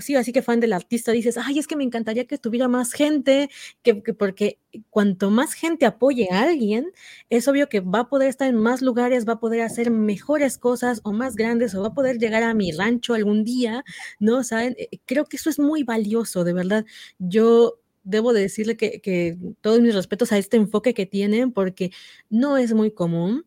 sí, 0.00 0.14
así 0.16 0.32
que 0.32 0.42
fan 0.42 0.60
del 0.60 0.72
artista, 0.72 1.12
dices, 1.12 1.38
ay, 1.38 1.58
es 1.58 1.66
que 1.66 1.76
me 1.76 1.84
encantaría 1.84 2.26
que 2.26 2.34
estuviera 2.34 2.68
más 2.68 2.92
gente, 2.92 3.50
que, 3.82 3.94
porque 3.94 4.58
cuanto 4.90 5.30
más 5.30 5.54
gente 5.54 5.86
apoye 5.86 6.28
a 6.30 6.42
alguien, 6.42 6.92
es 7.30 7.48
obvio 7.48 7.68
que 7.68 7.80
va 7.80 8.00
a 8.00 8.08
poder 8.08 8.28
estar 8.28 8.48
en 8.48 8.56
más 8.56 8.82
lugares, 8.82 9.26
va 9.28 9.34
a 9.34 9.40
poder 9.40 9.62
hacer 9.62 9.90
mejores 9.90 10.58
cosas 10.58 11.00
o 11.04 11.12
más 11.12 11.36
grandes, 11.36 11.74
o 11.74 11.82
va 11.82 11.88
a 11.88 11.94
poder 11.94 12.18
llegar 12.18 12.42
a 12.42 12.54
mi 12.54 12.72
rancho 12.72 13.14
algún 13.14 13.44
día, 13.44 13.84
¿no? 14.18 14.44
¿Saben? 14.44 14.74
Eh, 14.78 14.98
creo 15.06 15.24
que 15.26 15.36
eso 15.36 15.50
es 15.50 15.58
muy 15.58 15.82
valioso, 15.84 16.44
de 16.44 16.52
verdad. 16.52 16.84
Yo 17.18 17.80
debo 18.02 18.32
decirle 18.32 18.76
que, 18.76 19.00
que 19.00 19.38
todos 19.60 19.80
mis 19.80 19.94
respetos 19.94 20.32
a 20.32 20.38
este 20.38 20.56
enfoque 20.56 20.94
que 20.94 21.06
tienen, 21.06 21.52
porque 21.52 21.90
no 22.30 22.56
es 22.56 22.74
muy 22.74 22.90
común 22.90 23.44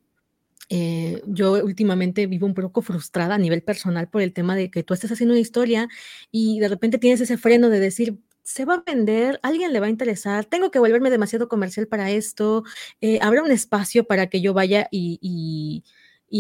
eh, 0.70 1.22
yo 1.26 1.54
últimamente 1.64 2.28
vivo 2.28 2.46
un 2.46 2.54
poco 2.54 2.82
frustrada 2.82 3.36
a 3.36 3.38
nivel 3.38 3.64
personal 3.64 4.10
por 4.10 4.22
el 4.22 4.34
tema 4.34 4.56
de 4.56 4.70
que 4.70 4.84
tú 4.84 4.94
estás 4.94 5.12
haciendo 5.12 5.34
una 5.34 5.42
historia 5.42 5.88
y 6.32 6.60
de 6.60 6.68
repente 6.68 6.98
tienes 6.98 7.22
ese 7.22 7.38
freno 7.38 7.70
de 7.70 7.80
decir, 7.80 8.20
se 8.44 8.66
va 8.66 8.76
a 8.76 8.84
vender, 8.86 9.40
alguien 9.44 9.74
le 9.74 9.80
va 9.80 9.88
a 9.88 9.90
interesar, 9.90 10.46
tengo 10.46 10.72
que 10.72 10.80
volverme 10.80 11.10
demasiado 11.10 11.48
comercial 11.48 11.88
para 11.88 12.12
esto, 12.12 12.64
eh, 13.02 13.20
habrá 13.22 13.44
un 13.44 13.52
espacio 13.52 14.06
para 14.08 14.28
que 14.28 14.42
yo 14.42 14.54
vaya 14.54 14.88
y, 14.92 15.84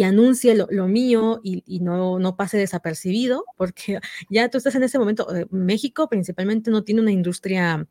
anuncie 0.03 0.55
lo, 0.55 0.87
mío 0.87 1.39
y, 1.43 1.79
no, 1.81 2.19
no, 2.19 2.35
pase 2.35 2.57
desapercibido, 2.57 3.45
porque 3.57 3.99
ya 4.29 4.49
tú 4.49 4.57
estás 4.57 4.75
en 4.75 4.83
ese 4.83 4.99
momento, 4.99 5.33
eh, 5.35 5.47
México 5.51 6.09
principalmente 6.09 6.71
no 6.71 6.83
tiene 6.83 7.01
una 7.01 7.11
industria 7.11 7.87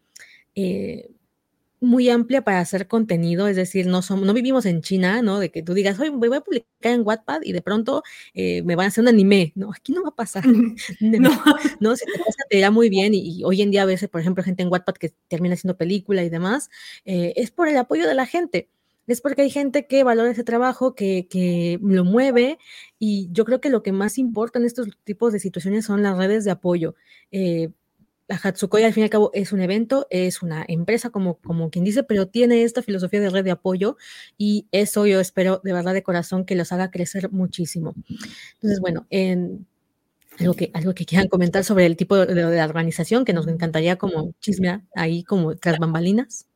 muy 1.80 2.08
amplia 2.08 2.42
para 2.42 2.60
hacer 2.60 2.88
contenido, 2.88 3.48
es 3.48 3.56
decir, 3.56 3.86
no, 3.86 4.02
somos, 4.02 4.26
no 4.26 4.32
vivimos 4.32 4.66
en 4.66 4.82
China, 4.82 5.22
¿no? 5.22 5.38
De 5.38 5.50
que 5.50 5.62
tú 5.62 5.74
digas, 5.74 5.98
hoy 6.00 6.10
voy 6.10 6.34
a 6.34 6.40
publicar 6.40 6.92
en 6.92 7.02
Wattpad 7.06 7.42
y 7.42 7.52
de 7.52 7.62
pronto 7.62 8.02
eh, 8.34 8.62
me 8.62 8.76
van 8.76 8.84
a 8.84 8.88
hacer 8.88 9.02
un 9.02 9.08
anime. 9.08 9.52
No, 9.54 9.72
aquí 9.72 9.92
no 9.92 10.02
va 10.02 10.10
a 10.10 10.14
pasar. 10.14 10.44
no, 11.00 11.30
no, 11.80 11.96
si 11.96 12.06
te 12.06 12.18
pasa, 12.18 12.44
te 12.48 12.58
irá 12.58 12.70
muy 12.70 12.88
bien 12.88 13.14
y, 13.14 13.44
hoy 13.44 13.62
en 13.62 13.70
día 13.70 13.82
a 13.82 13.86
veces, 13.86 14.08
por 14.08 14.20
ejemplo, 14.20 14.42
gente 14.42 14.62
en 14.62 14.70
Wattpad 14.70 14.94
que 14.94 15.12
termina 15.28 15.54
haciendo 15.54 15.76
película 15.76 16.24
y 16.24 16.30
demás, 16.30 16.70
eh, 17.04 17.34
es 17.36 17.50
por 17.50 17.68
el 17.68 17.76
apoyo 17.76 18.06
de 18.06 18.14
la 18.14 18.26
gente. 18.26 18.68
Es 19.06 19.20
porque 19.20 19.42
hay 19.42 19.50
gente 19.50 19.86
que 19.86 20.02
valora 20.02 20.30
ese 20.30 20.42
trabajo, 20.42 20.94
que, 20.94 21.28
que 21.30 21.78
lo 21.80 22.04
mueve 22.04 22.58
y 22.98 23.28
yo 23.30 23.44
creo 23.44 23.60
que 23.60 23.70
lo 23.70 23.82
que 23.82 23.92
más 23.92 24.18
importa 24.18 24.58
en 24.58 24.64
estos 24.64 24.88
tipos 25.04 25.32
de 25.32 25.38
situaciones 25.38 25.84
son 25.84 26.02
las 26.02 26.18
redes 26.18 26.44
de 26.44 26.50
apoyo. 26.50 26.96
Eh, 27.30 27.70
la 28.28 28.36
Hatsukoi 28.42 28.82
al 28.82 28.92
fin 28.92 29.02
y 29.02 29.04
al 29.04 29.10
cabo 29.10 29.30
es 29.34 29.52
un 29.52 29.60
evento, 29.60 30.06
es 30.10 30.42
una 30.42 30.64
empresa 30.66 31.10
como, 31.10 31.38
como 31.38 31.70
quien 31.70 31.84
dice, 31.84 32.02
pero 32.02 32.26
tiene 32.26 32.62
esta 32.62 32.82
filosofía 32.82 33.20
de 33.20 33.30
red 33.30 33.44
de 33.44 33.52
apoyo 33.52 33.96
y 34.36 34.66
eso 34.72 35.06
yo 35.06 35.20
espero 35.20 35.60
de 35.62 35.72
verdad 35.72 35.94
de 35.94 36.02
corazón 36.02 36.44
que 36.44 36.56
los 36.56 36.72
haga 36.72 36.90
crecer 36.90 37.30
muchísimo. 37.30 37.94
Entonces, 38.54 38.80
bueno, 38.80 39.06
en, 39.10 39.66
algo, 40.40 40.54
que, 40.54 40.70
algo 40.74 40.94
que 40.94 41.06
quieran 41.06 41.28
comentar 41.28 41.64
sobre 41.64 41.86
el 41.86 41.96
tipo 41.96 42.16
de, 42.16 42.34
de, 42.34 42.62
organización 42.62 43.24
que 43.24 43.32
nos 43.32 43.46
encantaría 43.46 43.96
como 43.96 44.32
chismear 44.40 44.82
ahí 44.94 45.22
como 45.22 45.56
tras 45.56 45.78
bambalinas. 45.78 46.46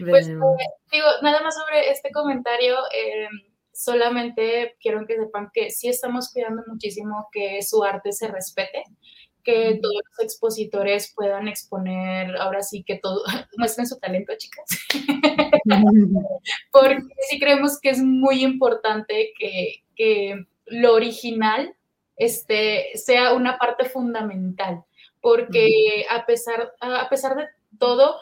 Pues 0.00 0.28
eh, 0.28 0.32
digo, 0.32 1.06
nada 1.22 1.40
más 1.42 1.54
sobre 1.54 1.90
este 1.90 2.10
comentario. 2.10 2.76
Eh, 2.92 3.28
solamente 3.72 4.76
quiero 4.80 5.06
que 5.06 5.16
sepan 5.16 5.50
que 5.54 5.70
sí 5.70 5.88
estamos 5.88 6.32
cuidando 6.32 6.62
muchísimo 6.66 7.28
que 7.30 7.62
su 7.62 7.84
arte 7.84 8.12
se 8.12 8.26
respete 8.26 8.82
que 9.48 9.78
todos 9.80 9.94
los 9.94 10.24
expositores 10.24 11.14
puedan 11.16 11.48
exponer, 11.48 12.36
ahora 12.36 12.62
sí 12.62 12.84
que 12.84 12.98
todo, 12.98 13.22
muestren 13.56 13.86
su 13.86 13.98
talento, 13.98 14.34
chicas. 14.36 14.68
Porque 16.70 17.06
sí 17.30 17.38
creemos 17.40 17.80
que 17.80 17.88
es 17.90 18.02
muy 18.02 18.44
importante 18.44 19.32
que, 19.38 19.84
que 19.96 20.44
lo 20.66 20.92
original 20.92 21.74
este, 22.16 22.90
sea 22.94 23.32
una 23.32 23.56
parte 23.56 23.86
fundamental, 23.86 24.84
porque 25.20 26.04
a 26.10 26.26
pesar, 26.26 26.74
a 26.80 27.08
pesar 27.08 27.36
de 27.36 27.46
todo, 27.78 28.16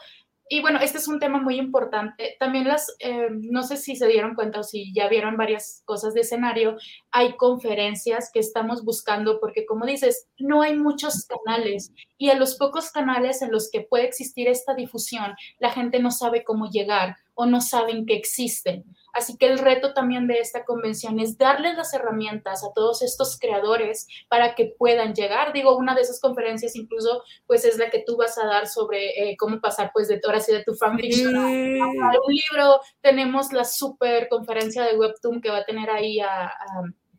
y 0.49 0.61
bueno, 0.61 0.79
este 0.81 0.99
es 0.99 1.09
un 1.09 1.19
tema 1.19 1.41
muy 1.41 1.59
importante. 1.59 2.37
También 2.39 2.69
las, 2.69 2.95
eh, 3.01 3.29
no 3.31 3.65
sé 3.65 3.77
si 3.77 3.97
se 3.97 4.07
dieron 4.07 4.35
cuenta 4.35 4.61
o 4.61 4.63
si 4.63 4.93
ya 4.95 5.09
vieron 5.09 5.37
varias 5.37 5.83
cosas 5.85 6.15
de 6.15 6.21
escenario, 6.21 6.77
hay 7.11 7.37
conferencias 7.37 8.31
que 8.33 8.39
estamos 8.39 8.85
buscando 8.85 9.41
porque 9.41 9.67
como 9.67 9.87
dices, 9.87 10.29
no 10.39 10.63
hay 10.63 10.77
muchos 10.77 11.27
canales 11.27 11.93
y 12.17 12.31
a 12.31 12.37
los 12.37 12.57
pocos 12.57 12.93
canales 12.93 13.43
en 13.43 13.51
los 13.51 13.71
que 13.73 13.81
puede 13.81 14.05
existir 14.05 14.47
esta 14.47 14.75
difusión, 14.75 15.35
la 15.59 15.71
gente 15.71 15.99
no 15.99 16.13
sabe 16.13 16.45
cómo 16.45 16.71
llegar 16.71 17.17
o 17.37 17.47
no 17.47 17.61
saben 17.61 18.07
que 18.07 18.15
existen. 18.15 18.85
Así 19.13 19.37
que 19.37 19.47
el 19.47 19.59
reto 19.59 19.93
también 19.93 20.27
de 20.27 20.39
esta 20.39 20.65
convención 20.65 21.21
es 21.21 21.39
darles 21.39 21.77
las 21.77 21.93
herramientas 21.93 22.65
a 22.65 22.73
todos 22.75 23.03
estos 23.03 23.39
creadores 23.39 24.07
para 24.29 24.55
que 24.55 24.75
puedan 24.79 25.15
llegar. 25.15 25.53
Digo, 25.53 25.77
una 25.77 25.95
de 25.95 26.01
esas 26.01 26.19
conferencias 26.19 26.75
incluso 26.77 27.23
pues 27.47 27.65
es 27.65 27.77
la 27.79 27.91
que 27.91 28.03
tú 28.07 28.17
vas 28.17 28.37
a 28.39 28.47
dar 28.47 28.67
sobre 28.67 29.31
eh, 29.31 29.37
cómo 29.39 29.61
pasar 29.61 29.91
pues 29.93 30.09
de 30.09 30.21
ahora 30.25 30.41
sí 30.41 30.53
de 30.53 30.65
tu 30.65 30.75
fanfiction 30.75 31.37
a, 31.37 31.47
un 31.47 32.35
libro. 32.35 32.81
Tenemos 33.03 33.53
la 33.53 33.65
super 33.65 34.29
conferencia 34.29 34.85
de 34.85 34.97
Webtoon 34.99 35.43
que 35.43 35.51
va 35.51 35.59
a 35.59 35.65
tener 35.65 35.91
ahí 35.91 36.21
a, 36.21 36.51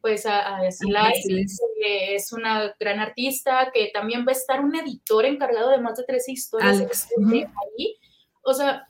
pues 0.02 0.26
a, 0.26 0.58
a 0.58 0.62
que 1.80 2.16
es 2.16 2.34
una 2.34 2.76
gran 2.80 3.00
artista, 3.00 3.70
que 3.72 3.92
también 3.94 4.22
va 4.22 4.32
a 4.32 4.36
estar 4.36 4.64
un 4.64 4.76
editor 4.76 5.26
encargado 5.26 5.70
de 5.70 5.80
más 5.80 5.96
de 5.96 6.06
tres 6.06 6.28
historias 6.28 7.08
ahí. 7.22 7.98
O 8.42 8.54
sea, 8.54 8.88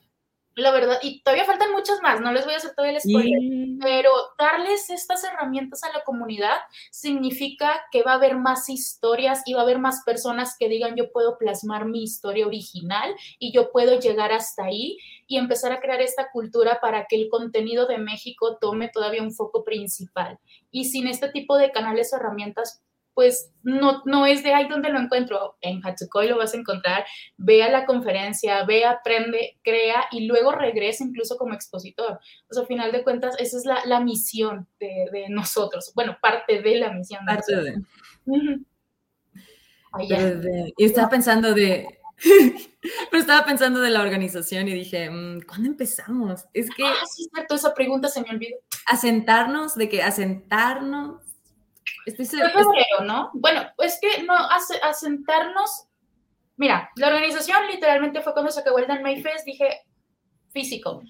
la 0.57 0.71
verdad, 0.71 0.97
y 1.03 1.21
todavía 1.21 1.45
faltan 1.45 1.71
muchas 1.71 2.01
más, 2.01 2.19
no 2.19 2.33
les 2.33 2.43
voy 2.43 2.55
a 2.55 2.57
hacer 2.57 2.73
todavía 2.73 2.97
el 2.97 3.01
spoiler, 3.01 3.77
pero 3.79 4.11
darles 4.39 4.89
estas 4.89 5.23
herramientas 5.23 5.83
a 5.83 5.93
la 5.93 6.03
comunidad 6.03 6.57
significa 6.89 7.79
que 7.91 8.01
va 8.01 8.13
a 8.13 8.15
haber 8.15 8.35
más 8.37 8.67
historias 8.67 9.43
y 9.45 9.53
va 9.53 9.59
a 9.59 9.63
haber 9.63 9.77
más 9.77 10.01
personas 10.03 10.55
que 10.57 10.67
digan 10.67 10.95
yo 10.95 11.11
puedo 11.11 11.37
plasmar 11.37 11.85
mi 11.85 12.03
historia 12.03 12.47
original 12.47 13.15
y 13.37 13.51
yo 13.51 13.71
puedo 13.71 13.99
llegar 13.99 14.31
hasta 14.31 14.65
ahí 14.65 14.97
y 15.27 15.37
empezar 15.37 15.71
a 15.73 15.79
crear 15.79 16.01
esta 16.01 16.31
cultura 16.31 16.79
para 16.81 17.05
que 17.05 17.17
el 17.17 17.29
contenido 17.29 17.85
de 17.85 17.99
México 17.99 18.57
tome 18.59 18.89
todavía 18.89 19.21
un 19.21 19.33
foco 19.33 19.63
principal. 19.63 20.39
Y 20.71 20.85
sin 20.85 21.07
este 21.07 21.29
tipo 21.29 21.57
de 21.57 21.71
canales 21.71 22.11
o 22.13 22.15
herramientas, 22.15 22.81
pues 23.17 23.51
no, 23.63 24.03
no 24.05 24.27
es 24.27 24.43
de 24.43 24.53
ahí 24.53 24.67
donde 24.67 24.91
lo 24.91 24.99
encuentro. 24.99 25.57
En 25.61 25.81
Hatsukoi 25.83 26.27
lo 26.27 26.37
vas 26.37 26.53
a 26.53 26.57
encontrar, 26.57 27.03
ve 27.35 27.63
a 27.63 27.71
la 27.71 27.87
conferencia, 27.87 28.63
ve, 28.63 28.85
aprende, 28.85 29.57
crea 29.63 30.03
y 30.11 30.27
luego 30.27 30.51
regresa 30.51 31.03
incluso 31.03 31.35
como 31.35 31.55
expositor. 31.55 32.19
O 32.47 32.53
sea, 32.53 32.61
al 32.61 32.67
final 32.67 32.91
de 32.91 33.03
cuentas, 33.03 33.33
esa 33.39 33.57
es 33.57 33.65
la, 33.65 33.83
la 33.85 34.01
misión 34.01 34.67
de, 34.79 35.09
de, 35.11 35.29
nosotros. 35.29 35.91
Bueno, 35.95 36.15
parte 36.21 36.61
de 36.61 36.75
la 36.75 36.93
misión. 36.93 37.25
De 37.25 37.33
parte 37.33 37.55
de. 40.35 40.73
y 40.77 40.85
estaba 40.85 41.09
pensando 41.09 41.55
de, 41.55 41.87
pero 43.09 43.19
estaba 43.19 43.47
pensando 43.47 43.81
de 43.81 43.89
la 43.89 44.03
organización 44.03 44.67
y 44.67 44.75
dije, 44.75 45.09
mm, 45.09 45.41
¿cuándo 45.47 45.69
empezamos? 45.69 46.45
Es 46.53 46.69
que... 46.69 46.85
Ah, 46.85 46.93
sí, 47.11 47.23
es 47.23 47.29
cierto, 47.33 47.55
esa 47.55 47.73
pregunta 47.73 48.09
se 48.09 48.21
me 48.21 48.29
olvidó. 48.29 48.57
Asentarnos, 48.85 49.73
de 49.73 49.89
que 49.89 50.03
asentarnos 50.03 51.26
Estoy 52.07 52.25
febrero, 52.25 53.03
¿no? 53.03 53.31
Bueno, 53.33 53.67
es 53.79 53.99
que 53.99 54.23
no, 54.23 54.33
asentarnos. 54.33 55.87
Mira, 56.55 56.89
la 56.95 57.07
organización 57.07 57.67
literalmente 57.67 58.21
fue 58.21 58.31
cuando 58.31 58.49
se 58.49 58.61
acabó 58.61 58.79
el 58.79 58.87
Dan 58.87 59.03
May 59.03 59.21
Fest, 59.21 59.45
dije 59.45 59.81
físico. 60.49 61.03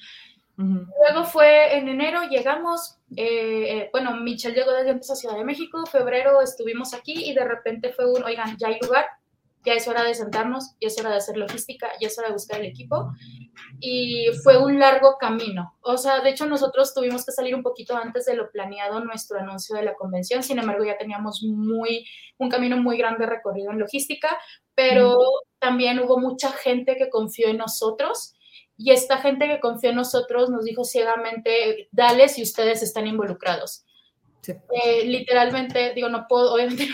Luego 0.58 1.24
fue 1.26 1.78
en 1.78 1.88
enero, 1.88 2.24
llegamos, 2.24 2.98
eh, 3.16 3.78
eh, 3.78 3.90
bueno, 3.92 4.16
Michelle 4.16 4.56
llegó 4.56 4.72
desde 4.72 4.90
antes 4.90 5.12
a 5.12 5.16
Ciudad 5.16 5.38
de 5.38 5.44
México, 5.44 5.86
febrero 5.86 6.42
estuvimos 6.42 6.96
aquí 6.96 7.30
y 7.30 7.36
de 7.36 7.46
repente 7.46 7.94
fue 7.94 8.12
un, 8.12 8.24
oigan, 8.24 8.58
ya 8.58 8.70
hay 8.70 8.80
lugar, 8.82 9.06
ya 9.68 9.74
es 9.74 9.86
hora 9.86 10.04
de 10.04 10.16
sentarnos, 10.16 10.76
ya 10.80 10.88
es 10.88 10.98
hora 10.98 11.10
de 11.10 11.18
hacer 11.18 11.36
logística, 11.36 11.90
ya 12.00 12.08
es 12.08 12.18
hora 12.18 12.30
de 12.30 12.36
buscar 12.36 12.62
el 12.62 12.68
equipo. 12.68 13.12
Y 13.82 14.28
fue 14.42 14.58
un 14.58 14.80
largo 14.80 15.18
camino. 15.20 15.76
O 15.82 15.98
sea, 15.98 16.22
de 16.22 16.30
hecho 16.30 16.46
nosotros 16.46 16.94
tuvimos 16.94 17.26
que 17.26 17.34
salir 17.34 17.54
un 17.54 17.64
poquito 17.64 17.98
antes 17.98 18.26
de 18.26 18.36
lo 18.36 18.50
planeado 18.50 19.02
nuestro 19.02 19.40
anuncio 19.40 19.76
de 19.76 19.84
la 19.84 19.96
convención, 19.96 20.42
sin 20.42 20.60
embargo 20.60 20.86
ya 20.86 20.98
teníamos 20.98 21.44
muy, 21.44 22.06
un 22.38 22.50
camino 22.50 22.78
muy 22.78 22.98
grande 22.98 23.26
recorrido 23.26 23.72
en 23.72 23.80
logística, 23.80 24.38
pero 24.74 25.18
también 25.60 26.00
hubo 26.00 26.18
mucha 26.18 26.50
gente 26.54 26.96
que 26.96 27.10
confió 27.10 27.50
en 27.50 27.58
nosotros. 27.58 28.36
Y 28.78 28.92
esta 28.92 29.18
gente 29.18 29.50
que 29.50 29.60
confió 29.60 29.90
en 29.90 29.98
nosotros 29.98 30.50
nos 30.50 30.64
dijo 30.64 30.86
ciegamente, 30.86 31.90
dale 31.92 32.30
si 32.30 32.42
ustedes 32.42 32.84
están 32.84 33.06
involucrados. 33.06 33.84
Eh, 34.48 35.04
literalmente, 35.04 35.94
digo, 35.94 36.08
no 36.08 36.26
puedo, 36.30 36.54
obviamente 36.54 36.88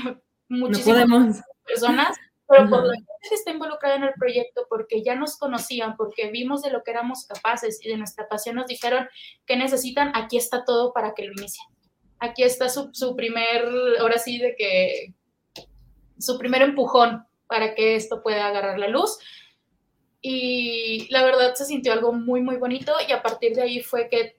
muchísimas 0.49 1.43
personas 1.67 2.17
pero 2.53 2.69
por 2.69 2.85
la 2.85 2.93
gente 2.93 3.11
que 3.29 3.35
está 3.35 3.51
involucrada 3.51 3.95
en 3.95 4.03
el 4.03 4.13
proyecto, 4.13 4.65
porque 4.69 5.03
ya 5.03 5.15
nos 5.15 5.37
conocían, 5.37 5.95
porque 5.97 6.29
vimos 6.29 6.61
de 6.61 6.69
lo 6.69 6.83
que 6.83 6.91
éramos 6.91 7.25
capaces 7.25 7.83
y 7.83 7.89
de 7.89 7.97
nuestra 7.97 8.27
pasión, 8.27 8.55
nos 8.55 8.67
dijeron 8.67 9.07
que 9.45 9.55
necesitan, 9.55 10.11
aquí 10.15 10.37
está 10.37 10.63
todo 10.63 10.93
para 10.93 11.13
que 11.13 11.25
lo 11.25 11.31
inicien. 11.31 11.65
Aquí 12.19 12.43
está 12.43 12.69
su, 12.69 12.89
su 12.93 13.15
primer, 13.15 13.65
ahora 13.99 14.17
sí, 14.19 14.37
de 14.37 14.55
que 14.55 15.13
su 16.19 16.37
primer 16.37 16.61
empujón 16.61 17.25
para 17.47 17.75
que 17.75 17.95
esto 17.95 18.21
pueda 18.21 18.47
agarrar 18.47 18.79
la 18.79 18.87
luz. 18.87 19.17
Y 20.21 21.07
la 21.11 21.23
verdad 21.23 21.53
se 21.55 21.65
sintió 21.65 21.91
algo 21.91 22.13
muy, 22.13 22.41
muy 22.41 22.57
bonito 22.57 22.93
y 23.07 23.11
a 23.11 23.21
partir 23.21 23.55
de 23.55 23.63
ahí 23.63 23.81
fue 23.81 24.07
que 24.09 24.37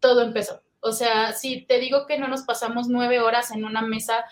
todo 0.00 0.22
empezó. 0.22 0.62
O 0.80 0.92
sea, 0.92 1.32
si 1.32 1.62
te 1.66 1.78
digo 1.78 2.06
que 2.06 2.18
no 2.18 2.28
nos 2.28 2.42
pasamos 2.42 2.88
nueve 2.88 3.20
horas 3.20 3.50
en 3.50 3.64
una 3.64 3.82
mesa 3.82 4.24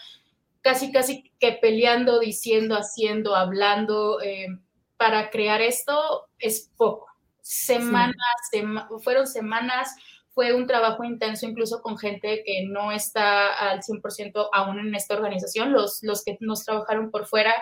casi, 0.65 0.91
casi 0.91 1.31
que 1.39 1.53
peleando, 1.53 2.19
diciendo, 2.19 2.75
haciendo, 2.75 3.37
hablando, 3.37 4.21
eh, 4.23 4.49
para 4.97 5.31
crear 5.31 5.61
esto 5.61 6.27
es 6.39 6.73
poco. 6.77 7.07
Semanas, 7.43 8.17
fueron 9.03 9.27
semanas, 9.27 9.95
fue 10.31 10.55
un 10.55 10.67
trabajo 10.67 11.05
intenso 11.05 11.47
incluso 11.47 11.83
con 11.83 11.99
gente 11.99 12.43
que 12.47 12.67
no 12.67 12.91
está 12.91 13.53
al 13.53 13.83
100% 13.83 14.49
aún 14.53 14.79
en 14.79 14.95
esta 14.95 15.15
organización, 15.15 15.71
los, 15.71 16.03
los 16.03 16.25
que 16.25 16.39
nos 16.41 16.65
trabajaron 16.65 17.11
por 17.11 17.27
fuera. 17.27 17.55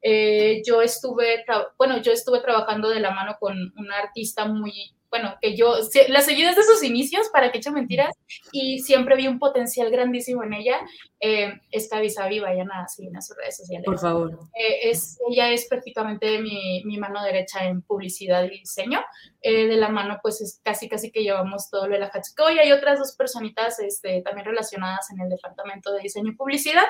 Eh, 0.00 0.62
yo 0.66 0.80
estuve, 0.80 1.44
bueno, 1.76 1.98
yo 1.98 2.12
estuve 2.12 2.40
trabajando 2.40 2.88
de 2.88 3.00
la 3.00 3.10
mano 3.10 3.36
con 3.38 3.54
una 3.76 3.98
artista 3.98 4.46
muy 4.46 4.95
bueno, 5.10 5.34
que 5.40 5.56
yo 5.56 5.74
la 6.08 6.20
seguí 6.20 6.42
desde 6.42 6.62
sus 6.62 6.82
inicios, 6.82 7.28
para 7.32 7.50
que 7.50 7.58
eche 7.58 7.70
mentiras, 7.70 8.14
y 8.52 8.80
siempre 8.80 9.16
vi 9.16 9.26
un 9.26 9.38
potencial 9.38 9.90
grandísimo 9.90 10.42
en 10.44 10.54
ella. 10.54 10.80
Eh, 11.20 11.52
esta 11.70 12.00
Visavi, 12.00 12.40
vayan 12.40 12.70
a 12.70 12.86
seguir 12.88 13.12
en 13.14 13.22
sus 13.22 13.36
redes 13.36 13.56
sociales. 13.56 13.86
Por 13.86 13.98
favor. 13.98 14.38
Eh, 14.54 14.90
es, 14.90 15.18
ella 15.30 15.50
es 15.50 15.66
prácticamente 15.66 16.40
mi, 16.40 16.82
mi, 16.84 16.98
mano 16.98 17.22
derecha 17.22 17.64
en 17.64 17.82
publicidad 17.82 18.44
y 18.44 18.60
diseño. 18.60 19.00
Eh, 19.42 19.66
de 19.66 19.76
la 19.76 19.88
mano, 19.88 20.18
pues 20.22 20.40
es 20.40 20.60
casi, 20.62 20.88
casi 20.88 21.10
que 21.10 21.22
llevamos 21.22 21.70
todo 21.70 21.86
lo 21.86 21.94
de 21.94 22.00
la 22.00 22.10
Hachiko. 22.12 22.50
Y 22.50 22.58
hay 22.58 22.72
otras 22.72 22.98
dos 22.98 23.12
personitas 23.12 23.78
este, 23.80 24.22
también 24.22 24.46
relacionadas 24.46 25.10
en 25.10 25.20
el 25.20 25.28
departamento 25.28 25.92
de 25.92 26.00
diseño 26.00 26.32
y 26.32 26.36
publicidad 26.36 26.86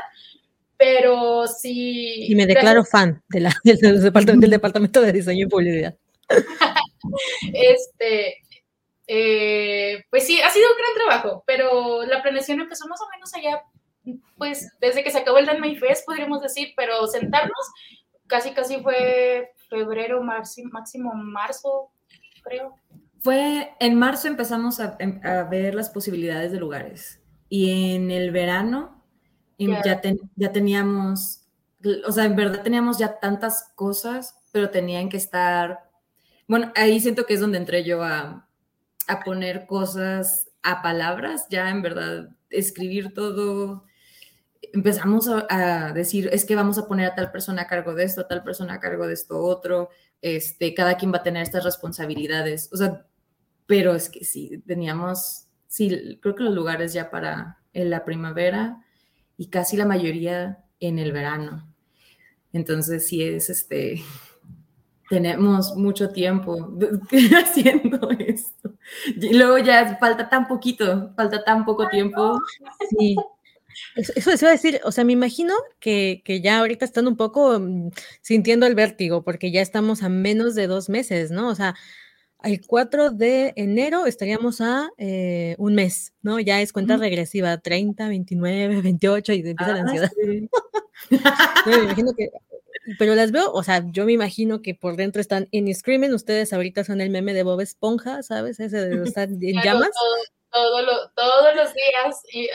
pero 0.79 1.47
sí. 1.47 2.27
Y 2.29 2.35
me 2.35 2.47
declaro 2.47 2.85
fan 2.85 3.23
de 3.29 3.41
la, 3.41 3.55
del, 3.65 4.03
departamento, 4.03 4.41
del, 4.41 4.51
departamento, 4.51 5.01
de 5.01 5.13
diseño 5.13 5.47
y 5.47 5.49
publicidad. 5.49 5.97
este, 7.53 8.37
eh, 9.07 10.05
pues 10.11 10.27
sí, 10.27 10.41
ha 10.41 10.51
sido 10.51 10.67
un 10.71 10.77
gran 10.77 11.07
trabajo, 11.07 11.45
pero 11.47 12.05
la 12.05 12.23
planeación 12.23 12.61
empezó 12.61 12.89
más 12.89 13.01
o 13.01 13.09
menos 13.15 13.35
allá, 13.35 13.63
pues 14.37 14.69
desde 14.81 15.05
que 15.05 15.11
se 15.11 15.19
acabó 15.19 15.39
el 15.39 15.47
Dan 15.47 15.63
Fest, 15.77 16.05
podríamos 16.07 16.41
decir, 16.43 16.73
pero 16.77 17.07
sentarnos 17.07 17.67
casi, 18.27 18.53
casi 18.53 18.81
fue 18.83 19.51
febrero, 19.69 20.23
marzo, 20.23 20.63
máximo 20.71 21.13
marzo, 21.15 21.91
creo. 22.43 22.77
Fue 23.21 23.75
en 23.81 23.95
marzo 23.97 24.29
empezamos 24.29 24.81
a, 24.81 24.97
em, 24.99 25.21
a 25.25 25.45
ver 25.45 25.75
las 25.75 25.91
posibilidades 25.91 26.53
de 26.53 26.59
lugares 26.59 27.21
y 27.49 27.95
en 27.95 28.11
el 28.11 28.31
verano 28.31 29.03
yeah. 29.57 29.83
ya, 29.85 30.01
ten, 30.01 30.19
ya 30.37 30.53
teníamos, 30.53 31.45
o 32.07 32.13
sea, 32.13 32.25
en 32.25 32.37
verdad 32.37 32.63
teníamos 32.63 32.99
ya 32.99 33.19
tantas 33.19 33.73
cosas, 33.75 34.39
pero 34.53 34.71
tenían 34.71 35.09
que 35.09 35.17
estar 35.17 35.86
bueno, 36.47 36.73
ahí 36.77 37.01
siento 37.01 37.27
que 37.27 37.35
es 37.35 37.41
donde 37.41 37.59
entré 37.59 37.85
yo 37.85 38.03
a, 38.03 38.49
a 39.07 39.21
poner 39.21 39.67
cosas 39.67 40.49
a 40.63 40.83
palabras, 40.83 41.47
ya 41.49 41.71
en 41.71 41.83
verdad, 41.83 42.29
escribir 42.51 43.15
todo. 43.15 43.85
Empezamos 44.73 45.29
a, 45.29 45.93
decir, 45.93 46.29
es 46.33 46.45
que 46.45 46.57
vamos 46.57 46.79
a 46.79 46.89
poner 46.89 47.07
a 47.07 47.15
tal 47.15 47.31
persona 47.31 47.63
a 47.63 47.67
cargo 47.67 47.95
de 47.95 48.05
esto, 48.05 48.23
a 48.23 48.29
tal 48.29 48.43
persona 48.43 48.75
a 48.75 48.81
cargo 48.81 49.07
de 49.07 49.15
esto 49.15 49.39
otro, 49.41 49.91
este, 50.23 50.75
cada 50.75 50.97
quien 50.97 51.13
va 51.13 51.19
a 51.19 51.23
tener 51.23 51.43
estas 51.43 51.65
responsabilidades, 51.65 52.69
o 52.73 52.77
sea, 52.77 53.07
pero 53.67 53.95
es 53.95 54.09
que 54.09 54.25
sí, 54.25 54.63
teníamos, 54.67 55.47
sí, 55.69 56.19
creo 56.21 56.35
que 56.35 56.45
los 56.45 56.55
lugares 56.55 56.93
ya 56.93 57.11
para 57.11 57.59
en 57.73 57.91
la 57.91 58.05
primavera 58.05 58.85
y 59.37 59.49
casi 59.49 59.77
la 59.77 59.87
mayoría 59.87 60.65
en 60.81 60.99
el 60.99 61.13
verano. 61.13 61.73
Entonces 62.53 63.07
sí 63.07 63.23
es 63.23 63.51
este, 63.51 64.03
tenemos 65.09 65.77
mucho 65.77 66.11
tiempo 66.11 66.73
haciendo 67.45 68.11
esto. 68.11 68.75
Y 69.07 69.35
luego 69.35 69.59
ya 69.59 69.97
falta 69.99 70.29
tan 70.29 70.49
poquito, 70.49 71.13
falta 71.17 71.45
tan 71.45 71.65
poco 71.65 71.89
tiempo. 71.89 72.39
Sí. 72.91 73.17
Eso, 73.95 74.13
eso 74.17 74.47
iba 74.47 74.49
a 74.49 74.53
decir, 74.53 74.81
o 74.85 74.93
sea, 74.93 75.05
me 75.05 75.13
imagino 75.13 75.55
que, 75.81 76.23
que, 76.25 76.41
ya 76.41 76.59
ahorita 76.59 76.85
están 76.85 77.07
un 77.07 77.17
poco 77.17 77.59
mm, 77.61 77.91
sintiendo 78.23 78.67
el 78.67 78.75
vértigo, 78.75 79.23
porque 79.23 79.51
ya 79.51 79.61
estamos 79.61 80.03
a 80.03 80.09
menos 80.09 80.55
de 80.55 80.67
dos 80.67 80.89
meses, 80.89 81.31
¿no? 81.31 81.49
O 81.49 81.55
sea, 81.55 81.75
el 82.43 82.65
4 82.67 83.11
de 83.11 83.53
enero 83.57 84.07
estaríamos 84.07 84.61
a 84.61 84.89
eh, 84.99 85.57
un 85.59 85.75
mes, 85.75 86.15
¿no? 86.23 86.41
Ya 86.41 86.61
es 86.63 86.73
cuenta 86.73 86.97
regresiva, 86.97 87.59
30, 87.59 88.09
29, 88.09 88.81
28 88.83 89.33
y 89.33 89.41
empieza 89.41 89.73
ah, 89.73 89.75
la 89.75 89.81
ansiedad. 89.81 90.11
Sí. 90.15 90.49
me 91.67 91.77
imagino 91.85 92.13
que 92.15 92.31
pero 92.99 93.15
las 93.15 93.33
veo, 93.33 93.51
o 93.53 93.63
sea, 93.63 93.83
yo 93.91 94.05
me 94.05 94.13
imagino 94.13 94.63
que 94.63 94.75
por 94.75 94.97
dentro 94.97 95.21
están 95.21 95.49
en 95.53 95.73
Screaming, 95.75 96.15
ustedes 96.15 96.53
ahorita 96.53 96.85
son 96.85 97.01
el 97.01 97.11
meme 97.11 97.35
de 97.35 97.43
Bob 97.43 97.61
Esponja, 97.61 98.23
¿sabes? 98.23 98.61
Ese 98.61 98.77
de 98.77 99.03
estar 99.15 99.29
en 99.29 99.63
llamas. 99.63 99.91
todos 100.51 101.55
los 101.55 101.75
días, 101.75 102.23
y, 102.33 102.49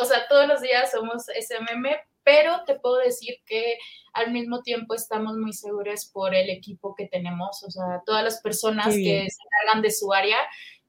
o 0.00 0.04
sea, 0.04 0.26
todos 0.28 0.48
los 0.48 0.60
días 0.60 0.90
somos 0.90 1.28
ese 1.30 1.60
meme, 1.60 1.96
pero 2.24 2.62
te 2.66 2.78
puedo 2.78 2.98
decir 2.98 3.36
que 3.46 3.78
al 4.12 4.32
mismo 4.32 4.62
tiempo 4.62 4.94
estamos 4.94 5.36
muy 5.36 5.52
seguros 5.52 6.10
por 6.12 6.34
el 6.34 6.50
equipo 6.50 6.94
que 6.94 7.08
tenemos, 7.08 7.62
o 7.62 7.70
sea, 7.70 8.02
todas 8.04 8.22
las 8.22 8.40
personas 8.40 8.88
que 8.88 9.26
se 9.28 9.42
encargan 9.44 9.82
de 9.82 9.90
su 9.90 10.12
área, 10.12 10.38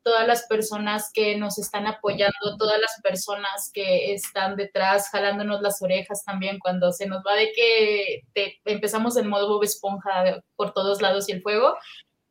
todas 0.04 0.28
las 0.28 0.45
personas 0.47 1.10
que 1.14 1.38
nos 1.38 1.58
están 1.58 1.88
apoyando, 1.88 2.58
todas 2.58 2.80
las 2.80 2.99
personas 3.01 3.72
que 3.74 4.14
están 4.14 4.56
detrás 4.56 5.10
jalándonos 5.10 5.62
las 5.62 5.82
orejas 5.82 6.24
también 6.26 6.60
cuando 6.60 6.91
se 6.91 7.08
nos 7.08 7.24
va 7.26 7.36
de 7.36 7.51
que 7.54 8.22
empezamos 8.66 9.18
en 9.18 9.30
modo 9.30 9.47
Bob 9.47 9.64
Esponja 9.64 10.43
por 10.56 10.74
todos 10.74 11.01
lados 11.01 11.30
y 11.30 11.32
el 11.32 11.41
fuego. 11.41 11.76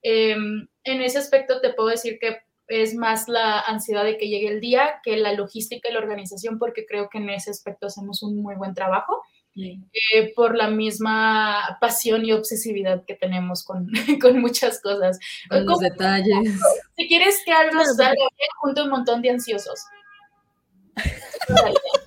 Em, 0.02 0.68
en 0.84 1.00
ese 1.00 1.18
aspecto 1.18 1.60
te 1.60 1.72
puedo 1.72 1.88
decir 1.88 2.18
que 2.20 2.38
es 2.68 2.94
más 2.94 3.28
la 3.28 3.60
ansiedad 3.60 4.04
de 4.04 4.16
que 4.16 4.28
llegue 4.28 4.48
el 4.48 4.60
día 4.60 5.00
que 5.02 5.16
la 5.16 5.32
logística 5.32 5.88
y 5.88 5.92
la 5.92 5.98
organización, 5.98 6.58
porque 6.58 6.86
creo 6.86 7.08
que 7.10 7.18
en 7.18 7.30
ese 7.30 7.50
aspecto 7.50 7.86
hacemos 7.86 8.22
un 8.22 8.42
muy 8.42 8.54
buen 8.54 8.74
trabajo. 8.74 9.22
Eh, 9.54 10.32
por 10.34 10.56
la 10.56 10.68
misma 10.68 11.76
pasión 11.80 12.24
y 12.24 12.32
obsesividad 12.32 13.04
que 13.04 13.14
tenemos 13.14 13.64
con, 13.64 13.90
con 14.20 14.40
muchas 14.40 14.80
cosas. 14.80 15.18
Con 15.48 15.66
los 15.66 15.78
detalles. 15.78 16.58
Si 16.96 17.08
quieres 17.08 17.42
que 17.44 17.52
algo 17.52 17.84
salga 17.84 18.12
bien, 18.12 18.50
junto 18.60 18.84
un 18.84 18.90
montón 18.90 19.22
de 19.22 19.30
ansiosos. 19.30 19.80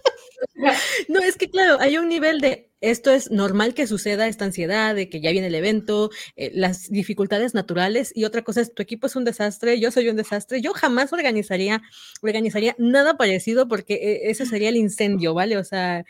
No, 1.07 1.19
es 1.19 1.37
que 1.37 1.49
claro, 1.49 1.77
hay 1.79 1.97
un 1.97 2.07
nivel 2.07 2.39
de 2.39 2.69
esto 2.81 3.11
es 3.11 3.31
normal 3.31 3.73
que 3.73 3.87
suceda, 3.87 4.27
esta 4.27 4.45
ansiedad 4.45 4.93
de 4.95 5.09
que 5.09 5.19
ya 5.19 5.31
viene 5.31 5.47
el 5.47 5.55
evento, 5.55 6.11
eh, 6.35 6.51
las 6.53 6.89
dificultades 6.89 7.53
naturales 7.53 8.11
y 8.15 8.25
otra 8.25 8.43
cosa 8.43 8.61
es 8.61 8.73
tu 8.73 8.83
equipo 8.83 9.07
es 9.07 9.15
un 9.15 9.25
desastre, 9.25 9.79
yo 9.79 9.91
soy 9.91 10.07
un 10.09 10.15
desastre, 10.15 10.61
yo 10.61 10.73
jamás 10.73 11.11
organizaría, 11.11 11.81
organizaría 12.21 12.75
nada 12.77 13.17
parecido 13.17 13.67
porque 13.67 13.95
eh, 13.95 14.29
ese 14.29 14.45
sería 14.45 14.69
el 14.69 14.77
incendio, 14.77 15.33
¿vale? 15.33 15.57
O 15.57 15.63
sea, 15.63 16.05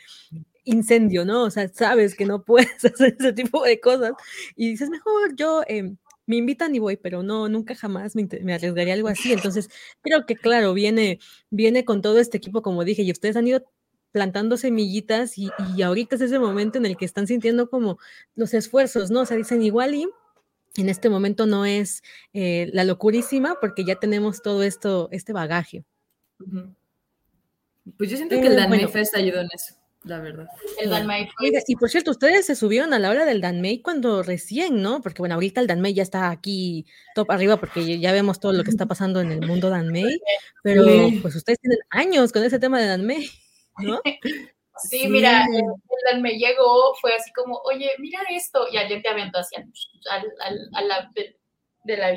incendio, 0.66 1.24
¿no? 1.24 1.44
O 1.44 1.50
sea, 1.50 1.68
sabes 1.68 2.14
que 2.14 2.26
no 2.26 2.44
puedes 2.44 2.68
hacer 2.84 3.16
ese 3.18 3.32
tipo 3.32 3.64
de 3.64 3.80
cosas 3.80 4.12
y 4.54 4.70
dices, 4.70 4.90
mejor 4.90 5.34
yo... 5.36 5.62
Em, 5.66 5.96
me 6.28 6.34
invitan 6.34 6.74
y 6.74 6.80
voy, 6.80 6.96
pero 6.96 7.22
no, 7.22 7.48
nunca 7.48 7.76
jamás 7.76 8.16
me, 8.16 8.28
me, 8.42 8.52
arriesgaría 8.52 8.94
algo 8.94 9.06
así. 9.06 9.32
Entonces, 9.32 9.70
creo 10.02 10.26
que 10.26 10.34
claro, 10.34 10.74
viene, 10.74 11.20
viene 11.50 11.84
con 11.84 12.02
todo 12.02 12.18
este 12.18 12.38
equipo, 12.38 12.62
como 12.62 12.84
dije, 12.84 13.02
y 13.02 13.12
ustedes 13.12 13.36
han 13.36 13.46
ido 13.46 13.64
plantando 14.10 14.56
semillitas 14.56 15.38
y, 15.38 15.50
y, 15.76 15.82
ahorita 15.82 16.16
es 16.16 16.22
ese 16.22 16.38
momento 16.38 16.78
en 16.78 16.86
el 16.86 16.96
que 16.96 17.04
están 17.04 17.26
sintiendo 17.26 17.68
como 17.70 17.98
los 18.34 18.54
esfuerzos, 18.54 19.10
¿no? 19.10 19.20
O 19.20 19.26
sea, 19.26 19.36
dicen 19.36 19.62
igual 19.62 19.94
y 19.94 20.08
en 20.76 20.88
este 20.88 21.08
momento 21.08 21.46
no 21.46 21.64
es 21.64 22.02
eh, 22.32 22.70
la 22.72 22.84
locurísima 22.84 23.58
porque 23.60 23.84
ya 23.84 23.96
tenemos 23.96 24.42
todo 24.42 24.62
esto, 24.62 25.08
este 25.12 25.32
bagaje. 25.32 25.84
Pues 27.96 28.10
yo 28.10 28.16
siento 28.16 28.40
que 28.40 28.46
el 28.46 28.56
Danmei 28.56 28.86
Fest 28.88 29.14
ayudó 29.14 29.40
en 29.40 29.48
eso, 29.52 29.74
la 30.06 30.20
verdad. 30.20 30.48
El 30.78 30.90
Danmei 30.90 31.28
Y 31.66 31.76
por 31.76 31.90
cierto, 31.90 32.12
ustedes 32.12 32.46
se 32.46 32.54
subieron 32.54 32.94
a 32.94 32.98
la 32.98 33.10
hora 33.10 33.24
del 33.24 33.40
Danmei 33.40 33.82
cuando 33.82 34.22
recién, 34.22 34.80
¿no? 34.80 35.02
Porque 35.02 35.20
bueno, 35.20 35.34
ahorita 35.34 35.60
el 35.60 35.66
Danmei 35.66 35.94
ya 35.94 36.02
está 36.02 36.30
aquí 36.30 36.86
top 37.14 37.30
arriba 37.30 37.58
porque 37.58 37.98
ya 37.98 38.12
vemos 38.12 38.38
todo 38.38 38.52
lo 38.52 38.62
que 38.62 38.70
está 38.70 38.86
pasando 38.86 39.20
en 39.20 39.32
el 39.32 39.46
mundo 39.46 39.68
Danmei, 39.68 40.20
pero 40.62 40.84
pues 41.20 41.34
ustedes 41.34 41.58
tienen 41.60 41.80
años 41.90 42.32
con 42.32 42.44
ese 42.44 42.58
tema 42.58 42.80
de 42.80 42.86
Danmei. 42.86 43.28
¿no? 43.78 44.00
Sí, 44.78 45.08
mira, 45.08 45.46
el, 46.12 46.20
me 46.20 46.32
llegó, 46.32 46.94
fue 47.00 47.14
así 47.14 47.32
como, 47.32 47.56
oye, 47.64 47.92
mira 47.98 48.20
esto, 48.28 48.66
y 48.70 48.76
alguien 48.76 49.00
te 49.00 49.08
aventó 49.08 49.38
hacia 49.38 49.66
al, 50.10 50.26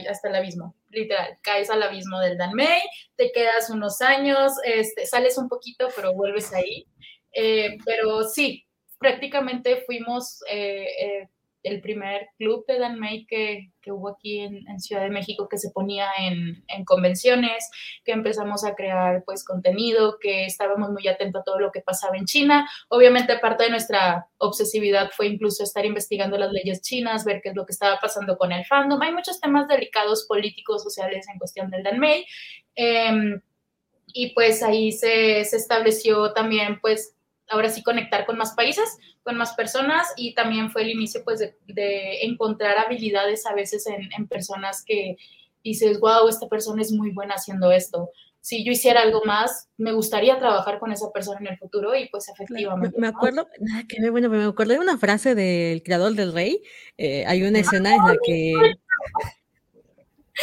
hasta 0.09 0.27
el 0.27 0.35
abismo, 0.35 0.75
literal, 0.89 1.37
caes 1.41 1.69
al 1.69 1.83
abismo 1.83 2.19
del 2.19 2.37
Danmei, 2.37 2.81
te 3.15 3.31
quedas 3.31 3.69
unos 3.69 4.01
años, 4.01 4.51
este, 4.65 5.05
sales 5.05 5.37
un 5.37 5.47
poquito, 5.47 5.87
pero 5.95 6.13
vuelves 6.13 6.51
ahí. 6.51 6.85
Eh, 7.33 7.77
pero 7.85 8.23
sí, 8.23 8.65
prácticamente 8.99 9.83
fuimos 9.85 10.41
eh, 10.49 10.87
eh, 11.01 11.29
el 11.63 11.81
primer 11.81 12.29
club 12.37 12.65
de 12.67 12.79
Danmei 12.79 13.25
que, 13.25 13.71
que 13.81 13.91
hubo 13.91 14.09
aquí 14.09 14.39
en, 14.39 14.79
Ciudad 14.79 15.03
de 15.03 15.09
México 15.09 15.49
que 15.49 15.57
se 15.57 15.71
ponía 15.71 16.07
en, 16.17 16.63
en, 16.67 16.85
convenciones, 16.85 17.69
que 18.05 18.13
empezamos 18.13 18.63
a 18.63 18.75
crear 18.75 19.23
pues 19.25 19.43
contenido, 19.43 20.17
que 20.19 20.45
estábamos 20.45 20.89
muy 20.91 21.07
atentos 21.07 21.41
a 21.41 21.43
todo 21.43 21.59
lo 21.59 21.71
que 21.71 21.81
pasaba 21.81 22.17
en 22.17 22.25
China. 22.25 22.69
Obviamente 22.87 23.37
parte 23.39 23.65
de 23.65 23.71
nuestra 23.71 24.27
obsesividad 24.37 25.11
fue 25.15 25.27
incluso 25.27 25.63
estar 25.63 25.85
investigando 25.85 26.37
las 26.37 26.51
leyes 26.51 26.81
chinas, 26.81 27.25
ver 27.25 27.41
qué 27.41 27.49
es 27.49 27.55
lo 27.55 27.65
que 27.65 27.73
estaba 27.73 27.99
pasando 27.99 28.37
con 28.37 28.51
el 28.53 28.65
fandom. 28.65 29.01
Hay 29.01 29.13
muchos 29.13 29.41
temas 29.41 29.67
delicados 29.67 30.25
políticos, 30.27 30.81
sociales 30.81 31.27
en 31.31 31.39
cuestión 31.39 31.69
del 31.69 31.83
Danmei. 31.83 32.25
Eh, 32.75 33.41
y 34.13 34.33
pues 34.33 34.63
ahí 34.63 34.91
se, 34.91 35.43
se 35.45 35.57
estableció 35.57 36.33
también 36.33 36.79
pues 36.81 37.15
ahora 37.49 37.69
sí 37.69 37.83
conectar 37.83 38.25
con 38.25 38.37
más 38.37 38.53
países, 38.53 38.97
con 39.23 39.35
más 39.37 39.53
personas 39.53 40.07
y 40.15 40.33
también 40.33 40.71
fue 40.71 40.83
el 40.83 40.91
inicio 40.91 41.21
pues 41.23 41.39
de, 41.39 42.19
encontrar 42.21 42.77
habilidades 42.77 43.45
a 43.45 43.53
veces 43.53 43.85
en, 43.87 44.27
personas 44.27 44.83
que 44.85 45.17
dices, 45.63 45.99
wow, 45.99 46.27
esta 46.27 46.47
persona 46.47 46.81
es 46.81 46.91
muy 46.91 47.11
buena 47.11 47.35
haciendo 47.35 47.71
esto. 47.71 48.09
Si 48.41 48.63
yo 48.63 48.71
hiciera 48.71 49.01
algo 49.01 49.21
más, 49.25 49.67
me 49.77 49.91
gustaría 49.91 50.39
trabajar 50.39 50.79
con 50.79 50.91
esa 50.93 51.11
persona 51.11 51.39
en 51.41 51.47
el 51.47 51.57
futuro 51.57 51.93
y 51.95 52.07
pues 52.09 52.29
efectivamente. 52.29 52.97
Me 52.97 53.07
acuerdo, 53.07 53.47
que 53.87 54.09
bueno, 54.09 54.29
me 54.29 54.43
acuerdo 54.45 54.73
de 54.73 54.79
una 54.79 54.97
frase 54.97 55.35
del 55.35 55.83
creador 55.83 56.13
del 56.13 56.33
rey. 56.33 56.61
Eh, 56.97 57.25
hay 57.27 57.43
una 57.43 57.59
escena 57.59 57.95
en 57.95 58.05
la 58.05 58.15
que 58.25 58.53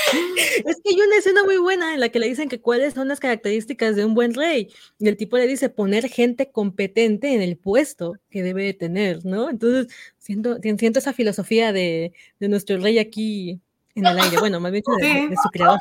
es 0.64 0.76
que 0.82 0.90
hay 0.90 1.01
una 1.01 1.16
escena 1.18 1.44
muy 1.44 1.57
buena 1.57 1.94
en 1.94 2.01
la 2.01 2.09
que 2.09 2.18
le 2.18 2.28
dicen 2.28 2.49
que 2.49 2.61
cuáles 2.61 2.94
son 2.94 3.09
las 3.09 3.20
características 3.20 3.97
de 3.97 4.05
un 4.05 4.14
buen 4.14 4.34
rey. 4.34 4.68
Y 4.99 5.09
el 5.09 5.16
tipo 5.16 5.36
le 5.36 5.47
dice 5.47 5.68
poner 5.68 6.09
gente 6.09 6.51
competente 6.51 7.34
en 7.34 7.42
el 7.42 7.57
puesto 7.57 8.14
que 8.30 8.42
debe 8.42 8.72
tener, 8.74 9.24
¿no? 9.24 9.51
Entonces, 9.51 9.92
siento, 10.18 10.59
siento 10.61 10.99
esa 10.99 11.12
filosofía 11.12 11.72
de, 11.72 12.12
de 12.38 12.49
nuestro 12.49 12.78
rey 12.78 12.99
aquí 12.99 13.61
en 13.94 14.07
el 14.07 14.18
aire. 14.18 14.38
Bueno, 14.38 14.61
más 14.61 14.72
bien 14.72 14.84
de, 15.01 15.28
de 15.28 15.36
su 15.42 15.49
creador. 15.51 15.78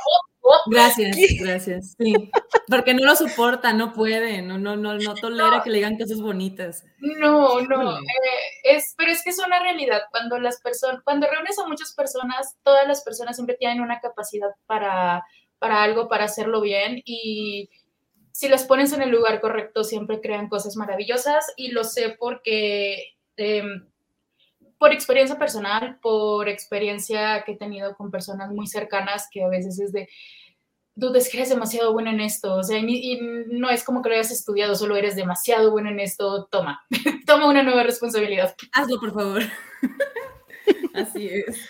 Gracias, 0.67 1.17
gracias. 1.39 1.95
Sí, 1.97 2.13
porque 2.67 2.93
no 2.93 3.05
lo 3.05 3.15
soporta, 3.15 3.73
no 3.73 3.93
puede, 3.93 4.41
no, 4.41 4.57
no, 4.57 4.75
no, 4.75 4.97
no 4.97 5.15
tolera 5.15 5.61
que 5.63 5.69
le 5.69 5.77
digan 5.77 5.97
cosas 5.97 6.21
bonitas. 6.21 6.83
No, 6.99 7.61
no, 7.61 7.97
eh, 7.97 8.03
es, 8.63 8.93
pero 8.97 9.11
es 9.11 9.23
que 9.23 9.31
es 9.31 9.39
una 9.39 9.59
realidad. 9.59 10.03
Cuando 10.11 10.39
las 10.39 10.61
personas, 10.61 11.01
cuando 11.03 11.27
reúnes 11.27 11.57
a 11.59 11.67
muchas 11.67 11.93
personas, 11.93 12.55
todas 12.63 12.87
las 12.87 13.03
personas 13.03 13.35
siempre 13.35 13.57
tienen 13.57 13.81
una 13.81 13.99
capacidad 13.99 14.49
para, 14.65 15.23
para 15.59 15.83
algo, 15.83 16.07
para 16.07 16.25
hacerlo 16.25 16.61
bien 16.61 17.01
y 17.05 17.69
si 18.35 18.49
las 18.49 18.65
pones 18.65 18.91
en 18.91 19.01
el 19.01 19.11
lugar 19.11 19.39
correcto, 19.39 19.85
siempre 19.85 20.19
crean 20.19 20.49
cosas 20.49 20.75
maravillosas 20.75 21.53
y 21.55 21.71
lo 21.71 21.85
sé 21.85 22.17
porque 22.19 23.15
em, 23.37 23.87
por 24.78 24.91
experiencia 24.91 25.38
personal, 25.38 25.99
por 26.01 26.49
experiencia 26.49 27.43
que 27.43 27.53
he 27.53 27.57
tenido 27.57 27.95
con 27.95 28.11
personas 28.11 28.51
muy 28.51 28.67
cercanas 28.67 29.28
que 29.32 29.43
a 29.43 29.47
veces 29.47 29.80
es 29.80 29.91
de, 29.91 30.09
tú 30.99 31.13
es 31.15 31.30
que 31.30 31.38
eres 31.38 31.49
demasiado 31.49 31.93
bueno 31.93 32.09
en 32.09 32.21
esto, 32.21 32.55
o 32.55 32.63
sea, 32.63 32.78
y, 32.80 33.19
no 33.47 33.69
es 33.69 33.84
como 33.84 34.01
que 34.01 34.09
lo 34.09 34.15
hayas 34.15 34.32
estudiado, 34.32 34.76
solo 34.76 34.95
eres 34.95 35.15
demasiado 35.15 35.71
bueno 35.71 35.89
en 35.89 35.99
esto, 35.99 36.45
toma, 36.45 36.86
toma 37.26 37.47
una 37.47 37.63
nueva 37.63 37.84
responsabilidad. 37.84 38.55
Hazlo, 38.73 38.99
por 38.99 39.13
favor. 39.13 39.41
Así 40.93 41.28
es. 41.28 41.69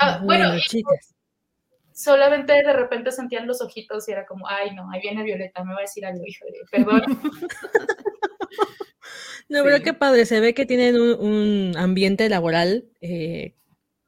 Ah, 0.00 0.20
bueno, 0.22 0.58
chicas. 0.60 1.14
Solamente 1.92 2.52
de 2.52 2.72
repente 2.72 3.10
sentían 3.10 3.46
los 3.46 3.60
ojitos 3.60 4.08
y 4.08 4.12
era 4.12 4.24
como, 4.24 4.46
ay, 4.48 4.72
no, 4.74 4.88
ahí 4.92 5.00
viene 5.00 5.24
Violeta, 5.24 5.64
me 5.64 5.72
va 5.72 5.80
a 5.80 5.82
decir 5.82 6.06
algo, 6.06 6.22
hijo 6.24 6.44
de, 6.46 6.64
perdón. 6.70 7.02
No, 9.48 9.64
pero 9.64 9.82
qué 9.82 9.94
padre, 9.94 10.26
se 10.26 10.40
ve 10.40 10.54
que 10.54 10.66
tienen 10.66 11.00
un, 11.00 11.74
ambiente 11.76 12.28
laboral 12.28 12.84
eh, 13.00 13.54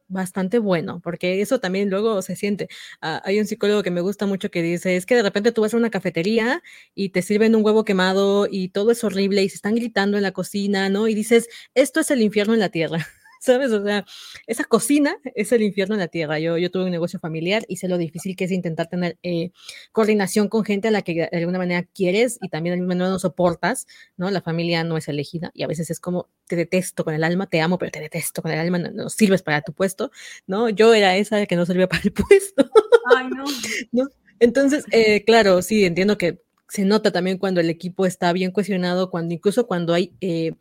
bastante 0.08 0.58
bueno, 0.58 1.00
porque 1.02 1.40
eso 1.40 1.60
también 1.60 1.88
luego 1.88 2.20
se 2.22 2.36
siente. 2.36 2.68
Ah, 3.00 3.22
hay 3.24 3.38
un 3.40 3.46
psicólogo 3.46 3.82
que 3.82 3.90
me 3.90 4.00
gusta 4.02 4.26
mucho 4.26 4.50
que 4.50 4.62
dice, 4.62 4.96
es 4.96 5.06
que 5.06 5.16
de 5.16 5.22
repente 5.22 5.52
tú 5.52 5.62
vas 5.62 5.72
a 5.72 5.76
una 5.76 5.90
cafetería 5.90 6.62
y 6.94 7.10
te 7.10 7.22
sirven 7.22 7.54
un 7.54 7.64
huevo 7.64 7.84
quemado 7.84 8.48
y 8.50 8.68
todo 8.68 8.90
es 8.90 9.02
horrible 9.04 9.42
y 9.42 9.48
se 9.48 9.56
están 9.56 9.76
gritando 9.76 10.16
en 10.16 10.24
la 10.24 10.32
cocina, 10.32 10.88
¿no? 10.90 11.08
Y 11.08 11.14
dices, 11.14 11.48
esto 11.74 12.00
es 12.00 12.10
el 12.10 12.22
infierno 12.22 12.54
en 12.54 12.60
la 12.60 12.68
tierra. 12.70 13.06
¿Sabes? 13.40 13.72
O 13.72 13.82
sea, 13.82 14.04
esa 14.46 14.64
cocina 14.64 15.16
es 15.34 15.50
el 15.50 15.62
infierno 15.62 15.94
en 15.94 16.00
la 16.00 16.08
tierra. 16.08 16.38
Yo, 16.38 16.58
yo 16.58 16.70
tuve 16.70 16.84
un 16.84 16.90
negocio 16.90 17.18
familiar 17.18 17.64
y 17.68 17.76
sé 17.76 17.88
lo 17.88 17.98
difícil 17.98 18.36
que 18.36 18.44
es 18.44 18.52
intentar 18.52 18.86
tener 18.88 19.18
eh, 19.22 19.50
coordinación 19.92 20.48
con 20.48 20.62
gente 20.64 20.88
a 20.88 20.90
la 20.90 21.02
que 21.02 21.14
de 21.14 21.38
alguna 21.38 21.58
manera 21.58 21.82
quieres 21.82 22.38
y 22.42 22.48
también 22.50 22.72
de 22.72 22.80
alguna 22.80 22.94
manera 22.94 23.10
no 23.10 23.18
soportas, 23.18 23.86
¿no? 24.16 24.30
La 24.30 24.42
familia 24.42 24.84
no 24.84 24.96
es 24.96 25.08
elegida 25.08 25.50
y 25.54 25.62
a 25.62 25.66
veces 25.66 25.90
es 25.90 25.98
como, 25.98 26.28
te 26.46 26.54
detesto 26.54 27.02
con 27.02 27.14
el 27.14 27.24
alma, 27.24 27.46
te 27.46 27.60
amo, 27.60 27.78
pero 27.78 27.90
te 27.90 28.00
detesto 28.00 28.42
con 28.42 28.52
el 28.52 28.58
alma, 28.58 28.78
no, 28.78 29.08
sirves 29.08 29.42
para 29.42 29.62
tu 29.62 29.72
puesto, 29.72 30.12
¿no? 30.46 30.68
Yo 30.68 30.92
era 30.92 31.16
esa 31.16 31.46
que 31.46 31.56
no 31.56 31.64
servía 31.64 31.88
para 31.88 32.02
el 32.04 32.12
puesto. 32.12 32.70
Ay, 33.16 33.26
no. 33.28 33.44
¿No? 33.90 34.10
Entonces, 34.38 34.84
eh, 34.92 35.24
claro, 35.24 35.62
sí, 35.62 35.84
entiendo 35.84 36.18
que 36.18 36.42
se 36.68 36.84
nota 36.84 37.10
también 37.10 37.38
cuando 37.38 37.60
el 37.60 37.70
equipo 37.70 38.06
está 38.06 38.32
bien 38.32 38.52
cohesionado, 38.52 39.10
cuando 39.10 39.32
incluso 39.32 39.66
cuando 39.66 39.94
hay... 39.94 40.12
Eh, 40.20 40.52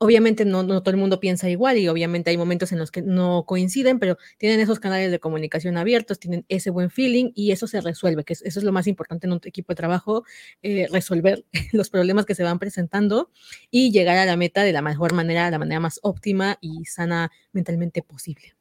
Obviamente 0.00 0.44
no, 0.44 0.62
no, 0.62 0.80
todo 0.80 0.92
el 0.92 0.96
mundo 0.96 1.18
piensa 1.18 1.50
igual 1.50 1.76
y 1.76 1.88
obviamente 1.88 2.30
hay 2.30 2.36
momentos 2.36 2.70
en 2.70 2.78
los 2.78 2.92
que 2.92 3.02
no 3.02 3.44
coinciden, 3.46 3.98
pero 3.98 4.16
tienen 4.38 4.60
esos 4.60 4.78
canales 4.78 5.10
de 5.10 5.18
comunicación 5.18 5.76
abiertos, 5.76 6.20
tienen 6.20 6.44
ese 6.48 6.70
buen 6.70 6.90
feeling 6.90 7.32
y 7.34 7.50
eso 7.50 7.66
se 7.66 7.80
resuelve, 7.80 8.22
que 8.22 8.34
eso 8.34 8.44
es 8.44 8.62
lo 8.62 8.70
más 8.70 8.86
importante 8.86 9.26
en 9.26 9.32
un 9.32 9.40
equipo 9.42 9.72
de 9.72 9.76
trabajo, 9.76 10.24
eh, 10.62 10.86
resolver 10.92 11.44
los 11.72 11.90
problemas 11.90 12.26
que 12.26 12.36
se 12.36 12.44
van 12.44 12.60
presentando 12.60 13.30
y 13.70 13.90
llegar 13.90 14.16
a 14.18 14.24
la 14.24 14.36
meta 14.36 14.62
de 14.62 14.72
la 14.72 14.82
mejor 14.82 15.14
manera, 15.14 15.46
de 15.46 15.50
la 15.50 15.58
manera 15.58 15.80
más 15.80 15.98
óptima 16.02 16.58
y 16.60 16.84
sana 16.84 17.32
mentalmente 17.52 18.02
posible. 18.02 18.54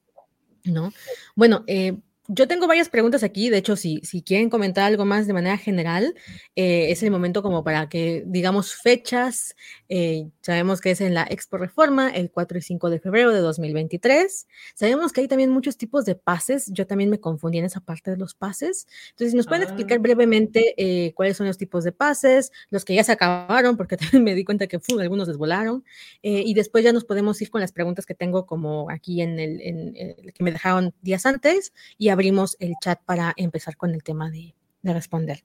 ¿No? 0.64 0.92
Bueno, 1.36 1.64
eh, 1.68 1.98
yo 2.30 2.48
tengo 2.48 2.68
varias 2.68 2.90
preguntas 2.90 3.24
aquí, 3.24 3.50
de 3.50 3.58
hecho, 3.58 3.78
si, 3.78 4.02
si 4.04 4.22
quieren 4.22 4.50
comentar 4.50 4.84
algo 4.84 5.06
más 5.06 5.28
de 5.28 5.34
manera 5.34 5.58
general, 5.58 6.14
eh, 6.58 6.92
es 6.92 7.02
el 7.02 7.10
momento 7.10 7.42
como 7.42 7.64
para 7.64 7.88
que 7.88 8.24
digamos 8.26 8.76
fechas. 8.76 9.56
Eh, 9.88 10.28
sabemos 10.42 10.82
que 10.82 10.92
es 10.92 11.00
en 11.00 11.14
la 11.14 11.26
Expo 11.30 11.58
Reforma, 11.58 12.10
el 12.10 12.30
4 12.30 12.58
y 12.58 12.62
5 12.62 12.90
de 12.90 13.00
febrero 13.00 13.32
de 13.32 13.40
2023. 13.40 14.46
Sabemos 14.76 15.14
que 15.14 15.22
hay 15.22 15.30
también 15.30 15.52
muchos 15.52 15.78
tipos 15.78 16.04
de 16.04 16.16
pases. 16.16 16.70
Yo 16.74 16.86
también 16.86 17.10
me 17.10 17.22
confundí 17.22 17.60
en 17.60 17.66
esa 17.66 17.80
parte 17.80 18.12
de 18.12 18.18
los 18.18 18.34
pases. 18.34 18.88
Entonces, 19.12 19.32
si 19.32 19.38
nos 19.38 19.48
pueden 19.48 19.64
explicar 19.64 20.00
ah. 20.00 20.02
brevemente 20.02 20.74
eh, 20.76 21.14
cuáles 21.14 21.38
son 21.38 21.48
los 21.48 21.58
tipos 21.58 21.86
de 21.86 21.94
pases, 21.94 22.52
los 22.70 22.84
que 22.84 22.94
ya 22.94 23.06
se 23.06 23.14
acabaron, 23.14 23.78
porque 23.78 23.96
también 23.98 24.26
me 24.26 24.36
di 24.36 24.44
cuenta 24.44 24.68
que 24.68 24.80
algunos 25.00 25.28
desvolaron. 25.28 25.86
y 26.22 26.54
después 26.54 26.84
ya 26.84 26.92
nos 26.92 27.06
podemos 27.06 27.42
ir 27.42 27.50
con 27.50 27.62
las 27.62 27.72
preguntas 27.72 28.06
que 28.06 28.16
tengo 28.16 28.46
como 28.46 28.90
aquí 28.90 29.22
en 29.22 29.40
el, 29.40 29.62
en, 29.62 29.94
que 30.34 30.44
me 30.44 30.52
dejaron 30.52 30.94
días 31.02 31.26
antes 31.26 31.74
y 31.98 32.10
abrimos 32.18 32.58
el 32.60 32.74
chat 32.82 33.00
para 33.06 33.32
empezar 33.38 33.78
con 33.78 33.94
el 33.94 34.02
tema 34.02 34.32
de, 34.32 34.56
responder. 34.82 35.44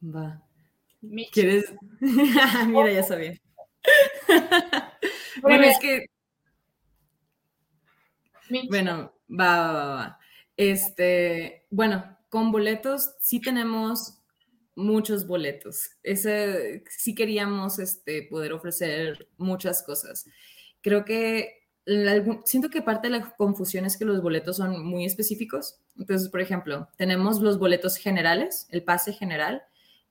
Va. 0.00 0.40
¿Quieres? 1.32 1.64
Mira, 2.00 2.92
ya 2.92 3.02
sabía. 3.02 3.40
bueno, 5.42 5.64
es 5.64 5.78
que. 5.80 6.06
Bueno, 8.68 9.14
va, 9.28 9.72
va, 9.72 9.94
va, 9.94 10.18
Este, 10.56 11.66
bueno, 11.70 12.18
con 12.28 12.52
boletos 12.52 13.16
sí 13.18 13.40
tenemos 13.40 14.22
muchos 14.76 15.26
boletos. 15.26 15.90
Ese, 16.04 16.84
sí 16.88 17.16
queríamos 17.16 17.80
este, 17.80 18.28
poder 18.30 18.52
ofrecer 18.52 19.28
muchas 19.38 19.82
cosas. 19.82 20.24
Creo 20.82 21.04
que 21.04 21.61
siento 22.44 22.70
que 22.70 22.82
parte 22.82 23.08
de 23.08 23.18
la 23.18 23.30
confusión 23.36 23.84
es 23.84 23.96
que 23.96 24.04
los 24.04 24.22
boletos 24.22 24.56
son 24.56 24.84
muy 24.84 25.04
específicos. 25.04 25.78
Entonces, 25.98 26.28
por 26.28 26.40
ejemplo, 26.40 26.88
tenemos 26.96 27.40
los 27.40 27.58
boletos 27.58 27.96
generales, 27.96 28.66
el 28.70 28.84
pase 28.84 29.12
general. 29.12 29.62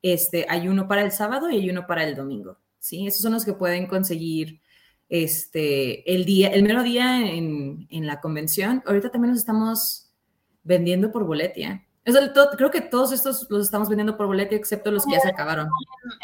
Este, 0.02 0.46
hay 0.50 0.68
uno 0.68 0.88
para 0.88 1.02
el 1.02 1.12
sábado 1.12 1.50
y 1.50 1.58
hay 1.58 1.70
uno 1.70 1.88
para 1.88 2.04
el 2.04 2.16
domingo. 2.16 2.58
¿sí? 2.80 3.08
Esos 3.08 3.22
son 3.22 3.34
los 3.34 3.46
que 3.46 3.54
pueden 3.54 3.88
conseguir 3.88 4.62
este, 5.10 6.14
el, 6.14 6.26
día, 6.26 6.50
el 6.50 6.64
mero 6.64 6.84
día 6.84 7.26
en, 7.26 7.88
en 7.90 8.08
la 8.08 8.20
convención. 8.20 8.84
Ahorita 8.86 9.12
también 9.12 9.32
los 9.32 9.40
estamos 9.40 10.12
vendiendo 10.64 11.12
por 11.12 11.26
boletia. 11.26 11.86
creo 12.04 12.72
que 12.72 12.82
todos 12.82 13.12
estos 13.12 13.48
los 13.50 13.66
estamos 13.66 13.90
vendiendo 13.90 14.18
por 14.18 14.28
boletia, 14.28 14.58
excepto 14.58 14.92
los 14.92 15.06
que 15.06 15.14
ya 15.14 15.20
se 15.20 15.30
acabaron. 15.30 15.70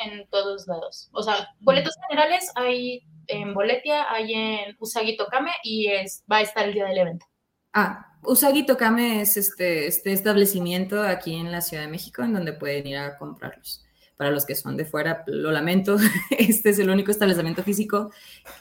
En, 0.05 0.27
todos 0.29 0.67
lados. 0.67 1.09
O 1.11 1.23
sea, 1.23 1.49
boletos 1.61 1.95
generales 2.07 2.51
hay 2.55 3.03
en 3.27 3.53
Boletia, 3.53 4.11
hay 4.11 4.33
en 4.33 4.75
Usagi 4.79 5.17
Tokame 5.17 5.51
y 5.63 5.87
es, 5.87 6.23
va 6.31 6.37
a 6.37 6.41
estar 6.41 6.67
el 6.67 6.73
día 6.73 6.85
del 6.85 6.97
evento. 6.97 7.25
Ah, 7.73 8.17
Usagi 8.23 8.65
Tokame 8.65 9.21
es 9.21 9.37
este, 9.37 9.87
este 9.87 10.13
establecimiento 10.13 11.01
aquí 11.01 11.35
en 11.35 11.51
la 11.51 11.61
Ciudad 11.61 11.83
de 11.83 11.89
México 11.89 12.23
en 12.23 12.33
donde 12.33 12.53
pueden 12.53 12.87
ir 12.87 12.97
a 12.97 13.17
comprarlos. 13.17 13.83
Para 14.17 14.31
los 14.31 14.45
que 14.45 14.55
son 14.55 14.77
de 14.77 14.85
fuera, 14.85 15.23
lo 15.27 15.51
lamento, 15.51 15.97
este 16.37 16.71
es 16.71 16.79
el 16.79 16.89
único 16.89 17.11
establecimiento 17.11 17.63
físico 17.63 18.11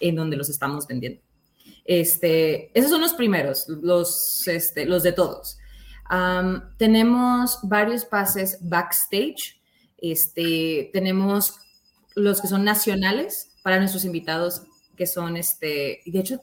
en 0.01 0.17
donde 0.17 0.37
los 0.37 0.49
estamos 0.49 0.87
vendiendo. 0.87 1.23
Este, 1.85 2.77
esos 2.79 2.91
son 2.91 3.01
los 3.01 3.15
primeros, 3.15 3.69
los, 3.69 4.47
este, 4.49 4.87
los 4.87 5.03
de 5.03 5.13
todos. 5.13 5.59
tenemos 6.77 7.61
varios 7.63 8.05
pases 8.05 8.59
backstage. 8.61 9.61
Este, 9.99 10.91
tenemos 10.93 11.59
los 12.15 12.41
que 12.41 12.49
son 12.49 12.65
nacionales, 12.65 13.56
para 13.67 13.81
nuestros 13.81 14.05
invitados 14.05 14.63
que 14.97 15.09
son, 15.09 15.37
este, 15.37 16.01
y 16.05 16.13
de 16.13 16.21
hecho, 16.21 16.41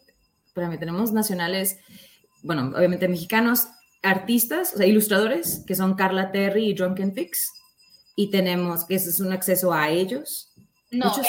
mí 0.55 0.77
tenemos 0.77 1.13
nacionales, 1.13 1.79
bueno, 2.41 2.73
obviamente 2.75 3.07
mexicanos, 3.07 3.69
artistas, 4.01 4.73
o 4.73 4.77
sea, 4.77 4.87
ilustradores, 4.87 5.63
que 5.65 5.73
son 5.73 5.95
Carla 5.95 6.33
Terry 6.33 6.65
y 6.65 6.73
Drunken 6.73 7.13
Fix, 7.13 7.49
y 8.17 8.29
tenemos, 8.29 8.83
que 8.83 8.95
es 8.95 9.21
un 9.21 9.31
acceso 9.31 9.71
a 9.71 9.89
ellos. 9.89 10.51
No, 10.91 11.15
eh, 11.17 11.21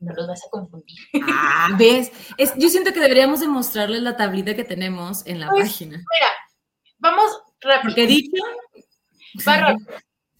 no. 0.00 0.12
los 0.12 0.28
vas 0.28 0.44
a 0.44 0.50
confundir. 0.50 0.98
Ah, 1.26 1.70
ves, 1.78 2.12
yo 2.58 2.68
siento 2.68 2.92
que 2.92 3.00
deberíamos 3.00 3.40
demostrarles 3.40 4.02
la 4.02 4.18
tablita 4.18 4.54
que 4.54 4.64
tenemos 4.64 5.26
en 5.26 5.40
la 5.40 5.48
pues, 5.48 5.70
página. 5.70 5.96
Mira, 5.96 6.30
vamos 6.98 7.32
rápido. 7.62 7.94
Porque 7.94 8.06
dicho... 8.06 8.42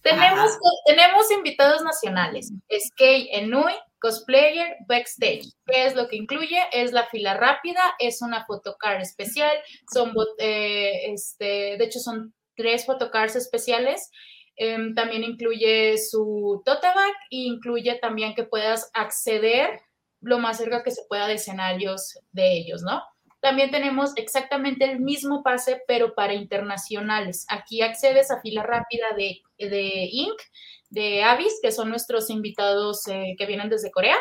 Tenemos, 0.05 0.51
tenemos 0.85 1.31
invitados 1.31 1.81
nacionales. 1.81 2.53
Skate 2.69 3.27
Enui, 3.31 3.73
Cosplayer 4.05 4.77
Backstage. 4.87 5.49
¿Qué 5.65 5.87
es 5.87 5.95
lo 5.95 6.07
que 6.07 6.15
incluye? 6.15 6.59
Es 6.71 6.91
la 6.91 7.07
fila 7.07 7.33
rápida, 7.33 7.81
es 7.97 8.21
una 8.21 8.45
photocard 8.45 9.01
especial, 9.01 9.51
son, 9.91 10.13
eh, 10.37 11.11
este, 11.11 11.75
de 11.75 11.83
hecho 11.83 11.97
son 11.97 12.31
tres 12.55 12.85
photocards 12.85 13.35
especiales. 13.35 14.11
Em, 14.57 14.93
también 14.93 15.23
incluye 15.23 15.97
su 15.97 16.61
tote 16.63 16.85
bag 16.85 17.13
e 17.31 17.37
incluye 17.47 17.95
también 17.95 18.35
que 18.35 18.43
puedas 18.43 18.91
acceder 18.93 19.81
lo 20.21 20.37
más 20.37 20.57
cerca 20.57 20.83
que 20.83 20.91
se 20.91 21.01
pueda 21.09 21.25
de 21.25 21.33
escenarios 21.33 22.19
de 22.31 22.53
ellos, 22.53 22.83
¿no? 22.83 23.01
También 23.45 23.69
tenemos 23.69 24.13
exactamente 24.15 24.85
el 24.85 25.01
mismo 25.01 25.43
pase, 25.43 25.83
pero 25.87 26.15
para 26.15 26.33
internacionales. 26.33 27.45
Aquí 27.47 27.83
accedes 27.83 28.31
a 28.31 28.41
fila 28.41 28.63
rápida 28.63 29.05
de, 29.15 29.43
de 29.59 30.09
Inc 30.11 30.41
de 30.89 31.21
Avis, 31.21 31.59
que 31.61 31.71
son 31.71 31.89
nuestros 31.89 32.31
invitados 32.31 33.07
eh, 33.07 33.35
que 33.37 33.45
vienen 33.45 33.69
desde 33.69 33.91
Corea. 33.91 34.17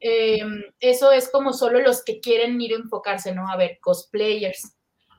Em, 0.00 0.62
eso 0.80 1.12
es 1.12 1.30
como 1.30 1.52
solo 1.52 1.78
los 1.80 2.02
que 2.02 2.20
quieren 2.20 2.58
ir 2.58 2.72
a 2.72 2.76
enfocarse, 2.76 3.34
¿no? 3.34 3.50
A 3.50 3.58
ver, 3.58 3.76
cosplayers. 3.82 4.78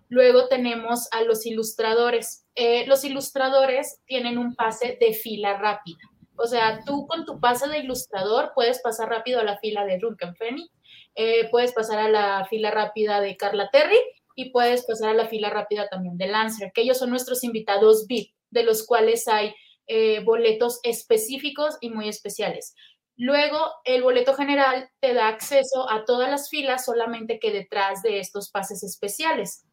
Luego 0.10 0.48
tenemos 0.48 1.08
a 1.12 1.22
los 1.22 1.46
ilustradores. 1.46 2.48
Eh, 2.56 2.88
los 2.88 3.04
ilustradores 3.04 4.00
tienen 4.08 4.40
un 4.40 4.56
pase 4.56 4.98
de 5.00 5.14
fila 5.14 5.60
rápida. 5.60 6.00
O 6.36 6.48
sea, 6.48 6.80
tú 6.84 7.06
con 7.06 7.26
tu 7.26 7.40
pase 7.40 7.70
de 7.70 7.78
ilustrador 7.78 8.54
puedes 8.56 8.82
pasar 8.82 9.08
rápido 9.08 9.40
a 9.40 9.44
la 9.44 9.60
fila 9.60 9.86
de 9.86 10.00
Drunken 10.00 10.36
Fanny, 10.36 10.72
eh, 11.16 11.50
puedes 11.50 11.74
pasar 11.74 12.00
a 12.00 12.10
la 12.10 12.46
fila 12.46 12.72
rápida 12.72 13.22
de 13.22 13.38
Carla 13.38 13.70
Terry 13.72 13.98
y 14.36 14.50
puedes 14.52 14.86
pasar 14.86 15.12
a 15.12 15.14
la 15.14 15.28
fila 15.28 15.50
rápida 15.50 15.88
también 15.88 16.18
de 16.18 16.28
Lancer, 16.28 16.72
que 16.74 16.82
ellos 16.82 16.98
son 16.98 17.10
nuestros 17.10 17.44
invitados 17.44 18.06
VIP, 18.08 18.34
de 18.50 18.64
los 18.64 18.86
cuales 18.86 19.28
hay 19.28 19.56
eh, 19.88 20.24
boletos 20.24 20.80
específicos 20.84 21.78
y 21.80 21.90
muy 21.90 22.10
especiales. 22.10 22.76
Luego, 23.18 23.72
el 23.86 24.04
boleto 24.04 24.34
general 24.34 24.90
te 25.00 25.14
da 25.14 25.30
acceso 25.30 25.90
a 25.90 26.04
todas 26.04 26.30
las 26.30 26.50
filas, 26.50 26.84
solamente 26.84 27.40
que 27.40 27.52
detrás 27.52 28.02
de 28.02 28.20
estos 28.20 28.52
pases 28.52 28.84
especiales. 28.84 29.64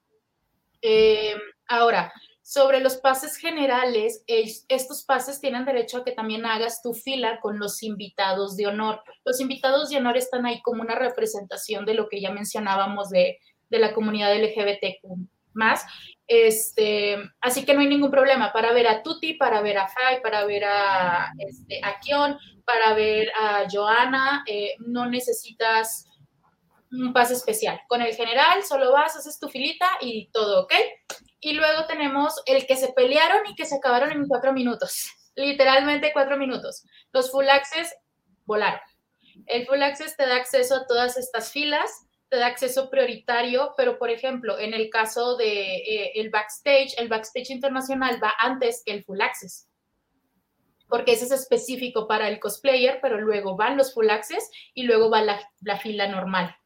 Eh, 0.81 1.35
ahora, 1.67 2.13
sobre 2.43 2.81
los 2.81 2.97
pases 2.97 3.37
generales, 3.37 4.25
estos 4.27 5.05
pases 5.05 5.41
tienen 5.41 5.65
derecho 5.65 5.99
a 5.99 6.05
que 6.05 6.13
también 6.13 6.45
hagas 6.45 6.83
tu 6.83 6.93
fila 6.93 7.39
con 7.41 7.59
los 7.59 7.83
invitados 7.83 8.57
de 8.57 8.67
honor. 8.67 9.03
Los 9.25 9.41
invitados 9.41 9.91
de 9.91 9.99
honor 9.99 10.17
están 10.17 10.45
ahí 10.45 10.61
como 10.63 10.83
una 10.83 10.97
representación 10.97 11.87
de 11.87 11.95
lo 11.95 12.09
que 12.09 12.21
ya 12.21 12.33
mencionábamos 12.33 13.11
de, 13.11 13.39
de 13.71 13.79
la 13.79 13.95
comunidad 13.95 14.35
LGBTQ 14.37 15.07
más. 15.55 15.85
Este, 16.27 17.17
así 17.41 17.65
que 17.65 17.75
no 17.75 17.81
hay 17.81 17.89
ningún 17.89 18.11
problema 18.11 18.53
para 18.53 18.73
ver 18.73 18.87
a 18.87 19.03
Tuti, 19.03 19.35
para 19.35 19.61
ver 19.61 19.79
a 19.79 19.89
Fai, 19.89 20.23
para 20.23 20.45
ver 20.45 20.65
a, 20.65 21.31
este, 21.39 21.81
Kion, 22.01 22.39
para 22.65 22.95
ver 22.95 23.31
a 23.39 23.67
Joana. 23.71 24.43
Eh, 24.47 24.75
no 24.79 25.09
necesitas 25.09 26.07
un 26.91 27.13
pase 27.13 27.35
especial. 27.35 27.81
Con 27.89 28.03
el 28.03 28.15
general 28.15 28.63
solo 28.63 28.93
vas, 28.93 29.17
haces 29.17 29.39
tu 29.39 29.49
filita 29.49 29.89
y 30.01 30.29
todo, 30.33 30.65
¿ok? 30.65 30.75
Y 31.43 31.53
luego 31.53 31.85
tenemos 31.85 32.33
el 32.47 32.67
que 32.67 32.77
se 32.77 32.95
pelearon 32.95 33.47
y 33.47 33.55
que 33.55 33.67
se 33.67 33.77
acabaron 33.77 34.13
en 34.13 34.27
cuatro 34.27 34.55
minutos. 34.55 35.13
Literalmente 35.35 36.15
cuatro 36.15 36.39
minutos. 36.39 36.87
Los 37.13 37.31
full 37.31 37.49
access 37.51 37.95
volaron. 38.47 38.81
El 39.45 39.67
full 39.67 39.83
access 39.83 40.17
te 40.17 40.27
da 40.27 40.37
acceso 40.37 40.77
a 40.77 40.87
todas 40.87 41.19
estas 41.19 41.53
filas 41.53 41.91
te 42.33 42.39
da 42.39 42.47
acceso 42.47 42.89
prioritario, 42.89 43.75
pero 43.77 43.99
por 43.99 44.09
ejemplo, 44.09 44.59
en 44.59 44.73
el 44.73 44.89
caso 44.89 45.37
de 45.37 45.77
eh, 45.77 46.13
el 46.15 46.31
backstage, 46.31 46.95
el 46.97 47.09
backstage 47.09 47.51
internacional 47.51 48.19
va 48.25 48.33
antes 48.41 48.83
que 48.87 48.93
el 48.93 49.05
full 49.05 49.21
access, 49.21 49.69
porque 50.89 51.13
ese 51.13 51.27
es 51.27 51.31
específico 51.31 52.09
para 52.09 52.29
el 52.29 52.41
cosplayer, 52.41 53.01
pero 53.03 53.21
luego 53.21 53.55
van 53.55 53.77
los 53.77 53.93
full 53.93 54.09
access 54.09 54.51
y 54.73 54.85
luego 54.85 55.11
va 55.11 55.21
la, 55.21 55.77
fila 55.77 56.09
normal. 56.09 56.57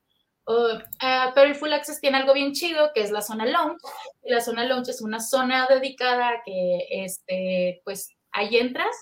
Ah, 1.01 1.33
pero 1.35 1.49
el 1.49 1.55
full 1.57 1.73
access 1.73 2.01
tiene 2.01 2.19
algo 2.19 2.33
bien 2.33 2.53
chido, 2.53 2.93
que 2.95 3.03
es 3.03 3.11
la 3.11 3.23
zona 3.23 3.47
lounge. 3.47 3.81
la 4.25 4.41
zona 4.41 4.65
lounge 4.65 4.91
es 4.91 5.03
una 5.03 5.21
zona 5.21 5.67
dedicada 5.67 6.43
que, 6.45 6.87
este, 6.91 7.81
pues, 7.85 8.11
ahí 8.33 8.57
entras 8.57 8.95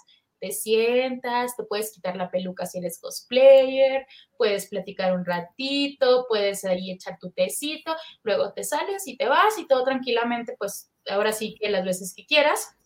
te 0.45 0.53
sientas, 0.53 1.57
te 1.57 1.65
puedes 1.65 1.91
quitar 1.91 2.17
la 2.17 2.31
peluca 2.31 2.67
si 2.67 2.77
eres 2.77 3.01
cosplayer, 3.01 4.07
puedes 4.37 4.69
platicar 4.69 5.15
un 5.15 5.25
ratito, 5.25 6.27
puedes 6.29 6.67
ahí 6.67 6.91
echar 6.91 7.19
tu 7.19 7.31
tecito, 7.31 7.97
luego 8.23 8.53
te 8.53 8.63
sales 8.63 9.07
y 9.07 9.17
te 9.17 9.27
vas 9.27 9.59
y 9.59 9.67
todo 9.67 9.85
tranquilamente, 9.85 10.55
pues 10.59 10.91
ahora 11.09 11.33
sí 11.33 11.55
que 11.59 11.71
las 11.71 11.87
veces 11.87 12.13
que 12.15 12.27
quieras. 12.27 12.77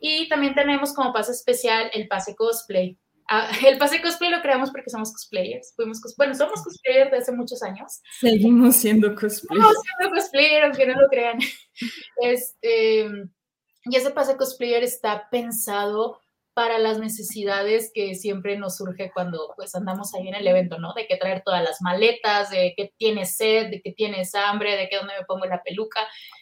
Y 0.00 0.30
también 0.30 0.54
tenemos 0.54 0.94
como 0.94 1.12
pase 1.12 1.32
especial 1.32 1.90
el 1.92 2.08
pase 2.08 2.34
cosplay. 2.34 2.96
Ah, 3.28 3.50
el 3.66 3.78
pase 3.78 4.00
cosplay 4.00 4.30
lo 4.30 4.40
creamos 4.40 4.70
porque 4.70 4.90
somos 4.90 5.12
cosplayers. 5.12 5.74
Fuimos 5.76 6.00
bueno, 6.16 6.34
somos 6.34 6.62
cosplayers 6.62 7.10
desde 7.10 7.22
hace 7.22 7.32
muchos 7.32 7.62
años. 7.62 8.00
Seguimos 8.18 8.76
siendo 8.76 9.14
cosplayers. 9.14 9.40
Seguimos 9.46 9.76
siendo 9.82 10.14
cosplayers, 10.16 10.64
aunque 10.64 10.86
no 10.86 11.00
lo 11.00 11.08
crean. 11.08 11.38
Este, 12.20 13.06
y 13.84 13.96
ese 13.96 14.10
pase 14.10 14.36
cosplayer 14.36 14.82
está 14.82 15.28
pensado 15.30 16.20
para 16.58 16.78
las 16.80 16.98
necesidades 16.98 17.92
que 17.94 18.16
siempre 18.16 18.58
nos 18.58 18.78
surge 18.78 19.12
cuando 19.14 19.52
pues 19.54 19.76
andamos 19.76 20.12
ahí 20.12 20.26
en 20.26 20.34
el 20.34 20.44
evento, 20.44 20.80
¿no? 20.80 20.92
De 20.92 21.06
que 21.06 21.16
traer 21.16 21.44
todas 21.44 21.62
las 21.62 21.80
maletas, 21.82 22.50
de 22.50 22.74
que 22.76 22.92
tienes 22.96 23.36
sed, 23.36 23.70
de 23.70 23.80
que 23.80 23.92
tienes 23.92 24.34
hambre, 24.34 24.76
de 24.76 24.88
que 24.88 24.96
dónde 24.96 25.14
me 25.16 25.24
pongo 25.24 25.46
la 25.46 25.62
peluca. 25.62 26.00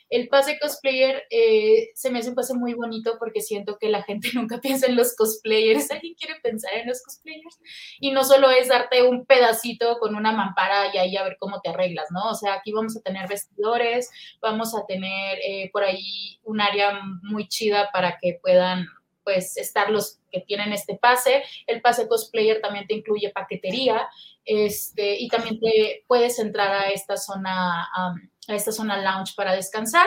El 0.08 0.28
pase 0.28 0.58
cosplayer 0.58 1.24
eh, 1.28 1.90
se 1.94 2.10
me 2.10 2.20
hace 2.20 2.30
un 2.30 2.34
pase 2.34 2.54
muy 2.54 2.72
bonito 2.72 3.16
porque 3.18 3.42
siento 3.42 3.76
que 3.78 3.90
la 3.90 4.04
gente 4.04 4.30
nunca 4.32 4.58
piensa 4.58 4.86
en 4.86 4.96
los 4.96 5.14
cosplayers, 5.14 5.90
alguien 5.90 6.14
quiere 6.14 6.40
pensar 6.42 6.72
en 6.72 6.88
los 6.88 7.02
cosplayers 7.02 7.58
y 8.00 8.10
no 8.12 8.24
solo 8.24 8.50
es 8.50 8.68
darte 8.68 9.02
un 9.02 9.26
pedacito 9.26 9.98
con 9.98 10.16
una 10.16 10.32
mampara 10.32 10.94
y 10.94 10.96
ahí 10.96 11.16
a 11.18 11.24
ver 11.24 11.36
cómo 11.38 11.60
te 11.60 11.68
arreglas, 11.68 12.06
¿no? 12.10 12.30
O 12.30 12.34
sea, 12.34 12.54
aquí 12.54 12.72
vamos 12.72 12.96
a 12.96 13.02
tener 13.02 13.28
vestidores, 13.28 14.10
vamos 14.40 14.74
a 14.74 14.86
tener 14.86 15.38
eh, 15.46 15.68
por 15.74 15.84
ahí 15.84 16.40
un 16.44 16.62
área 16.62 17.02
muy 17.22 17.48
chida 17.48 17.90
para 17.92 18.16
que 18.18 18.38
puedan 18.40 18.86
pues 19.26 19.56
estar 19.56 19.90
los 19.90 20.20
que 20.30 20.40
tienen 20.40 20.72
este 20.72 20.96
pase. 20.96 21.42
El 21.66 21.80
pase 21.80 22.06
cosplayer 22.06 22.60
también 22.60 22.86
te 22.86 22.94
incluye 22.94 23.32
paquetería 23.34 24.08
este, 24.44 25.18
y 25.18 25.26
también 25.26 25.58
te 25.58 26.04
puedes 26.06 26.38
entrar 26.38 26.70
a 26.70 26.90
esta 26.90 27.16
zona, 27.16 27.88
a 27.92 28.14
esta 28.46 28.70
zona 28.70 29.02
lounge 29.02 29.34
para 29.36 29.52
descansar. 29.52 30.06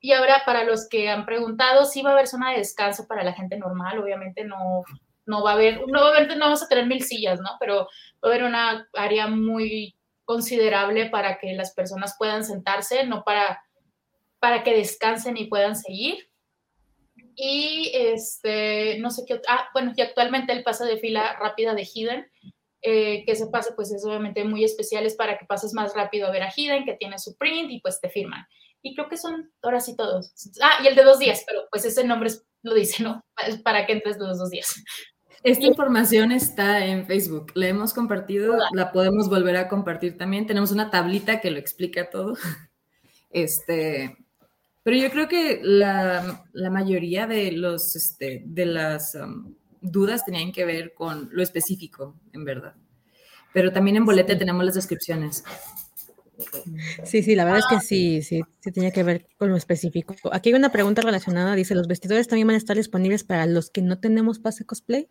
Y 0.00 0.12
ahora 0.12 0.44
para 0.46 0.64
los 0.64 0.88
que 0.88 1.10
han 1.10 1.26
preguntado, 1.26 1.84
sí 1.84 2.00
va 2.00 2.10
a 2.10 2.12
haber 2.14 2.26
zona 2.26 2.52
de 2.52 2.58
descanso 2.58 3.06
para 3.06 3.22
la 3.22 3.34
gente 3.34 3.58
normal, 3.58 3.98
obviamente 3.98 4.44
no, 4.44 4.82
no 5.26 5.44
va 5.44 5.50
a 5.50 5.54
haber, 5.54 5.82
no, 5.86 6.08
obviamente 6.08 6.36
no 6.36 6.46
vamos 6.46 6.62
a 6.62 6.68
tener 6.68 6.86
mil 6.86 7.02
sillas, 7.04 7.40
¿no? 7.40 7.50
Pero 7.60 7.84
va 7.84 7.88
a 8.22 8.26
haber 8.28 8.44
una 8.44 8.88
área 8.94 9.26
muy 9.26 9.94
considerable 10.24 11.10
para 11.10 11.38
que 11.38 11.52
las 11.52 11.74
personas 11.74 12.16
puedan 12.18 12.44
sentarse, 12.44 13.04
no 13.04 13.24
para, 13.24 13.62
para 14.38 14.62
que 14.62 14.74
descansen 14.74 15.36
y 15.36 15.48
puedan 15.48 15.76
seguir. 15.76 16.30
Y 17.36 17.90
este, 17.94 18.98
no 19.00 19.10
sé 19.10 19.24
qué, 19.26 19.40
ah, 19.48 19.68
bueno, 19.72 19.92
y 19.96 20.00
actualmente 20.00 20.52
el 20.52 20.62
pase 20.62 20.84
de 20.84 20.98
fila 20.98 21.36
rápida 21.40 21.74
de 21.74 21.84
Hidden, 21.84 22.26
eh, 22.82 23.24
que 23.24 23.32
ese 23.32 23.46
pase 23.46 23.72
pues 23.74 23.90
es 23.92 24.04
obviamente 24.04 24.44
muy 24.44 24.62
especial, 24.62 25.06
es 25.06 25.14
para 25.14 25.38
que 25.38 25.46
pases 25.46 25.72
más 25.72 25.94
rápido 25.94 26.26
a 26.26 26.30
ver 26.30 26.42
a 26.42 26.52
Hidden, 26.54 26.84
que 26.84 26.94
tiene 26.94 27.18
su 27.18 27.36
print 27.36 27.70
y 27.70 27.80
pues 27.80 28.00
te 28.00 28.10
firman. 28.10 28.46
Y 28.82 28.94
creo 28.94 29.08
que 29.08 29.16
son 29.16 29.50
ahora 29.62 29.80
sí 29.80 29.96
todos. 29.96 30.32
Ah, 30.62 30.82
y 30.82 30.86
el 30.86 30.94
de 30.94 31.02
dos 31.02 31.18
días, 31.18 31.44
pero 31.46 31.66
pues 31.70 31.84
ese 31.86 32.04
nombre 32.04 32.30
lo 32.62 32.74
dice, 32.74 33.02
¿no? 33.02 33.24
Para 33.64 33.86
que 33.86 33.94
entres 33.94 34.18
los 34.18 34.38
dos 34.38 34.50
días. 34.50 34.82
Esta 35.42 35.66
información 35.66 36.32
está 36.32 36.86
en 36.86 37.06
Facebook, 37.06 37.52
la 37.54 37.68
hemos 37.68 37.92
compartido, 37.92 38.56
la 38.72 38.92
podemos 38.92 39.28
volver 39.28 39.56
a 39.56 39.68
compartir 39.68 40.16
también. 40.16 40.46
Tenemos 40.46 40.72
una 40.72 40.90
tablita 40.90 41.40
que 41.40 41.50
lo 41.50 41.58
explica 41.58 42.10
todo. 42.10 42.36
Este, 43.30 44.16
pero 44.84 44.96
yo 44.96 45.10
creo 45.10 45.28
que 45.28 45.60
la, 45.62 46.44
la 46.52 46.70
mayoría 46.70 47.26
de, 47.26 47.50
los, 47.52 47.96
este, 47.96 48.42
de 48.46 48.66
las 48.66 49.14
um, 49.14 49.54
dudas 49.80 50.24
tenían 50.24 50.52
que 50.52 50.64
ver 50.64 50.94
con 50.94 51.30
lo 51.32 51.42
específico, 51.42 52.14
en 52.32 52.44
verdad. 52.44 52.74
Pero 53.52 53.72
también 53.72 53.96
en 53.96 54.04
Bolete 54.04 54.36
tenemos 54.36 54.64
las 54.64 54.74
descripciones. 54.74 55.42
Sí, 57.04 57.22
sí, 57.22 57.34
la 57.34 57.44
verdad 57.44 57.60
es 57.60 57.66
que 57.66 57.86
sí, 57.86 58.22
sí, 58.22 58.42
sí 58.60 58.72
tenía 58.72 58.90
que 58.90 59.02
ver 59.02 59.26
con 59.38 59.50
lo 59.50 59.56
específico. 59.56 60.14
Aquí 60.32 60.50
hay 60.50 60.54
una 60.54 60.72
pregunta 60.72 61.00
relacionada, 61.02 61.54
dice, 61.54 61.74
¿los 61.74 61.86
vestidores 61.86 62.28
también 62.28 62.46
van 62.46 62.54
a 62.54 62.58
estar 62.58 62.76
disponibles 62.76 63.24
para 63.24 63.46
los 63.46 63.70
que 63.70 63.82
no 63.82 64.00
tenemos 64.00 64.38
pase 64.38 64.66
cosplay? 64.66 65.08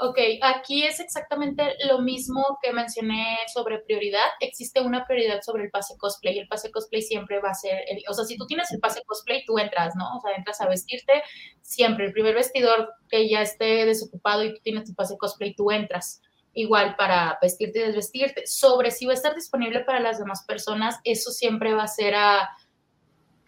Ok, 0.00 0.16
aquí 0.42 0.84
es 0.84 1.00
exactamente 1.00 1.74
lo 1.88 1.98
mismo 2.00 2.58
que 2.62 2.72
mencioné 2.72 3.36
sobre 3.52 3.80
prioridad. 3.80 4.28
Existe 4.38 4.80
una 4.80 5.04
prioridad 5.04 5.42
sobre 5.42 5.64
el 5.64 5.70
pase 5.70 5.96
cosplay. 5.98 6.38
El 6.38 6.46
pase 6.46 6.70
cosplay 6.70 7.02
siempre 7.02 7.40
va 7.40 7.50
a 7.50 7.54
ser, 7.54 7.84
o 8.08 8.14
sea, 8.14 8.24
si 8.24 8.36
tú 8.36 8.46
tienes 8.46 8.70
el 8.70 8.78
pase 8.78 9.02
cosplay, 9.04 9.44
tú 9.44 9.58
entras, 9.58 9.96
¿no? 9.96 10.16
O 10.16 10.20
sea, 10.20 10.36
entras 10.36 10.60
a 10.60 10.68
vestirte 10.68 11.24
siempre. 11.62 12.06
El 12.06 12.12
primer 12.12 12.36
vestidor 12.36 12.94
que 13.08 13.28
ya 13.28 13.42
esté 13.42 13.86
desocupado 13.86 14.44
y 14.44 14.54
tú 14.54 14.60
tienes 14.62 14.84
tu 14.84 14.94
pase 14.94 15.18
cosplay, 15.18 15.54
tú 15.56 15.72
entras. 15.72 16.22
Igual 16.54 16.94
para 16.94 17.36
vestirte 17.42 17.80
y 17.80 17.82
desvestirte. 17.82 18.46
Sobre 18.46 18.92
si 18.92 19.04
va 19.04 19.12
a 19.12 19.16
estar 19.16 19.34
disponible 19.34 19.80
para 19.80 19.98
las 19.98 20.20
demás 20.20 20.44
personas, 20.46 21.00
eso 21.02 21.32
siempre 21.32 21.74
va 21.74 21.82
a 21.82 21.88
ser 21.88 22.14
a, 22.14 22.50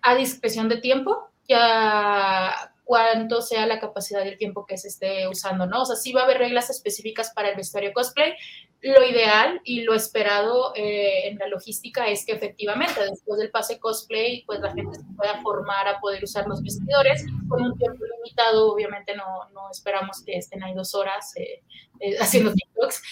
a 0.02 0.14
discreción 0.16 0.68
de 0.68 0.78
tiempo. 0.78 1.30
Ya 1.48 2.69
cuánto 2.90 3.40
sea 3.40 3.66
la 3.66 3.78
capacidad 3.78 4.24
del 4.24 4.36
tiempo 4.36 4.66
que 4.66 4.76
se 4.76 4.88
esté 4.88 5.28
usando, 5.28 5.64
¿no? 5.64 5.82
O 5.82 5.84
sea, 5.84 5.94
sí 5.94 6.12
va 6.12 6.22
a 6.22 6.24
haber 6.24 6.38
reglas 6.38 6.70
específicas 6.70 7.30
para 7.32 7.48
el 7.48 7.54
vestuario 7.54 7.92
cosplay. 7.92 8.34
Lo 8.80 9.06
ideal 9.08 9.60
y 9.62 9.82
lo 9.82 9.94
esperado 9.94 10.72
eh, 10.74 11.28
en 11.28 11.38
la 11.38 11.46
logística 11.46 12.08
es 12.08 12.26
que 12.26 12.32
efectivamente 12.32 13.00
después 13.08 13.38
del 13.38 13.52
pase 13.52 13.78
cosplay, 13.78 14.42
pues 14.44 14.58
la 14.58 14.72
gente 14.72 14.98
se 14.98 15.04
pueda 15.16 15.40
formar 15.40 15.86
a 15.86 16.00
poder 16.00 16.24
usar 16.24 16.48
los 16.48 16.64
vestidores 16.64 17.24
con 17.48 17.62
un 17.62 17.78
tiempo 17.78 18.04
limitado. 18.16 18.72
Obviamente 18.72 19.14
no, 19.14 19.48
no 19.52 19.70
esperamos 19.70 20.24
que 20.24 20.36
estén 20.36 20.64
ahí 20.64 20.74
dos 20.74 20.92
horas 20.96 21.32
eh, 21.36 21.62
eh, 22.00 22.16
haciendo 22.20 22.52
TikToks. 22.52 23.02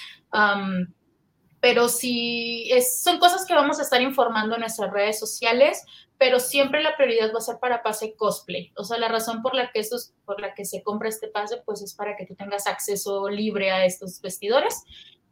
pero 1.61 1.89
sí, 1.89 2.69
son 3.01 3.21
cosas 3.21 3.47
que 3.47 3.55
vamos 3.55 3.79
a 3.79 3.83
estar 3.83 4.03
informando 4.03 4.57
en 4.57 4.63
nuestras 4.63 4.91
redes 4.91 5.21
sociales 5.21 5.85
pero 6.19 6.41
siempre 6.41 6.83
la 6.83 6.97
prioridad 6.97 7.33
va 7.33 7.39
a 7.39 7.43
ser 7.43 7.59
para 7.61 7.83
pase 7.83 8.15
cosplay. 8.17 8.73
O 8.77 8.85
sea, 8.85 8.99
la 8.99 9.09
razón 9.09 9.41
por 9.41 9.55
la 9.55 9.71
que 9.71 9.79
estos, 9.79 10.15
por 10.25 10.41
la 10.41 10.53
que 10.53 10.65
se 10.65 10.83
compra 10.83 11.09
este 11.09 11.29
pase, 11.29 11.63
pues 11.65 11.81
es 11.81 11.95
para 11.95 12.17
que 12.17 12.27
tú 12.27 12.35
tengas 12.35 12.67
acceso 12.67 13.29
libre 13.29 13.71
a 13.71 13.85
estos 13.85 14.21
vestidores. 14.21 14.83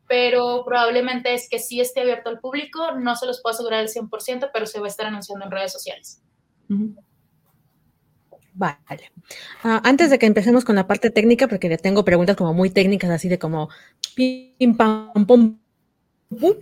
Pero 0.09 0.65
probablemente 0.65 1.35
es 1.35 1.49
que 1.51 1.59
sí 1.59 1.81
esté 1.81 2.03
abierto 2.03 2.31
al 2.31 2.39
público, 2.39 2.93
no 2.93 3.17
se 3.17 3.27
los 3.27 3.43
puedo 3.43 3.55
asegurar 3.55 3.81
al 3.81 3.89
100%, 3.89 4.51
pero 4.53 4.67
se 4.67 4.79
va 4.79 4.87
a 4.87 4.89
estar 4.89 5.07
anunciando 5.07 5.45
en 5.45 5.51
redes 5.51 5.73
sociales. 5.73 6.23
Vale. 8.55 9.11
Ah, 9.65 9.83
antes 9.85 10.09
de 10.11 10.21
que 10.21 10.27
empecemos 10.27 10.65
con 10.65 10.77
la 10.77 10.87
parte 10.87 11.11
técnica, 11.11 11.49
porque 11.49 11.69
ya 11.69 11.77
tengo 11.77 12.05
preguntas 12.05 12.37
como 12.37 12.55
muy 12.55 12.71
técnicas, 12.71 13.11
así 13.11 13.29
de 13.29 13.41
como 13.41 13.69
pim, 14.15 14.77
pam, 14.77 15.27
pum, 15.27 15.59
pum 16.31 16.55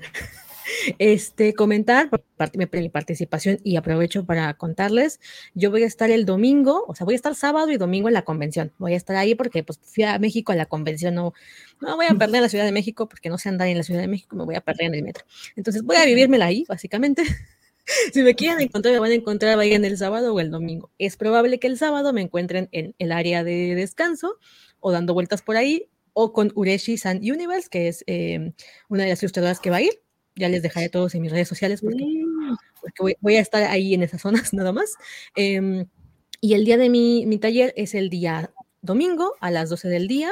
este, 0.99 1.55
comentar 1.55 2.11
mi 2.55 2.89
participación 2.89 3.59
y 3.63 3.77
aprovecho 3.77 4.25
para 4.25 4.55
contarles, 4.55 5.21
yo 5.55 5.71
voy 5.71 5.83
a 5.83 5.87
estar 5.87 6.11
el 6.11 6.25
domingo, 6.25 6.85
o 6.89 6.95
sea, 6.95 7.05
voy 7.05 7.15
a 7.15 7.17
estar 7.17 7.35
sábado 7.35 7.71
y 7.71 7.77
domingo 7.77 8.09
en 8.09 8.15
la 8.15 8.23
convención. 8.23 8.73
Voy 8.79 8.95
a 8.95 8.97
estar 8.97 9.17
ahí 9.17 9.35
porque 9.35 9.63
pues 9.63 9.79
fui 9.83 10.05
a 10.05 10.19
México 10.19 10.53
a 10.53 10.57
la 10.57 10.67
convención, 10.67 11.15
no, 11.15 11.33
no 11.81 11.97
voy 11.97 12.07
a 12.07 12.15
perder 12.15 12.37
en 12.37 12.43
la 12.43 12.49
Ciudad 12.49 12.65
de 12.65 12.73
México 12.73 13.09
porque 13.09 13.29
no 13.29 13.39
sé 13.39 13.49
andar 13.49 13.69
en 13.69 13.79
la 13.79 13.85
Ciudad 13.85 14.01
de 14.01 14.09
México, 14.09 14.37
me 14.37 14.45
voy 14.45 14.55
a 14.55 14.61
perder 14.61 14.87
en 14.87 14.95
el 14.95 15.03
metro. 15.03 15.25
Entonces 15.57 15.83
voy 15.83 15.97
a 15.97 16.05
vivírmela 16.05 16.47
ahí, 16.47 16.65
básicamente. 16.69 17.23
si 18.13 18.23
me 18.23 18.35
quieren 18.35 18.61
encontrar, 18.61 18.95
me 18.95 19.01
van 19.01 19.11
a 19.11 19.15
encontrar 19.15 19.61
en 19.63 19.85
el 19.85 19.99
sábado 19.99 20.35
o 20.35 20.41
el 20.41 20.51
domingo. 20.51 20.91
Es 20.99 21.17
probable 21.17 21.59
que 21.59 21.67
el 21.67 21.79
sábado 21.79 22.13
me 22.13 22.23
encuentren 22.23 22.69
en 22.73 22.95
el 22.99 23.13
área 23.13 23.45
de 23.45 23.75
descanso 23.75 24.39
o 24.81 24.93
dando 24.93 25.15
vueltas 25.15 25.43
por 25.43 25.57
ahí 25.57 25.89
o 26.13 26.33
con 26.33 26.53
Ureshi 26.55 26.97
San 26.97 27.19
Universe, 27.19 27.69
que 27.69 27.89
es 27.89 28.05
eh, 28.07 28.53
una 28.89 29.05
de 29.05 29.11
las 29.11 29.23
ilustradoras 29.23 29.61
que 29.61 29.71
va 29.71 29.77
a 29.77 29.83
ir 29.83 30.04
ya 30.37 30.49
les 30.49 30.63
dejaré 30.63 30.89
todos 30.89 31.15
en 31.15 31.23
mis 31.23 31.33
redes 31.33 31.49
sociales 31.49 31.81
porque, 31.81 32.05
mm. 32.05 33.17
voy, 33.21 33.37
a 33.37 33.41
estar 33.41 33.63
ahí 33.65 33.95
en 33.95 34.03
esas 34.03 34.23
zonas 34.23 34.53
nada 34.53 34.73
más. 34.73 34.95
Em, 35.37 35.87
y 36.41 36.55
el 36.55 36.65
día 36.65 36.77
de 36.77 36.89
mi, 36.91 37.27
mi, 37.27 37.39
taller 37.39 37.73
es 37.77 37.95
el 37.95 38.11
día 38.11 38.51
domingo 38.83 39.33
a 39.41 39.51
las 39.51 39.71
12 39.71 39.89
del 39.89 40.09
día. 40.09 40.31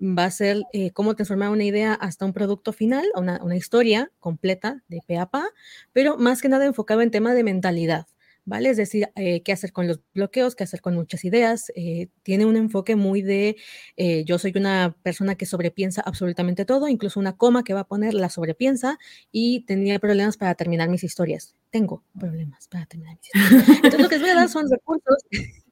Va 0.00 0.24
a 0.24 0.30
ser 0.30 0.62
eh, 0.72 0.90
cómo 0.90 1.14
transformar 1.14 1.50
una 1.50 1.64
idea 1.64 1.94
hasta 1.94 2.24
un 2.24 2.32
producto 2.32 2.72
final, 2.72 3.06
una, 3.14 3.40
una 3.42 3.56
historia 3.56 4.10
completa 4.18 4.82
de 4.88 5.00
pe 5.06 5.18
a 5.18 5.26
pa, 5.26 5.48
pero 5.92 6.18
más 6.18 6.42
que 6.42 6.48
nada 6.48 6.66
enfocado 6.66 7.00
en 7.00 7.10
tema 7.10 7.34
de 7.34 7.44
mentalidad. 7.44 8.06
¿Vale? 8.44 8.70
Es 8.70 8.76
decir, 8.76 9.08
eh, 9.16 9.42
qué 9.42 9.52
hacer 9.52 9.72
con 9.72 9.86
los 9.86 10.00
bloqueos, 10.14 10.54
qué 10.56 10.64
hacer 10.64 10.80
con 10.80 10.94
muchas 10.94 11.24
ideas. 11.24 11.72
Eh, 11.76 12.08
tiene 12.22 12.46
un 12.46 12.56
enfoque 12.56 12.96
muy 12.96 13.22
de, 13.22 13.56
eh, 13.96 14.24
yo 14.24 14.38
soy 14.38 14.52
una 14.56 14.96
persona 15.02 15.34
que 15.36 15.46
sobrepiensa 15.46 16.02
absolutamente 16.02 16.64
todo, 16.64 16.88
incluso 16.88 17.20
una 17.20 17.36
coma 17.36 17.64
que 17.64 17.74
va 17.74 17.80
a 17.80 17.88
poner 17.88 18.14
la 18.14 18.28
sobrepiensa 18.28 18.98
y 19.30 19.64
tenía 19.66 19.98
problemas 19.98 20.36
para 20.36 20.54
terminar 20.54 20.88
mis 20.88 21.04
historias. 21.04 21.54
Tengo 21.70 22.04
problemas 22.18 22.68
para 22.68 22.86
terminar 22.86 23.16
mis 23.16 23.26
historias. 23.26 23.68
Entonces, 23.76 24.00
lo 24.00 24.08
que 24.08 24.16
les 24.16 24.22
voy 24.22 24.30
a 24.30 24.34
dar 24.34 24.48
son 24.48 24.70
recursos. 24.70 25.16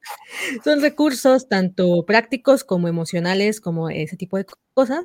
Son 0.65 0.81
recursos 0.81 1.49
tanto 1.49 2.05
prácticos 2.07 2.65
como 2.65 2.89
emocionales, 2.89 3.61
como 3.61 3.91
ese 3.91 4.17
tipo 4.17 4.39
de 4.39 4.47
cosas, 4.75 5.05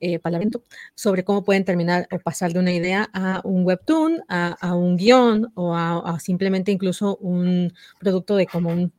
eh, 0.00 0.20
evento, 0.22 0.62
sobre 0.94 1.24
cómo 1.24 1.44
pueden 1.44 1.64
terminar 1.64 2.08
o 2.10 2.18
pasar 2.18 2.52
de 2.52 2.58
una 2.58 2.72
idea 2.72 3.08
a 3.12 3.40
un 3.44 3.64
webtoon, 3.64 4.22
a, 4.28 4.74
un 4.74 4.96
guion 4.96 5.52
o 5.54 5.74
a, 5.74 6.18
simplemente 6.20 6.72
incluso 6.72 7.16
un 7.16 7.72
producto 8.00 8.36
de 8.36 8.46
como 8.46 8.70
un, 8.70 8.92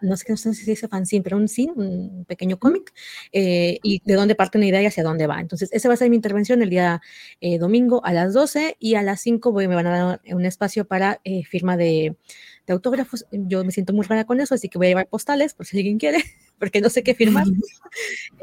no 0.00 0.16
sé, 0.16 0.36
si 0.36 0.54
se 0.54 0.70
dice 0.70 0.88
fanzine, 0.88 1.22
pero 1.22 1.36
un 1.36 1.48
sin, 1.48 1.70
un 1.76 2.24
pequeño 2.26 2.58
cómic, 2.58 2.92
eh, 3.32 3.78
y 3.82 4.00
de 4.04 4.14
dónde 4.14 4.34
parte 4.34 4.58
una 4.58 4.66
idea 4.66 4.82
y 4.82 4.86
hacia 4.86 5.02
dónde 5.02 5.26
va. 5.26 5.40
Entonces, 5.40 5.68
esa 5.72 5.88
va 5.88 5.94
a 5.94 5.96
ser 5.96 6.10
mi 6.10 6.16
intervención 6.16 6.62
el 6.62 6.70
día 6.70 7.00
eh, 7.40 7.58
domingo 7.58 8.04
a 8.04 8.12
las 8.12 8.32
12 8.32 8.76
y 8.78 8.94
a 8.94 9.02
las 9.02 9.20
5 9.20 9.52
voy, 9.52 9.68
me 9.68 9.74
van 9.74 9.86
a 9.86 9.90
dar 9.90 10.20
un 10.32 10.46
espacio 10.46 10.86
para 10.86 11.20
firma 11.44 11.76
de, 11.76 12.16
de 12.66 12.72
autógrafos. 12.72 13.26
Yo 13.32 13.64
me 13.64 13.72
siento 13.72 13.92
muy 13.92 14.06
rara 14.06 14.24
con 14.24 14.40
eso, 14.40 14.54
así 14.54 14.68
que 14.68 14.78
voy 14.78 14.86
a 14.88 14.90
llevar 14.90 15.08
postales 15.08 15.54
por 15.54 15.66
si 15.66 15.78
alguien 15.78 15.98
quiere. 15.98 16.18
Porque 16.60 16.80
no 16.80 16.90
sé 16.90 17.02
qué 17.02 17.14
firmar. 17.14 17.46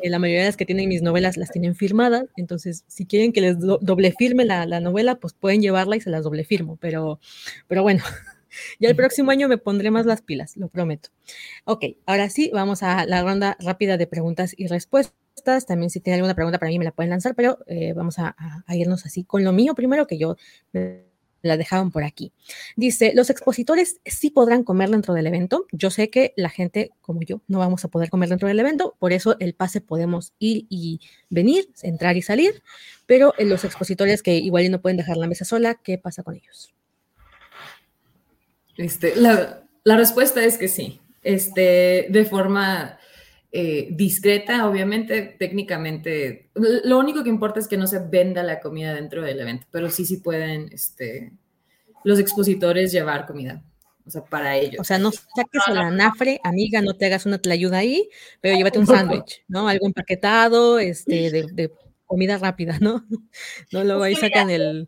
Eh, 0.03 0.10
la 0.10 0.19
mayoría 0.19 0.41
de 0.41 0.48
las 0.48 0.57
que 0.57 0.65
tienen 0.65 0.89
mis 0.89 1.02
novelas 1.02 1.38
las 1.38 1.52
tienen 1.52 1.73
firmadas, 1.73 2.26
entonces 2.35 2.84
si 2.88 3.06
quieren 3.06 3.31
que 3.31 3.39
les 3.39 3.57
doble 3.60 4.11
firme 4.11 4.44
la, 4.44 4.65
la, 4.65 4.81
novela, 4.81 5.15
pues 5.15 5.34
pueden 5.34 5.61
llevarla 5.61 5.95
y 5.95 6.02
se 6.02 6.10
las 6.10 6.26
doble 6.26 6.44
firmo, 6.44 6.77
pero, 6.81 7.19
pero 7.68 7.81
bueno, 7.81 8.03
ya 8.80 8.89
el 8.89 8.95
próximo 8.95 9.31
año 9.31 9.48
me 9.48 9.57
pondré 9.57 9.89
más 9.89 10.06
las 10.06 10.22
pilas, 10.22 10.57
lo 10.57 10.68
prometo. 10.68 11.10
Ok, 11.64 11.85
ahora 12.06 12.30
sí, 12.30 12.52
vamos 12.53 12.84
a 12.84 13.06
la 13.06 13.23
ronda 13.23 13.56
rápida 13.61 13.95
de 13.95 14.06
preguntas 14.06 14.53
y 14.57 14.68
respuestas. 14.68 15.65
También 15.65 15.89
si 15.89 16.02
tienen 16.02 16.19
alguna 16.19 16.35
pregunta 16.35 16.60
para 16.60 16.69
mí 16.69 16.77
me 16.77 16.85
la 16.85 16.91
pueden 16.91 17.10
lanzar, 17.10 17.34
pero 17.34 17.60
eh, 17.68 17.94
vamos 17.94 18.19
a, 18.19 18.35
a, 18.68 18.76
irnos 18.76 19.06
así 19.06 19.23
con 19.23 19.45
lo 19.45 19.53
mío 19.53 19.76
primero, 19.76 20.06
que 20.07 20.18
yo 20.18 20.35
la 21.41 21.57
dejaron 21.57 21.91
por 21.91 22.03
aquí. 22.03 22.31
Dice, 22.76 23.11
los 23.15 23.30
expositores 23.30 23.99
sí 24.05 24.30
podrán 24.30 24.64
comer 24.64 24.89
dentro 24.89 25.14
del 25.14 25.27
evento. 25.27 25.65
Yo 25.72 25.89
sé 25.89 26.09
que 26.09 26.34
la 26.35 26.49
gente 26.49 26.91
como 27.01 27.22
yo 27.22 27.41
no 27.47 27.59
vamos 27.59 27.85
a 27.85 27.88
poder 27.88 28.09
comer 28.09 28.30
dentro 28.30 28.47
del 28.47 28.59
evento, 28.59 28.95
por 28.99 29.14
eso 29.14 29.38
el 29.39 29.53
pase 29.53 29.81
podemos 29.81 30.34
ir 30.39 30.65
y 30.69 30.99
venir, 31.30 31.69
entrar 31.81 32.18
y 32.18 32.22
salir, 32.22 32.61
pero 33.05 33.34
en 33.38 33.49
los 33.49 33.64
expositores 33.64 34.22
que 34.22 34.35
igual 34.35 34.69
no 34.69 34.81
pueden 34.81 34.97
dejar 34.97 35.18
la 35.18 35.27
mesa 35.27 35.45
sola, 35.45 35.76
¿qué 35.76 35.97
pasa 35.97 36.23
con 36.23 36.35
ellos? 36.35 36.73
Este, 38.77 39.15
la, 39.15 39.64
la 39.84 39.97
respuesta 39.97 40.43
es 40.43 40.57
que 40.57 40.68
sí. 40.68 40.99
Este, 41.23 42.07
de 42.09 42.26
forma 42.26 42.97
eh, 43.60 43.88
discreta, 43.90 44.70
obviamente, 44.70 45.36
técnicamente. 45.40 46.52
Lo 46.54 47.00
único 47.00 47.24
que 47.24 47.30
importa 47.30 47.60
es 47.60 47.68
que 47.68 47.76
no 47.76 47.88
se 47.88 47.98
venda 47.98 48.44
la 48.44 48.60
comida 48.60 48.94
dentro 48.94 49.24
del 49.24 49.40
evento, 49.40 49.66
pero 49.72 49.90
sí, 49.90 50.06
sí 50.06 50.18
pueden 50.18 50.70
este, 50.72 51.34
los 52.04 52.20
expositores 52.20 52.92
llevar 52.92 53.26
comida. 53.26 53.64
O 54.06 54.12
sea, 54.12 54.24
para 54.24 54.56
ellos. 54.56 54.76
O 54.80 54.84
sea, 54.84 55.00
no 55.00 55.12
saques 55.12 55.64
a 55.66 55.74
la 55.74 55.90
nafre, 55.90 56.40
amiga, 56.44 56.84
no 56.84 56.94
te 56.94 57.08
hagas 57.08 57.26
una 57.26 57.42
ayuda 57.50 57.80
ahí, 57.80 58.08
pero 58.42 58.56
llévate 58.56 58.78
un 58.78 58.86
sándwich, 58.86 59.44
¿no? 59.48 59.68
Algo 59.68 59.88
empaquetado, 59.88 60.78
este, 60.78 61.32
de, 61.32 61.48
de, 61.52 61.72
comida 62.06 62.38
rápida, 62.38 62.78
¿no? 62.80 63.08
No 63.72 63.84
luego 63.84 64.04
ahí 64.04 64.14
sacan 64.14 64.52
el, 64.52 64.88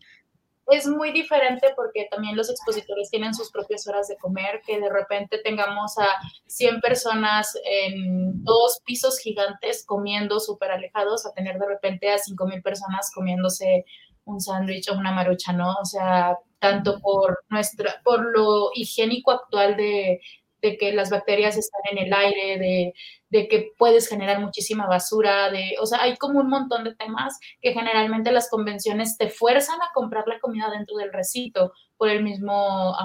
es 0.72 0.88
muy 0.88 1.12
diferente 1.12 1.74
porque 1.76 2.08
también 2.10 2.36
los 2.36 2.50
expositores 2.50 3.10
tienen 3.10 3.34
sus 3.34 3.52
propias 3.52 3.88
horas 3.88 4.08
de 4.08 4.18
comer, 4.18 4.62
que 4.66 4.80
de 4.80 4.90
repente 4.90 5.40
tengamos 5.44 5.98
a 5.98 6.08
100 6.48 6.82
personas 6.82 7.54
en 7.66 8.44
dos 8.44 8.82
pisos 8.86 9.20
gigantes 9.20 9.86
comiendo 9.86 10.40
súper 10.40 10.72
alejados, 10.72 11.26
a 11.26 11.34
tener 11.34 11.58
de 11.58 11.68
repente 11.68 12.12
a 12.12 12.18
5.000 12.18 12.62
personas 12.64 13.12
comiéndose 13.14 13.86
un 14.26 14.40
sándwich 14.40 14.90
o 14.90 14.98
una 14.98 15.12
marucha, 15.12 15.54
¿no? 15.54 15.74
O 15.82 15.86
sea, 15.86 16.38
tanto 16.60 17.00
por, 17.00 17.44
nuestra, 17.50 18.02
por 18.04 18.22
lo 18.22 18.70
higiénico 18.76 19.32
actual 19.32 19.76
de, 19.76 20.20
de 20.62 20.78
que 20.78 20.94
las 20.94 21.10
bacterias 21.10 21.58
están 21.58 21.82
en 21.92 21.98
el 22.00 22.14
aire, 22.14 22.58
de, 22.60 22.94
de, 23.30 23.48
que 23.48 23.72
puedes 23.78 24.08
generar 24.08 24.40
muchísima 24.40 24.88
basura, 24.88 25.50
de, 25.50 25.76
o 25.80 25.86
sea, 25.86 26.02
hay 26.02 26.18
como 26.18 26.40
un 26.40 26.50
montón 26.50 26.84
de 26.84 26.96
temas 26.96 27.40
que 27.62 27.74
generalmente 27.74 28.32
las 28.32 28.50
convenciones 28.50 29.18
te 29.18 29.30
fuerzan 29.30 29.82
a 29.82 29.92
comprar 29.94 30.28
la 30.28 30.40
comida 30.40 30.70
dentro 30.70 30.98
del 30.98 31.14
recinto 31.14 31.74
por 31.98 32.10
el 32.10 32.24
mismo, 32.24 32.96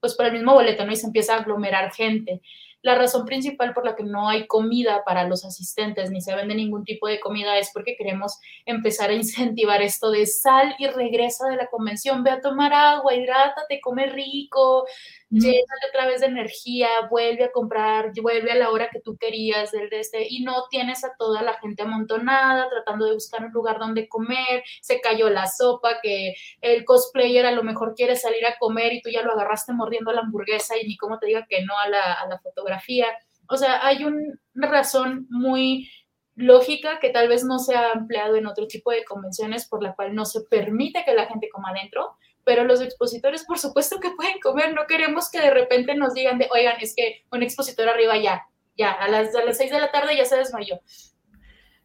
pues 0.00 0.14
por 0.14 0.26
el 0.26 0.32
mismo 0.32 0.54
boleto, 0.54 0.84
¿no? 0.84 0.92
Y 0.92 0.96
se 0.96 1.06
empieza 1.06 1.34
a 1.34 1.40
aglomerar 1.40 1.92
gente. 1.92 2.40
La 2.82 2.94
razón 2.94 3.26
principal 3.26 3.74
por 3.74 3.84
la 3.84 3.94
que 3.94 4.04
no 4.04 4.28
hay 4.28 4.46
comida 4.46 5.04
para 5.04 5.24
los 5.24 5.44
asistentes 5.44 6.10
ni 6.10 6.22
se 6.22 6.34
vende 6.34 6.54
ningún 6.54 6.84
tipo 6.84 7.08
de 7.08 7.20
comida 7.20 7.58
es 7.58 7.70
porque 7.74 7.94
queremos 7.94 8.38
empezar 8.64 9.10
a 9.10 9.14
incentivar 9.14 9.82
esto 9.82 10.10
de 10.10 10.24
sal 10.26 10.74
y 10.78 10.86
regresa 10.86 11.48
de 11.48 11.56
la 11.56 11.66
convención, 11.66 12.24
ve 12.24 12.30
a 12.30 12.40
tomar 12.40 12.72
agua, 12.72 13.14
hidrátate, 13.14 13.80
come 13.82 14.06
rico, 14.06 14.86
llénate 15.30 15.86
otra 15.88 16.06
vez 16.06 16.20
de 16.20 16.26
energía, 16.26 16.88
vuelve 17.08 17.44
a 17.44 17.52
comprar, 17.52 18.12
vuelve 18.20 18.50
a 18.50 18.56
la 18.56 18.70
hora 18.70 18.88
que 18.90 19.00
tú 19.00 19.16
querías 19.16 19.70
del 19.70 19.88
de 19.88 20.00
este, 20.00 20.26
y 20.28 20.42
no 20.42 20.64
tienes 20.68 21.04
a 21.04 21.14
toda 21.16 21.42
la 21.42 21.54
gente 21.54 21.82
amontonada 21.82 22.68
tratando 22.68 23.06
de 23.06 23.14
buscar 23.14 23.44
un 23.44 23.52
lugar 23.52 23.78
donde 23.78 24.08
comer, 24.08 24.64
se 24.80 25.00
cayó 25.00 25.30
la 25.30 25.46
sopa, 25.46 26.00
que 26.02 26.34
el 26.60 26.84
cosplayer 26.84 27.46
a 27.46 27.52
lo 27.52 27.62
mejor 27.62 27.94
quiere 27.94 28.16
salir 28.16 28.44
a 28.46 28.58
comer 28.58 28.92
y 28.92 29.02
tú 29.02 29.10
ya 29.10 29.22
lo 29.22 29.32
agarraste 29.32 29.72
mordiendo 29.72 30.12
la 30.12 30.22
hamburguesa 30.22 30.76
y 30.76 30.86
ni 30.86 30.96
cómo 30.96 31.18
te 31.18 31.26
diga 31.26 31.46
que 31.48 31.64
no 31.64 31.78
a 31.78 31.88
la, 31.88 32.14
a 32.14 32.26
la 32.26 32.38
fotografía. 32.40 33.06
O 33.48 33.56
sea, 33.56 33.84
hay 33.86 34.04
una 34.04 34.68
razón 34.68 35.26
muy 35.30 35.88
lógica 36.36 36.98
que 37.00 37.10
tal 37.10 37.28
vez 37.28 37.44
no 37.44 37.58
se 37.58 37.76
ha 37.76 37.92
empleado 37.92 38.36
en 38.36 38.46
otro 38.46 38.66
tipo 38.66 38.90
de 38.90 39.04
convenciones 39.04 39.68
por 39.68 39.82
la 39.82 39.94
cual 39.94 40.14
no 40.14 40.24
se 40.24 40.42
permite 40.42 41.04
que 41.04 41.14
la 41.14 41.26
gente 41.26 41.48
coma 41.50 41.70
adentro, 41.70 42.16
pero 42.44 42.64
los 42.64 42.80
expositores 42.80 43.44
por 43.44 43.58
supuesto 43.58 44.00
que 44.00 44.10
pueden 44.10 44.40
comer, 44.40 44.74
no 44.74 44.86
queremos 44.86 45.30
que 45.30 45.40
de 45.40 45.50
repente 45.50 45.94
nos 45.94 46.14
digan 46.14 46.38
de, 46.38 46.48
oigan, 46.52 46.76
es 46.80 46.94
que 46.94 47.24
un 47.30 47.42
expositor 47.42 47.88
arriba 47.88 48.16
ya, 48.18 48.46
ya, 48.76 48.92
a 48.92 49.08
las, 49.08 49.34
a 49.34 49.44
las 49.44 49.56
6 49.56 49.70
de 49.70 49.80
la 49.80 49.90
tarde 49.90 50.16
ya 50.16 50.24
se 50.24 50.36
desmayó. 50.36 50.80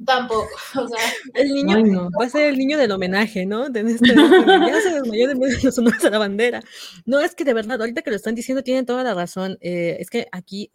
Tampoco, 0.04 0.50
o 0.76 0.88
sea. 0.88 1.00
El 1.34 1.54
niño 1.54 2.10
va 2.20 2.26
a 2.26 2.30
ser 2.30 2.50
el 2.50 2.58
niño 2.58 2.78
del 2.78 2.92
homenaje, 2.92 3.46
¿no? 3.46 3.70
De 3.70 3.80
este, 3.82 4.14
ya 4.14 4.82
se 4.82 4.94
desmayó 4.94 5.28
de 5.30 5.36
los 5.36 6.06
a 6.06 6.10
la 6.10 6.18
bandera. 6.18 6.62
No, 7.06 7.22
es 7.22 7.34
que 7.34 7.46
de 7.46 7.54
verdad, 7.54 7.80
ahorita 7.80 8.02
que 8.02 8.10
lo 8.10 8.16
están 8.18 8.36
diciendo, 8.36 8.62
tienen 8.62 8.86
toda 8.86 9.04
la 9.04 9.14
razón. 9.14 9.58
Eh, 9.62 9.98
es 10.00 10.10
que 10.10 10.28
aquí 10.32 10.70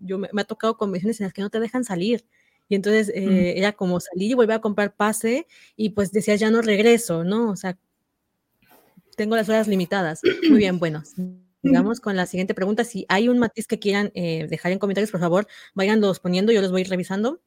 yo 0.00 0.18
me, 0.18 0.28
ha 0.36 0.44
tocado 0.44 0.76
convenciones 0.76 1.20
en 1.20 1.24
las 1.24 1.32
que 1.32 1.42
no 1.42 1.50
te 1.50 1.60
dejan 1.60 1.84
salir. 1.84 2.26
Y 2.68 2.74
entonces 2.74 3.10
eh, 3.14 3.54
era 3.56 3.72
como 3.72 4.00
salir 4.00 4.32
y 4.32 4.34
volver 4.34 4.56
a 4.56 4.60
comprar 4.60 4.94
pase 4.96 5.46
y 5.76 5.90
pues 5.90 6.10
decías, 6.10 6.40
ya 6.40 6.50
no 6.50 6.62
regreso, 6.62 7.22
¿no? 7.22 7.50
O 7.50 7.56
sea, 7.56 7.78
tengo 9.16 9.34
las 9.34 9.48
horas 9.48 9.66
limitadas. 9.66 10.20
Muy 10.48 10.58
bien, 10.58 10.78
bueno. 10.78 11.02
Sigamos 11.62 12.00
con 12.00 12.14
la 12.14 12.26
siguiente 12.26 12.54
pregunta. 12.54 12.84
Si 12.84 13.06
hay 13.08 13.28
un 13.28 13.38
matiz 13.38 13.66
que 13.66 13.80
quieran 13.80 14.12
eh, 14.14 14.46
dejar 14.48 14.70
en 14.70 14.78
comentarios, 14.78 15.10
por 15.10 15.20
favor, 15.20 15.48
váyanlos 15.74 16.20
poniendo, 16.20 16.52
yo 16.52 16.60
los 16.60 16.70
voy 16.70 16.82
a 16.82 16.84
ir 16.84 16.90
revisando. 16.90 17.40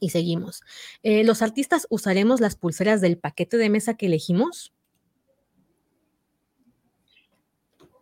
Y 0.00 0.10
seguimos. 0.10 0.62
Eh, 1.02 1.22
¿Los 1.22 1.42
artistas 1.42 1.86
usaremos 1.90 2.40
las 2.40 2.56
pulseras 2.56 3.00
del 3.00 3.18
paquete 3.18 3.58
de 3.58 3.68
mesa 3.68 3.94
que 3.94 4.06
elegimos? 4.06 4.72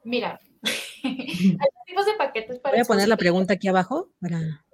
Mira, 0.04 0.40
tipos 1.90 2.06
de 2.06 2.14
paquetes 2.14 2.58
para... 2.58 2.76
Voy 2.76 2.82
a 2.82 2.84
poner 2.84 3.08
la 3.08 3.16
pregunta 3.16 3.54
aquí 3.54 3.68
abajo 3.68 4.10
para... 4.20 4.64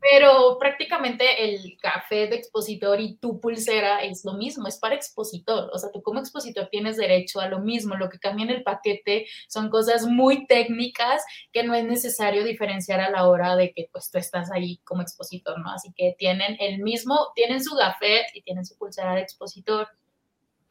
pero 0.00 0.56
prácticamente 0.58 1.44
el 1.44 1.76
café 1.80 2.28
de 2.28 2.36
expositor 2.36 3.00
y 3.00 3.16
tu 3.16 3.40
pulsera 3.40 4.02
es 4.02 4.24
lo 4.24 4.34
mismo, 4.34 4.66
es 4.68 4.78
para 4.78 4.94
expositor. 4.94 5.70
O 5.72 5.78
sea, 5.78 5.90
tú 5.90 6.02
como 6.02 6.20
expositor 6.20 6.68
tienes 6.70 6.96
derecho 6.96 7.40
a 7.40 7.48
lo 7.48 7.58
mismo. 7.60 7.96
Lo 7.96 8.08
que 8.08 8.18
cambia 8.18 8.44
en 8.44 8.50
el 8.50 8.62
paquete 8.62 9.26
son 9.48 9.68
cosas 9.68 10.06
muy 10.06 10.46
técnicas 10.46 11.22
que 11.52 11.64
no 11.64 11.74
es 11.74 11.84
necesario 11.84 12.44
diferenciar 12.44 13.00
a 13.00 13.10
la 13.10 13.28
hora 13.28 13.56
de 13.56 13.72
que 13.72 13.88
pues 13.92 14.10
tú 14.10 14.18
estás 14.18 14.50
ahí 14.50 14.78
como 14.84 15.02
expositor, 15.02 15.58
¿no? 15.58 15.70
Así 15.72 15.92
que 15.94 16.14
tienen 16.16 16.56
el 16.60 16.78
mismo, 16.78 17.32
tienen 17.34 17.62
su 17.62 17.76
café 17.76 18.22
y 18.34 18.42
tienen 18.42 18.64
su 18.64 18.76
pulsera 18.78 19.14
de 19.14 19.22
expositor. 19.22 19.88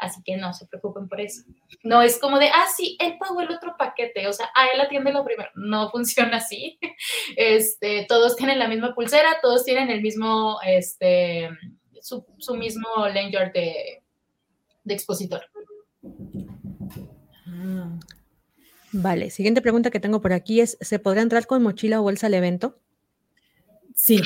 Así 0.01 0.19
que 0.23 0.35
no 0.35 0.51
se 0.51 0.65
preocupen 0.65 1.07
por 1.07 1.21
eso. 1.21 1.43
No 1.83 2.01
es 2.01 2.17
como 2.17 2.39
de, 2.39 2.47
ah, 2.47 2.65
sí, 2.75 2.97
él 2.99 3.17
pagó 3.19 3.39
el 3.41 3.51
otro 3.51 3.75
paquete, 3.77 4.27
o 4.27 4.33
sea, 4.33 4.49
a 4.55 4.65
él 4.73 4.81
atiende 4.81 5.13
lo 5.13 5.23
primero. 5.23 5.51
No 5.53 5.91
funciona 5.91 6.37
así. 6.37 6.79
Este, 7.37 8.05
todos 8.07 8.35
tienen 8.35 8.59
la 8.59 8.67
misma 8.67 8.93
pulsera, 8.93 9.37
todos 9.41 9.63
tienen 9.63 9.89
el 9.89 10.01
mismo, 10.01 10.59
este, 10.65 11.49
su, 12.01 12.25
mismo 12.55 13.07
lanyard 13.07 13.53
de, 13.53 14.03
de 14.83 14.93
expositor. 14.93 15.43
Ah. 17.47 17.99
Vale, 18.91 19.29
siguiente 19.29 19.61
pregunta 19.61 19.91
que 19.91 19.99
tengo 19.99 20.19
por 20.21 20.33
aquí 20.33 20.61
es, 20.61 20.77
¿se 20.81 20.99
podrá 20.99 21.21
entrar 21.21 21.45
con 21.45 21.63
mochila 21.63 21.99
o 21.99 22.03
bolsa 22.03 22.27
al 22.27 22.33
evento? 22.33 22.79
Sí, 23.95 24.21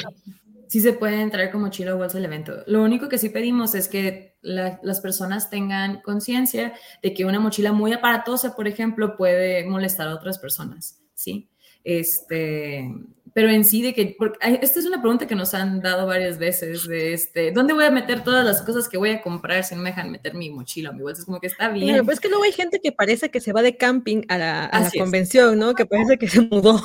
sí 0.75 0.81
se 0.81 0.91
puede 0.91 1.21
entrar 1.21 1.49
con 1.51 1.61
mochila 1.61 1.95
o 1.95 1.97
bolsa 1.97 2.17
al 2.17 2.25
evento. 2.25 2.61
Lo 2.67 2.83
único 2.83 3.07
que 3.07 3.17
sí 3.17 3.29
pedimos 3.29 3.75
es 3.75 3.87
que 3.87 4.35
las 4.41 4.99
personas 4.99 5.49
tengan 5.49 6.01
conciencia 6.01 6.73
de 7.01 7.13
que 7.13 7.23
una 7.23 7.39
mochila 7.39 7.71
muy 7.71 7.93
aparatosa, 7.93 8.57
por 8.57 8.67
ejemplo, 8.67 9.15
puede 9.15 9.63
molestar 9.63 10.09
a 10.09 10.13
otras 10.13 10.37
personas, 10.37 10.99
¿sí? 11.13 11.47
Este, 11.85 12.91
pero 13.33 13.47
en 13.47 13.63
sí 13.63 13.83
de 13.83 13.93
que, 13.93 14.17
esta 14.41 14.79
es 14.81 14.85
una 14.85 14.99
pregunta 14.99 15.27
que 15.27 15.35
nos 15.35 15.53
han 15.53 15.79
dado 15.79 16.07
varias 16.07 16.39
veces, 16.39 16.85
de 16.85 17.13
este, 17.13 17.53
¿dónde 17.53 17.73
voy 17.73 17.85
a 17.85 17.91
meter 17.91 18.25
todas 18.25 18.43
las 18.43 18.61
cosas 18.61 18.89
que 18.89 18.97
voy 18.97 19.11
a 19.11 19.21
comprar 19.21 19.63
si 19.63 19.75
no 19.75 19.81
me 19.81 19.91
dejan 19.91 20.11
meter 20.11 20.33
mi 20.33 20.49
mochila 20.49 20.89
o 20.89 20.93
mi 20.93 21.03
bolsa? 21.03 21.21
Es 21.21 21.25
como 21.25 21.39
que 21.39 21.47
está 21.47 21.69
bien. 21.69 21.93
Pero 21.93 22.03
pues 22.03 22.15
es 22.15 22.19
que 22.19 22.27
luego 22.27 22.43
hay 22.43 22.51
gente 22.51 22.81
que 22.83 22.91
parece 22.91 23.31
que 23.31 23.39
se 23.39 23.53
va 23.53 23.61
de 23.61 23.77
camping 23.77 24.23
a 24.27 24.37
la, 24.37 24.65
a 24.65 24.81
la 24.81 24.91
convención, 24.91 25.57
¿no? 25.57 25.73
Que 25.73 25.85
parece 25.85 26.17
que 26.17 26.27
se 26.27 26.41
mudó. 26.41 26.81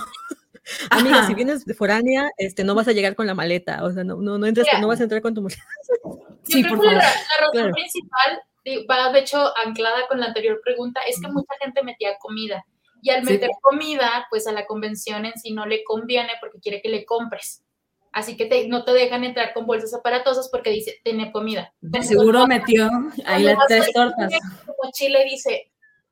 Amiga, 0.91 1.27
si 1.27 1.35
vienes 1.35 1.65
de 1.65 1.75
foránea, 1.75 2.31
este, 2.37 2.65
no 2.65 2.75
vas 2.75 2.89
a 2.89 2.93
llegar 2.93 3.15
con 3.15 3.27
la 3.27 3.35
maleta, 3.35 3.85
o 3.85 3.93
sea, 3.93 4.05
no, 4.05 4.17
no, 4.17 4.39
no, 4.39 4.47
entras, 4.47 4.67
no 4.81 4.89
vas 4.89 5.01
a 5.01 5.05
entrar 5.05 5.23
con 5.23 5.35
tu 5.35 5.43
maleta. 5.43 5.63
sí, 6.43 6.63
por 6.63 6.79
favor. 6.79 6.95
La, 6.95 7.13
razón 7.41 7.73
principal 7.73 8.43
va, 8.89 9.13
de 9.13 9.21
hecho, 9.21 9.53
anclada 9.65 10.07
con 10.09 10.21
la 10.21 10.27
anterior 10.27 10.61
pregunta, 10.63 11.01
es 11.09 11.21
que 11.21 11.29
mucha 11.29 11.55
gente 11.63 11.83
metía 11.83 12.17
comida. 12.19 12.65
Y 13.03 13.11
al 13.11 13.23
meter 13.25 13.51
comida, 13.63 14.27
pues 14.29 14.47
a 14.47 14.53
la 14.53 14.67
convención 14.67 15.25
en 15.25 15.33
sí 15.39 15.53
no 15.53 15.65
le 15.65 15.83
conviene 15.85 16.33
porque 16.41 16.61
quiere 16.61 16.83
que 16.83 16.91
le 16.91 17.07
compres. 17.07 17.65
Así 18.13 18.37
que 18.37 18.67
no 18.69 18.85
te 18.85 18.93
dejan 18.93 19.25
entrar 19.25 19.55
con 19.55 19.67
bolsas 19.67 19.95
aparatosas 19.95 20.49
porque 20.51 20.71
dice, 20.71 21.01
tiene 21.05 21.33
comida. 21.33 21.73
De 21.81 22.03
seguro 22.03 22.47
metió 22.47 22.91
ahí 23.25 23.45
las 23.45 23.57
tres 23.69 23.91
tortas. 23.95 24.33
Mochila 24.83 25.25
y 25.25 25.31
dice, 25.31 25.70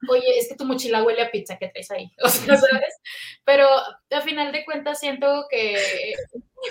oye, 0.08 0.38
es 0.38 0.48
que 0.48 0.54
tu 0.54 0.64
mochila 0.64 1.02
huele 1.02 1.22
a 1.22 1.30
pizza 1.30 1.58
que 1.58 1.68
traes 1.68 1.90
ahí, 1.90 2.12
o 2.22 2.28
sea, 2.28 2.56
¿sabes? 2.56 2.94
Pero 3.44 3.66
a 3.68 4.20
final 4.22 4.52
de 4.52 4.64
cuentas 4.64 5.00
siento 5.00 5.46
que 5.50 5.74
es, 5.74 6.14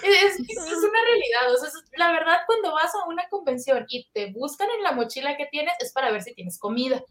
es 0.03 0.37
una 0.47 1.01
realidad, 1.05 1.53
o 1.53 1.57
sea, 1.57 1.69
la 1.97 2.11
verdad 2.11 2.39
cuando 2.45 2.73
vas 2.73 2.93
a 2.95 3.07
una 3.07 3.27
convención 3.29 3.85
y 3.89 4.07
te 4.13 4.31
buscan 4.31 4.69
en 4.77 4.83
la 4.83 4.91
mochila 4.91 5.37
que 5.37 5.47
tienes 5.47 5.73
es 5.79 5.91
para 5.91 6.11
ver 6.11 6.21
si 6.21 6.33
tienes 6.33 6.59
comida. 6.59 7.03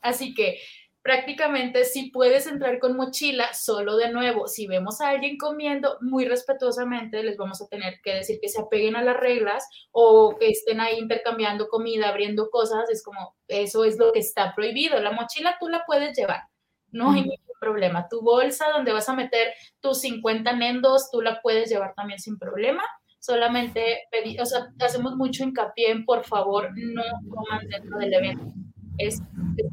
Así 0.00 0.34
que 0.34 0.60
prácticamente 1.06 1.84
si 1.84 2.10
puedes 2.10 2.48
entrar 2.48 2.80
con 2.80 2.96
mochila, 2.96 3.54
solo 3.54 3.96
de 3.96 4.10
nuevo, 4.10 4.48
si 4.48 4.66
vemos 4.66 5.00
a 5.00 5.10
alguien 5.10 5.38
comiendo, 5.38 5.98
muy 6.00 6.24
respetuosamente 6.24 7.22
les 7.22 7.36
vamos 7.36 7.62
a 7.62 7.68
tener 7.68 8.00
que 8.02 8.12
decir 8.12 8.40
que 8.42 8.48
se 8.48 8.60
apeguen 8.60 8.96
a 8.96 9.04
las 9.04 9.16
reglas 9.16 9.68
o 9.92 10.34
que 10.36 10.48
estén 10.48 10.80
ahí 10.80 10.98
intercambiando 10.98 11.68
comida, 11.68 12.08
abriendo 12.08 12.50
cosas, 12.50 12.90
es 12.90 13.04
como, 13.04 13.36
eso 13.46 13.84
es 13.84 14.00
lo 14.00 14.10
que 14.10 14.18
está 14.18 14.52
prohibido. 14.56 14.98
La 14.98 15.12
mochila 15.12 15.56
tú 15.60 15.68
la 15.68 15.84
puedes 15.86 16.18
llevar, 16.18 16.40
no 16.90 17.12
hay 17.12 17.20
ningún 17.20 17.56
problema. 17.60 18.08
Tu 18.08 18.20
bolsa 18.20 18.66
donde 18.72 18.92
vas 18.92 19.08
a 19.08 19.14
meter 19.14 19.54
tus 19.78 20.00
50 20.00 20.54
nendos, 20.54 21.12
tú 21.12 21.22
la 21.22 21.40
puedes 21.40 21.70
llevar 21.70 21.94
también 21.94 22.18
sin 22.18 22.36
problema 22.36 22.82
solamente 23.18 24.02
o 24.40 24.46
sea, 24.46 24.68
hacemos 24.80 25.16
mucho 25.16 25.42
hincapié 25.42 25.90
en 25.90 26.04
por 26.04 26.24
favor 26.24 26.70
no 26.76 27.02
coman 27.28 27.66
dentro 27.66 27.98
del 27.98 28.14
evento 28.14 28.65
es, 28.98 29.22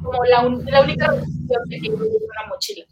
como 0.01 0.23
la, 0.25 0.45
única 0.45 1.11
restricción 1.11 1.61
que 1.69 1.79
tiene 1.79 1.95
una 1.95 2.47
mochila. 2.49 2.85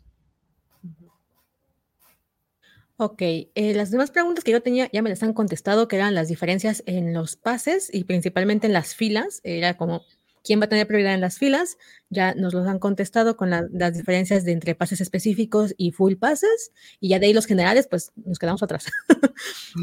Ok, 2.97 3.21
eh, 3.21 3.73
las 3.73 3.89
demás 3.89 4.11
preguntas 4.11 4.43
que 4.43 4.51
yo 4.51 4.61
tenía 4.61 4.87
ya 4.93 5.01
me 5.01 5.09
las 5.09 5.23
han 5.23 5.33
contestado, 5.33 5.87
que 5.87 5.95
eran 5.95 6.13
las 6.13 6.27
diferencias 6.27 6.83
en 6.85 7.13
los 7.13 7.35
pases 7.35 7.89
y 7.91 8.03
principalmente 8.03 8.67
en 8.67 8.73
las 8.73 8.93
filas. 8.93 9.41
Era 9.43 9.75
como 9.75 10.03
quién 10.43 10.59
va 10.59 10.65
a 10.65 10.69
tener 10.69 10.87
prioridad 10.87 11.13
en 11.13 11.21
las 11.21 11.37
filas. 11.37 11.77
Ya 12.09 12.33
nos 12.33 12.53
los 12.53 12.67
han 12.67 12.79
contestado 12.79 13.37
con 13.37 13.49
las 13.49 13.93
diferencias 13.93 14.43
de 14.43 14.51
entre 14.51 14.75
pases 14.75 14.99
específicos 14.99 15.73
y 15.77 15.91
full 15.91 16.15
pases. 16.15 16.71
Y 16.99 17.09
ya 17.09 17.19
de 17.19 17.27
ahí 17.27 17.33
los 17.33 17.45
generales, 17.45 17.87
pues 17.87 18.11
nos 18.15 18.39
quedamos 18.39 18.61
atrás. 18.63 18.85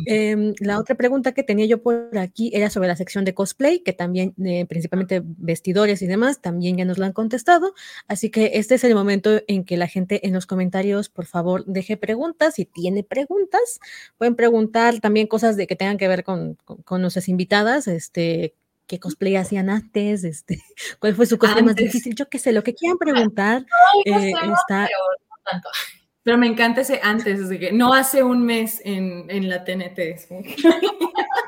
Em, 0.06 0.54
la 0.60 0.78
otra 0.78 0.94
pregunta 0.94 1.32
que 1.32 1.42
tenía 1.42 1.64
yo 1.64 1.82
por 1.82 2.18
aquí 2.18 2.50
era 2.54 2.68
sobre 2.70 2.88
la 2.88 2.96
sección 2.96 3.24
de 3.24 3.34
cosplay, 3.34 3.80
que 3.80 3.92
también, 3.92 4.34
eh, 4.44 4.66
principalmente 4.66 5.22
vestidores 5.24 6.02
y 6.02 6.06
demás, 6.06 6.40
también 6.40 6.76
ya 6.76 6.84
nos 6.84 6.98
lo 6.98 7.06
han 7.06 7.12
contestado. 7.12 7.72
Así 8.06 8.30
que 8.30 8.52
este 8.54 8.74
es 8.74 8.84
el 8.84 8.94
momento 8.94 9.40
en 9.48 9.64
que 9.64 9.76
la 9.76 9.88
gente 9.88 10.26
en 10.26 10.34
los 10.34 10.46
comentarios, 10.46 11.08
por 11.08 11.24
favor, 11.24 11.64
deje 11.64 11.96
preguntas. 11.96 12.54
Si 12.56 12.66
tiene 12.66 13.02
preguntas, 13.04 13.80
pueden 14.18 14.36
preguntar 14.36 15.00
también 15.00 15.26
cosas 15.26 15.56
de 15.56 15.66
que 15.66 15.76
tengan 15.76 15.98
que 15.98 16.08
ver 16.08 16.24
con, 16.24 16.56
con 16.84 17.00
nuestras 17.00 17.28
invitadas, 17.28 17.88
este, 17.88 18.54
qué 18.88 18.98
cosplay 18.98 19.36
hacían 19.36 19.70
antes, 19.70 20.24
este, 20.24 20.60
cuál 20.98 21.14
fue 21.14 21.26
su 21.26 21.38
cosplay 21.38 21.62
más 21.62 21.76
difícil, 21.76 22.16
yo 22.16 22.28
qué 22.28 22.40
sé, 22.40 22.52
lo 22.52 22.64
que 22.64 22.74
quieran 22.74 22.98
preguntar. 22.98 23.64
Eh, 24.04 24.30
está... 24.30 24.86
pero, 24.86 24.98
no 25.30 25.36
tanto. 25.44 25.68
pero 26.24 26.38
me 26.38 26.48
encanta 26.48 26.80
ese 26.80 26.98
antes, 27.02 27.48
de 27.48 27.58
que 27.60 27.72
no 27.72 27.94
hace 27.94 28.24
un 28.24 28.44
mes 28.44 28.82
en, 28.84 29.30
en 29.30 29.48
la 29.48 29.62
TNT. 29.62 29.98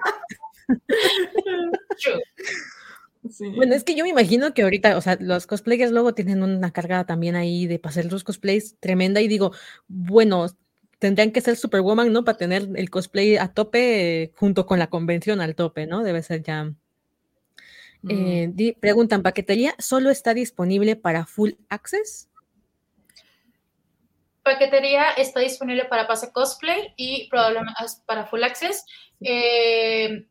Bueno, 3.54 3.74
es 3.74 3.84
que 3.84 3.94
yo 3.94 4.02
me 4.02 4.10
imagino 4.10 4.54
que 4.54 4.62
ahorita, 4.62 4.96
o 4.96 5.00
sea, 5.02 5.18
los 5.20 5.46
cosplayers 5.46 5.92
luego 5.92 6.14
tienen 6.14 6.42
una 6.42 6.72
carga 6.72 7.04
también 7.04 7.36
ahí 7.36 7.66
de 7.66 7.78
pasar 7.78 8.06
los 8.06 8.24
cosplays 8.24 8.76
tremenda 8.80 9.20
y 9.20 9.28
digo, 9.28 9.52
bueno, 9.88 10.46
tendrían 10.98 11.30
que 11.30 11.40
ser 11.42 11.56
Superwoman, 11.56 12.12
¿no? 12.12 12.24
Para 12.24 12.38
tener 12.38 12.68
el 12.74 12.88
cosplay 12.88 13.36
a 13.36 13.48
tope 13.48 14.32
junto 14.36 14.64
con 14.64 14.78
la 14.78 14.88
convención 14.88 15.40
al 15.40 15.54
tope, 15.54 15.86
¿no? 15.86 16.02
Debe 16.02 16.22
ser 16.22 16.42
ya 16.42 16.72
Mm. 18.02 18.54
Eh, 18.58 18.76
preguntan, 18.80 19.22
¿paquetería 19.22 19.74
solo 19.78 20.10
está 20.10 20.34
disponible 20.34 20.96
para 20.96 21.26
Full 21.26 21.52
Access? 21.68 22.28
Paquetería 24.42 25.10
está 25.10 25.40
disponible 25.40 25.84
para 25.84 26.06
pase 26.06 26.32
cosplay 26.32 26.94
y 26.96 27.28
probablemente 27.28 27.74
para 28.06 28.26
Full 28.26 28.42
Access. 28.42 28.84
Eh, 29.20 30.26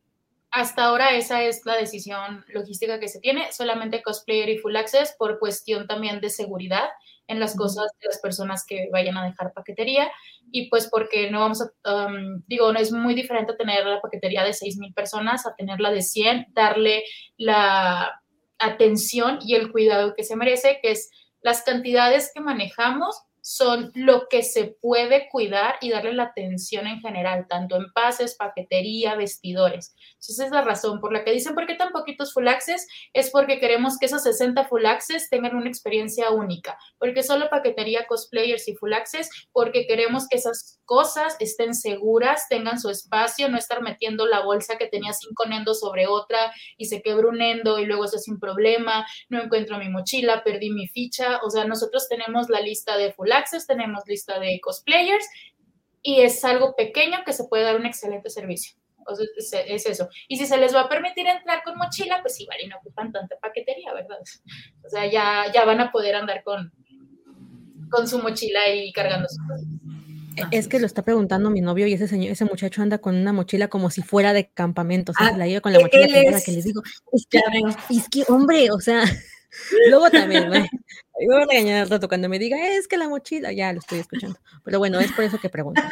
hasta 0.50 0.84
ahora 0.84 1.14
esa 1.14 1.44
es 1.44 1.64
la 1.64 1.76
decisión 1.76 2.44
logística 2.48 2.98
que 2.98 3.08
se 3.08 3.20
tiene, 3.20 3.52
solamente 3.52 4.02
cosplayer 4.02 4.48
y 4.48 4.58
Full 4.58 4.74
Access 4.74 5.14
por 5.16 5.38
cuestión 5.38 5.86
también 5.86 6.20
de 6.20 6.28
seguridad 6.28 6.88
en 7.30 7.38
las 7.38 7.56
cosas 7.56 7.86
de 8.00 8.08
las 8.08 8.18
personas 8.20 8.64
que 8.66 8.88
vayan 8.92 9.16
a 9.16 9.24
dejar 9.24 9.52
paquetería 9.52 10.10
y 10.50 10.68
pues 10.68 10.88
porque 10.90 11.30
no 11.30 11.40
vamos 11.40 11.62
a, 11.62 12.06
um, 12.06 12.42
digo, 12.46 12.72
no 12.72 12.78
es 12.78 12.90
muy 12.92 13.14
diferente 13.14 13.54
tener 13.54 13.86
la 13.86 14.00
paquetería 14.00 14.42
de 14.42 14.50
6.000 14.50 14.92
personas 14.92 15.46
a 15.46 15.54
tenerla 15.54 15.92
de 15.92 16.02
100, 16.02 16.48
darle 16.50 17.04
la 17.36 18.20
atención 18.58 19.38
y 19.42 19.54
el 19.54 19.70
cuidado 19.70 20.14
que 20.14 20.24
se 20.24 20.36
merece, 20.36 20.80
que 20.82 20.90
es 20.90 21.10
las 21.40 21.62
cantidades 21.62 22.32
que 22.34 22.40
manejamos 22.40 23.16
son 23.42 23.90
lo 23.94 24.28
que 24.28 24.42
se 24.42 24.76
puede 24.80 25.28
cuidar 25.30 25.76
y 25.80 25.90
darle 25.90 26.12
la 26.12 26.24
atención 26.24 26.86
en 26.86 27.00
general, 27.00 27.46
tanto 27.48 27.76
en 27.76 27.92
pases, 27.92 28.36
paquetería, 28.36 29.14
vestidores. 29.14 29.94
Entonces, 30.12 30.46
es 30.46 30.50
la 30.50 30.62
razón 30.62 31.00
por 31.00 31.12
la 31.12 31.24
que 31.24 31.32
dicen, 31.32 31.54
¿por 31.54 31.66
qué 31.66 31.74
tan 31.74 31.92
poquitos 31.92 32.32
full 32.32 32.48
access? 32.48 32.86
Es 33.12 33.30
porque 33.30 33.58
queremos 33.58 33.98
que 33.98 34.06
esos 34.06 34.22
60 34.22 34.64
full 34.64 34.86
access 34.86 35.28
tengan 35.30 35.56
una 35.56 35.68
experiencia 35.68 36.30
única, 36.30 36.78
porque 36.98 37.22
solo 37.22 37.48
paquetería, 37.48 38.06
cosplayers 38.06 38.68
y 38.68 38.74
full 38.74 38.92
access, 38.92 39.30
porque 39.52 39.86
queremos 39.86 40.28
que 40.28 40.36
esas 40.36 40.80
cosas 40.84 41.36
estén 41.40 41.74
seguras, 41.74 42.48
tengan 42.48 42.80
su 42.80 42.90
espacio, 42.90 43.48
no 43.48 43.56
estar 43.56 43.82
metiendo 43.82 44.26
la 44.26 44.44
bolsa 44.44 44.76
que 44.76 44.86
tenía 44.86 45.12
cinco 45.12 45.46
nendos 45.46 45.80
sobre 45.80 46.06
otra 46.06 46.52
y 46.76 46.86
se 46.86 47.00
quebra 47.00 47.28
un 47.28 47.38
nendo 47.38 47.78
y 47.78 47.86
luego 47.86 48.04
eso 48.04 48.16
es 48.16 48.28
un 48.28 48.38
problema, 48.38 49.06
no 49.28 49.42
encuentro 49.42 49.78
mi 49.78 49.88
mochila, 49.88 50.42
perdí 50.44 50.70
mi 50.70 50.88
ficha, 50.88 51.40
o 51.44 51.50
sea, 51.50 51.64
nosotros 51.64 52.08
tenemos 52.08 52.48
la 52.48 52.60
lista 52.60 52.96
de 52.96 53.12
full 53.12 53.29
access, 53.32 53.66
tenemos 53.66 54.02
lista 54.06 54.38
de 54.38 54.60
cosplayers 54.60 55.26
y 56.02 56.20
es 56.20 56.44
algo 56.44 56.74
pequeño 56.76 57.18
que 57.24 57.32
se 57.32 57.44
puede 57.44 57.64
dar 57.64 57.76
un 57.76 57.86
excelente 57.86 58.30
servicio. 58.30 58.76
O 59.06 59.16
sea, 59.16 59.60
es, 59.62 59.86
eso. 59.86 60.08
Y 60.28 60.36
si 60.36 60.46
se 60.46 60.56
les 60.56 60.74
va 60.74 60.82
a 60.82 60.88
permitir 60.88 61.26
entrar 61.26 61.62
con 61.64 61.76
mochila, 61.76 62.20
pues 62.22 62.38
igual 62.40 62.58
y 62.62 62.68
no 62.68 62.76
ocupan 62.76 63.12
tanta 63.12 63.36
paquetería, 63.40 63.92
¿verdad? 63.92 64.18
O 64.84 64.88
sea, 64.88 65.06
ya, 65.06 65.50
ya 65.52 65.64
van 65.64 65.80
a 65.80 65.90
poder 65.90 66.14
andar 66.14 66.44
con, 66.44 66.72
con 67.90 68.06
su 68.06 68.18
mochila 68.20 68.68
y 68.72 68.92
cargando 68.92 69.28
sus 69.28 69.38
cosas. 69.48 69.66
Es 70.52 70.68
que 70.68 70.78
lo 70.78 70.86
está 70.86 71.02
preguntando 71.02 71.50
mi 71.50 71.60
novio 71.60 71.86
y 71.86 71.92
ese 71.92 72.08
señor, 72.08 72.30
ese 72.30 72.44
muchacho 72.44 72.82
anda 72.82 72.98
con 72.98 73.16
una 73.16 73.32
mochila 73.32 73.68
como 73.68 73.90
si 73.90 74.02
fuera 74.02 74.32
de 74.32 74.48
campamento, 74.48 75.12
o 75.12 75.14
sea, 75.14 75.28
ah, 75.28 75.36
la 75.36 75.46
lleva 75.46 75.60
con 75.60 75.72
la 75.72 75.80
mochila 75.80 76.06
que 76.06 76.52
les 76.52 76.64
digo, 76.64 76.82
es 77.12 77.26
que, 77.26 77.40
es 77.90 78.08
que, 78.08 78.24
hombre, 78.32 78.70
o 78.70 78.80
sea, 78.80 79.02
Luego 79.88 80.10
también, 80.10 80.48
me, 80.48 80.68
voy 81.26 81.42
a 81.42 81.46
regañar 81.46 81.82
al 81.82 81.90
rato 81.90 82.08
cuando 82.08 82.28
me 82.28 82.38
diga, 82.38 82.56
es 82.68 82.86
que 82.86 82.96
la 82.96 83.08
mochila, 83.08 83.52
ya 83.52 83.72
lo 83.72 83.80
estoy 83.80 83.98
escuchando. 83.98 84.38
Pero 84.64 84.78
bueno, 84.78 85.00
es 85.00 85.12
por 85.12 85.24
eso 85.24 85.38
que 85.38 85.48
pregunto. 85.48 85.82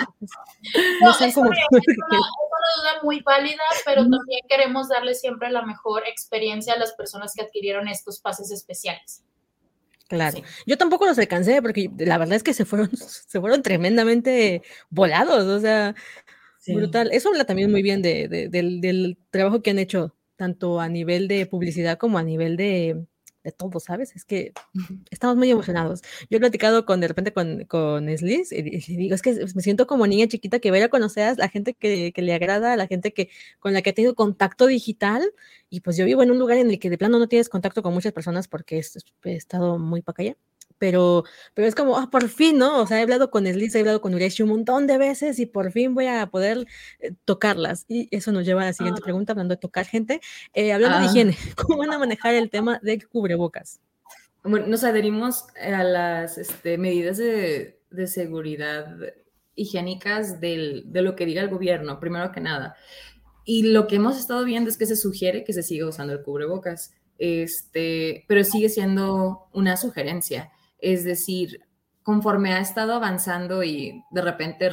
No, 1.01 1.12
sé 1.14 1.32
cómo. 1.32 1.51
Es 1.78 1.97
una, 1.97 2.93
duda 2.93 3.02
muy 3.02 3.20
válida, 3.20 3.62
pero 3.86 4.02
también 4.02 4.40
queremos 4.48 4.89
darle 4.89 5.14
siempre 5.14 5.51
la 5.51 5.62
mejor 5.62 6.02
experiencia 6.06 6.74
a 6.74 6.78
las 6.78 6.93
personas 6.93 7.32
que 7.35 7.43
adquirieron 7.43 7.89
estos 7.89 8.20
pases 8.20 8.51
especiales. 8.51 9.22
Claro. 10.09 10.39
Yo 10.66 10.76
tampoco 10.76 11.06
los 11.06 11.18
alcancé 11.18 11.62
porque 11.62 11.90
la 11.98 12.18
verdad 12.18 12.36
es 12.36 12.43
que 12.43 12.55
se 12.55 12.64
fueron, 12.64 12.90
se 12.97 13.40
fueron 13.40 13.62
tremendamente 13.62 14.62
volados, 14.90 15.44
o 15.44 15.60
sea, 15.60 15.94
brutal. 16.66 17.10
Eso 17.12 17.28
habla 17.28 17.44
también 17.44 17.70
muy 17.70 17.82
bien 17.82 18.02
de, 18.02 18.28
del, 18.51 18.80
del 18.80 19.18
trabajo 19.30 19.62
que 19.62 19.70
han 19.70 19.78
hecho, 19.78 20.14
tanto 20.36 20.80
a 20.80 20.89
nivel 20.89 21.28
de 21.28 21.47
publicidad 21.47 21.97
como 21.97 22.18
a 22.18 22.22
nivel 22.22 22.56
de, 22.56 23.06
de 23.44 23.52
todo, 23.52 23.81
¿sabes? 23.81 24.15
Es 24.16 24.24
que 24.24 24.52
estamos 25.10 25.36
muy 25.36 25.51
emocionados. 25.51 26.02
Yo 26.31 26.36
he 26.36 26.40
platicado 26.40 26.85
con, 26.85 27.01
de 27.01 27.09
repente 27.09 27.32
con, 27.32 27.65
con 27.65 28.09
Sliss 28.16 28.52
y, 28.52 28.62
digo, 28.62 29.15
es 29.15 29.23
que 29.23 29.32
me 29.55 29.62
siento 29.62 29.86
como 29.86 30.06
niña 30.06 30.27
chiquita 30.27 30.59
que 30.59 30.70
vaya 30.70 30.86
a 30.86 30.89
conocer 30.89 31.24
a 31.24 31.35
la 31.35 31.48
gente 31.48 31.74
que, 31.74 32.12
que, 32.12 32.23
le 32.23 32.35
agrada, 32.35 32.73
a 32.73 32.77
la 32.77 32.86
gente 32.86 33.12
que, 33.12 33.31
con 33.59 33.73
la 33.73 33.82
que 33.82 33.90
ha 33.90 33.94
tenido 33.94 34.15
contacto 34.15 34.66
digital. 34.66 35.32
Y 35.70 35.81
pues 35.81 35.97
yo 35.97 36.05
vivo 36.05 36.23
en 36.23 36.31
un 36.31 36.39
lugar 36.39 36.59
en 36.59 36.70
el 36.70 36.78
que 36.78 36.90
de 36.90 36.98
plano 36.98 37.19
no 37.19 37.28
tienes 37.28 37.48
contacto 37.48 37.82
con 37.82 37.94
muchas 37.94 38.12
personas 38.12 38.48
porque 38.48 38.81
he, 39.24 39.32
estado 39.36 39.78
muy 39.78 40.02
para 40.02 40.23
allá 40.23 40.36
pero, 40.78 41.24
pero 41.55 41.68
es 41.68 41.74
como, 41.74 41.98
ah, 41.98 42.09
por 42.10 42.28
fin, 42.28 42.59
¿no? 42.59 42.80
O 42.80 42.86
sea, 42.86 42.98
he 42.98 43.02
hablado 43.02 43.30
con 43.30 43.46
Sliss, 43.46 43.74
he 43.74 43.80
hablado 43.80 44.00
con 44.00 44.14
Ureshi 44.14 44.42
un 44.42 44.50
montón 44.50 44.86
de 44.86 44.98
veces 44.98 45.38
y 45.38 45.46
por 45.46 45.72
fin 45.72 45.94
voy 45.94 46.06
a 46.06 46.26
poder 46.26 46.66
eh, 47.00 47.12
tocarlas. 47.24 47.84
Y 47.88 48.09
eso 48.10 48.32
nos 48.32 48.44
lleva 48.44 48.62
a 48.62 48.66
la 48.66 48.72
siguiente 48.72 49.00
ah. 49.02 49.05
pregunta, 49.05 49.32
hablando 49.32 49.55
de 49.55 49.60
tocar 49.60 49.86
gente. 49.86 50.20
Eh, 50.55 50.72
hablando 50.72 50.98
de 50.98 51.05
ah. 51.05 51.09
higiene, 51.09 51.36
¿cómo 51.56 51.78
van 51.78 51.92
a 51.92 51.98
manejar 51.98 52.34
el 52.34 52.50
tema 52.50 52.78
del 52.82 53.06
cubrebocas? 53.09 53.80
Bueno, 54.44 54.66
nos 54.66 54.84
adherimos 54.84 55.46
a 55.60 55.82
las 55.82 56.38
este, 56.38 56.78
medidas 56.78 57.18
de, 57.18 57.80
de 57.90 58.06
seguridad 58.06 58.96
higiénicas 59.59 60.40
de 60.40 60.84
lo 60.86 61.16
que 61.16 61.26
diga 61.26 61.42
el 61.42 61.48
gobierno, 61.48 62.00
primero 62.00 62.30
que 62.32 62.40
nada. 62.40 62.76
Y 63.44 63.62
lo 63.62 63.86
que 63.86 63.96
hemos 63.96 64.18
estado 64.18 64.44
viendo 64.44 64.70
es 64.70 64.76
que 64.76 64.86
se 64.86 64.96
sugiere 64.96 65.44
que 65.44 65.52
se 65.52 65.62
siga 65.62 65.88
usando 65.88 66.12
el 66.12 66.22
cubrebocas, 66.22 66.94
este, 67.18 68.24
pero 68.28 68.44
sigue 68.44 68.68
siendo 68.68 69.48
una 69.52 69.76
sugerencia. 69.76 70.52
Es 70.78 71.05
decir, 71.05 71.60
conforme 72.02 72.55
ha 72.55 72.60
estado 72.60 72.94
avanzando 72.94 73.62
y 73.62 74.02
de 74.10 74.22
repente 74.22 74.70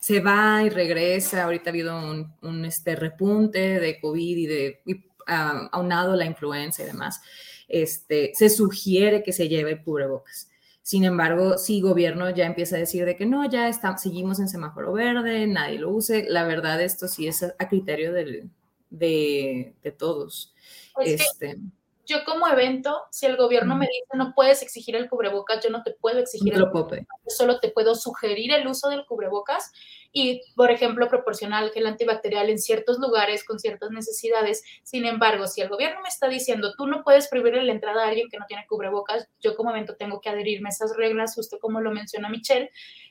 se 0.00 0.20
va 0.20 0.62
y 0.64 0.68
regresa, 0.68 1.44
ahorita 1.44 1.70
ha 1.70 1.72
habido 1.72 1.96
un, 2.42 2.64
este, 2.64 2.96
repunte 2.96 3.80
de 3.80 4.00
COVID 4.00 4.36
y 4.36 4.46
de 4.46 4.80
ah, 5.26 5.68
aunado 5.72 6.16
la 6.16 6.24
influenza 6.24 6.82
y 6.82 6.86
demás, 6.86 7.20
este, 7.68 8.32
se 8.34 8.48
sugiere 8.48 9.22
que 9.22 9.32
se 9.32 9.48
lleve 9.48 9.82
cubrebocas. 9.82 10.48
Sin 10.82 11.02
embargo, 11.02 11.58
si 11.58 11.80
gobierno 11.80 12.30
ya 12.30 12.46
empieza 12.46 12.76
a 12.76 12.78
decir 12.78 13.04
de 13.04 13.16
que 13.16 13.26
no, 13.26 13.50
ya 13.50 13.68
está, 13.68 13.98
seguimos 13.98 14.38
en 14.38 14.48
semáforo 14.48 14.92
verde, 14.92 15.44
nadie 15.48 15.80
lo 15.80 15.90
use, 15.90 16.26
la 16.28 16.44
verdad 16.44 16.80
esto 16.80 17.08
sí 17.08 17.26
es 17.26 17.42
a 17.42 17.68
criterio 17.68 18.12
de, 18.12 18.48
de, 18.90 19.94
todos. 19.98 20.54
Pues 20.94 21.20
este, 21.20 21.58
yo 22.06 22.24
como 22.24 22.46
evento, 22.48 23.02
si 23.10 23.26
el 23.26 23.36
gobierno 23.36 23.76
me 23.76 23.86
dice 23.86 24.06
no 24.14 24.32
puedes 24.34 24.62
exigir 24.62 24.96
el 24.96 25.08
cubrebocas, 25.08 25.62
yo 25.62 25.70
no 25.70 25.82
te 25.82 25.92
puedo 25.92 26.18
exigir 26.18 26.54
el 26.54 26.68
cubrebocas, 26.70 27.00
yo 27.00 27.30
solo 27.30 27.60
te 27.60 27.70
puedo 27.70 27.94
sugerir 27.94 28.52
el 28.52 28.66
uso 28.66 28.88
del 28.88 29.04
cubrebocas 29.04 29.72
y, 30.12 30.40
por 30.54 30.70
ejemplo, 30.70 31.08
proporcionar 31.08 31.64
el 31.64 31.70
gel 31.70 31.86
antibacterial 31.86 32.48
en 32.48 32.58
ciertos 32.58 32.98
lugares 32.98 33.44
con 33.44 33.58
ciertas 33.58 33.90
necesidades. 33.90 34.62
Sin 34.82 35.04
embargo, 35.04 35.46
si 35.46 35.60
el 35.60 35.68
gobierno 35.68 36.00
me 36.02 36.08
está 36.08 36.28
diciendo 36.28 36.74
tú 36.76 36.86
no 36.86 37.02
puedes 37.02 37.28
prohibirle 37.28 37.64
la 37.64 37.72
entrada 37.72 38.04
a 38.04 38.08
alguien 38.08 38.28
que 38.30 38.38
no 38.38 38.46
tiene 38.46 38.66
cubrebocas, 38.66 39.28
yo 39.40 39.56
como 39.56 39.70
evento 39.70 39.96
tengo 39.96 40.20
que 40.20 40.30
adherirme 40.30 40.68
a 40.68 40.72
esas 40.72 40.96
reglas, 40.96 41.34
justo 41.34 41.58
como 41.58 41.80
lo 41.80 41.90
menciona 41.90 42.28
Michelle. 42.28 42.70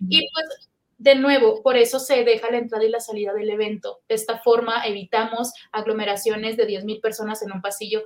Y 0.09 0.27
pues 0.31 0.69
de 0.97 1.15
nuevo, 1.15 1.61
por 1.61 1.75
eso 1.75 1.99
se 1.99 2.23
deja 2.23 2.49
la 2.49 2.57
entrada 2.57 2.85
y 2.85 2.89
la 2.89 3.01
salida 3.01 3.33
del 3.33 3.49
evento. 3.49 3.99
De 4.07 4.15
esta 4.15 4.39
forma 4.39 4.85
evitamos 4.85 5.51
aglomeraciones 5.71 6.55
de 6.55 6.67
10.000 6.67 7.01
personas 7.01 7.41
en 7.43 7.51
un 7.51 7.61
pasillo 7.61 8.01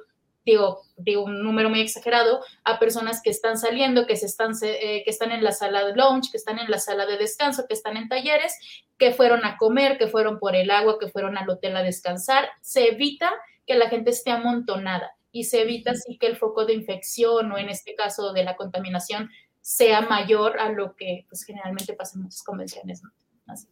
digo, 0.50 0.82
digo 0.98 1.24
un 1.24 1.44
número 1.44 1.70
muy 1.70 1.82
exagerado, 1.82 2.44
a 2.64 2.80
personas 2.80 3.22
que 3.22 3.30
están 3.30 3.58
saliendo, 3.58 4.06
que, 4.06 4.16
se 4.16 4.26
están, 4.26 4.54
eh, 4.62 5.04
que 5.04 5.10
están 5.10 5.32
en 5.32 5.44
la 5.44 5.52
sala 5.52 5.86
de 5.86 5.96
lunch, 5.96 6.32
que 6.32 6.38
están 6.38 6.60
en 6.60 6.70
la 6.70 6.80
sala 6.80 7.06
de 7.06 7.18
descanso, 7.18 7.66
que 7.68 7.74
están 7.74 7.98
en 7.98 8.10
talleres, 8.10 8.54
que 8.98 9.12
fueron 9.12 9.46
a 9.46 9.58
comer, 9.58 9.98
que 9.98 10.08
fueron 10.08 10.40
por 10.40 10.56
el 10.56 10.72
agua, 10.72 10.98
que 11.00 11.10
fueron 11.10 11.38
al 11.38 11.50
hotel 11.50 11.76
a 11.78 11.84
descansar. 11.84 12.50
Se 12.62 12.90
evita 12.90 13.32
que 13.66 13.76
la 13.76 13.90
gente 13.90 14.10
esté 14.10 14.32
amontonada 14.32 15.12
y 15.32 15.44
se 15.44 15.62
evita 15.62 15.92
así 15.92 16.18
que 16.18 16.28
el 16.28 16.38
foco 16.38 16.66
de 16.66 16.74
infección 16.74 17.52
o 17.52 17.58
en 17.58 17.70
este 17.70 17.96
caso 17.96 18.34
de 18.34 18.44
la 18.44 18.56
contaminación 18.56 19.30
sea 19.62 20.02
mayor 20.02 20.60
a 20.60 20.70
lo 20.70 20.96
que 20.96 21.26
pues, 21.30 21.44
generalmente 21.44 21.94
pasa 21.94 22.18
en 22.18 22.24
muchas 22.24 22.44
convenciones. 22.44 23.02
Así. 23.46 23.68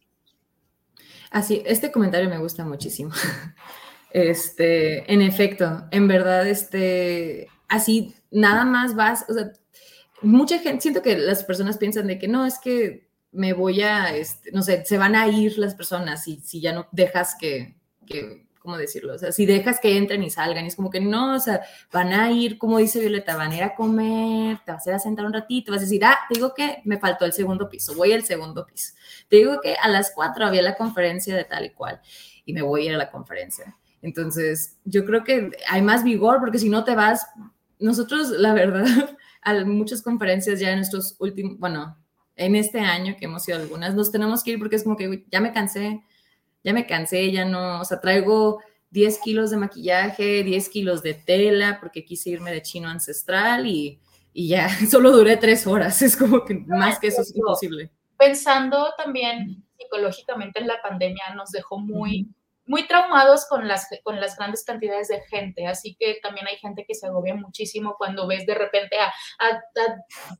Así, 1.30 1.62
este 1.66 1.90
comentario 1.90 2.28
me 2.28 2.38
gusta 2.38 2.64
muchísimo. 2.64 3.10
Este, 4.10 5.12
en 5.12 5.20
efecto, 5.22 5.86
en 5.90 6.08
verdad, 6.08 6.46
este, 6.46 7.48
así 7.68 8.14
nada 8.30 8.64
más 8.64 8.94
vas, 8.94 9.26
o 9.28 9.34
sea, 9.34 9.52
mucha 10.22 10.58
gente, 10.58 10.80
siento 10.80 11.02
que 11.02 11.16
las 11.18 11.44
personas 11.44 11.78
piensan 11.78 12.06
de 12.06 12.18
que 12.18 12.28
no, 12.28 12.46
es 12.46 12.58
que 12.58 13.08
me 13.32 13.52
voy 13.52 13.82
a, 13.82 14.14
este, 14.16 14.50
no 14.52 14.62
sé, 14.62 14.84
se 14.84 14.98
van 14.98 15.14
a 15.14 15.28
ir 15.28 15.58
las 15.58 15.74
personas 15.74 16.24
si, 16.24 16.40
si 16.40 16.60
ya 16.60 16.72
no 16.72 16.88
dejas 16.92 17.36
que, 17.38 17.76
que, 18.06 18.46
¿cómo 18.60 18.76
decirlo? 18.76 19.14
O 19.14 19.18
sea, 19.18 19.32
si 19.32 19.46
dejas 19.46 19.80
que 19.80 19.96
entren 19.96 20.22
y 20.22 20.30
salgan, 20.30 20.64
y 20.64 20.68
es 20.68 20.76
como 20.76 20.90
que 20.90 21.00
no, 21.00 21.34
o 21.34 21.40
sea, 21.40 21.62
van 21.92 22.12
a 22.12 22.30
ir, 22.30 22.58
como 22.58 22.78
dice 22.78 23.00
Violeta, 23.00 23.36
van 23.36 23.52
a 23.52 23.56
ir 23.56 23.62
a 23.62 23.74
comer, 23.74 24.58
te 24.64 24.72
vas 24.72 24.86
a 24.86 24.90
ir 24.90 24.96
a 24.96 24.98
sentar 24.98 25.24
un 25.24 25.32
ratito, 25.32 25.72
vas 25.72 25.80
a 25.80 25.84
decir, 25.84 26.04
ah, 26.04 26.18
te 26.28 26.34
digo 26.34 26.54
que 26.54 26.82
me 26.84 26.98
faltó 26.98 27.24
el 27.24 27.32
segundo 27.32 27.68
piso, 27.68 27.94
voy 27.94 28.12
al 28.12 28.24
segundo 28.24 28.66
piso. 28.66 28.92
Te 29.28 29.36
digo 29.36 29.60
que 29.62 29.74
a 29.74 29.88
las 29.88 30.12
cuatro 30.14 30.44
había 30.44 30.62
la 30.62 30.74
conferencia 30.74 31.36
de 31.36 31.44
tal 31.44 31.66
y 31.66 31.70
cual, 31.70 32.00
y 32.44 32.52
me 32.52 32.62
voy 32.62 32.82
a 32.82 32.84
ir 32.86 32.94
a 32.94 32.98
la 32.98 33.10
conferencia. 33.10 33.77
Entonces, 34.02 34.76
yo 34.84 35.04
creo 35.04 35.24
que 35.24 35.50
hay 35.68 35.82
más 35.82 36.04
vigor 36.04 36.38
porque 36.40 36.58
si 36.58 36.68
no 36.68 36.84
te 36.84 36.94
vas, 36.94 37.26
nosotros, 37.78 38.30
la 38.30 38.52
verdad, 38.52 38.84
a 39.42 39.64
muchas 39.64 40.02
conferencias 40.02 40.60
ya 40.60 40.72
en 40.72 40.80
estos 40.80 41.16
últimos, 41.18 41.58
bueno, 41.58 41.96
en 42.36 42.54
este 42.54 42.80
año 42.80 43.16
que 43.18 43.24
hemos 43.24 43.48
ido 43.48 43.58
algunas, 43.58 43.94
nos 43.94 44.12
tenemos 44.12 44.42
que 44.42 44.52
ir 44.52 44.58
porque 44.58 44.76
es 44.76 44.84
como 44.84 44.96
que 44.96 45.24
ya 45.30 45.40
me 45.40 45.52
cansé, 45.52 46.02
ya 46.62 46.72
me 46.72 46.86
cansé, 46.86 47.30
ya 47.32 47.44
no, 47.44 47.80
o 47.80 47.84
sea, 47.84 48.00
traigo 48.00 48.60
10 48.90 49.18
kilos 49.18 49.50
de 49.50 49.56
maquillaje, 49.56 50.44
10 50.44 50.68
kilos 50.68 51.02
de 51.02 51.14
tela 51.14 51.78
porque 51.80 52.04
quise 52.04 52.30
irme 52.30 52.52
de 52.52 52.62
chino 52.62 52.88
ancestral 52.88 53.66
y, 53.66 54.00
y 54.32 54.48
ya 54.48 54.68
solo 54.90 55.10
duré 55.10 55.36
tres 55.36 55.66
horas, 55.66 56.00
es 56.02 56.16
como 56.16 56.44
que 56.44 56.54
más 56.54 56.98
que 56.98 57.08
eso 57.08 57.22
es 57.22 57.34
imposible. 57.34 57.90
Pensando 58.16 58.92
también 58.96 59.64
psicológicamente 59.76 60.60
en 60.60 60.66
la 60.66 60.80
pandemia 60.82 61.34
nos 61.36 61.50
dejó 61.50 61.78
muy 61.78 62.28
muy 62.68 62.86
traumados 62.86 63.46
con 63.48 63.66
las, 63.66 63.88
con 64.04 64.20
las 64.20 64.36
grandes 64.36 64.64
cantidades 64.64 65.08
de 65.08 65.20
gente, 65.22 65.66
así 65.66 65.96
que 65.98 66.18
también 66.22 66.46
hay 66.46 66.56
gente 66.56 66.84
que 66.86 66.94
se 66.94 67.06
agobia 67.06 67.34
muchísimo 67.34 67.96
cuando 67.98 68.28
ves 68.28 68.46
de 68.46 68.54
repente 68.54 68.98
a, 68.98 69.06
a, 69.38 69.60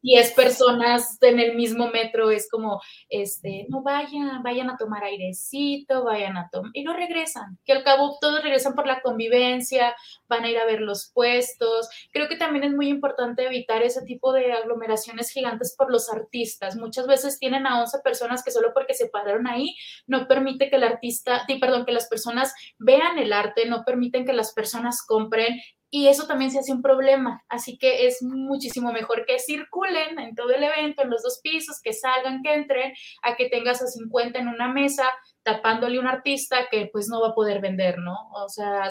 10 0.02 0.32
personas 0.32 1.18
en 1.22 1.40
el 1.40 1.56
mismo 1.56 1.88
metro, 1.88 2.30
es 2.30 2.48
como, 2.50 2.80
este, 3.08 3.66
no 3.68 3.82
vayan, 3.82 4.42
vayan 4.42 4.70
a 4.70 4.76
tomar 4.76 5.04
airecito, 5.04 6.04
vayan 6.04 6.36
a 6.36 6.48
tomar, 6.52 6.70
y 6.74 6.84
no 6.84 6.92
regresan, 6.92 7.58
que 7.64 7.72
al 7.72 7.82
cabo 7.82 8.18
todos 8.20 8.42
regresan 8.42 8.74
por 8.74 8.86
la 8.86 9.00
convivencia, 9.00 9.96
van 10.28 10.44
a 10.44 10.50
ir 10.50 10.58
a 10.58 10.66
ver 10.66 10.80
los 10.80 11.10
puestos, 11.14 11.88
creo 12.12 12.28
que 12.28 12.36
también 12.36 12.64
es 12.64 12.72
muy 12.72 12.88
importante 12.88 13.46
evitar 13.46 13.82
ese 13.82 14.02
tipo 14.02 14.32
de 14.32 14.52
aglomeraciones 14.52 15.30
gigantes 15.30 15.74
por 15.76 15.90
los 15.90 16.12
artistas, 16.12 16.76
muchas 16.76 17.06
veces 17.06 17.38
tienen 17.38 17.66
a 17.66 17.80
11 17.80 17.98
personas 18.04 18.44
que 18.44 18.50
solo 18.50 18.72
porque 18.74 18.94
se 18.94 19.08
pararon 19.08 19.46
ahí 19.46 19.74
no 20.06 20.26
permite 20.26 20.70
que 20.70 20.76
el 20.76 20.84
artista, 20.84 21.46
perdón, 21.60 21.84
que 21.84 21.92
las 21.92 22.08
personas 22.08 22.17
personas 22.18 22.52
vean 22.78 23.18
el 23.18 23.32
arte, 23.32 23.66
no 23.66 23.84
permiten 23.84 24.26
que 24.26 24.32
las 24.32 24.52
personas 24.52 25.04
compren 25.06 25.60
y 25.90 26.08
eso 26.08 26.26
también 26.26 26.50
se 26.50 26.58
hace 26.58 26.72
un 26.72 26.82
problema. 26.82 27.42
Así 27.48 27.78
que 27.78 28.06
es 28.06 28.22
muchísimo 28.22 28.92
mejor 28.92 29.24
que 29.26 29.38
circulen 29.38 30.18
en 30.18 30.34
todo 30.34 30.50
el 30.50 30.62
evento, 30.62 31.02
en 31.02 31.10
los 31.10 31.22
dos 31.22 31.40
pisos, 31.42 31.80
que 31.82 31.92
salgan, 31.92 32.42
que 32.42 32.54
entren, 32.54 32.92
a 33.22 33.36
que 33.36 33.48
tengas 33.48 33.80
a 33.80 33.86
50 33.86 34.38
en 34.38 34.48
una 34.48 34.68
mesa 34.68 35.04
tapándole 35.42 35.96
a 35.96 36.00
un 36.00 36.06
artista 36.06 36.68
que 36.70 36.90
pues 36.92 37.08
no 37.08 37.22
va 37.22 37.28
a 37.28 37.34
poder 37.34 37.60
vender, 37.60 37.98
¿no? 37.98 38.30
O 38.32 38.48
sea, 38.48 38.88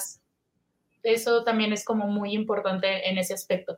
eso 1.04 1.44
también 1.44 1.72
es 1.72 1.86
como 1.86 2.08
muy 2.08 2.34
importante 2.34 3.10
en 3.10 3.18
ese 3.18 3.34
aspecto. 3.34 3.78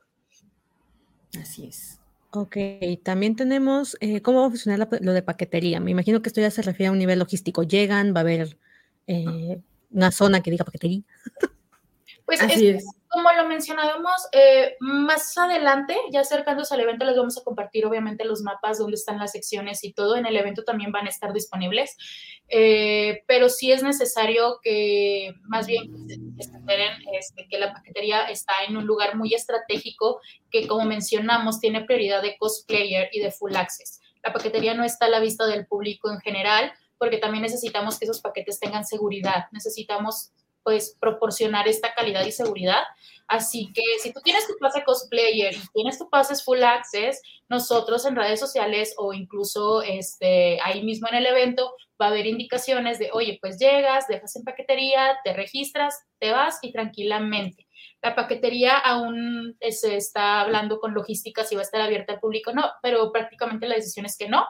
Así 1.38 1.66
es. 1.66 2.00
Ok, 2.32 2.56
también 3.02 3.34
tenemos 3.34 3.96
eh, 4.00 4.22
cómo 4.22 4.40
va 4.40 4.46
a 4.46 4.50
funcionar 4.50 4.88
lo 5.00 5.12
de 5.12 5.22
paquetería. 5.22 5.80
Me 5.80 5.90
imagino 5.90 6.22
que 6.22 6.28
esto 6.28 6.40
ya 6.40 6.50
se 6.50 6.62
refiere 6.62 6.88
a 6.88 6.92
un 6.92 6.98
nivel 6.98 7.18
logístico. 7.18 7.64
Llegan, 7.64 8.14
va 8.14 8.20
a 8.20 8.22
haber 8.22 8.56
eh, 9.10 9.60
una 9.90 10.12
zona 10.12 10.40
que 10.40 10.50
diga 10.50 10.64
paquetería. 10.64 11.02
Pues 12.26 12.40
es, 12.42 12.84
como 13.08 13.28
lo 13.32 13.48
mencionábamos, 13.48 14.28
eh, 14.30 14.76
más 14.78 15.36
adelante, 15.36 15.96
ya 16.12 16.20
acercándose 16.20 16.72
al 16.72 16.80
evento, 16.80 17.04
les 17.04 17.16
vamos 17.16 17.36
a 17.36 17.42
compartir 17.42 17.84
obviamente 17.84 18.24
los 18.24 18.42
mapas 18.42 18.78
donde 18.78 18.94
están 18.94 19.18
las 19.18 19.32
secciones 19.32 19.82
y 19.82 19.92
todo. 19.92 20.14
En 20.14 20.26
el 20.26 20.36
evento 20.36 20.62
también 20.62 20.92
van 20.92 21.06
a 21.06 21.08
estar 21.08 21.32
disponibles, 21.32 21.96
eh, 22.48 23.24
pero 23.26 23.48
sí 23.48 23.72
es 23.72 23.82
necesario 23.82 24.60
que 24.62 25.34
más 25.48 25.66
bien 25.66 26.06
este, 27.18 27.48
que 27.50 27.58
la 27.58 27.72
paquetería 27.72 28.30
está 28.30 28.52
en 28.68 28.76
un 28.76 28.86
lugar 28.86 29.16
muy 29.16 29.34
estratégico 29.34 30.20
que, 30.52 30.68
como 30.68 30.84
mencionamos, 30.84 31.58
tiene 31.58 31.80
prioridad 31.84 32.22
de 32.22 32.36
cosplayer 32.38 33.08
y 33.12 33.18
de 33.18 33.32
full 33.32 33.56
access. 33.56 34.00
La 34.22 34.32
paquetería 34.32 34.74
no 34.74 34.84
está 34.84 35.06
a 35.06 35.10
la 35.10 35.18
vista 35.18 35.46
del 35.46 35.66
público 35.66 36.12
en 36.12 36.20
general, 36.20 36.72
porque 37.00 37.16
también 37.16 37.42
necesitamos 37.42 37.98
que 37.98 38.04
esos 38.04 38.20
paquetes 38.20 38.60
tengan 38.60 38.84
seguridad, 38.84 39.46
necesitamos 39.52 40.32
pues 40.62 40.94
proporcionar 41.00 41.66
esta 41.66 41.94
calidad 41.94 42.24
y 42.26 42.32
seguridad. 42.32 42.82
Así 43.26 43.72
que 43.72 43.82
si 44.02 44.12
tú 44.12 44.20
tienes 44.22 44.46
tu 44.46 44.52
pase 44.60 44.84
cosplayer 44.84 45.54
y 45.54 45.60
tienes 45.72 45.98
tu 45.98 46.10
pase 46.10 46.34
full 46.44 46.62
access, 46.62 47.22
nosotros 47.48 48.04
en 48.04 48.16
redes 48.16 48.38
sociales 48.38 48.94
o 48.98 49.14
incluso 49.14 49.80
este, 49.82 50.60
ahí 50.60 50.82
mismo 50.82 51.08
en 51.08 51.16
el 51.16 51.26
evento 51.26 51.72
va 52.00 52.06
a 52.06 52.08
haber 52.10 52.26
indicaciones 52.26 52.98
de, 52.98 53.08
oye, 53.14 53.38
pues 53.40 53.58
llegas, 53.58 54.06
dejas 54.06 54.36
en 54.36 54.44
paquetería, 54.44 55.16
te 55.24 55.32
registras, 55.32 56.02
te 56.18 56.32
vas 56.32 56.58
y 56.60 56.70
tranquilamente. 56.70 57.66
La 58.02 58.14
paquetería 58.14 58.76
aún 58.76 59.56
se 59.70 59.96
está 59.96 60.42
hablando 60.42 60.78
con 60.78 60.92
logística 60.92 61.44
si 61.44 61.54
va 61.54 61.62
a 61.62 61.64
estar 61.64 61.80
abierta 61.80 62.12
al 62.12 62.20
público, 62.20 62.52
no, 62.52 62.70
pero 62.82 63.10
prácticamente 63.10 63.66
la 63.66 63.76
decisión 63.76 64.04
es 64.04 64.18
que 64.18 64.28
no. 64.28 64.44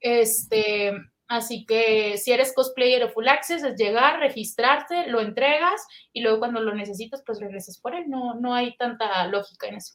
Este, 0.00 0.92
Así 1.34 1.66
que 1.66 2.16
si 2.16 2.30
eres 2.30 2.52
cosplayer 2.54 3.02
o 3.02 3.08
full 3.08 3.26
access, 3.26 3.64
es 3.64 3.76
llegar, 3.76 4.20
registrarte, 4.20 5.08
lo 5.08 5.20
entregas 5.20 5.84
y 6.12 6.22
luego 6.22 6.38
cuando 6.38 6.60
lo 6.60 6.74
necesitas, 6.76 7.24
pues 7.26 7.40
regresas 7.40 7.78
por 7.78 7.96
él. 7.96 8.04
No, 8.08 8.34
no 8.34 8.54
hay 8.54 8.76
tanta 8.76 9.26
lógica 9.26 9.66
en 9.66 9.74
eso. 9.74 9.94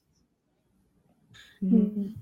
Mm. 1.61 2.15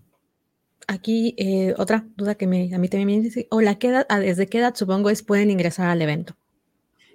Aquí 0.87 1.33
eh, 1.37 1.73
otra 1.77 2.05
duda 2.15 2.35
que 2.35 2.45
me, 2.45 2.73
a 2.75 2.77
mí 2.77 2.87
también 2.89 3.07
me 3.07 3.23
dice, 3.23 3.47
hola, 3.49 3.79
¿qué 3.79 3.87
edad, 3.87 4.05
ah, 4.07 4.19
¿desde 4.19 4.47
qué 4.47 4.59
edad 4.59 4.75
supongo 4.75 5.09
es 5.09 5.23
pueden 5.23 5.49
ingresar 5.49 5.89
al 5.89 6.01
evento? 6.03 6.35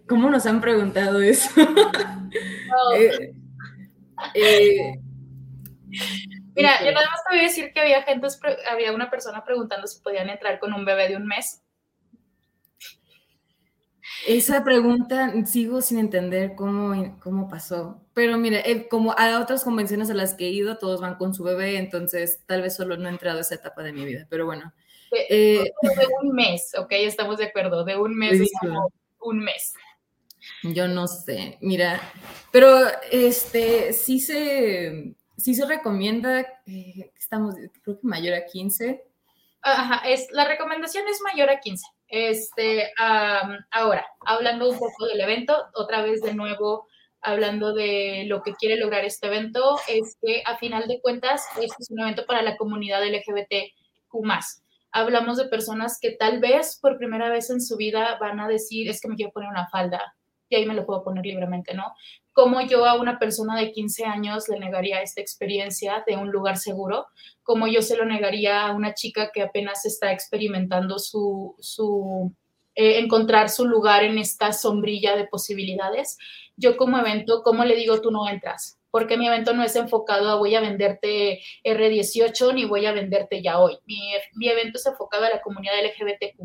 ¿Cómo 0.08 0.28
nos 0.28 0.44
han 0.46 0.60
preguntado 0.60 1.22
eso? 1.22 1.48
Eh, 2.96 3.34
eh, 4.34 4.94
Mira, 6.54 6.82
yo 6.82 6.92
nada 6.92 7.06
más 7.06 7.22
te 7.24 7.34
voy 7.34 7.40
a 7.40 7.48
decir 7.48 7.70
que 7.72 7.80
había 7.80 8.02
gente, 8.02 8.26
había 8.70 8.92
una 8.92 9.10
persona 9.10 9.44
preguntando 9.44 9.86
si 9.86 10.00
podían 10.00 10.30
entrar 10.30 10.58
con 10.58 10.72
un 10.72 10.86
bebé 10.86 11.08
de 11.08 11.16
un 11.16 11.26
mes 11.26 11.61
Esa 14.26 14.62
pregunta 14.62 15.32
sigo 15.46 15.80
sin 15.80 15.98
entender 15.98 16.54
cómo, 16.54 17.18
cómo 17.20 17.48
pasó. 17.48 18.00
Pero 18.14 18.38
mire, 18.38 18.70
eh, 18.70 18.88
como 18.88 19.12
a 19.18 19.40
otras 19.40 19.64
convenciones 19.64 20.10
a 20.10 20.14
las 20.14 20.34
que 20.34 20.46
he 20.46 20.50
ido, 20.50 20.78
todos 20.78 21.00
van 21.00 21.16
con 21.16 21.34
su 21.34 21.42
bebé, 21.42 21.78
entonces 21.78 22.40
tal 22.46 22.62
vez 22.62 22.76
solo 22.76 22.96
no 22.96 23.08
he 23.08 23.12
entrado 23.12 23.38
a 23.38 23.40
esa 23.40 23.56
etapa 23.56 23.82
de 23.82 23.92
mi 23.92 24.04
vida. 24.04 24.26
Pero 24.28 24.46
bueno. 24.46 24.72
De, 25.10 25.26
eh, 25.28 25.72
un 26.22 26.34
mes, 26.34 26.72
ok, 26.78 26.92
estamos 26.92 27.38
de 27.38 27.46
acuerdo, 27.46 27.84
de 27.84 27.96
un 27.96 28.16
mes, 28.16 28.50
un 29.20 29.40
mes. 29.40 29.74
Yo 30.62 30.88
no 30.88 31.06
sé, 31.06 31.58
mira, 31.60 32.00
pero 32.50 32.86
este 33.10 33.92
sí 33.92 34.20
se, 34.20 35.14
sí 35.36 35.54
se 35.54 35.66
recomienda, 35.66 36.40
eh, 36.66 37.12
estamos, 37.18 37.54
creo 37.82 38.00
que 38.00 38.06
mayor 38.06 38.34
a 38.34 38.46
15. 38.46 39.04
Ajá, 39.62 40.08
es, 40.08 40.28
la 40.32 40.46
recomendación 40.46 41.06
es 41.08 41.20
mayor 41.20 41.50
a 41.50 41.60
15. 41.60 41.86
Este, 42.14 42.92
ahora, 43.70 44.06
hablando 44.26 44.68
un 44.68 44.78
poco 44.78 45.06
del 45.06 45.22
evento, 45.22 45.56
otra 45.72 46.02
vez 46.02 46.20
de 46.20 46.34
nuevo 46.34 46.86
hablando 47.22 47.72
de 47.72 48.24
lo 48.26 48.42
que 48.42 48.52
quiere 48.52 48.76
lograr 48.76 49.02
este 49.06 49.28
evento, 49.28 49.76
es 49.88 50.18
que 50.20 50.42
a 50.44 50.58
final 50.58 50.86
de 50.88 51.00
cuentas, 51.00 51.42
este 51.58 51.76
es 51.78 51.90
un 51.90 52.00
evento 52.00 52.26
para 52.26 52.42
la 52.42 52.58
comunidad 52.58 53.02
LGBTQ+. 53.02 53.72
Hablamos 54.90 55.38
de 55.38 55.46
personas 55.46 55.98
que 55.98 56.10
tal 56.10 56.38
vez 56.38 56.78
por 56.82 56.98
primera 56.98 57.30
vez 57.30 57.48
en 57.48 57.62
su 57.62 57.78
vida 57.78 58.18
van 58.20 58.40
a 58.40 58.48
decir, 58.48 58.90
es 58.90 59.00
que 59.00 59.08
me 59.08 59.16
quiero 59.16 59.32
poner 59.32 59.48
una 59.48 59.68
falda, 59.68 60.14
y 60.50 60.56
ahí 60.56 60.66
me 60.66 60.74
lo 60.74 60.84
puedo 60.84 61.02
poner 61.02 61.24
libremente, 61.24 61.72
¿no? 61.72 61.94
¿Cómo 62.32 62.62
yo 62.62 62.86
a 62.86 62.94
una 62.94 63.18
persona 63.18 63.58
de 63.58 63.72
15 63.72 64.04
años 64.04 64.48
le 64.48 64.58
negaría 64.58 65.02
esta 65.02 65.20
experiencia 65.20 66.02
de 66.06 66.16
un 66.16 66.30
lugar 66.30 66.56
seguro? 66.56 67.06
¿Cómo 67.42 67.66
yo 67.66 67.82
se 67.82 67.96
lo 67.96 68.06
negaría 68.06 68.66
a 68.66 68.72
una 68.72 68.94
chica 68.94 69.30
que 69.32 69.42
apenas 69.42 69.84
está 69.84 70.12
experimentando 70.12 70.98
su, 70.98 71.54
eh, 72.74 72.98
encontrar 73.00 73.50
su 73.50 73.66
lugar 73.66 74.04
en 74.04 74.16
esta 74.18 74.52
sombrilla 74.52 75.14
de 75.14 75.26
posibilidades? 75.26 76.16
Yo 76.56 76.78
como 76.78 76.98
evento, 76.98 77.42
¿cómo 77.42 77.64
le 77.64 77.76
digo 77.76 78.00
tú 78.00 78.10
no 78.10 78.26
entras? 78.26 78.78
Porque 78.90 79.18
mi 79.18 79.26
evento 79.26 79.52
no 79.52 79.62
es 79.62 79.76
enfocado 79.76 80.30
a 80.30 80.36
voy 80.36 80.54
a 80.54 80.60
venderte 80.60 81.40
R18 81.64 82.54
ni 82.54 82.64
voy 82.64 82.86
a 82.86 82.92
venderte 82.92 83.42
ya 83.42 83.58
hoy. 83.58 83.78
Mi, 83.84 84.12
mi 84.34 84.48
evento 84.48 84.78
es 84.78 84.86
enfocado 84.86 85.26
a 85.26 85.30
la 85.30 85.42
comunidad 85.42 85.74
LGBTQ 85.84 86.42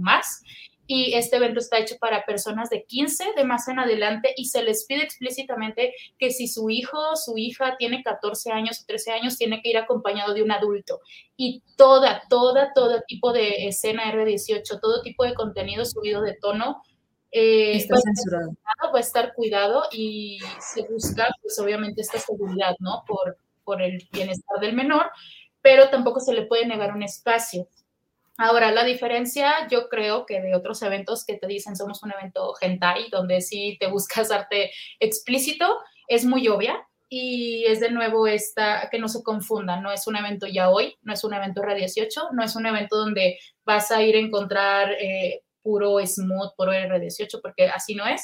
y 0.87 1.13
este 1.15 1.35
evento 1.35 1.59
está 1.59 1.77
hecho 1.77 1.97
para 1.99 2.25
personas 2.25 2.69
de 2.69 2.85
15 2.85 3.33
de 3.35 3.43
más 3.43 3.67
en 3.67 3.79
adelante 3.79 4.33
y 4.37 4.45
se 4.45 4.63
les 4.63 4.85
pide 4.85 5.03
explícitamente 5.03 5.93
que 6.17 6.31
si 6.31 6.47
su 6.47 6.69
hijo 6.69 6.97
o 7.11 7.15
su 7.17 7.37
hija 7.37 7.75
tiene 7.77 8.01
14 8.03 8.51
años 8.51 8.81
o 8.81 8.85
13 8.87 9.11
años, 9.11 9.37
tiene 9.37 9.61
que 9.61 9.69
ir 9.69 9.77
acompañado 9.77 10.33
de 10.33 10.43
un 10.43 10.51
adulto. 10.51 11.01
Y 11.35 11.61
toda, 11.75 12.23
toda, 12.29 12.71
todo 12.73 13.01
tipo 13.05 13.33
de 13.33 13.67
escena 13.67 14.11
R18, 14.13 14.79
todo 14.81 15.01
tipo 15.01 15.25
de 15.25 15.33
contenido 15.33 15.85
subido 15.85 16.21
de 16.21 16.35
tono, 16.35 16.81
eh, 17.31 17.75
está 17.75 17.95
va, 17.95 18.01
censurado. 18.01 18.51
va 18.93 18.97
a 18.97 19.01
estar 19.01 19.33
cuidado 19.33 19.83
y 19.91 20.39
se 20.59 20.87
busca, 20.87 21.27
pues 21.41 21.59
obviamente, 21.59 22.01
esta 22.01 22.19
seguridad, 22.19 22.75
¿no? 22.79 23.03
Por, 23.05 23.37
por 23.65 23.81
el 23.81 24.07
bienestar 24.13 24.61
del 24.61 24.73
menor, 24.73 25.11
pero 25.61 25.89
tampoco 25.89 26.21
se 26.21 26.33
le 26.33 26.45
puede 26.45 26.65
negar 26.65 26.95
un 26.95 27.03
espacio. 27.03 27.67
Ahora, 28.37 28.71
la 28.71 28.83
diferencia, 28.83 29.67
yo 29.67 29.89
creo 29.89 30.27
que 30.27 30.39
de 30.39 30.55
otros 30.55 30.83
eventos 30.83 31.25
que 31.25 31.37
te 31.37 31.47
dicen 31.47 31.75
somos 31.75 32.03
un 32.03 32.11
evento 32.11 32.53
hentai, 32.61 33.09
donde 33.09 33.41
sí 33.41 33.77
te 33.79 33.87
buscas 33.87 34.31
arte 34.31 34.71
explícito, 34.99 35.79
es 36.07 36.23
muy 36.23 36.47
obvia 36.47 36.87
y 37.09 37.65
es 37.65 37.79
de 37.79 37.89
nuevo 37.89 38.27
esta, 38.27 38.89
que 38.91 38.99
no 38.99 39.07
se 39.07 39.23
confunda, 39.23 39.79
no 39.79 39.91
es 39.91 40.05
un 40.07 40.17
evento 40.17 40.45
ya 40.45 40.69
hoy, 40.69 40.95
no 41.01 41.13
es 41.13 41.23
un 41.23 41.33
evento 41.33 41.61
R18, 41.61 42.31
no 42.33 42.43
es 42.43 42.55
un 42.55 42.65
evento 42.65 42.97
donde 42.97 43.39
vas 43.65 43.91
a 43.91 44.03
ir 44.03 44.15
a 44.15 44.19
encontrar 44.19 44.91
eh, 44.91 45.41
puro 45.63 45.97
smooth, 46.05 46.53
puro 46.55 46.73
R18, 46.73 47.39
porque 47.41 47.67
así 47.67 47.95
no 47.95 48.05
es, 48.05 48.21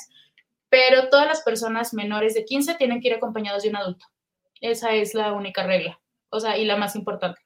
pero 0.69 1.09
todas 1.09 1.27
las 1.27 1.41
personas 1.41 1.93
menores 1.93 2.35
de 2.35 2.45
15 2.45 2.75
tienen 2.75 3.01
que 3.01 3.07
ir 3.07 3.15
acompañados 3.15 3.63
de 3.63 3.69
un 3.69 3.77
adulto. 3.77 4.05
Esa 4.61 4.93
es 4.93 5.13
la 5.13 5.33
única 5.33 5.63
regla, 5.63 5.99
o 6.29 6.39
sea, 6.39 6.57
y 6.57 6.65
la 6.65 6.77
más 6.77 6.95
importante. 6.95 7.42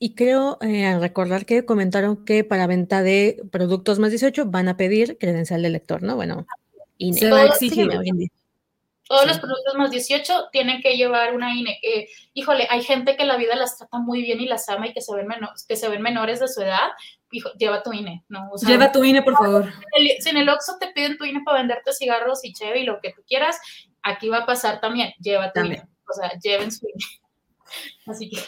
Y 0.00 0.14
creo 0.14 0.58
eh, 0.60 0.96
recordar 1.00 1.44
que 1.44 1.64
comentaron 1.64 2.24
que 2.24 2.44
para 2.44 2.68
venta 2.68 3.02
de 3.02 3.42
productos 3.50 3.98
más 3.98 4.10
18 4.10 4.46
van 4.46 4.68
a 4.68 4.76
pedir 4.76 5.18
credencial 5.18 5.62
de 5.62 5.70
lector, 5.70 6.02
¿no? 6.02 6.14
Bueno, 6.14 6.46
INE. 6.98 7.18
Se 7.18 7.30
va 7.30 7.40
a 7.40 7.46
exigir. 7.46 7.88
Todos 9.08 9.26
los 9.26 9.38
productos 9.38 9.74
más 9.76 9.90
18 9.90 10.50
tienen 10.52 10.82
que 10.82 10.96
llevar 10.96 11.34
una 11.34 11.54
INE. 11.54 11.80
híjole, 12.34 12.68
hay 12.70 12.82
gente 12.82 13.16
que 13.16 13.24
la 13.24 13.36
vida 13.36 13.56
las 13.56 13.78
trata 13.78 13.98
muy 13.98 14.22
bien 14.22 14.40
y 14.40 14.46
las 14.46 14.68
ama 14.68 14.86
y 14.86 14.92
que 14.92 15.00
se 15.00 15.14
ven, 15.16 15.26
que 15.66 15.76
se 15.76 15.88
ven 15.88 16.02
menores 16.02 16.40
de 16.40 16.48
su 16.48 16.60
edad. 16.60 16.90
Hijo, 17.32 17.50
lleva 17.58 17.82
tu 17.82 17.92
INE, 17.92 18.24
¿no? 18.28 18.50
lleva 18.66 18.92
tu 18.92 19.02
INE, 19.02 19.22
por 19.22 19.34
favor. 19.34 19.72
Si 20.20 20.28
en 20.28 20.36
el 20.36 20.48
Oxxo 20.48 20.76
te 20.78 20.92
piden 20.92 21.16
tu 21.16 21.24
INE 21.24 21.40
para 21.44 21.58
venderte 21.58 21.92
cigarros 21.92 22.44
y 22.44 22.52
cheve 22.52 22.80
y 22.80 22.84
lo 22.84 23.00
que 23.00 23.12
tú 23.14 23.22
quieras, 23.26 23.58
aquí 24.02 24.28
va 24.28 24.38
a 24.38 24.46
pasar 24.46 24.80
también. 24.80 25.12
Lleva 25.18 25.52
tu 25.52 25.60
INE. 25.60 25.82
O 26.08 26.12
sea, 26.12 26.38
lleven 26.38 26.70
su 26.70 26.86
INE. 26.86 27.04
Así 28.06 28.30
que 28.30 28.38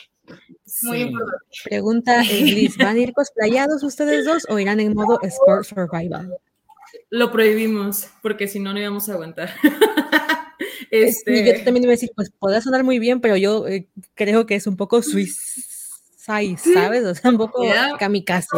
muy 0.83 1.03
importante. 1.03 1.45
Pregunta 1.65 2.23
Liz, 2.23 2.77
¿van 2.77 2.97
a 2.97 2.99
ir 2.99 3.13
cosplayados 3.13 3.83
ustedes 3.83 4.25
dos 4.25 4.47
o 4.49 4.59
irán 4.59 4.81
en 4.81 4.95
modo 4.95 5.21
Sport 5.23 5.65
Survival? 5.65 6.37
Lo 7.11 7.31
prohibimos, 7.31 8.09
porque 8.23 8.49
si 8.49 8.61
no, 8.61 8.73
no 8.73 8.81
íbamos 8.81 9.09
a 9.09 9.15
aguantar. 9.15 9.51
este... 10.91 11.45
Yo 11.45 11.65
también 11.65 11.85
iba 11.85 11.93
a 11.93 11.97
decir, 11.97 12.11
pues 12.15 12.31
podrá 12.31 12.61
sonar 12.61 12.85
muy 12.85 12.99
bien, 12.99 13.21
pero 13.21 13.37
yo 13.37 13.67
eh, 13.67 13.89
creo 14.15 14.47
que 14.47 14.57
es 14.57 14.67
un 14.67 14.77
poco 14.77 15.03
suicide, 15.03 16.57
¿sabes? 16.57 17.05
O 17.05 17.15
sea, 17.15 17.31
un 17.31 17.39
poco 17.39 17.63
kamikaze. 17.99 18.49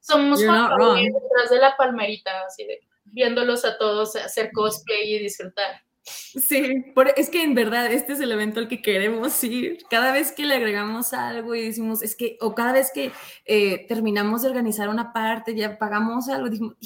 Somos, 0.00 0.40
somos 0.40 0.40
detrás 0.40 1.50
de 1.50 1.58
la 1.58 1.76
palmerita, 1.76 2.30
así 2.46 2.64
de 2.64 2.80
viéndolos 3.04 3.64
a 3.64 3.76
todos 3.78 4.16
hacer 4.16 4.50
cosplay 4.52 5.14
y 5.14 5.18
disfrutar. 5.18 5.82
Sí, 6.08 6.84
es 7.16 7.30
que 7.30 7.42
en 7.42 7.54
verdad 7.54 7.90
este 7.92 8.12
es 8.12 8.20
el 8.20 8.32
evento 8.32 8.60
al 8.60 8.68
que 8.68 8.82
queremos 8.82 9.42
ir. 9.44 9.78
Cada 9.90 10.12
vez 10.12 10.32
que 10.32 10.44
le 10.44 10.54
agregamos 10.54 11.12
algo 11.12 11.54
y 11.54 11.62
decimos, 11.62 12.02
es 12.02 12.14
que, 12.16 12.36
o 12.40 12.54
cada 12.54 12.72
vez 12.72 12.90
que 12.92 13.12
eh, 13.44 13.86
terminamos 13.88 14.42
de 14.42 14.48
organizar 14.48 14.88
una 14.88 15.12
parte, 15.12 15.54
ya 15.54 15.78
pagamos 15.78 16.28
algo, 16.28 16.48
decimos, 16.48 16.76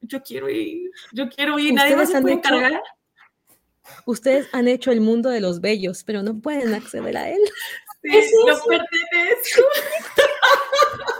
yo 0.00 0.22
quiero 0.22 0.48
ir, 0.48 0.90
yo 1.12 1.28
quiero 1.28 1.58
ir, 1.58 1.74
nadie 1.74 1.96
más 1.96 2.10
se 2.10 2.20
puede 2.20 2.40
cargar. 2.40 2.82
Ustedes 4.06 4.48
han 4.52 4.68
hecho 4.68 4.90
el 4.92 5.00
mundo 5.00 5.28
de 5.28 5.40
los 5.40 5.60
bellos, 5.60 6.04
pero 6.04 6.22
no 6.22 6.40
pueden 6.40 6.72
acceder 6.74 7.16
a 7.16 7.30
él. 7.30 7.40
Sí, 8.02 8.32
no 8.46 8.54
pertenezco. 8.66 9.62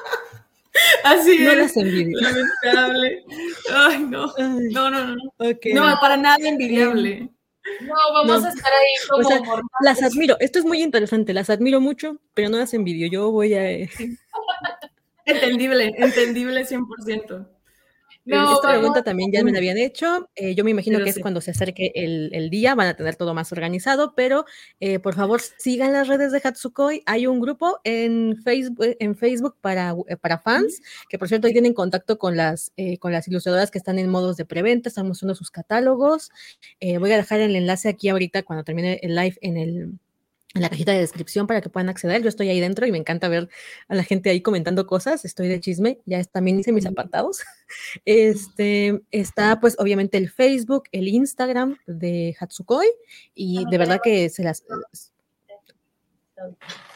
Así 1.05 1.39
no 1.39 1.51
es. 1.53 1.59
las 1.59 1.77
envidio. 1.77 2.19
Lamentable. 2.21 3.25
Ay, 3.73 3.99
no. 4.01 4.33
No, 4.39 4.91
no, 4.91 5.07
no. 5.07 5.17
No, 5.75 5.99
para 6.01 6.17
nada 6.17 6.37
envidiable. 6.41 7.31
No, 7.81 7.95
vamos 8.13 8.45
a 8.45 8.49
estar 8.49 8.73
ahí 8.73 9.09
como 9.09 9.63
Las 9.81 10.03
admiro. 10.03 10.37
Esto 10.41 10.59
es 10.59 10.65
muy 10.65 10.83
interesante. 10.83 11.33
Las 11.33 11.51
admiro 11.51 11.81
mucho, 11.81 12.19
pero 12.35 12.49
no 12.49 12.59
las 12.59 12.75
envidio. 12.75 13.07
Yo 13.09 13.31
voy 13.31 13.55
a. 13.55 13.71
entendible, 15.27 15.95
entendible 15.97 16.67
100%. 16.67 17.54
No, 18.25 18.55
Esta 18.55 18.71
pregunta 18.71 19.03
también 19.03 19.31
ya 19.31 19.45
me 19.45 19.53
la 19.53 19.59
habían 19.59 19.77
hecho. 19.77 20.31
Eh, 20.35 20.55
yo 20.55 20.65
me 20.65 20.71
imagino 20.71 20.99
que 21.03 21.11
es 21.11 21.19
cuando 21.19 21.43
se 21.43 21.51
acerque 21.51 21.93
el, 21.95 22.49
día, 22.49 22.75
van 22.75 22.89
a 22.89 22.95
tener 22.95 23.17
todo 23.17 23.35
más 23.35 23.53
organizado, 23.53 24.15
pero 24.15 24.47
eh, 24.81 24.99
por 24.99 25.15
favor 25.15 25.43
sigan 25.59 25.93
las 25.93 26.09
redes 26.09 26.33
de 26.33 26.41
Hatsukoi. 26.43 27.03
Hay 27.05 27.27
un 27.27 27.41
grupo 27.41 27.81
en 27.85 28.37
Facebook, 28.43 28.97
en 28.99 29.15
Facebook 29.15 29.57
para, 29.61 29.95
eh, 30.09 30.17
para 30.17 30.39
fans, 30.39 30.81
que 31.11 31.19
por 31.19 31.29
cierto 31.29 31.49
ahí 31.49 31.53
tienen 31.53 31.75
contacto 31.75 32.19
con 32.19 32.37
las, 32.37 32.73
con 32.99 33.13
las 33.13 33.29
ilustradoras 33.29 33.71
que 33.71 33.79
están 33.79 33.99
en 33.99 34.09
modos 34.09 34.37
de 34.37 34.47
preventa, 34.47 34.89
están 34.89 35.07
mostrando 35.07 35.35
sus 35.35 35.51
catálogos. 35.51 36.31
voy 36.81 37.13
a 37.13 37.17
dejar 37.17 37.41
el 37.41 37.55
enlace 37.57 37.91
aquí 37.91 38.09
ahorita 38.09 38.43
cuando 38.43 38.65
termine 38.65 39.01
el 39.03 39.15
live 39.15 39.37
en 39.43 39.57
el, 39.59 39.99
en 40.55 40.63
la 40.63 40.71
cajita 40.71 40.93
de 40.93 41.01
descripción 41.01 41.47
para 41.47 41.61
que 41.61 41.69
puedan 41.69 41.89
acceder. 41.89 42.23
Yo 42.23 42.29
estoy 42.29 42.49
ahí 42.49 42.61
dentro 42.61 42.87
y 42.87 42.93
me 42.93 42.99
encanta 42.99 43.29
ver 43.29 43.49
a 43.89 43.95
la 43.95 44.05
gente 44.05 44.31
ahí 44.31 44.41
comentando 44.41 44.87
cosas. 44.87 45.25
Estoy 45.25 45.49
de 45.49 45.61
chisme, 45.61 45.99
ya 46.07 46.23
también 46.25 46.59
hice 46.59 46.73
mis 46.73 46.87
apartados. 46.87 47.43
Este 48.05 49.03
está, 49.11 49.59
pues, 49.59 49.77
obviamente 49.79 50.17
el 50.17 50.31
Facebook, 50.31 50.85
el 50.93 51.09
Instagram 51.09 51.77
de 51.87 52.37
Hatsukoi 52.39 52.87
y 53.35 53.65
de 53.69 53.79
verdad 53.79 54.01
que 54.03 54.29
se 54.29 54.45
las 54.45 54.63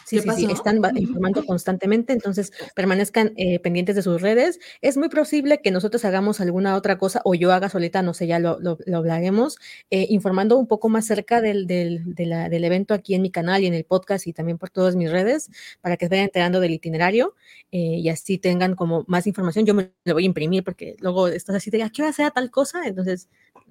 Sí, 0.09 0.21
sí, 0.21 0.31
sí, 0.35 0.49
están 0.51 0.81
informando 0.97 1.45
constantemente, 1.45 2.15
entonces 2.15 2.51
permanezcan 2.75 3.35
eh, 3.37 3.59
pendientes 3.59 3.95
de 3.95 4.01
sus 4.01 4.23
redes. 4.23 4.59
Es 4.81 4.97
muy 4.97 5.11
posible 5.11 5.61
que 5.61 5.71
nosotros 5.71 6.03
hagamos 6.07 6.41
alguna 6.41 6.77
otra 6.77 6.97
cosa 6.97 7.21
o 7.27 7.35
yo 7.35 7.53
haga 7.53 7.69
solita, 7.69 8.01
no 8.01 8.15
sé, 8.15 8.27
ya 8.27 8.39
lo, 8.39 8.59
lo, 8.59 8.79
hablaremos, 8.97 9.59
eh, 9.91 10.07
informando 10.09 10.57
un 10.57 10.67
poco 10.67 10.89
más 10.89 11.05
cerca 11.05 11.43
del, 11.43 11.67
del, 11.67 12.15
del, 12.15 12.65
evento 12.65 12.95
aquí 12.95 13.15
en 13.15 13.21
mi 13.21 13.31
canal 13.31 13.63
y 13.63 13.67
en 13.67 13.75
el 13.75 13.85
podcast 13.85 14.27
y 14.27 14.33
también 14.33 14.57
por 14.57 14.71
todas 14.71 14.97
mis 14.97 15.11
redes 15.11 15.51
para 15.83 15.99
que 15.99 16.07
se 16.07 16.11
vayan 16.11 16.25
enterando 16.25 16.61
del 16.61 16.71
itinerario 16.71 17.35
eh, 17.71 17.99
y 17.99 18.09
así 18.09 18.39
tengan 18.39 18.77
como 18.77 19.05
más 19.09 19.27
información. 19.27 19.67
Yo 19.67 19.75
me 19.75 19.93
lo 20.05 20.15
voy 20.15 20.23
a 20.23 20.27
imprimir 20.27 20.65
porque 20.65 20.97
luego 21.01 21.29
estás 21.29 21.57
así 21.57 21.71
de, 21.71 21.83
¿a 21.83 21.91
qué 21.91 22.01
hora 22.01 22.15
sea 22.15 22.31
tal 22.31 22.51
cosa? 22.51 22.87
Entonces, 22.87 23.29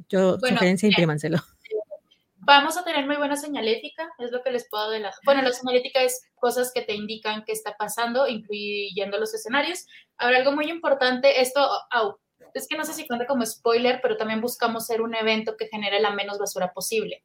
yo, 0.08 0.38
sugerencia, 0.40 0.88
imprímanselo 0.88 1.40
vamos 2.48 2.78
a 2.78 2.86
tener 2.86 3.06
muy 3.06 3.18
buena 3.18 3.36
señalética, 3.36 4.10
es 4.20 4.32
lo 4.32 4.42
que 4.42 4.52
les 4.52 4.70
puedo 4.70 4.86
adelantar. 4.86 5.20
Bueno, 5.26 5.42
la 5.42 5.52
señalética 5.52 6.02
es 6.02 6.32
cosas 6.36 6.72
que 6.74 6.82
te 6.82 6.94
indican 6.94 7.44
qué 7.46 7.52
está 7.52 7.76
pasando, 7.78 8.26
incluyendo 8.26 9.20
los 9.20 9.34
escenarios. 9.34 9.86
Ahora, 10.18 10.38
algo 10.38 10.54
muy 10.54 10.70
importante, 10.70 11.42
esto, 11.42 11.70
es 12.54 12.68
que 12.70 12.78
no 12.78 12.86
sé 12.86 12.94
si 12.94 13.06
cuenta 13.06 13.28
como 13.28 13.46
spoiler, 13.46 14.00
pero 14.02 14.16
también 14.16 14.40
buscamos 14.40 14.86
ser 14.86 15.02
un 15.02 15.14
evento 15.14 15.58
que 15.58 15.68
genere 15.68 16.00
la 16.00 16.12
menos 16.12 16.40
basura 16.40 16.72
posible. 16.72 17.22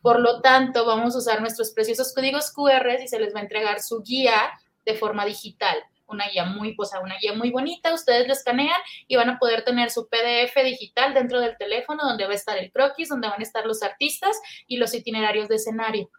Por 0.00 0.20
lo 0.20 0.40
tanto, 0.40 0.86
vamos 0.86 1.16
a 1.16 1.18
usar 1.18 1.40
nuestros 1.40 1.72
preciosos 1.72 2.14
códigos 2.14 2.52
QR 2.52 3.02
y 3.02 3.08
se 3.08 3.18
les 3.18 3.34
va 3.34 3.40
a 3.40 3.42
entregar 3.42 3.82
su 3.82 4.00
guía 4.02 4.52
de 4.84 4.94
forma 4.94 5.24
digital 5.26 5.76
una 6.12 6.28
guía 6.28 6.44
muy, 6.44 6.76
o 6.78 7.02
una 7.02 7.18
guía 7.18 7.32
muy 7.34 7.50
bonita, 7.50 7.92
ustedes 7.92 8.26
la 8.26 8.34
escanean 8.34 8.80
y 9.08 9.16
van 9.16 9.30
a 9.30 9.38
poder 9.38 9.64
tener 9.64 9.90
su 9.90 10.08
PDF 10.08 10.54
digital 10.64 11.14
dentro 11.14 11.40
del 11.40 11.56
teléfono 11.56 12.02
donde 12.04 12.24
va 12.24 12.32
a 12.32 12.36
estar 12.36 12.56
el 12.58 12.70
croquis, 12.70 13.08
donde 13.08 13.28
van 13.28 13.40
a 13.40 13.42
estar 13.42 13.66
los 13.66 13.82
artistas 13.82 14.38
y 14.66 14.76
los 14.76 14.94
itinerarios 14.94 15.48
de 15.48 15.56
escenario. 15.56 16.10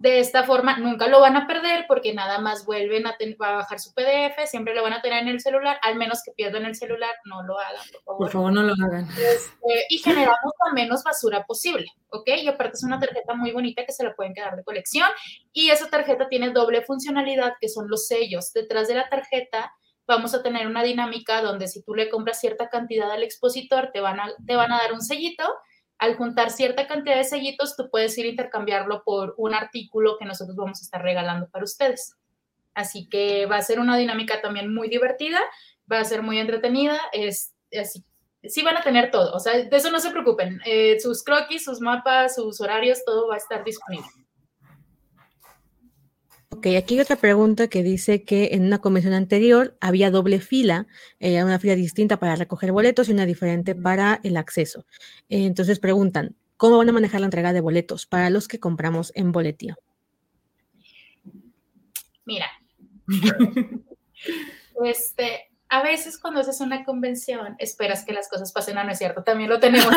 De 0.00 0.18
esta 0.18 0.44
forma 0.44 0.78
nunca 0.78 1.08
lo 1.08 1.20
van 1.20 1.36
a 1.36 1.46
perder 1.46 1.84
porque 1.86 2.14
nada 2.14 2.38
más 2.38 2.64
vuelven 2.64 3.06
a, 3.06 3.14
bajar 3.38 3.78
su 3.78 3.92
PDF, 3.92 4.46
siempre 4.46 4.74
lo 4.74 4.82
van 4.82 4.94
a 4.94 5.02
tener 5.02 5.22
en 5.22 5.28
el 5.28 5.40
celular, 5.42 5.78
al 5.82 5.96
menos 5.96 6.22
que 6.24 6.32
pierdan 6.32 6.64
el 6.64 6.74
celular, 6.74 7.10
no 7.26 7.42
lo 7.42 7.58
hagan, 7.58 7.82
por 7.92 8.02
favor. 8.02 8.18
Por 8.18 8.30
favor, 8.30 8.52
no 8.52 8.62
lo 8.62 8.72
hagan. 8.72 9.06
Este, 9.10 9.84
y 9.90 9.98
generamos 9.98 10.54
la 10.64 10.72
menos 10.72 11.04
basura 11.04 11.44
posible, 11.44 11.92
¿ok? 12.08 12.30
Y 12.38 12.48
aparte 12.48 12.78
es 12.78 12.82
una 12.82 12.98
tarjeta 12.98 13.34
muy 13.34 13.52
bonita 13.52 13.84
que 13.84 13.92
se 13.92 14.02
la 14.02 14.14
pueden 14.14 14.32
quedar 14.32 14.56
de 14.56 14.64
colección 14.64 15.08
y 15.52 15.68
esa 15.68 15.90
tarjeta 15.90 16.28
tiene 16.28 16.48
doble 16.48 16.80
funcionalidad 16.80 17.52
que 17.60 17.68
son 17.68 17.90
los 17.90 18.06
sellos. 18.06 18.54
Detrás 18.54 18.88
de 18.88 18.94
la 18.94 19.10
tarjeta 19.10 19.70
vamos 20.06 20.32
a 20.32 20.42
tener 20.42 20.66
una 20.66 20.82
dinámica 20.82 21.42
donde 21.42 21.68
si 21.68 21.82
tú 21.82 21.94
le 21.94 22.08
compras 22.08 22.40
cierta 22.40 22.70
cantidad 22.70 23.10
al 23.10 23.22
expositor, 23.22 23.90
te 23.92 24.00
van 24.00 24.18
a, 24.18 24.32
te 24.46 24.56
van 24.56 24.72
a 24.72 24.78
dar 24.78 24.94
un 24.94 25.02
sellito 25.02 25.44
al 26.00 26.16
juntar 26.16 26.50
cierta 26.50 26.86
cantidad 26.86 27.16
de 27.16 27.24
sellitos, 27.24 27.76
tú 27.76 27.90
puedes 27.90 28.16
ir 28.16 28.24
a 28.24 28.30
intercambiarlo 28.30 29.02
por 29.04 29.34
un 29.36 29.54
artículo 29.54 30.16
que 30.18 30.24
nosotros 30.24 30.56
vamos 30.56 30.80
a 30.80 30.84
estar 30.84 31.02
regalando 31.02 31.48
para 31.50 31.64
ustedes. 31.64 32.16
Así 32.74 33.06
que 33.08 33.44
va 33.44 33.56
a 33.56 33.62
ser 33.62 33.78
una 33.78 33.98
dinámica 33.98 34.40
también 34.40 34.74
muy 34.74 34.88
divertida, 34.88 35.38
va 35.90 36.00
a 36.00 36.04
ser 36.04 36.22
muy 36.22 36.38
entretenida, 36.38 36.98
es, 37.12 37.54
así, 37.78 38.02
sí 38.42 38.62
van 38.62 38.78
a 38.78 38.82
tener 38.82 39.10
todo, 39.10 39.34
o 39.34 39.38
sea, 39.40 39.52
de 39.52 39.76
eso 39.76 39.90
no 39.90 40.00
se 40.00 40.10
preocupen, 40.10 40.62
eh, 40.64 40.98
sus 41.00 41.22
croquis, 41.22 41.64
sus 41.64 41.80
mapas, 41.80 42.36
sus 42.36 42.60
horarios, 42.62 43.04
todo 43.04 43.28
va 43.28 43.34
a 43.34 43.38
estar 43.38 43.62
disponible. 43.62 44.08
Ok, 46.60 46.66
aquí 46.76 46.92
hay 46.92 47.00
otra 47.00 47.16
pregunta 47.16 47.68
que 47.68 47.82
dice 47.82 48.22
que 48.22 48.50
en 48.52 48.66
una 48.66 48.80
convención 48.80 49.14
anterior 49.14 49.78
había 49.80 50.10
doble 50.10 50.40
fila, 50.40 50.86
eh, 51.18 51.42
una 51.42 51.58
fila 51.58 51.74
distinta 51.74 52.18
para 52.18 52.36
recoger 52.36 52.70
boletos 52.70 53.08
y 53.08 53.12
una 53.12 53.24
diferente 53.24 53.74
para 53.74 54.20
el 54.24 54.36
acceso. 54.36 54.84
entonces 55.30 55.78
preguntan, 55.78 56.36
¿cómo 56.58 56.76
van 56.76 56.90
a 56.90 56.92
manejar 56.92 57.20
la 57.20 57.28
entrega 57.28 57.54
de 57.54 57.62
boletos 57.62 58.04
para 58.04 58.28
los 58.28 58.46
que 58.46 58.60
compramos 58.60 59.10
en 59.14 59.32
boletía? 59.32 59.78
Mira, 62.26 62.50
este, 64.84 65.50
a 65.70 65.82
veces 65.82 66.18
cuando 66.18 66.40
haces 66.40 66.60
una 66.60 66.84
convención 66.84 67.56
esperas 67.58 68.04
que 68.04 68.12
las 68.12 68.28
cosas 68.28 68.52
pasen, 68.52 68.76
a 68.76 68.84
no 68.84 68.92
es 68.92 68.98
cierto, 68.98 69.22
también 69.22 69.48
lo 69.48 69.58
tenemos. 69.60 69.94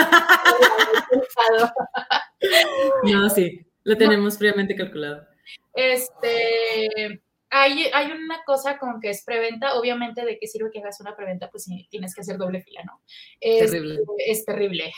no, 3.04 3.30
sí, 3.30 3.68
lo 3.84 3.98
tenemos 3.98 4.38
previamente 4.38 4.78
calculado. 4.78 5.33
Este, 5.74 7.22
hay, 7.50 7.86
hay 7.94 8.12
una 8.12 8.44
cosa 8.46 8.80
con 8.80 9.00
que 9.00 9.10
es 9.10 9.24
preventa, 9.24 9.76
obviamente 9.76 10.26
de 10.26 10.40
qué 10.40 10.48
sirve 10.48 10.72
que 10.72 10.80
hagas 10.80 11.00
una 11.02 11.16
preventa, 11.16 11.50
pues 11.52 11.70
tienes 11.90 12.16
que 12.16 12.22
hacer 12.22 12.38
doble 12.38 12.62
fila, 12.62 12.82
¿no? 12.84 13.00
Es 13.40 13.72
terrible. 13.72 14.00
Es 14.18 14.46
terrible. 14.46 14.94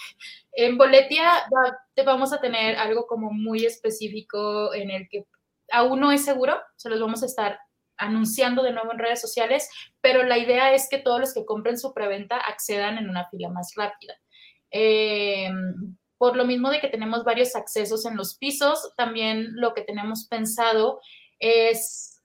En 0.53 0.77
Boletia 0.77 1.29
te 1.93 2.03
vamos 2.03 2.31
a 2.31 2.39
tener 2.39 2.77
algo 2.77 3.07
como 3.07 3.31
muy 3.31 3.65
específico 3.65 4.73
en 4.73 4.89
el 4.89 5.09
que 5.09 5.25
aún 5.71 5.99
no 5.99 6.11
es 6.11 6.23
seguro, 6.23 6.57
se 6.77 6.89
los 6.89 6.99
vamos 6.99 7.23
a 7.23 7.25
estar 7.25 7.59
anunciando 7.97 8.63
de 8.63 8.71
nuevo 8.71 8.91
en 8.91 8.99
redes 8.99 9.21
sociales, 9.21 9.69
pero 10.01 10.23
la 10.23 10.37
idea 10.37 10.73
es 10.73 10.87
que 10.89 10.97
todos 10.97 11.19
los 11.19 11.33
que 11.33 11.45
compren 11.45 11.77
su 11.77 11.93
preventa 11.93 12.37
accedan 12.37 12.97
en 12.97 13.09
una 13.09 13.27
fila 13.29 13.49
más 13.49 13.73
rápida. 13.75 14.15
Eh, 14.71 15.49
por 16.17 16.35
lo 16.35 16.45
mismo 16.45 16.69
de 16.69 16.79
que 16.79 16.87
tenemos 16.87 17.23
varios 17.23 17.55
accesos 17.55 18.05
en 18.05 18.15
los 18.15 18.35
pisos, 18.35 18.93
también 18.95 19.49
lo 19.55 19.73
que 19.73 19.81
tenemos 19.81 20.27
pensado 20.27 21.01
es 21.39 22.15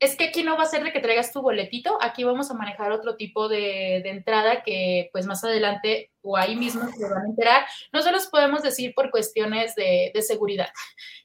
es 0.00 0.16
que 0.16 0.24
aquí 0.26 0.44
no 0.44 0.56
va 0.56 0.62
a 0.62 0.66
ser 0.66 0.84
de 0.84 0.92
que 0.92 1.00
traigas 1.00 1.32
tu 1.32 1.42
boletito, 1.42 1.98
aquí 2.00 2.22
vamos 2.22 2.50
a 2.50 2.54
manejar 2.54 2.92
otro 2.92 3.16
tipo 3.16 3.48
de, 3.48 3.96
entrada 3.96 4.62
que 4.62 5.10
pues 5.12 5.26
más 5.26 5.42
adelante 5.42 6.12
o 6.22 6.36
ahí 6.36 6.54
mismo 6.54 6.88
se 6.96 7.08
van 7.08 7.24
a 7.24 7.28
enterar. 7.28 7.66
No 7.92 8.00
se 8.02 8.12
los 8.12 8.26
podemos 8.28 8.62
decir 8.62 8.94
por 8.94 9.10
cuestiones 9.10 9.74
de, 9.74 10.12
seguridad, 10.22 10.68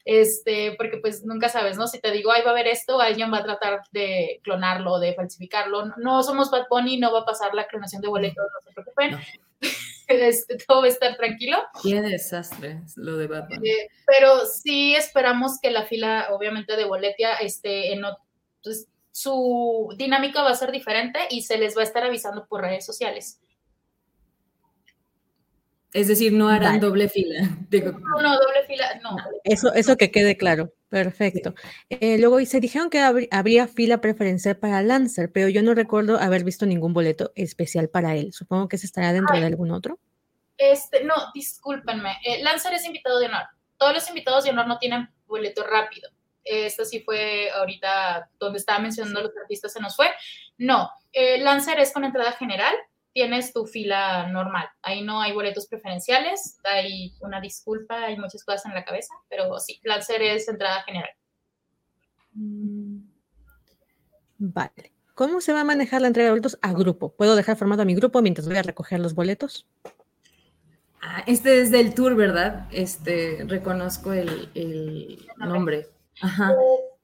este, 0.04 0.74
porque 0.76 0.98
pues 0.98 1.24
nunca 1.24 1.48
sabes, 1.48 1.76
¿no? 1.76 1.86
Si 1.86 2.00
te 2.00 2.10
digo, 2.10 2.32
ahí 2.32 2.42
va 2.42 2.48
a 2.48 2.52
haber 2.52 2.66
esto, 2.66 3.00
alguien 3.00 3.32
va 3.32 3.38
a 3.38 3.44
tratar 3.44 3.82
de 3.92 4.40
clonarlo, 4.42 4.98
de 4.98 5.14
falsificarlo. 5.14 5.86
No, 5.98 6.22
somos 6.22 6.50
Bad 6.50 6.66
Bunny, 6.68 6.96
no 6.96 7.12
va 7.12 7.20
a 7.20 7.24
pasar 7.24 7.54
la 7.54 7.66
clonación 7.66 8.02
de 8.02 8.08
boletos, 8.08 8.44
no 8.44 8.60
se 8.60 8.72
preocupen. 8.72 9.20
Este, 10.08 10.58
todo 10.66 10.80
va 10.80 10.86
a 10.86 10.90
estar 10.90 11.16
tranquilo. 11.16 11.58
Qué 11.82 12.00
desastre 12.00 12.82
lo 12.96 13.16
de 13.16 13.26
Bunny. 13.26 13.68
Eh, 13.68 13.88
pero 14.06 14.46
sí 14.46 14.94
esperamos 14.94 15.58
que 15.60 15.70
la 15.70 15.84
fila, 15.84 16.28
obviamente, 16.30 16.76
de 16.76 16.84
boletia 16.84 17.34
esté 17.34 17.92
en, 17.92 18.04
entonces, 18.56 18.88
su 19.10 19.94
dinámica 19.96 20.42
va 20.42 20.50
a 20.50 20.56
ser 20.56 20.72
diferente 20.72 21.20
y 21.30 21.42
se 21.42 21.56
les 21.58 21.76
va 21.76 21.82
a 21.82 21.84
estar 21.84 22.02
avisando 22.02 22.46
por 22.46 22.62
redes 22.62 22.84
sociales. 22.84 23.40
Es 25.92 26.08
decir, 26.08 26.32
no 26.32 26.48
harán 26.48 26.80
doble 26.80 27.08
fila. 27.08 27.48
No, 27.70 28.22
no, 28.22 28.34
doble 28.34 28.64
fila, 28.66 29.00
no. 29.02 29.16
Eso, 29.44 29.72
eso 29.74 29.96
que 29.96 30.10
quede 30.10 30.36
claro. 30.36 30.72
Perfecto. 30.94 31.54
Eh, 31.90 32.18
luego, 32.18 32.44
se 32.44 32.60
dijeron 32.60 32.88
que 32.88 33.00
habría 33.00 33.66
fila 33.66 34.00
preferencial 34.00 34.56
para 34.56 34.80
Lancer, 34.80 35.32
pero 35.32 35.48
yo 35.48 35.60
no 35.60 35.74
recuerdo 35.74 36.20
haber 36.20 36.44
visto 36.44 36.66
ningún 36.66 36.92
boleto 36.92 37.32
especial 37.34 37.88
para 37.88 38.14
él. 38.14 38.32
Supongo 38.32 38.68
que 38.68 38.76
ese 38.76 38.86
estará 38.86 39.12
dentro 39.12 39.36
de 39.36 39.44
algún 39.44 39.72
otro. 39.72 39.98
Este, 40.56 41.02
no, 41.02 41.14
discúlpenme. 41.34 42.16
Eh, 42.24 42.44
Lancer 42.44 42.74
es 42.74 42.84
invitado 42.84 43.18
de 43.18 43.26
honor. 43.26 43.42
Todos 43.76 43.94
los 43.94 44.08
invitados 44.08 44.44
de 44.44 44.50
honor 44.50 44.68
no 44.68 44.78
tienen 44.78 45.08
boleto 45.26 45.64
rápido 45.66 46.10
esto 46.44 46.84
sí 46.84 47.00
fue 47.00 47.50
ahorita 47.50 48.28
donde 48.38 48.58
estaba 48.58 48.78
mencionando 48.78 49.22
los 49.22 49.36
artistas 49.36 49.72
se 49.72 49.80
nos 49.80 49.96
fue. 49.96 50.10
No, 50.58 50.90
eh, 51.12 51.38
Lancer 51.38 51.80
es 51.80 51.92
con 51.92 52.04
entrada 52.04 52.32
general, 52.32 52.74
tienes 53.14 53.52
tu 53.52 53.64
fila 53.64 54.26
normal. 54.26 54.68
Ahí 54.82 55.02
no 55.02 55.22
hay 55.22 55.32
boletos 55.32 55.66
preferenciales, 55.68 56.58
hay 56.64 57.14
una 57.20 57.40
disculpa, 57.40 58.06
hay 58.06 58.18
muchas 58.18 58.44
cosas 58.44 58.66
en 58.66 58.74
la 58.74 58.84
cabeza, 58.84 59.14
pero 59.30 59.58
sí, 59.60 59.80
Lancer 59.84 60.20
es 60.20 60.48
entrada 60.48 60.82
general. 60.82 61.10
Mm, 62.32 62.98
vale. 64.38 64.92
¿Cómo 65.14 65.40
se 65.40 65.52
va 65.52 65.60
a 65.60 65.64
manejar 65.64 66.02
la 66.02 66.08
entrega 66.08 66.26
de 66.26 66.32
boletos 66.32 66.58
a 66.60 66.72
grupo? 66.72 67.14
¿Puedo 67.14 67.36
dejar 67.36 67.56
formado 67.56 67.82
a 67.82 67.84
mi 67.84 67.94
grupo 67.94 68.20
mientras 68.20 68.48
voy 68.48 68.56
a 68.56 68.62
recoger 68.62 68.98
los 68.98 69.14
boletos? 69.14 69.64
Ah, 71.00 71.22
este 71.28 71.60
es 71.60 71.70
del 71.70 71.94
tour, 71.94 72.16
¿verdad? 72.16 72.66
Este, 72.72 73.44
reconozco 73.46 74.12
el, 74.12 74.50
el 74.56 75.24
nombre. 75.38 75.86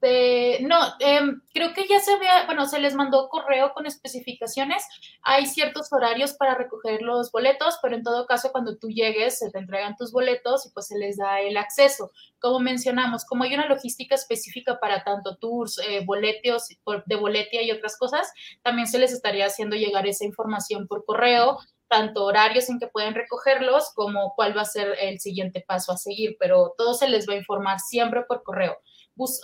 Este, 0.01 0.63
no, 0.63 0.77
em, 0.99 1.41
creo 1.53 1.73
que 1.73 1.87
ya 1.87 1.99
se 1.99 2.13
había, 2.13 2.45
bueno, 2.45 2.65
se 2.65 2.79
les 2.79 2.95
mandó 2.95 3.29
correo 3.29 3.71
con 3.73 3.85
especificaciones. 3.85 4.83
Hay 5.21 5.45
ciertos 5.45 5.93
horarios 5.93 6.33
para 6.33 6.55
recoger 6.55 7.01
los 7.03 7.31
boletos, 7.31 7.77
pero 7.81 7.95
en 7.95 8.03
todo 8.03 8.25
caso, 8.25 8.51
cuando 8.51 8.77
tú 8.77 8.89
llegues, 8.89 9.37
se 9.37 9.51
te 9.51 9.59
entregan 9.59 9.95
tus 9.95 10.11
boletos 10.11 10.65
y 10.65 10.71
pues 10.71 10.87
se 10.87 10.97
les 10.97 11.17
da 11.17 11.39
el 11.41 11.55
acceso. 11.57 12.11
Como 12.39 12.59
mencionamos, 12.59 13.25
como 13.25 13.43
hay 13.43 13.53
una 13.53 13.67
logística 13.67 14.15
específica 14.15 14.79
para 14.79 15.03
tanto 15.03 15.37
tours, 15.37 15.79
eh, 15.87 16.03
boletos 16.03 16.69
de 17.05 17.15
boletia 17.15 17.61
y 17.61 17.71
otras 17.71 17.97
cosas, 17.97 18.31
también 18.63 18.87
se 18.87 18.97
les 18.97 19.13
estaría 19.13 19.45
haciendo 19.45 19.75
llegar 19.75 20.07
esa 20.07 20.25
información 20.25 20.87
por 20.87 21.05
correo 21.05 21.59
tanto 21.87 22.23
horarios 22.23 22.69
en 22.69 22.79
que 22.79 22.87
pueden 22.87 23.13
recogerlos 23.13 23.91
como 23.93 24.33
cuál 24.33 24.55
va 24.55 24.61
a 24.61 24.65
ser 24.65 24.95
el 25.01 25.19
siguiente 25.19 25.61
paso 25.67 25.91
a 25.91 25.97
seguir, 25.97 26.37
pero 26.39 26.73
todo 26.77 26.93
se 26.93 27.09
les 27.09 27.27
va 27.27 27.33
a 27.33 27.37
informar 27.37 27.79
siempre 27.81 28.23
por 28.23 28.43
correo. 28.43 28.77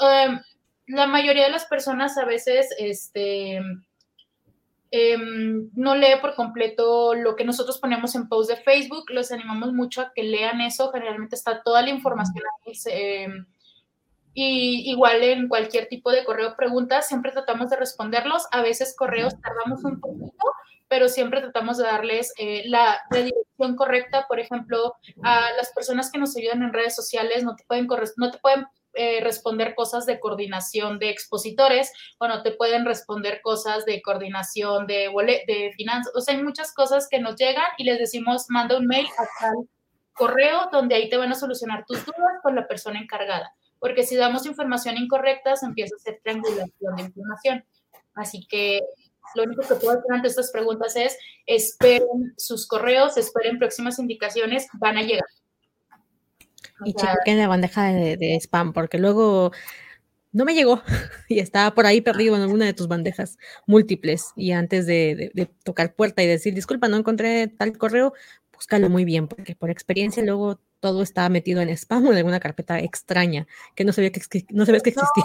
Em, 0.01 0.39
la 0.87 1.07
mayoría 1.07 1.45
de 1.45 1.51
las 1.51 1.65
personas 1.65 2.17
a 2.17 2.25
veces 2.25 2.69
este, 2.77 3.57
em, 4.91 5.69
no 5.73 5.95
lee 5.95 6.19
por 6.21 6.35
completo 6.35 7.13
lo 7.13 7.35
que 7.35 7.43
nosotros 7.43 7.79
ponemos 7.79 8.15
en 8.15 8.27
post 8.27 8.49
de 8.49 8.57
Facebook. 8.57 9.09
Los 9.09 9.31
animamos 9.31 9.73
mucho 9.73 10.01
a 10.01 10.11
que 10.13 10.23
lean 10.23 10.61
eso. 10.61 10.91
Generalmente 10.91 11.35
está 11.35 11.61
toda 11.61 11.81
la 11.81 11.89
información 11.89 12.43
ahí. 12.65 12.73
Em, 12.85 13.45
y 14.33 14.91
igual 14.91 15.23
en 15.23 15.47
cualquier 15.47 15.87
tipo 15.87 16.11
de 16.11 16.23
correo 16.23 16.55
preguntas, 16.55 17.07
siempre 17.07 17.31
tratamos 17.31 17.71
de 17.71 17.75
responderlos. 17.75 18.45
A 18.51 18.61
veces 18.61 18.95
correos 18.95 19.33
tardamos 19.41 19.83
un 19.83 19.99
poquito, 19.99 20.51
pero 20.87 21.09
siempre 21.09 21.41
tratamos 21.41 21.77
de 21.77 21.85
darles 21.85 22.33
eh, 22.37 22.63
la, 22.67 23.01
dirección 23.11 23.75
correcta. 23.75 24.25
Por 24.27 24.39
ejemplo, 24.39 24.93
a 25.23 25.51
las 25.57 25.71
personas 25.73 26.11
que 26.11 26.19
nos 26.19 26.37
ayudan 26.37 26.61
en 26.61 26.71
redes 26.71 26.95
sociales 26.95 27.43
no 27.43 27.55
te 27.55 27.63
pueden, 27.65 27.87
no 28.17 28.31
te 28.31 28.37
pueden 28.37 28.67
eh, 28.93 29.19
responder 29.21 29.75
cosas 29.75 30.05
de 30.05 30.19
coordinación 30.19 30.99
de 30.99 31.09
expositores, 31.09 31.91
bueno, 32.19 32.41
te 32.41 32.51
pueden 32.51 32.85
responder 32.85 33.41
cosas 33.41 33.85
de 33.85 34.01
coordinación 34.01 34.87
de, 34.87 35.09
de 35.47 35.71
finanzas, 35.75 36.13
o 36.15 36.21
sea, 36.21 36.35
hay 36.35 36.43
muchas 36.43 36.73
cosas 36.73 37.07
que 37.09 37.19
nos 37.19 37.35
llegan 37.35 37.67
y 37.77 37.83
les 37.83 37.99
decimos, 37.99 38.45
manda 38.49 38.77
un 38.77 38.87
mail 38.87 39.07
a 39.17 39.51
correo 40.13 40.69
donde 40.71 40.95
ahí 40.95 41.09
te 41.09 41.17
van 41.17 41.31
a 41.31 41.35
solucionar 41.35 41.85
tus 41.85 42.03
dudas 42.03 42.41
con 42.41 42.55
la 42.55 42.67
persona 42.67 42.99
encargada, 42.99 43.53
porque 43.79 44.03
si 44.03 44.15
damos 44.15 44.45
información 44.45 44.97
incorrecta, 44.97 45.55
se 45.55 45.67
empieza 45.67 45.95
a 45.95 45.97
hacer 45.97 46.19
triangulación 46.23 46.95
de 46.95 47.03
información. 47.03 47.65
Así 48.15 48.45
que 48.47 48.81
lo 49.35 49.43
único 49.43 49.61
que 49.61 49.75
puedo 49.75 49.91
hacer 49.91 50.11
ante 50.11 50.27
estas 50.27 50.51
preguntas 50.51 50.95
es 50.95 51.17
esperen 51.45 52.33
sus 52.37 52.67
correos, 52.67 53.17
esperen 53.17 53.59
próximas 53.59 53.99
indicaciones, 53.99 54.67
van 54.73 54.97
a 54.97 55.03
llegar. 55.03 55.27
Y 56.85 56.93
chequen 56.93 57.37
la 57.37 57.47
bandeja 57.47 57.85
de, 57.85 58.37
spam, 58.41 58.73
porque 58.73 58.99
luego 58.99 59.51
no 60.31 60.45
me 60.45 60.53
llegó 60.53 60.81
y 61.29 61.39
estaba 61.39 61.73
por 61.73 61.85
ahí 61.85 62.01
perdido 62.01 62.35
en 62.35 62.41
alguna 62.41 62.65
de 62.65 62.73
tus 62.73 62.87
bandejas 62.87 63.37
múltiples. 63.65 64.33
Y 64.35 64.51
antes 64.51 64.85
de, 64.85 65.31
de, 65.33 65.45
tocar 65.63 65.95
puerta 65.95 66.23
y 66.23 66.27
decir, 66.27 66.53
disculpa, 66.53 66.87
no 66.87 66.97
encontré 66.97 67.47
tal 67.47 67.77
correo, 67.77 68.13
búscalo 68.53 68.89
muy 68.89 69.05
bien, 69.05 69.27
porque 69.27 69.55
por 69.55 69.69
experiencia 69.69 70.23
luego 70.23 70.59
todo 70.79 71.01
está 71.01 71.27
metido 71.29 71.61
en 71.61 71.69
spam 71.69 72.05
o 72.05 72.11
en 72.11 72.17
alguna 72.17 72.39
carpeta 72.39 72.79
extraña 72.79 73.47
que 73.75 73.83
no 73.83 73.93
sabía 73.93 74.11
que, 74.11 74.21
no 74.49 74.65
sabías 74.65 74.83
que 74.83 74.89
existía. 74.89 75.23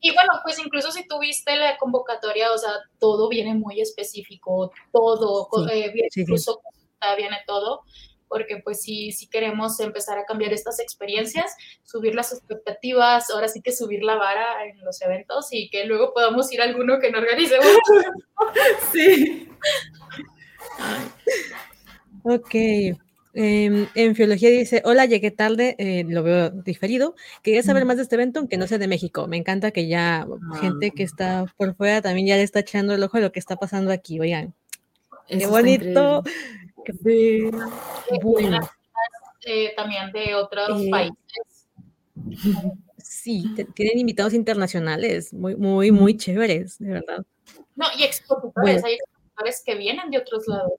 Y 0.00 0.12
bueno, 0.12 0.32
pues 0.42 0.58
incluso 0.58 0.90
si 0.90 1.06
tuviste 1.06 1.54
la 1.56 1.78
convocatoria, 1.78 2.52
o 2.52 2.58
sea, 2.58 2.72
todo 2.98 3.28
viene 3.28 3.54
muy 3.54 3.80
específico, 3.80 4.72
todo, 4.92 5.48
eh, 5.70 5.92
incluso 6.16 6.60
viene 7.16 7.38
todo, 7.46 7.82
porque 8.32 8.62
pues 8.64 8.80
sí, 8.80 9.12
sí 9.12 9.26
queremos 9.26 9.78
empezar 9.80 10.18
a 10.18 10.24
cambiar 10.24 10.54
estas 10.54 10.80
experiencias, 10.80 11.54
subir 11.82 12.14
las 12.14 12.32
expectativas, 12.32 13.30
ahora 13.30 13.48
sí 13.48 13.60
que 13.60 13.72
subir 13.72 14.02
la 14.02 14.16
vara 14.16 14.64
en 14.64 14.82
los 14.82 15.02
eventos 15.02 15.48
y 15.50 15.68
que 15.68 15.84
luego 15.84 16.14
podamos 16.14 16.50
ir 16.52 16.62
a 16.62 16.64
alguno 16.64 16.98
que 16.98 17.10
no 17.10 17.18
organice. 17.18 17.56
sí. 18.92 19.48
Ok, 22.24 22.54
Em, 23.34 23.88
en 23.94 24.14
Fiología 24.14 24.50
dice, 24.50 24.82
hola, 24.84 25.06
llegué 25.06 25.30
tarde, 25.30 25.74
eh, 25.78 26.04
lo 26.06 26.22
veo 26.22 26.50
diferido. 26.50 27.14
Quería 27.42 27.62
saber 27.62 27.86
más 27.86 27.96
de 27.96 28.02
este 28.02 28.16
evento, 28.16 28.40
aunque 28.40 28.58
no 28.58 28.66
sea 28.66 28.78
de 28.78 28.88
México. 28.88 29.26
Me 29.26 29.38
encanta 29.38 29.70
que 29.70 29.88
ya 29.88 30.26
gente 30.60 30.90
que 30.90 31.02
ah. 31.02 31.06
está 31.06 31.44
por 31.56 31.74
fuera 31.74 32.02
también 32.02 32.26
ya 32.26 32.36
le 32.36 32.42
está 32.42 32.60
echando 32.60 32.94
el 32.94 33.02
ojo 33.02 33.16
a 33.16 33.20
lo 33.20 33.32
que 33.32 33.38
está 33.38 33.56
pasando 33.56 33.90
aquí. 33.90 34.20
Oigan, 34.20 34.54
qué 35.28 35.46
bonito. 35.46 36.22
Bueno. 38.22 38.60
Eh, 39.44 39.72
también 39.74 40.12
de 40.12 40.34
otros 40.34 40.80
eh, 40.80 40.90
países. 40.90 41.68
Sí, 42.98 43.44
tienen 43.74 43.98
invitados 43.98 44.32
internacionales, 44.34 45.32
muy, 45.32 45.56
muy, 45.56 45.90
muy 45.90 46.16
chéveres, 46.16 46.78
de 46.78 46.90
verdad. 46.90 47.24
No, 47.74 47.86
y 47.98 48.04
expositores, 48.04 48.84
hay 48.84 48.94
expositores 48.94 49.62
que 49.64 49.74
vienen 49.74 50.10
de 50.10 50.18
otros 50.18 50.46
lados. 50.46 50.72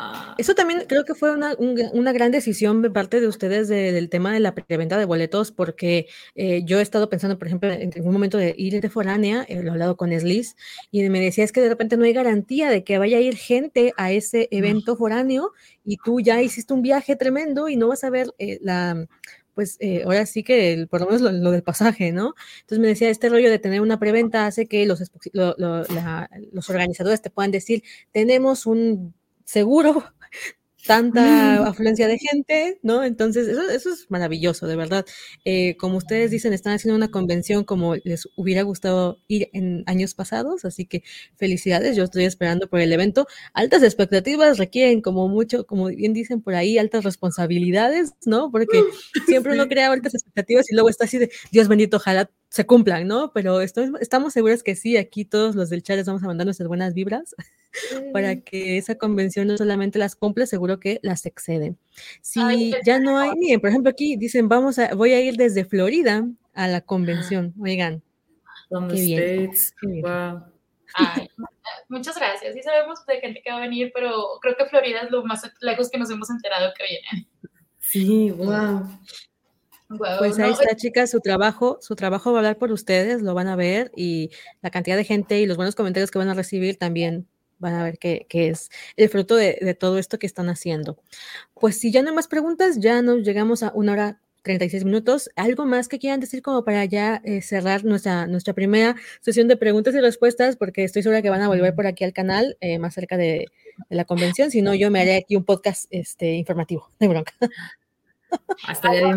Ah. 0.00 0.36
Eso 0.38 0.54
también 0.54 0.84
creo 0.86 1.04
que 1.04 1.16
fue 1.16 1.34
una, 1.34 2.12
gran 2.12 2.30
decisión 2.30 2.82
de 2.82 2.90
parte 2.90 3.20
de 3.20 3.26
ustedes 3.26 3.66
del 3.66 4.08
tema 4.08 4.32
de 4.32 4.38
la 4.38 4.54
preventa 4.54 4.96
de 4.96 5.04
boletos, 5.04 5.50
porque 5.50 6.06
eh, 6.36 6.62
yo 6.64 6.78
he 6.78 6.82
estado 6.82 7.10
pensando, 7.10 7.36
por 7.36 7.48
ejemplo, 7.48 7.72
en 7.72 7.90
un 8.04 8.12
momento 8.12 8.38
de 8.38 8.54
ir 8.56 8.80
de 8.80 8.88
foránea, 8.90 9.44
eh, 9.48 9.60
lo 9.60 9.68
he 9.68 9.70
hablado 9.72 9.96
con 9.96 10.12
Sliss, 10.16 10.54
y 10.92 11.08
me 11.08 11.20
decía 11.20 11.42
es 11.42 11.50
que 11.50 11.60
de 11.60 11.68
repente 11.68 11.96
no 11.96 12.04
hay 12.04 12.12
garantía 12.12 12.70
de 12.70 12.84
que 12.84 12.96
vaya 12.98 13.18
a 13.18 13.20
ir 13.20 13.34
gente 13.34 13.92
a 13.96 14.12
ese 14.12 14.46
evento 14.52 14.96
foráneo 14.96 15.50
y 15.84 15.96
tú 15.96 16.20
ya 16.20 16.40
hiciste 16.42 16.72
un 16.74 16.82
viaje 16.82 17.16
tremendo 17.16 17.68
y 17.68 17.74
no 17.74 17.88
vas 17.88 18.04
a 18.04 18.10
ver 18.10 18.32
eh, 18.38 18.60
la, 18.62 19.04
pues 19.54 19.78
ahora 20.04 20.26
sí 20.26 20.44
que 20.44 20.86
por 20.88 21.00
lo 21.00 21.06
menos 21.06 21.22
lo, 21.22 21.50
del 21.50 21.64
pasaje, 21.64 22.12
¿no? 22.12 22.34
Entonces 22.60 22.78
me 22.78 22.86
decía, 22.86 23.10
este 23.10 23.28
rollo 23.28 23.50
de 23.50 23.58
tener 23.58 23.80
una 23.80 23.98
preventa 23.98 24.46
hace 24.46 24.68
que 24.68 24.86
los, 24.86 25.02
los 25.32 26.70
organizadores 26.70 27.20
te 27.20 27.30
puedan 27.30 27.50
decir, 27.50 27.82
tenemos 28.12 28.64
un 28.64 29.17
seguro 29.48 30.04
tanta 30.86 31.66
afluencia 31.66 32.06
de 32.06 32.18
gente, 32.18 32.78
¿no? 32.82 33.02
Entonces, 33.04 33.48
eso, 33.48 33.68
eso 33.68 33.92
es 33.92 34.10
maravilloso, 34.10 34.66
de 34.66 34.76
verdad. 34.76 35.04
Eh, 35.44 35.76
como 35.76 35.98
ustedes 35.98 36.30
dicen, 36.30 36.52
están 36.52 36.74
haciendo 36.74 36.96
una 36.96 37.10
convención 37.10 37.64
como 37.64 37.96
les 37.96 38.28
hubiera 38.36 38.62
gustado 38.62 39.18
ir 39.26 39.50
en 39.52 39.84
años 39.86 40.14
pasados, 40.14 40.64
así 40.64 40.86
que 40.86 41.02
felicidades, 41.36 41.96
yo 41.96 42.04
estoy 42.04 42.24
esperando 42.24 42.68
por 42.68 42.80
el 42.80 42.92
evento. 42.92 43.26
Altas 43.52 43.82
expectativas 43.82 44.56
requieren 44.58 45.02
como 45.02 45.28
mucho, 45.28 45.66
como 45.66 45.86
bien 45.88 46.14
dicen 46.14 46.40
por 46.40 46.54
ahí, 46.54 46.78
altas 46.78 47.04
responsabilidades, 47.04 48.14
¿no? 48.24 48.50
Porque 48.50 48.80
siempre 49.26 49.52
uno 49.54 49.68
crea 49.68 49.92
altas 49.92 50.14
expectativas 50.14 50.70
y 50.70 50.74
luego 50.74 50.88
está 50.88 51.04
así 51.04 51.18
de, 51.18 51.30
Dios 51.50 51.68
bendito, 51.68 51.98
ojalá 51.98 52.30
se 52.48 52.66
cumplan, 52.66 53.06
¿no? 53.06 53.32
Pero 53.32 53.60
estoy, 53.60 53.92
estamos 54.00 54.32
seguros 54.32 54.62
que 54.62 54.74
sí, 54.74 54.96
aquí 54.96 55.24
todos 55.24 55.54
los 55.54 55.68
del 55.70 55.82
chat 55.82 55.96
les 55.96 56.06
vamos 56.06 56.22
a 56.22 56.26
mandar 56.26 56.46
nuestras 56.46 56.68
buenas 56.68 56.94
vibras 56.94 57.34
para 58.12 58.40
que 58.40 58.78
esa 58.78 58.96
convención 58.96 59.46
no 59.48 59.58
solamente 59.58 59.98
las 59.98 60.16
cumple, 60.16 60.46
seguro 60.46 60.80
que 60.80 60.98
las 61.02 61.26
excede. 61.26 61.74
Si 62.22 62.72
ya 62.84 62.98
no 62.98 63.18
hay, 63.18 63.32
miren, 63.36 63.60
por 63.60 63.70
ejemplo, 63.70 63.90
aquí 63.90 64.16
dicen, 64.16 64.48
vamos 64.48 64.78
a, 64.78 64.94
voy 64.94 65.12
a 65.12 65.20
ir 65.20 65.36
desde 65.36 65.64
Florida 65.64 66.26
a 66.54 66.68
la 66.68 66.80
convención. 66.80 67.54
Oigan, 67.60 68.02
qué 68.90 69.00
bien, 69.00 69.50
muchas 71.90 72.16
gracias. 72.16 72.54
Sí 72.54 72.62
sabemos 72.62 73.04
de 73.04 73.20
gente 73.20 73.42
que 73.44 73.50
va 73.50 73.58
a 73.58 73.60
venir, 73.60 73.90
pero 73.92 74.38
creo 74.40 74.56
que 74.56 74.64
Florida 74.66 75.02
es 75.02 75.10
lo 75.10 75.22
más 75.22 75.42
lejos 75.60 75.90
que 75.90 75.98
nos 75.98 76.10
hemos 76.10 76.30
enterado 76.30 76.72
que 76.76 76.84
viene. 76.84 77.28
Sí, 77.78 78.30
wow 78.30 78.88
pues 79.96 80.38
ahí 80.38 80.50
está, 80.50 80.76
chicas, 80.76 81.10
su 81.10 81.20
trabajo, 81.20 81.78
su 81.80 81.96
trabajo 81.96 82.32
va 82.32 82.38
a 82.38 82.40
hablar 82.40 82.58
por 82.58 82.72
ustedes, 82.72 83.22
lo 83.22 83.34
van 83.34 83.48
a 83.48 83.56
ver 83.56 83.90
y 83.96 84.30
la 84.60 84.70
cantidad 84.70 84.96
de 84.96 85.04
gente 85.04 85.40
y 85.40 85.46
los 85.46 85.56
buenos 85.56 85.74
comentarios 85.74 86.10
que 86.10 86.18
van 86.18 86.28
a 86.28 86.34
recibir 86.34 86.76
también 86.76 87.26
van 87.58 87.74
a 87.74 87.84
ver 87.84 87.98
que, 87.98 88.26
es 88.30 88.70
el 88.96 89.08
fruto 89.08 89.34
de, 89.34 89.76
todo 89.78 89.98
esto 89.98 90.18
que 90.18 90.26
están 90.26 90.48
haciendo. 90.48 90.98
Pues 91.54 91.78
si 91.78 91.90
ya 91.90 92.02
no 92.02 92.10
hay 92.10 92.14
más 92.14 92.28
preguntas, 92.28 92.78
ya 92.78 93.02
nos 93.02 93.22
llegamos 93.22 93.62
a 93.62 93.72
una 93.74 93.92
hora 93.92 94.20
36 94.42 94.84
minutos. 94.84 95.30
¿Algo 95.36 95.66
más 95.66 95.88
que 95.88 95.98
quieran 95.98 96.20
decir 96.20 96.42
como 96.42 96.64
para 96.64 96.84
ya 96.84 97.20
eh, 97.24 97.42
cerrar 97.42 97.84
nuestra, 97.84 98.26
nuestra 98.26 98.54
primera 98.54 98.94
sesión 99.20 99.48
de 99.48 99.56
preguntas 99.56 99.94
y 99.94 100.00
respuestas? 100.00 100.56
Porque 100.56 100.84
estoy 100.84 101.02
segura 101.02 101.22
que 101.22 101.30
van 101.30 101.42
a 101.42 101.48
volver 101.48 101.74
por 101.74 101.86
aquí 101.86 102.04
al 102.04 102.12
canal 102.12 102.56
eh, 102.60 102.78
más 102.78 102.94
cerca 102.94 103.16
de, 103.16 103.46
la 103.88 104.04
convención. 104.04 104.50
Si 104.50 104.62
no, 104.62 104.74
yo 104.74 104.90
me 104.90 105.00
haré 105.00 105.16
aquí 105.16 105.36
un 105.36 105.44
podcast 105.44 105.86
este, 105.90 106.34
informativo. 106.34 106.90
De 106.98 107.08
bronca. 107.08 107.32
Hasta 108.66 108.94
ya 108.94 109.16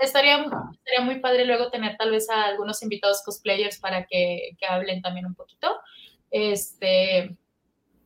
estaría, 0.00 0.44
estaría 0.72 1.04
muy 1.04 1.20
padre 1.20 1.44
luego 1.44 1.70
tener 1.70 1.96
tal 1.96 2.10
vez 2.10 2.28
a 2.30 2.44
algunos 2.44 2.82
invitados 2.82 3.22
cosplayers 3.24 3.78
para 3.78 4.06
que, 4.06 4.50
que 4.58 4.66
hablen 4.66 5.02
también 5.02 5.26
un 5.26 5.34
poquito. 5.34 5.68
Este, 6.30 7.36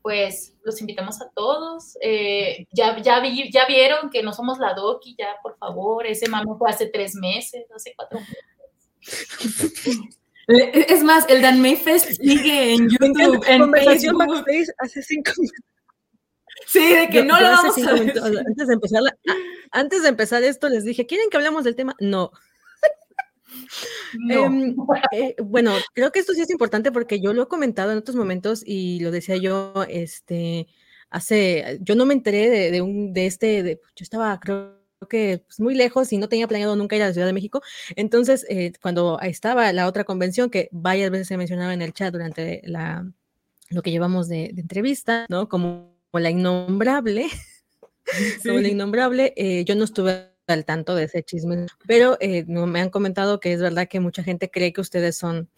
pues 0.03 0.55
los 0.65 0.81
invitamos 0.81 1.23
a 1.23 1.31
todos. 1.35 1.97
Eh, 2.03 2.67
ya, 2.73 3.01
ya, 3.01 3.21
vi, 3.21 3.51
ya 3.51 3.67
vieron 3.67 4.11
que 4.11 4.23
no 4.23 4.33
somos 4.33 4.59
la 4.59 4.75
Doki, 4.75 5.17
ya 5.19 5.37
por 5.43 5.57
favor, 5.57 6.07
ese 6.07 6.29
mamo 6.29 6.59
fue 6.59 6.69
hace 6.69 6.89
tres 6.89 7.15
meses, 7.15 7.65
hace 7.75 7.95
cuatro 7.97 8.21
meses. 8.21 8.37
Es 10.47 11.03
más, 11.03 11.27
el 11.31 11.41
Dan 11.41 11.63
Mayfest 11.63 12.21
sigue 12.21 12.75
en 12.75 12.89
YouTube, 12.91 13.43
en 13.49 13.73
Facebook. 13.73 14.45
hace 14.79 15.03
cinco 15.03 15.33
minutos. 15.39 15.74
Sí, 16.67 16.95
de 16.95 17.09
que 17.09 17.25
no 17.25 17.41
lo 17.41 17.49
vamos 17.49 17.79
a 17.79 17.91
antes 17.91 18.67
de 18.67 18.75
empezar 18.75 19.03
antes 19.71 20.03
de 20.03 20.09
empezar 20.09 20.43
esto 20.43 20.69
les 20.69 20.85
dije, 20.85 21.07
¿quieren 21.07 21.31
que 21.31 21.37
hablemos 21.37 21.65
del 21.65 21.77
tema? 21.77 21.95
No. 22.01 22.31
Em, 24.31 24.75
eh, 25.13 25.35
bueno, 25.43 25.73
creo 25.93 26.11
que 26.13 26.21
esto 26.21 26.33
sí 26.33 26.41
es 26.41 26.51
importante 26.51 26.93
porque 26.93 27.21
yo 27.21 27.33
lo 27.33 27.43
he 27.43 27.49
comentado 27.49 27.93
en 27.93 27.99
otros 27.99 28.17
momentos 28.17 28.63
y 28.65 29.01
lo 29.01 29.11
decía 29.11 29.37
yo, 29.37 29.85
este, 29.89 30.67
hace, 31.11 31.79
yo 31.81 31.95
no 31.95 32.07
me 32.07 32.15
enteré 32.15 32.71
de, 32.71 32.83
un, 32.83 33.13
de 33.13 33.27
este, 33.27 33.63
de, 33.63 33.81
yo 33.97 34.03
estaba, 34.03 34.39
creo 34.41 34.81
que 35.09 35.43
pues, 35.47 35.61
muy 35.61 35.75
lejos 35.75 36.13
y 36.13 36.19
no 36.19 36.29
tenía 36.29 36.49
planeado 36.49 36.77
nunca 36.77 36.97
ir 36.97 37.03
a 37.03 37.09
la 37.09 37.13
Ciudad 37.13 37.27
de 37.27 37.33
México. 37.33 37.63
Entonces, 37.97 38.47
eh, 38.49 38.73
cuando 38.81 39.19
estaba 39.21 39.73
la 39.73 39.87
otra 39.87 40.05
convención 40.05 40.51
que 40.51 40.69
varias 40.73 41.11
veces 41.11 41.29
se 41.29 41.37
mencionaba 41.37 41.75
en 41.75 41.83
el 41.83 41.93
chat 41.93 42.13
durante 42.13 42.63
la, 42.65 43.07
lo 43.71 43.83
que 43.83 43.91
llevamos 43.91 44.29
de, 44.29 44.51
de 44.55 44.63
entrevista, 44.63 45.27
¿no? 45.29 45.49
Como 45.49 45.94
la 46.19 46.31
innombrable, 46.31 47.29
como 48.45 48.61
la 48.61 48.69
innombrable, 48.69 49.33
eh, 49.37 49.65
yo 49.65 49.75
no 49.75 49.85
estuve 49.85 50.31
al 50.47 50.65
tanto 50.65 50.95
de 50.95 51.05
ese 51.05 51.23
chisme, 51.23 51.67
pero 51.87 52.17
eh, 52.21 52.45
no, 52.47 52.67
me 52.67 52.81
han 52.81 52.91
comentado 52.91 53.41
que 53.41 53.53
es 53.53 53.61
verdad 53.61 53.89
que 53.89 54.01
mucha 54.01 54.23
gente 54.23 54.51
cree 54.51 54.73
que 54.73 54.81
ustedes 54.81 55.17
son 55.17 55.49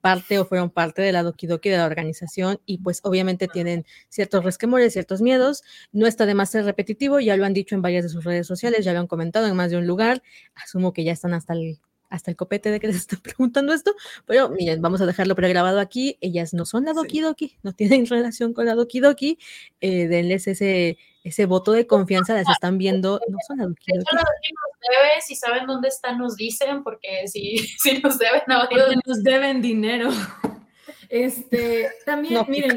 parte 0.00 0.38
o 0.38 0.44
fueron 0.44 0.70
parte 0.70 1.02
de 1.02 1.12
la 1.12 1.22
Doki 1.22 1.46
Doki 1.46 1.68
de 1.68 1.76
la 1.76 1.86
organización 1.86 2.60
y 2.64 2.78
pues 2.78 3.00
obviamente 3.02 3.48
tienen 3.48 3.84
ciertos 4.08 4.44
resquemores, 4.44 4.92
ciertos 4.92 5.20
miedos. 5.20 5.62
No 5.92 6.06
está 6.06 6.26
de 6.26 6.34
más 6.34 6.50
ser 6.50 6.64
repetitivo, 6.64 7.20
ya 7.20 7.36
lo 7.36 7.44
han 7.44 7.54
dicho 7.54 7.74
en 7.74 7.82
varias 7.82 8.04
de 8.04 8.08
sus 8.08 8.24
redes 8.24 8.46
sociales, 8.46 8.84
ya 8.84 8.92
lo 8.92 9.00
han 9.00 9.06
comentado 9.06 9.46
en 9.46 9.56
más 9.56 9.70
de 9.70 9.76
un 9.76 9.86
lugar. 9.86 10.22
Asumo 10.54 10.92
que 10.92 11.04
ya 11.04 11.12
están 11.12 11.34
hasta 11.34 11.52
el 11.52 11.78
hasta 12.10 12.30
el 12.30 12.36
copete 12.36 12.70
de 12.70 12.80
que 12.80 12.88
les 12.88 12.96
están 12.96 13.20
preguntando 13.22 13.72
esto, 13.72 13.94
pero 14.26 14.50
miren, 14.50 14.82
vamos 14.82 15.00
a 15.00 15.06
dejarlo 15.06 15.34
pregrabado 15.34 15.80
aquí. 15.80 16.18
Ellas 16.20 16.52
no 16.52 16.66
son 16.66 16.84
la 16.84 16.92
Doki 16.92 17.20
Doki, 17.20 17.56
no 17.62 17.72
tienen 17.72 18.06
relación 18.06 18.52
con 18.52 18.66
la 18.66 18.74
Doki 18.74 19.00
Doki. 19.00 19.38
Eh, 19.80 20.08
denles 20.08 20.46
ese, 20.46 20.98
ese 21.24 21.46
voto 21.46 21.72
de 21.72 21.86
confianza, 21.86 22.34
las 22.34 22.48
están 22.48 22.76
viendo, 22.76 23.20
no 23.28 23.38
son 23.46 23.58
la 23.58 23.66
Doki 23.66 23.92
Doki. 23.94 24.06
si 25.26 25.36
saben 25.36 25.66
dónde 25.66 25.88
están, 25.88 26.18
nos 26.18 26.36
dicen, 26.36 26.82
porque 26.82 27.26
si, 27.28 27.56
si 27.78 27.98
nos 28.00 28.18
deben, 28.18 28.42
no, 28.46 28.68
nos 29.06 29.22
deben 29.22 29.62
dinero. 29.62 30.10
Este, 31.08 31.90
también, 32.04 32.34
no, 32.34 32.44
miren, 32.44 32.74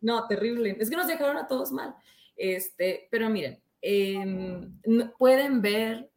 no, 0.00 0.26
terrible. 0.26 0.76
Es 0.80 0.88
que 0.88 0.96
nos 0.96 1.06
dejaron 1.06 1.36
a 1.36 1.46
todos 1.46 1.70
mal. 1.70 1.94
Este, 2.36 3.06
pero 3.10 3.28
miren, 3.28 3.62
em, 3.82 4.80
pueden 5.18 5.60
ver 5.60 6.09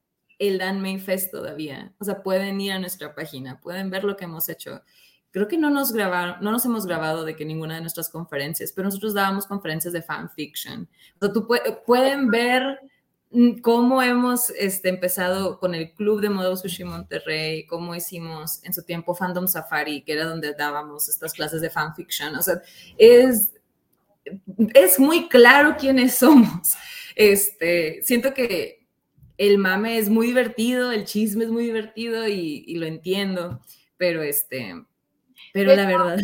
el 0.48 0.58
Dan 0.58 0.82
Main 0.82 1.00
Fest 1.00 1.32
todavía. 1.32 1.94
O 2.00 2.06
sea, 2.06 2.22
pueden 2.22 2.60
ir 2.60 2.72
a 2.74 2.80
nuestra 2.80 3.16
página, 3.16 3.60
pueden 3.60 3.90
ver 3.90 4.04
lo 4.04 4.16
que 4.16 4.26
hemos 4.26 4.50
hecho. 4.50 4.82
creo 5.32 5.48
que 5.48 5.58
no 5.58 5.70
nos 5.70 5.92
grabaron, 5.92 6.36
no 6.42 6.52
nos 6.52 6.64
hemos 6.66 6.86
grabado 6.86 7.26
de 7.26 7.36
que 7.36 7.44
ninguna 7.46 7.76
de 7.76 7.82
nuestras 7.82 8.10
conferencias, 8.10 8.72
pero 8.72 8.86
nosotros 8.86 9.16
dábamos 9.16 9.48
conferencias 9.48 9.94
de 9.94 10.04
fanfiction. 10.04 10.88
O 11.20 11.32
tú 11.32 11.48
pueden 11.86 12.30
ver 12.30 12.80
mm, 13.32 13.62
cómo 13.62 14.02
hemos 14.02 14.52
este, 14.52 14.90
empezado 14.90 15.60
con 15.60 15.74
el 15.74 15.94
Club 15.94 16.22
de 16.22 16.30
Modo 16.30 16.56
Sushi 16.56 16.84
Monterrey, 16.84 17.66
cómo 17.66 17.96
hicimos 17.96 18.64
en 18.64 18.74
su 18.74 18.84
tiempo 18.84 19.16
Fandom 19.16 19.48
Safari, 19.48 20.04
que 20.04 20.14
era 20.14 20.26
donde 20.26 20.54
dábamos 20.54 21.10
estas 21.10 21.34
clases 21.34 21.62
de 21.62 21.70
fanfiction. 21.72 22.36
O 22.36 22.42
sea, 22.44 22.62
es, 22.98 23.54
es 24.76 25.00
muy 25.00 25.30
claro 25.30 25.76
quiénes 25.78 26.16
somos. 26.16 26.76
Este, 27.16 28.02
siento 28.04 28.34
que 28.34 28.83
el 29.48 29.58
mame 29.58 29.98
es 29.98 30.10
muy 30.10 30.28
divertido, 30.28 30.92
el 30.92 31.06
chisme 31.06 31.46
es 31.46 31.52
muy 31.52 31.66
divertido 31.66 32.28
y, 32.28 32.64
y 32.68 32.76
lo 32.76 32.86
entiendo, 32.86 33.62
pero 33.98 34.24
este, 34.24 34.76
pero 35.54 35.76
la 35.76 35.86
verdad. 35.86 36.18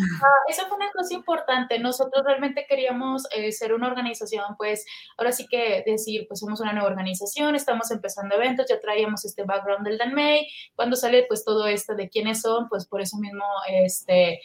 Esa 0.48 0.66
fue 0.66 0.76
una 0.76 0.90
cosa 0.90 1.14
importante. 1.14 1.78
Nosotros 1.78 2.24
realmente 2.26 2.66
queríamos 2.68 3.28
eh, 3.30 3.52
ser 3.52 3.72
una 3.72 3.86
organización, 3.86 4.56
pues 4.58 4.84
ahora 5.16 5.30
sí 5.30 5.46
que 5.48 5.84
decir, 5.86 6.26
pues 6.26 6.40
somos 6.40 6.60
una 6.60 6.72
nueva 6.72 6.88
organización, 6.88 7.54
estamos 7.54 7.92
empezando 7.92 8.34
eventos, 8.34 8.66
ya 8.68 8.80
traíamos 8.80 9.24
este 9.24 9.44
background 9.44 9.86
del 9.86 9.98
Dan 9.98 10.14
May. 10.14 10.48
Cuando 10.74 10.96
sale 10.96 11.26
pues 11.28 11.44
todo 11.44 11.68
esto 11.68 11.94
de 11.94 12.08
quiénes 12.08 12.40
son, 12.40 12.68
pues 12.68 12.86
por 12.86 13.00
eso 13.00 13.18
mismo 13.18 13.44
este 13.68 14.40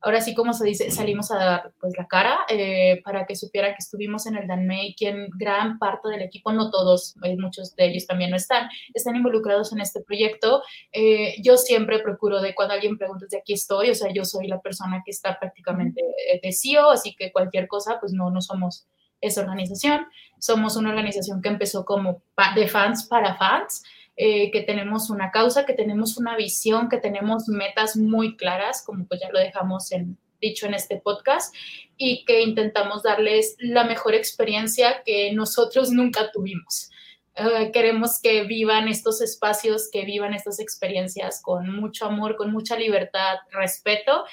ahora 0.00 0.20
sí, 0.20 0.34
como 0.34 0.52
se 0.52 0.64
dice, 0.64 0.90
salimos 0.90 1.30
a 1.30 1.36
dar 1.36 1.72
pues 1.80 1.94
la 1.96 2.06
cara 2.06 2.40
eh, 2.48 3.00
para 3.04 3.26
que 3.26 3.34
supieran 3.34 3.72
que 3.72 3.78
estuvimos 3.80 4.26
en 4.26 4.36
el 4.36 4.46
Danmei, 4.46 4.94
quien 4.94 5.28
gran 5.36 5.78
parte 5.78 6.08
del 6.08 6.22
equipo, 6.22 6.52
no 6.52 6.70
todos, 6.70 7.16
eh, 7.24 7.36
muchos 7.36 7.74
de 7.74 7.86
ellos 7.86 8.06
también 8.06 8.30
no 8.30 8.36
están, 8.36 8.68
están 8.94 9.16
involucrados 9.16 9.72
en 9.72 9.80
este 9.80 10.00
proyecto. 10.00 10.62
Eh, 10.92 11.36
yo 11.42 11.56
siempre 11.56 11.98
procuro 12.00 12.40
de 12.40 12.54
cuando 12.54 12.74
alguien 12.74 12.98
pregunta 12.98 13.26
de 13.30 13.38
aquí 13.38 13.54
estoy, 13.54 13.90
o 13.90 13.94
sea, 13.94 14.12
yo 14.12 14.24
soy 14.24 14.46
la 14.46 14.60
persona 14.60 15.02
que 15.04 15.10
está 15.10 15.38
prácticamente 15.38 16.02
de 16.42 16.52
CEO, 16.52 16.90
así 16.90 17.14
que 17.16 17.32
cualquier 17.32 17.66
cosa, 17.66 17.98
pues 18.00 18.12
no, 18.12 18.30
no 18.30 18.40
somos 18.40 18.86
esa 19.20 19.40
organización. 19.40 20.06
Somos 20.38 20.76
una 20.76 20.90
organización 20.90 21.42
que 21.42 21.48
empezó 21.48 21.84
como 21.84 22.22
de 22.54 22.68
fans 22.68 23.06
para 23.06 23.36
fans. 23.36 23.82
Eh, 24.20 24.50
que 24.50 24.62
tenemos 24.62 25.10
una 25.10 25.30
causa, 25.30 25.64
que 25.64 25.74
tenemos 25.74 26.16
una 26.16 26.36
visión, 26.36 26.88
que 26.88 26.98
tenemos 26.98 27.46
metas 27.46 27.96
muy 27.96 28.36
claras, 28.36 28.82
como 28.84 29.06
pues 29.06 29.20
ya 29.20 29.30
lo 29.30 29.38
dejamos 29.38 29.92
en, 29.92 30.18
dicho 30.40 30.66
en 30.66 30.74
este 30.74 30.96
podcast, 30.96 31.54
y 31.96 32.24
que 32.24 32.42
intentamos 32.42 33.04
darles 33.04 33.54
la 33.60 33.84
mejor 33.84 34.16
experiencia 34.16 35.04
que 35.04 35.32
nosotros 35.34 35.92
nunca 35.92 36.32
tuvimos. 36.32 36.90
Eh, 37.36 37.70
queremos 37.72 38.18
que 38.20 38.42
vivan 38.42 38.88
estos 38.88 39.20
espacios, 39.20 39.88
que 39.92 40.04
vivan 40.04 40.34
estas 40.34 40.58
experiencias 40.58 41.40
con 41.40 41.72
mucho 41.80 42.06
amor, 42.06 42.34
con 42.34 42.50
mucha 42.50 42.76
libertad, 42.76 43.36
respeto 43.52 44.24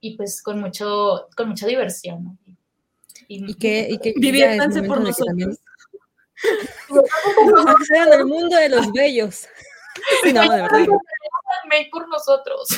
y 0.00 0.16
pues 0.16 0.42
con, 0.42 0.58
mucho, 0.58 1.28
con 1.36 1.50
mucha 1.50 1.66
diversión. 1.66 2.38
Y, 3.28 3.52
que, 3.56 3.88
y 3.90 3.98
que 3.98 4.14
por 4.88 5.02
nosotros. 5.02 5.58
en 7.90 8.12
el 8.12 8.26
mundo 8.26 8.56
de 8.56 8.68
los 8.68 8.92
bellos. 8.92 9.48
no, 10.32 10.42
de 10.42 10.62
verdad. 10.62 10.86
por 11.90 12.08
nosotros. 12.08 12.68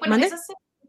bueno, 0.00 0.16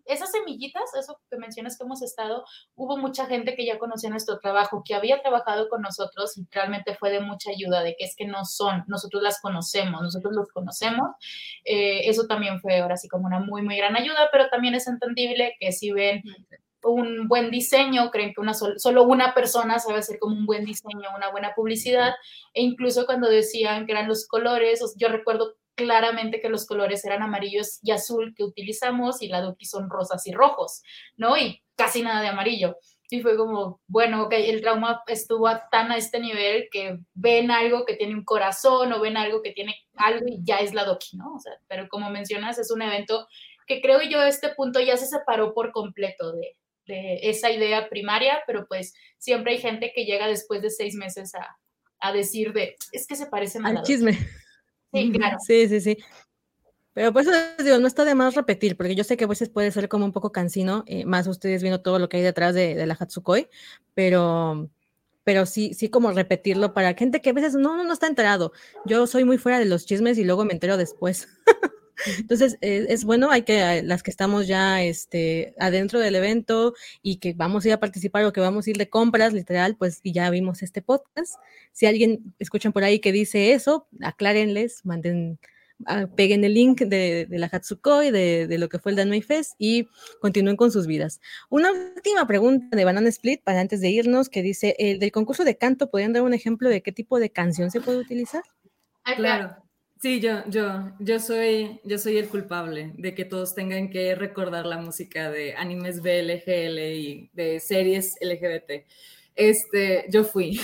esas, 0.05 0.31
semillitas, 0.31 0.89
eso 0.99 1.19
que 1.29 1.37
mencionas 1.37 1.77
que 1.77 1.83
hemos 1.83 2.01
estado, 2.01 2.43
hubo 2.75 2.97
mucha 2.97 3.27
gente 3.27 3.55
que 3.55 3.65
ya 3.65 3.77
conocía 3.77 4.09
nuestro 4.09 4.39
trabajo, 4.39 4.81
que 4.83 4.95
había 4.95 5.21
trabajado 5.21 5.69
con 5.69 5.81
nosotros 5.81 6.35
y 6.35 6.47
realmente 6.51 6.95
fue 6.95 7.11
de 7.11 7.19
mucha 7.19 7.51
ayuda, 7.51 7.83
de 7.83 7.95
que 7.95 8.05
es 8.05 8.15
que 8.15 8.25
no 8.25 8.43
son, 8.43 8.83
nosotros 8.87 9.21
las 9.21 9.39
conocemos, 9.39 10.01
nosotros 10.01 10.33
los 10.35 10.49
conocemos. 10.49 11.09
Eh, 11.63 12.09
eso 12.09 12.25
también 12.25 12.59
fue 12.59 12.79
ahora 12.79 12.97
sí 12.97 13.07
como 13.07 13.27
una 13.27 13.39
muy, 13.39 13.61
muy 13.61 13.77
gran 13.77 13.95
ayuda, 13.95 14.29
pero 14.31 14.49
también 14.49 14.73
es 14.73 14.87
entendible 14.87 15.55
que 15.59 15.71
si 15.71 15.91
ven 15.91 16.23
un 16.83 17.27
buen 17.27 17.51
diseño, 17.51 18.11
creen 18.11 18.33
que 18.33 18.41
una 18.41 18.53
solo 18.53 19.03
una 19.03 19.33
persona 19.33 19.79
sabe 19.79 19.99
hacer 19.99 20.19
como 20.19 20.35
un 20.35 20.45
buen 20.45 20.65
diseño, 20.65 21.09
una 21.15 21.31
buena 21.31 21.53
publicidad, 21.55 22.13
e 22.53 22.61
incluso 22.61 23.05
cuando 23.05 23.29
decían 23.29 23.85
que 23.85 23.91
eran 23.91 24.07
los 24.07 24.27
colores, 24.27 24.81
yo 24.97 25.09
recuerdo 25.09 25.55
claramente 25.75 26.41
que 26.41 26.49
los 26.49 26.65
colores 26.65 27.05
eran 27.05 27.21
amarillos 27.21 27.79
y 27.81 27.91
azul 27.91 28.33
que 28.35 28.43
utilizamos 28.43 29.21
y 29.21 29.29
la 29.29 29.41
Doki 29.41 29.65
son 29.65 29.89
rosas 29.89 30.27
y 30.27 30.33
rojos, 30.33 30.83
¿no? 31.15 31.37
Y 31.37 31.63
casi 31.75 32.01
nada 32.01 32.21
de 32.21 32.27
amarillo. 32.27 32.77
Y 33.09 33.21
fue 33.21 33.37
como, 33.37 33.81
bueno, 33.87 34.23
ok, 34.23 34.33
el 34.33 34.61
trauma 34.61 35.01
estuvo 35.07 35.49
tan 35.71 35.91
a 35.91 35.97
este 35.97 36.19
nivel 36.19 36.67
que 36.69 36.99
ven 37.13 37.49
algo 37.49 37.85
que 37.85 37.95
tiene 37.95 38.13
un 38.13 38.25
corazón 38.25 38.91
o 38.91 38.99
ven 38.99 39.17
algo 39.17 39.41
que 39.41 39.51
tiene 39.51 39.75
algo 39.95 40.25
y 40.27 40.41
ya 40.43 40.57
es 40.57 40.73
la 40.73 40.83
Doki, 40.83 41.17
¿no? 41.17 41.37
Pero 41.67 41.87
como 41.87 42.09
mencionas, 42.09 42.59
es 42.59 42.71
un 42.71 42.81
evento 42.81 43.27
que 43.65 43.81
creo 43.81 44.01
yo 44.01 44.19
a 44.19 44.27
este 44.27 44.49
punto 44.49 44.79
ya 44.81 44.97
se 44.97 45.07
separó 45.07 45.53
por 45.53 45.71
completo 45.71 46.33
de, 46.33 46.57
de 46.89 47.19
esa 47.29 47.51
idea 47.51 47.87
primaria, 47.87 48.39
pero 48.45 48.67
pues 48.67 48.93
siempre 49.17 49.53
hay 49.53 49.59
gente 49.59 49.93
que 49.95 50.05
llega 50.05 50.27
después 50.27 50.61
de 50.61 50.71
seis 50.71 50.95
meses 50.95 51.33
a, 51.35 51.57
a 51.99 52.11
decir 52.11 52.51
de, 52.51 52.75
es 52.91 53.07
que 53.07 53.15
se 53.15 53.27
parece 53.27 53.59
Al 53.63 53.83
chisme. 53.83 54.17
Sí, 54.91 55.11
claro. 55.11 55.37
Sí, 55.39 55.69
sí, 55.69 55.79
sí. 55.81 55.97
Pero 56.93 57.13
pues 57.13 57.27
digo, 57.63 57.77
no 57.77 57.87
está 57.87 58.03
de 58.03 58.15
más 58.15 58.35
repetir, 58.35 58.75
porque 58.75 58.95
yo 58.95 59.03
sé 59.03 59.15
que 59.15 59.25
a 59.25 59.27
veces 59.27 59.49
puede 59.49 59.71
ser 59.71 59.87
como 59.87 60.03
un 60.03 60.11
poco 60.11 60.31
cansino, 60.31 60.83
eh, 60.87 61.05
más 61.05 61.27
ustedes 61.27 61.61
viendo 61.61 61.81
todo 61.81 61.99
lo 61.99 62.09
que 62.09 62.17
hay 62.17 62.23
detrás 62.23 62.55
de, 62.55 62.73
de, 62.73 62.87
la 62.87 62.97
Hatsukoi, 62.99 63.47
pero, 63.93 64.69
pero 65.23 65.45
sí, 65.45 65.75
sí 65.75 65.89
como 65.89 66.11
repetirlo 66.11 66.73
para 66.73 66.95
gente 66.95 67.21
que 67.21 67.29
a 67.29 67.33
veces 67.33 67.53
no, 67.53 67.83
no 67.83 67.93
está 67.93 68.07
enterado. 68.07 68.51
Yo 68.85 69.05
soy 69.05 69.23
muy 69.23 69.37
fuera 69.37 69.59
de 69.59 69.65
los 69.65 69.85
chismes 69.85 70.17
y 70.17 70.23
luego 70.23 70.43
me 70.43 70.53
entero 70.53 70.75
después. 70.75 71.29
Entonces, 72.17 72.57
eh, 72.61 72.85
es 72.89 73.03
bueno, 73.03 73.31
hay 73.31 73.43
que, 73.43 73.59
eh, 73.59 73.83
las 73.83 74.03
que 74.03 74.11
estamos 74.11 74.47
ya 74.47 74.81
este, 74.83 75.53
adentro 75.59 75.99
del 75.99 76.15
evento 76.15 76.73
y 77.01 77.17
que 77.17 77.33
vamos 77.33 77.65
a 77.65 77.69
ir 77.69 77.73
a 77.73 77.79
participar 77.79 78.25
o 78.25 78.33
que 78.33 78.41
vamos 78.41 78.67
a 78.67 78.69
ir 78.69 78.77
de 78.77 78.89
compras, 78.89 79.33
literal, 79.33 79.75
pues 79.75 79.99
y 80.03 80.13
ya 80.13 80.29
vimos 80.29 80.61
este 80.63 80.81
podcast. 80.81 81.35
Si 81.71 81.85
alguien 81.85 82.33
escuchan 82.39 82.73
por 82.73 82.83
ahí 82.83 82.99
que 82.99 83.11
dice 83.11 83.53
eso, 83.53 83.87
aclárenles, 84.01 84.85
manden, 84.85 85.39
ah, 85.85 86.07
peguen 86.15 86.43
el 86.43 86.53
link 86.53 86.81
de, 86.81 87.25
de 87.25 87.39
la 87.39 87.47
Hatsukoi, 87.47 88.11
de, 88.11 88.47
de, 88.47 88.57
lo 88.57 88.69
que 88.69 88.79
fue 88.79 88.91
el 88.91 88.95
Danmei 88.95 89.21
Fest 89.21 89.53
y 89.57 89.87
continúen 90.21 90.55
con 90.55 90.71
sus 90.71 90.87
vidas. 90.87 91.19
Una 91.49 91.71
última 91.71 92.27
pregunta 92.27 92.75
de 92.75 92.85
Banana 92.85 93.09
Split 93.09 93.43
para 93.43 93.61
antes 93.61 93.81
de 93.81 93.89
irnos, 93.89 94.29
que 94.29 94.41
dice, 94.41 94.75
el 94.79 94.99
del 94.99 95.11
concurso 95.11 95.43
de 95.43 95.57
canto, 95.57 95.89
¿podrían 95.89 96.13
dar 96.13 96.23
un 96.23 96.33
ejemplo 96.33 96.69
de 96.69 96.81
qué 96.81 96.91
tipo 96.91 97.19
de 97.19 97.31
canción 97.31 97.71
se 97.71 97.81
puede 97.81 97.99
utilizar? 97.99 98.43
Ah, 99.03 99.15
claro. 99.15 99.68
Sí, 100.01 100.21
yo, 100.21 100.45
yo, 100.47 100.93
yo 100.99 101.19
soy, 101.19 101.81
yo 101.83 101.97
soy 101.97 102.17
el 102.17 102.29
culpable 102.29 102.93
de 102.95 103.13
que 103.13 103.25
todos 103.25 103.53
tengan 103.53 103.89
que 103.89 104.15
recordar 104.15 104.65
la 104.65 104.77
música 104.77 105.29
de 105.29 105.55
animes 105.55 106.01
BLGL 106.01 106.79
y 106.79 107.29
de 107.33 107.59
series 107.59 108.15
LGBT. 108.21 108.85
Este, 109.35 110.05
yo 110.09 110.23
fui. 110.23 110.61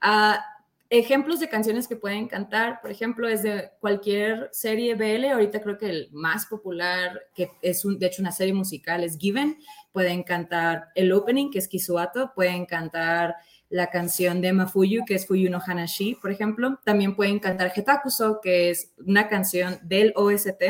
a 0.00 0.44
ejemplos 0.88 1.40
de 1.40 1.48
canciones 1.48 1.88
que 1.88 1.96
pueden 1.96 2.28
cantar, 2.28 2.80
por 2.80 2.92
ejemplo, 2.92 3.28
es 3.28 3.42
de 3.42 3.70
cualquier 3.80 4.48
serie 4.52 4.94
BL. 4.94 5.24
Ahorita 5.32 5.60
creo 5.60 5.76
que 5.76 5.90
el 5.90 6.08
más 6.12 6.46
popular, 6.46 7.20
que 7.34 7.50
es 7.62 7.84
un, 7.84 7.98
de 7.98 8.06
hecho 8.06 8.22
una 8.22 8.30
serie 8.30 8.54
musical, 8.54 9.02
es 9.02 9.18
Given. 9.18 9.58
Pueden 9.90 10.22
cantar 10.22 10.90
el 10.94 11.10
opening, 11.10 11.50
que 11.50 11.58
es 11.58 11.66
Kisuato. 11.66 12.32
Pueden 12.36 12.66
cantar 12.66 13.34
la 13.70 13.88
canción 13.88 14.42
de 14.42 14.52
Mafuyu, 14.52 15.04
que 15.06 15.14
es 15.14 15.26
Fuyu 15.26 15.48
no 15.48 15.60
Hanashi, 15.64 16.16
por 16.16 16.30
ejemplo. 16.30 16.78
También 16.84 17.14
pueden 17.14 17.38
cantar 17.38 17.72
Hetakuso, 17.74 18.40
que 18.42 18.70
es 18.70 18.92
una 18.98 19.28
canción 19.28 19.78
del 19.82 20.12
OST 20.16 20.62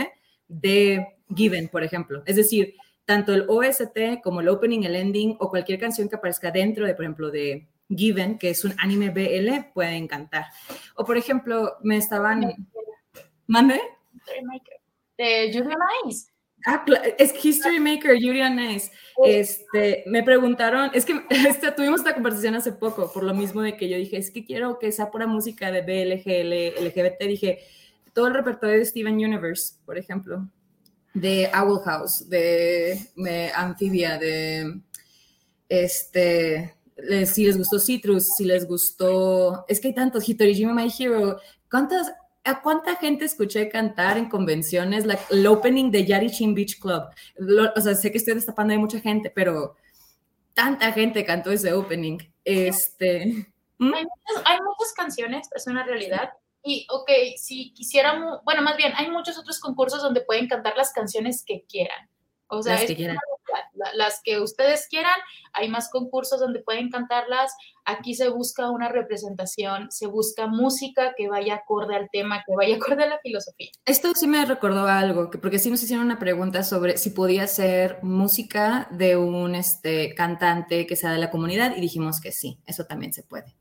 de 0.46 1.06
Given, 1.34 1.68
por 1.68 1.82
ejemplo. 1.82 2.22
Es 2.26 2.36
decir, 2.36 2.74
tanto 3.06 3.32
el 3.32 3.46
OST 3.48 4.20
como 4.22 4.40
el 4.40 4.48
opening, 4.48 4.82
el 4.84 4.96
ending 4.96 5.36
o 5.40 5.48
cualquier 5.48 5.80
canción 5.80 6.08
que 6.08 6.16
aparezca 6.16 6.50
dentro 6.50 6.86
de, 6.86 6.94
por 6.94 7.04
ejemplo, 7.04 7.30
de 7.30 7.68
Given, 7.88 8.38
que 8.38 8.50
es 8.50 8.64
un 8.64 8.74
anime 8.78 9.10
BL, 9.10 9.72
pueden 9.72 10.06
cantar. 10.06 10.46
O, 10.94 11.04
por 11.04 11.16
ejemplo, 11.16 11.76
me 11.82 11.96
estaban... 11.96 12.68
¿Mande? 13.46 13.80
De 15.16 15.50
Julia 15.52 15.76
Nice. 16.04 16.30
Ah, 16.66 16.84
es 17.18 17.44
History 17.44 17.80
Maker, 17.80 18.18
Yuri 18.18 18.48
Nice. 18.50 18.90
Este, 19.24 20.04
me 20.06 20.22
preguntaron, 20.22 20.90
es 20.94 21.04
que 21.04 21.20
este, 21.30 21.72
tuvimos 21.72 22.00
esta 22.00 22.14
conversación 22.14 22.54
hace 22.54 22.72
poco, 22.72 23.12
por 23.12 23.22
lo 23.22 23.34
mismo 23.34 23.62
de 23.62 23.76
que 23.76 23.88
yo 23.88 23.96
dije, 23.96 24.16
es 24.16 24.30
que 24.30 24.44
quiero 24.44 24.78
que 24.78 24.92
sea 24.92 25.10
pura 25.10 25.26
música 25.26 25.70
de 25.70 25.82
BLGL, 25.82 26.84
LGBT, 26.84 27.22
dije, 27.26 27.58
todo 28.12 28.28
el 28.28 28.34
repertorio 28.34 28.78
de 28.78 28.84
Steven 28.84 29.14
Universe, 29.14 29.74
por 29.84 29.96
ejemplo, 29.96 30.48
de 31.14 31.50
Owl 31.54 31.80
House, 31.84 32.28
de, 32.28 32.98
Amphibia, 33.54 34.18
de, 34.18 34.80
este, 35.68 36.74
si 37.26 37.46
les 37.46 37.56
gustó 37.56 37.78
Citrus, 37.78 38.34
si 38.36 38.44
les 38.44 38.66
gustó, 38.66 39.64
es 39.68 39.80
que 39.80 39.88
hay 39.88 39.94
tantos, 39.94 40.28
Hitorijima 40.28 40.74
My 40.74 40.92
Hero, 40.96 41.40
¿cuántas, 41.70 42.12
¿A 42.44 42.62
cuánta 42.62 42.96
gente 42.96 43.26
escuché 43.26 43.68
cantar 43.68 44.16
en 44.16 44.28
convenciones 44.28 45.04
el 45.30 45.46
opening 45.46 45.90
de 45.90 46.06
Yarichin 46.06 46.54
Beach 46.54 46.80
Club? 46.80 47.04
o 47.76 47.80
sea, 47.80 47.94
sé 47.94 48.10
que 48.10 48.18
estoy 48.18 48.34
destapando 48.34 48.72
a 48.72 48.78
mucha 48.78 48.98
gente, 48.98 49.30
pero 49.30 49.76
tanta 50.54 50.90
gente 50.92 51.24
cantó 51.24 51.50
ese 51.50 51.72
opening. 51.72 52.18
Este, 52.44 53.46
¿Mm? 53.78 53.94
hay, 53.94 54.58
muchas, 54.60 54.92
canciones, 54.96 55.48
es 55.54 55.66
una 55.66 55.84
realidad, 55.84 56.30
Y, 56.62 56.86
ok, 56.90 57.10
si 57.36 57.72
quisiéramos, 57.72 58.40
bueno, 58.44 58.62
más 58.62 58.76
bien, 58.76 58.92
hay 58.96 59.10
muchos 59.10 59.38
otros 59.38 59.60
concursos 59.60 60.02
donde 60.02 60.20
pueden 60.20 60.48
cantar 60.48 60.76
las 60.76 60.92
canciones 60.92 61.42
que 61.44 61.64
quieran. 61.66 62.08
O 62.48 62.62
sea, 62.62 62.74
las 62.74 62.84
que, 62.84 63.16
ustedes 64.42 64.86
quieran, 64.88 65.18
hay 65.52 65.68
más 65.68 65.90
concursos 65.90 66.40
donde 66.40 66.60
pueden 66.60 66.90
cantarlas. 66.90 67.52
Aquí 67.84 68.14
se 68.14 68.28
busca 68.28 68.70
una 68.70 68.88
representación, 68.88 69.90
se 69.90 70.06
busca 70.06 70.46
música 70.46 71.14
que 71.16 71.28
vaya 71.28 71.56
acorde 71.56 71.96
al 71.96 72.08
tema, 72.10 72.42
que 72.46 72.54
vaya 72.54 72.76
acorde 72.76 73.04
a 73.04 73.08
la 73.08 73.18
filosofía. 73.18 73.70
Esto 73.84 74.12
sí 74.14 74.26
me 74.26 74.44
recordó 74.44 74.86
algo, 74.86 75.30
porque 75.30 75.58
sí 75.58 75.70
nos 75.70 75.82
hicieron 75.82 76.06
una 76.06 76.18
pregunta 76.18 76.62
sobre 76.62 76.98
si 76.98 77.10
podía 77.10 77.46
ser 77.46 77.98
música 78.02 78.88
de 78.90 79.16
un 79.16 79.54
este, 79.54 80.14
cantante 80.14 80.86
que 80.86 80.96
sea 80.96 81.12
de 81.12 81.18
la 81.18 81.30
comunidad 81.30 81.76
y 81.76 81.80
dijimos 81.80 82.20
que 82.20 82.32
sí, 82.32 82.58
eso 82.66 82.84
también 82.84 83.12
se 83.12 83.22
puede. 83.22 83.59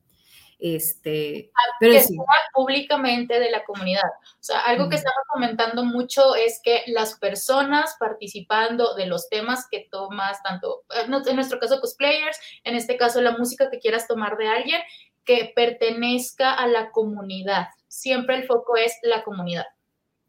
Este, 0.60 1.52
pero 1.80 1.94
que 1.94 2.06
públicamente 2.54 3.40
de 3.40 3.50
la 3.50 3.64
comunidad. 3.64 4.04
O 4.04 4.44
sea, 4.44 4.60
algo 4.66 4.90
que 4.90 4.98
estaba 4.98 5.16
comentando 5.32 5.86
mucho 5.86 6.36
es 6.36 6.60
que 6.62 6.84
las 6.88 7.18
personas 7.18 7.96
participando 7.98 8.94
de 8.96 9.06
los 9.06 9.30
temas 9.30 9.68
que 9.72 9.88
tomas, 9.90 10.44
tanto 10.44 10.84
eh, 10.94 11.06
en 11.06 11.36
nuestro 11.36 11.60
caso 11.60 11.80
cosplayers, 11.80 12.38
en 12.66 12.76
este 12.76 12.98
caso 12.98 13.22
la 13.22 13.38
música 13.38 13.70
que 13.70 13.80
quieras 13.80 14.06
tomar 14.06 14.36
de 14.36 14.50
alguien, 14.50 14.82
que 15.24 15.54
pertenezca 15.56 16.54
a 16.54 16.68
la 16.68 16.92
comunidad. 16.92 17.68
Siempre 17.88 18.36
el 18.36 18.44
foco 18.44 18.76
es 18.76 18.94
la 19.02 19.24
comunidad. 19.24 19.66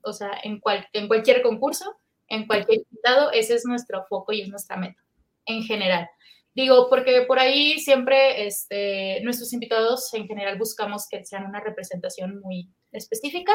O 0.02 0.12
sea, 0.12 0.30
en, 0.44 0.60
cual, 0.60 0.88
en 0.92 1.08
cualquier 1.08 1.42
concurso, 1.42 1.96
en 2.28 2.46
cualquier 2.46 2.82
invitado, 2.88 3.32
ese 3.32 3.54
es 3.54 3.64
nuestro 3.64 4.04
foco 4.04 4.32
y 4.32 4.42
es 4.42 4.48
nuestra 4.48 4.76
meta 4.76 5.02
en 5.46 5.62
general. 5.64 6.08
Digo, 6.54 6.88
porque 6.90 7.22
por 7.28 7.38
ahí 7.38 7.78
siempre 7.78 8.46
este, 8.46 9.20
nuestros 9.22 9.52
invitados 9.52 10.12
en 10.14 10.26
general 10.26 10.58
buscamos 10.58 11.06
que 11.08 11.24
sean 11.24 11.46
una 11.46 11.60
representación 11.60 12.40
muy 12.40 12.68
específica. 12.92 13.52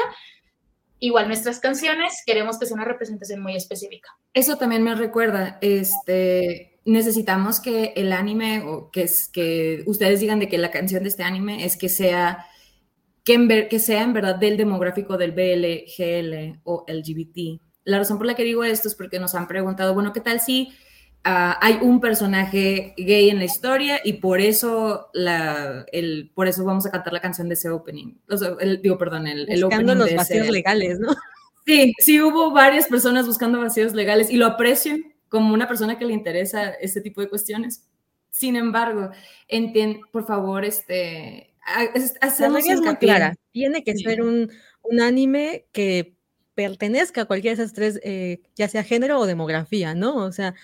Igual 0.98 1.28
nuestras 1.28 1.60
canciones 1.60 2.22
queremos 2.24 2.58
que 2.58 2.64
sea 2.64 2.74
una 2.74 2.86
representación 2.86 3.40
muy 3.40 3.54
específica. 3.54 4.08
Eso 4.32 4.56
también 4.56 4.82
me 4.82 4.94
recuerda, 4.94 5.58
este, 5.60 6.80
necesitamos 6.86 7.60
que 7.60 7.92
el 7.96 8.12
anime 8.12 8.62
o 8.62 8.90
que, 8.90 9.02
es, 9.02 9.28
que 9.28 9.82
ustedes 9.86 10.20
digan 10.20 10.38
de 10.38 10.48
que 10.48 10.56
la 10.56 10.70
canción 10.70 11.02
de 11.02 11.10
este 11.10 11.22
anime 11.22 11.66
es 11.66 11.76
que 11.76 11.90
sea 11.90 12.46
que, 13.24 13.34
en 13.34 13.48
ver, 13.48 13.68
que 13.68 13.78
sea 13.78 14.02
en 14.02 14.14
verdad 14.14 14.36
del 14.36 14.56
demográfico 14.56 15.18
del 15.18 15.32
BL, 15.32 15.84
GL 15.98 16.60
o 16.64 16.86
LGBT. 16.88 17.60
La 17.84 17.98
razón 17.98 18.16
por 18.16 18.26
la 18.26 18.34
que 18.34 18.44
digo 18.44 18.64
esto 18.64 18.88
es 18.88 18.94
porque 18.94 19.18
nos 19.18 19.34
han 19.34 19.48
preguntado, 19.48 19.92
bueno, 19.92 20.12
¿qué 20.12 20.20
tal 20.20 20.40
si 20.40 20.72
Ah, 21.28 21.58
hay 21.60 21.78
un 21.82 21.98
personaje 21.98 22.94
gay 22.96 23.30
en 23.30 23.38
la 23.38 23.46
historia 23.46 24.00
y 24.04 24.12
por 24.12 24.40
eso, 24.40 25.08
la, 25.12 25.84
el, 25.90 26.30
por 26.32 26.46
eso 26.46 26.64
vamos 26.64 26.86
a 26.86 26.92
cantar 26.92 27.12
la 27.12 27.20
canción 27.20 27.48
de 27.48 27.54
ese 27.54 27.68
opening. 27.68 28.14
el, 28.60 28.80
digo, 28.80 28.96
perdón, 28.96 29.26
el, 29.26 29.50
el 29.50 29.64
buscando 29.64 29.96
los 29.96 30.14
vacíos 30.14 30.48
legales, 30.48 31.00
¿no? 31.00 31.08
Sí, 31.66 31.92
sí 31.98 32.20
hubo 32.20 32.52
varias 32.52 32.86
personas 32.86 33.26
buscando 33.26 33.58
vacíos 33.58 33.92
legales 33.92 34.30
y 34.30 34.36
lo 34.36 34.46
aprecio 34.46 34.98
como 35.28 35.52
una 35.52 35.66
persona 35.66 35.98
que 35.98 36.04
le 36.04 36.12
interesa 36.12 36.68
este 36.80 37.00
tipo 37.00 37.20
de 37.20 37.28
cuestiones. 37.28 37.88
Sin 38.30 38.54
embargo, 38.54 39.10
entiend, 39.48 40.02
por 40.12 40.24
favor, 40.28 40.64
este, 40.64 41.56
hacemos 42.20 42.64
es 42.68 42.80
muy 42.80 42.94
clara. 42.98 43.34
Tiene 43.50 43.82
que 43.82 43.96
ser 43.96 44.22
un, 44.22 44.52
un 44.82 45.00
anime 45.00 45.66
que 45.72 46.14
pertenezca 46.54 47.22
a 47.22 47.24
cualquiera 47.24 47.56
de 47.56 47.64
esas 47.64 47.74
tres, 47.74 47.98
eh, 48.04 48.42
ya 48.54 48.68
sea 48.68 48.84
género 48.84 49.18
o 49.18 49.26
demografía, 49.26 49.96
¿no? 49.96 50.16
O 50.24 50.30
sea, 50.30 50.54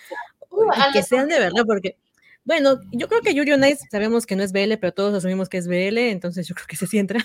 que 0.92 1.02
sean 1.02 1.28
de 1.28 1.38
verdad, 1.38 1.64
porque, 1.66 1.96
bueno, 2.44 2.78
yo 2.92 3.08
creo 3.08 3.20
que 3.22 3.34
Yuri 3.34 3.52
on 3.52 3.62
sabemos 3.90 4.26
que 4.26 4.36
no 4.36 4.42
es 4.42 4.52
BL, 4.52 4.74
pero 4.80 4.92
todos 4.92 5.14
asumimos 5.14 5.48
que 5.48 5.58
es 5.58 5.68
BL, 5.68 5.98
entonces 5.98 6.46
yo 6.46 6.54
creo 6.54 6.66
que 6.66 6.76
se 6.76 6.86
sí 6.86 6.98
entra. 6.98 7.20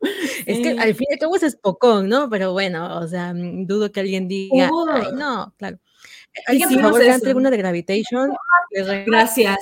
Es 0.46 0.58
que 0.58 0.78
al 0.78 0.94
fin 0.94 1.06
y 1.08 1.14
al 1.14 1.18
cabo 1.18 1.34
es 1.36 1.56
Pocón, 1.56 2.10
¿no? 2.10 2.28
Pero 2.28 2.52
bueno, 2.52 2.98
o 2.98 3.08
sea, 3.08 3.32
dudo 3.34 3.90
que 3.90 4.00
alguien 4.00 4.28
diga, 4.28 4.70
ay, 4.92 5.06
no, 5.14 5.54
claro. 5.56 5.78
Alguien, 6.46 6.68
por 6.68 6.82
favor, 6.82 7.02
alguna 7.02 7.50
de 7.50 7.56
Gravitation. 7.56 8.34
Gracias. 9.06 9.56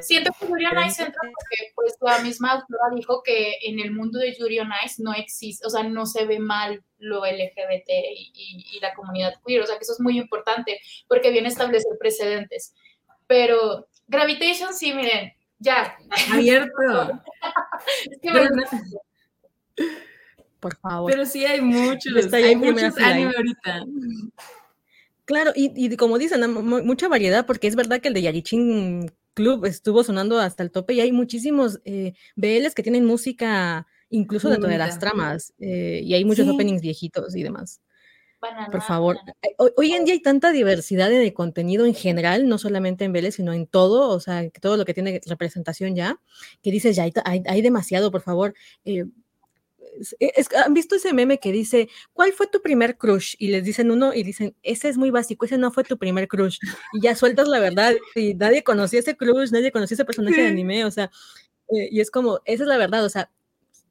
Siento 0.00 0.32
que 0.38 0.46
Yuri 0.46 0.66
on 0.66 0.78
entra 0.78 1.12
porque 1.20 1.72
pues 1.74 1.94
la 2.00 2.18
misma 2.20 2.52
autora 2.52 2.94
dijo 2.94 3.22
que 3.22 3.58
en 3.62 3.80
el 3.80 3.92
mundo 3.92 4.18
de 4.18 4.34
Yuri 4.34 4.58
on 4.60 4.70
no 4.98 5.12
existe, 5.12 5.66
o 5.66 5.70
sea, 5.70 5.82
no 5.82 6.06
se 6.06 6.24
ve 6.24 6.38
mal 6.38 6.82
lo 6.98 7.24
LGBT 7.26 7.88
y, 7.88 8.78
la 8.80 8.94
comunidad 8.94 9.34
queer, 9.46 9.62
o 9.62 9.66
sea, 9.66 9.76
que 9.76 9.82
eso 9.82 9.92
es 9.92 10.00
muy 10.00 10.18
importante 10.18 10.80
porque 11.08 11.30
viene 11.30 11.48
a 11.48 11.50
establecer 11.50 11.92
precedentes. 11.98 12.74
Pero 13.26 13.88
Gravitation, 14.06 14.74
sí, 14.74 14.92
miren, 14.92 15.32
ya. 15.58 15.96
Abierto. 16.32 17.20
es 18.10 18.18
que 18.20 19.86
Por 20.60 20.76
favor. 20.76 21.10
Pero 21.10 21.26
sí 21.26 21.44
hay 21.44 21.60
muchos, 21.60 22.32
hay 22.32 22.56
muchos 22.56 22.98
anime 22.98 23.32
ahorita. 23.36 23.84
Claro, 25.24 25.52
y, 25.54 25.72
y, 25.74 25.96
como 25.96 26.18
dicen, 26.18 26.52
mucha 26.52 27.08
variedad, 27.08 27.46
porque 27.46 27.66
es 27.66 27.76
verdad 27.76 28.00
que 28.00 28.08
el 28.08 28.14
de 28.14 28.22
Yarichin 28.22 29.10
Club 29.34 29.66
estuvo 29.66 30.02
sonando 30.04 30.38
hasta 30.38 30.62
el 30.62 30.70
tope 30.70 30.94
y 30.94 31.00
hay 31.00 31.12
muchísimos 31.12 31.80
eh, 31.84 32.14
BLs 32.36 32.74
que 32.74 32.82
tienen 32.82 33.04
música 33.04 33.86
incluso 34.08 34.48
dentro 34.48 34.68
de 34.68 34.78
las 34.78 34.98
tramas 34.98 35.52
eh, 35.58 36.00
y 36.04 36.14
hay 36.14 36.24
muchos 36.24 36.48
openings 36.48 36.80
viejitos 36.80 37.34
y 37.34 37.42
demás. 37.42 37.80
Por 38.70 38.82
favor, 38.82 39.18
eh, 39.42 39.54
hoy, 39.76 39.92
en 39.92 40.04
día 40.04 40.14
hay 40.14 40.20
tanta 40.20 40.52
diversidad 40.52 41.08
de 41.08 41.32
contenido 41.32 41.86
en 41.86 41.94
general, 41.94 42.46
no 42.48 42.58
solamente 42.58 43.04
en 43.04 43.12
BL, 43.12 43.30
sino 43.30 43.52
en 43.52 43.66
todo, 43.66 44.10
o 44.10 44.20
sea, 44.20 44.48
todo 44.60 44.76
lo 44.76 44.84
que 44.84 44.92
tiene 44.92 45.20
representación 45.26 45.94
ya, 45.94 46.20
que 46.62 46.70
dices, 46.70 46.96
ya 46.96 47.04
hay, 47.04 47.42
hay, 47.46 47.62
demasiado, 47.62 48.10
por 48.10 48.20
favor. 48.20 48.54
Eh, 48.84 49.04
¿Han 50.64 50.74
visto 50.74 50.96
ese 50.96 51.12
meme 51.12 51.38
que 51.38 51.52
dice, 51.52 51.88
¿cuál 52.12 52.32
fue 52.32 52.46
tu 52.46 52.60
primer 52.62 52.96
crush? 52.96 53.34
Y 53.38 53.48
les 53.48 53.64
dicen 53.64 53.90
uno 53.90 54.12
y 54.14 54.22
dicen, 54.22 54.54
ese 54.62 54.88
es 54.88 54.96
muy 54.96 55.10
básico, 55.10 55.46
ese 55.46 55.58
no 55.58 55.72
fue 55.72 55.84
tu 55.84 55.98
primer 55.98 56.28
crush. 56.28 56.58
Y 56.92 57.00
ya 57.02 57.14
sueltas 57.14 57.48
la 57.48 57.60
verdad 57.60 57.94
y 58.14 58.34
nadie 58.34 58.62
conocía 58.64 59.00
ese 59.00 59.16
crush, 59.16 59.50
nadie 59.50 59.72
conocía 59.72 59.94
ese 59.94 60.04
personaje 60.04 60.42
de 60.42 60.48
anime, 60.48 60.84
o 60.84 60.90
sea, 60.90 61.10
eh, 61.68 61.88
y 61.90 62.00
es 62.00 62.10
como, 62.10 62.40
esa 62.44 62.64
es 62.64 62.68
la 62.68 62.76
verdad, 62.76 63.04
o 63.04 63.08
sea, 63.08 63.30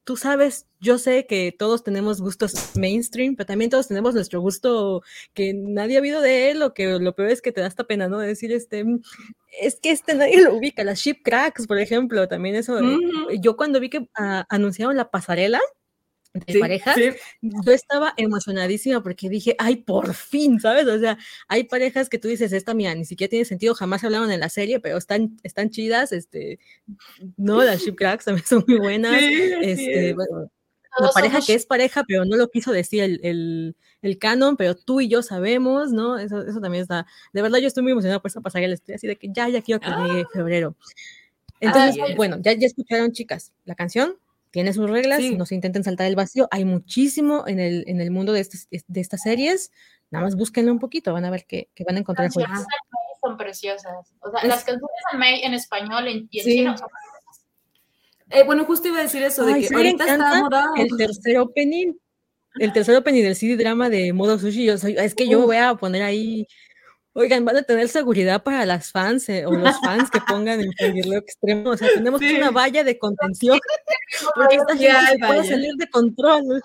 tú 0.03 0.17
sabes, 0.17 0.67
yo 0.79 0.97
sé 0.97 1.25
que 1.25 1.55
todos 1.57 1.83
tenemos 1.83 2.21
gustos 2.21 2.53
mainstream, 2.75 3.35
pero 3.35 3.47
también 3.47 3.69
todos 3.69 3.87
tenemos 3.87 4.13
nuestro 4.13 4.41
gusto 4.41 5.01
que 5.33 5.53
nadie 5.53 5.95
ha 5.95 5.99
habido 5.99 6.21
de 6.21 6.51
él, 6.51 6.61
o 6.61 6.73
que 6.73 6.99
lo 6.99 7.15
peor 7.15 7.29
es 7.29 7.41
que 7.41 7.51
te 7.51 7.61
da 7.61 7.67
esta 7.67 7.85
pena, 7.85 8.07
¿no? 8.07 8.19
Decir, 8.19 8.51
este, 8.51 8.83
mm, 8.83 9.01
es 9.61 9.79
que 9.79 9.91
este 9.91 10.15
nadie 10.15 10.41
lo 10.41 10.55
ubica, 10.55 10.83
las 10.83 10.99
ship 10.99 11.21
cracks, 11.23 11.67
por 11.67 11.79
ejemplo, 11.79 12.27
también 12.27 12.55
eso. 12.55 12.79
Eh, 12.79 13.39
yo 13.39 13.55
cuando 13.55 13.79
vi 13.79 13.89
que 13.89 14.09
ah, 14.15 14.45
anunciaron 14.49 14.97
la 14.97 15.09
pasarela, 15.09 15.61
de 16.33 16.59
parejas, 16.59 16.97
yo 17.41 17.71
estaba 17.71 18.13
emocionadísima 18.17 19.03
porque 19.03 19.29
dije, 19.29 19.55
ay, 19.59 19.77
por 19.77 20.13
fin, 20.13 20.59
¿sabes? 20.59 20.87
O 20.87 20.99
sea, 20.99 21.17
hay 21.47 21.65
parejas 21.65 22.09
que 22.09 22.17
tú 22.17 22.27
dices, 22.27 22.51
esta 22.53 22.73
mía 22.73 22.95
ni 22.95 23.05
siquiera 23.05 23.29
tiene 23.29 23.45
sentido, 23.45 23.75
jamás 23.75 24.03
hablaron 24.03 24.31
en 24.31 24.39
la 24.39 24.49
serie, 24.49 24.79
pero 24.79 24.97
están, 24.97 25.37
están 25.43 25.69
chidas, 25.69 26.11
este, 26.11 26.59
no, 27.37 27.63
las 27.63 27.81
ship 27.85 27.95
cracks 27.95 28.25
también 28.25 28.47
son 28.47 28.65
muy 28.67 28.79
buenas, 28.79 29.21
este, 29.21 30.15
la 30.99 31.09
pareja 31.11 31.39
que 31.45 31.53
es 31.53 31.65
pareja, 31.65 32.03
pero 32.07 32.25
no 32.25 32.35
lo 32.35 32.49
quiso 32.49 32.71
decir 32.71 33.03
el, 33.03 33.19
el, 33.23 33.75
el, 34.01 34.17
canon, 34.17 34.57
pero 34.57 34.75
tú 34.75 35.01
y 35.01 35.07
yo 35.07 35.21
sabemos, 35.21 35.91
¿no? 35.91 36.17
Eso, 36.17 36.41
eso 36.41 36.59
también 36.59 36.81
está, 36.81 37.05
de 37.31 37.41
verdad 37.41 37.59
yo 37.59 37.67
estoy 37.67 37.83
muy 37.83 37.91
emocionada 37.91 38.21
por 38.21 38.29
esa 38.29 38.41
pasarela, 38.41 38.73
estoy 38.73 38.95
así 38.95 39.07
de 39.07 39.17
que 39.17 39.29
ya, 39.31 39.49
ya 39.49 39.61
quiero 39.61 39.79
que 39.79 39.89
llegue 39.89 40.23
¡Ah! 40.25 40.29
febrero. 40.33 40.75
Entonces, 41.59 42.15
bueno, 42.17 42.37
ya, 42.41 42.53
ya 42.53 42.67
escucharon, 42.67 43.11
chicas, 43.11 43.53
la 43.63 43.75
canción, 43.75 44.17
tiene 44.53 44.71
sus 44.71 44.87
reglas, 44.87 45.19
no 45.35 45.47
se 45.47 45.55
intenten 45.55 45.83
saltar 45.83 46.05
el 46.05 46.15
vacío. 46.15 46.47
Hay 46.51 46.63
muchísimo 46.63 47.43
en 47.47 47.59
el, 47.59 47.83
en 47.87 47.99
el 47.99 48.11
mundo 48.11 48.33
de, 48.33 48.41
estas, 48.41 48.67
de 48.69 49.01
estas 49.01 49.23
series. 49.23 49.71
Nada 50.11 50.25
más 50.25 50.35
búsquenlo 50.35 50.71
un 50.71 50.77
poquito, 50.77 51.11
van 51.11 51.25
a 51.25 51.31
ver 51.31 51.47
que, 51.47 51.71
que 51.73 51.83
van 51.83 51.95
a 51.95 52.01
encontrar 52.01 52.27
Las 52.27 52.35
canciones 52.35 52.67
son 53.19 53.35
preciosas. 53.35 54.13
O 54.19 54.29
sea, 54.29 54.47
las 54.47 54.63
canciones 54.63 55.01
de 55.11 55.17
May 55.17 55.41
en 55.41 55.55
español 55.55 56.07
y 56.07 56.11
en 56.11 56.29
chino 56.29 56.77
son 56.77 56.87
preciosas. 56.87 57.45
Eh, 58.29 58.43
bueno, 58.43 58.63
justo 58.65 58.87
iba 58.89 58.99
a 58.99 59.01
decir 59.01 59.23
eso, 59.23 59.43
de 59.43 59.59
que 59.59 59.73
ahorita 59.73 60.03
está 60.05 60.47
El 60.77 60.97
tercer 60.97 61.39
opening, 61.39 61.93
el 62.59 62.73
tercer 62.73 62.95
opening 62.95 63.23
del 63.23 63.35
CD 63.35 63.57
drama 63.57 63.89
de 63.89 64.13
Modo 64.13 64.37
Sushi, 64.37 64.65
yo 64.65 64.77
soy, 64.77 64.95
es 64.99 65.15
que 65.15 65.27
yo 65.27 65.47
voy 65.47 65.57
a 65.57 65.73
poner 65.73 66.03
ahí 66.03 66.45
Oigan, 67.15 67.45
van 67.45 67.57
a 67.57 67.63
tener 67.63 67.87
seguridad 67.89 68.41
para 68.41 68.65
las 68.65 68.91
fans 68.91 69.29
eh, 69.29 69.45
o 69.45 69.51
los 69.51 69.79
fans 69.81 70.09
que 70.09 70.19
pongan 70.21 70.61
en 70.61 71.09
lo 71.09 71.17
extremo. 71.17 71.69
O 71.69 71.77
sea, 71.77 71.89
tenemos 71.93 72.21
una 72.21 72.49
valla 72.49 72.83
de 72.83 72.97
contención 72.97 73.59
porque 74.35 74.55
esta 74.55 74.75
gente 74.75 75.25
puede 75.25 75.43
salir 75.43 75.73
de 75.75 75.89
control. 75.89 76.63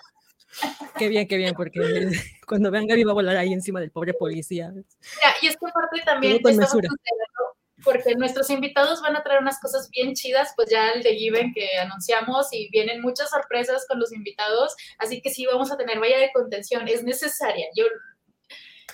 Qué 0.99 1.09
bien, 1.09 1.29
qué 1.29 1.37
bien, 1.37 1.55
porque 1.55 1.81
cuando 2.49 2.71
vean 2.71 2.87
Gaby 2.87 3.05
va 3.05 3.13
a 3.13 3.15
volar 3.15 3.37
ahí 3.37 3.53
encima 3.53 3.81
del 3.81 3.91
pobre 3.91 4.15
policía. 4.15 4.73
y 5.43 5.47
es 5.47 5.57
que 5.57 5.67
aparte 5.67 6.01
también 6.05 6.41
porque 7.85 8.15
nuestros 8.17 8.51
invitados 8.51 9.01
van 9.01 9.17
a 9.17 9.23
traer 9.23 9.41
unas 9.41 9.61
cosas 9.61 9.89
bien 9.91 10.15
chidas, 10.15 10.53
pues 10.57 10.69
ya 10.69 10.91
el 10.91 11.03
de 11.03 11.15
Given 11.15 11.53
que 11.55 11.79
anunciamos 11.79 12.49
y 12.53 12.69
vienen 12.71 13.01
muchas 13.01 13.31
sorpresas 13.31 13.87
con 13.87 14.01
los 14.01 14.13
invitados, 14.13 14.75
así 14.99 15.21
que 15.21 15.31
sí 15.31 15.47
vamos 15.47 15.71
a 15.71 15.77
tener 15.77 16.01
valla 16.01 16.19
de 16.19 16.33
contención, 16.33 16.89
es 16.89 17.05
necesaria. 17.05 17.67
Yo 17.77 17.85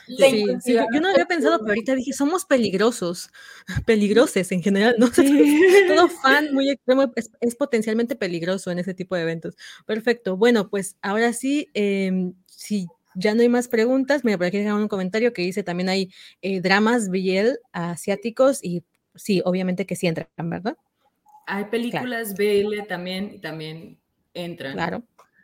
Sí, 0.07 0.45
sí, 0.61 0.73
yo, 0.75 1.01
no 1.01 1.09
había 1.09 1.27
pensado, 1.27 1.59
pero 1.59 1.71
ahorita 1.71 1.95
dije, 1.95 2.13
somos 2.13 2.45
peligrosos, 2.45 3.31
peligroses 3.87 4.53
en 4.53 4.63
general, 4.63 4.97
¿no? 4.99 5.09
Todo 5.89 6.09
fan 6.09 6.53
muy 6.53 6.71
extremo 6.71 7.13
es, 7.41 7.55
potencialmente 7.57 8.17
peligroso 8.17 8.71
en 8.71 8.79
ese 8.79 8.95
tipo 8.95 9.15
de 9.15 9.23
eventos. 9.23 9.57
Perfecto. 9.87 10.37
Bueno, 10.37 10.69
pues 10.69 10.97
ahora 11.03 11.33
sí, 11.33 11.71
em, 11.75 12.35
si 12.47 12.87
ya 13.15 13.35
no 13.35 13.43
hay 13.43 13.49
más 13.49 13.69
preguntas, 13.69 14.25
mira, 14.25 14.37
por 14.37 14.47
aquí 14.47 14.59
hay 14.59 14.67
un 14.67 14.89
comentario 14.89 15.33
que 15.33 15.43
dice 15.43 15.63
también 15.63 15.89
hay 15.89 16.11
eh, 16.43 16.61
dramas 16.61 17.09
BL 17.09 17.59
asiáticos 17.73 18.63
y 18.63 18.85
sí, 19.15 19.41
obviamente 19.45 19.87
que 19.87 19.97
sí 19.97 20.07
entran, 20.07 20.29
¿verdad? 20.37 20.77
Hay 21.47 21.65
películas 21.67 22.35
BL 22.35 22.87
también 22.89 23.33
y 23.35 23.39
también 23.39 23.99
entran. 24.33 24.73
Claro. 24.73 25.03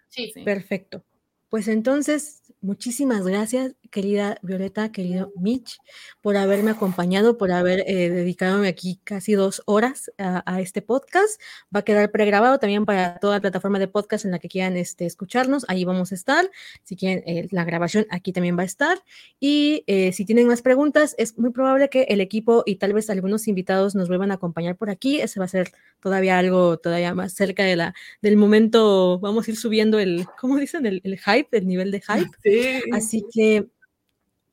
Sí. 0.09 0.33
Perfecto. 0.45 1.05
Pues 1.49 1.69
entonces, 1.69 2.43
muchísimas 2.61 3.27
gracias, 3.27 3.75
querida 3.91 4.39
Violeta, 4.43 4.93
querido 4.93 5.33
Mitch, 5.37 5.79
por 6.21 6.37
haberme 6.37 6.71
acompañado, 6.71 7.37
por 7.37 7.53
haber 7.53 7.81
eh, 7.87 8.09
dedicado 8.11 8.63
aquí 8.65 9.01
casi 9.05 9.35
dos 9.35 9.63
horas 9.67 10.11
a, 10.19 10.61
este 10.61 10.83
podcast. 10.83 11.41
Va 11.75 11.81
a 11.81 11.83
quedar 11.83 12.11
pregrabado 12.11 12.59
también 12.59 12.85
para 12.85 13.19
toda 13.19 13.37
la 13.37 13.41
plataforma 13.41 13.79
de 13.79 13.89
podcast 13.89 14.25
en 14.25 14.31
la 14.31 14.39
que 14.39 14.49
quieran 14.49 14.77
este, 14.77 15.07
escucharnos. 15.07 15.65
Ahí 15.69 15.85
vamos 15.85 16.13
a 16.13 16.15
estar. 16.15 16.51
Si 16.85 16.97
quieren 16.97 17.23
eh, 17.27 17.49
la 17.51 17.65
grabación, 17.65 18.07
aquí 18.11 18.33
también 18.33 18.57
va 18.57 18.63
a 18.63 18.67
estar. 18.67 19.03
Y 19.39 19.85
eh, 19.87 20.13
si 20.13 20.25
tienen 20.25 20.47
más 20.47 20.63
preguntas, 20.63 21.15
es 21.19 21.39
muy 21.39 21.51
probable 21.51 21.89
que 21.89 22.03
el 22.05 22.21
equipo 22.21 22.63
y 22.67 22.77
tal 22.77 22.93
vez 22.93 23.11
algunos 23.11 23.49
invitados 23.49 23.95
nos 23.95 24.09
vuelvan 24.09 24.31
a 24.31 24.35
acompañar 24.35 24.77
por 24.77 24.91
aquí. 24.91 25.21
Ese 25.21 25.41
va 25.41 25.47
a 25.47 25.49
ser 25.49 25.73
todavía 26.01 26.39
algo 26.39 26.79
todavía 26.79 27.15
más 27.15 27.33
cerca 27.33 27.65
de 27.65 27.77
la, 27.77 27.95
del 28.23 28.37
momento. 28.37 29.19
Vamos 29.19 29.49
a 29.49 29.51
ir 29.51 29.57
subiendo 29.57 29.99
el, 29.99 30.27
¿cómo 30.39 30.57
dicen? 30.57 30.87
El, 30.87 31.01
el 31.05 31.19
hype 31.19 31.49
el 31.53 31.67
nivel 31.67 31.91
de 31.91 32.01
hype. 32.01 32.83
Así 32.93 33.25
que 33.33 33.69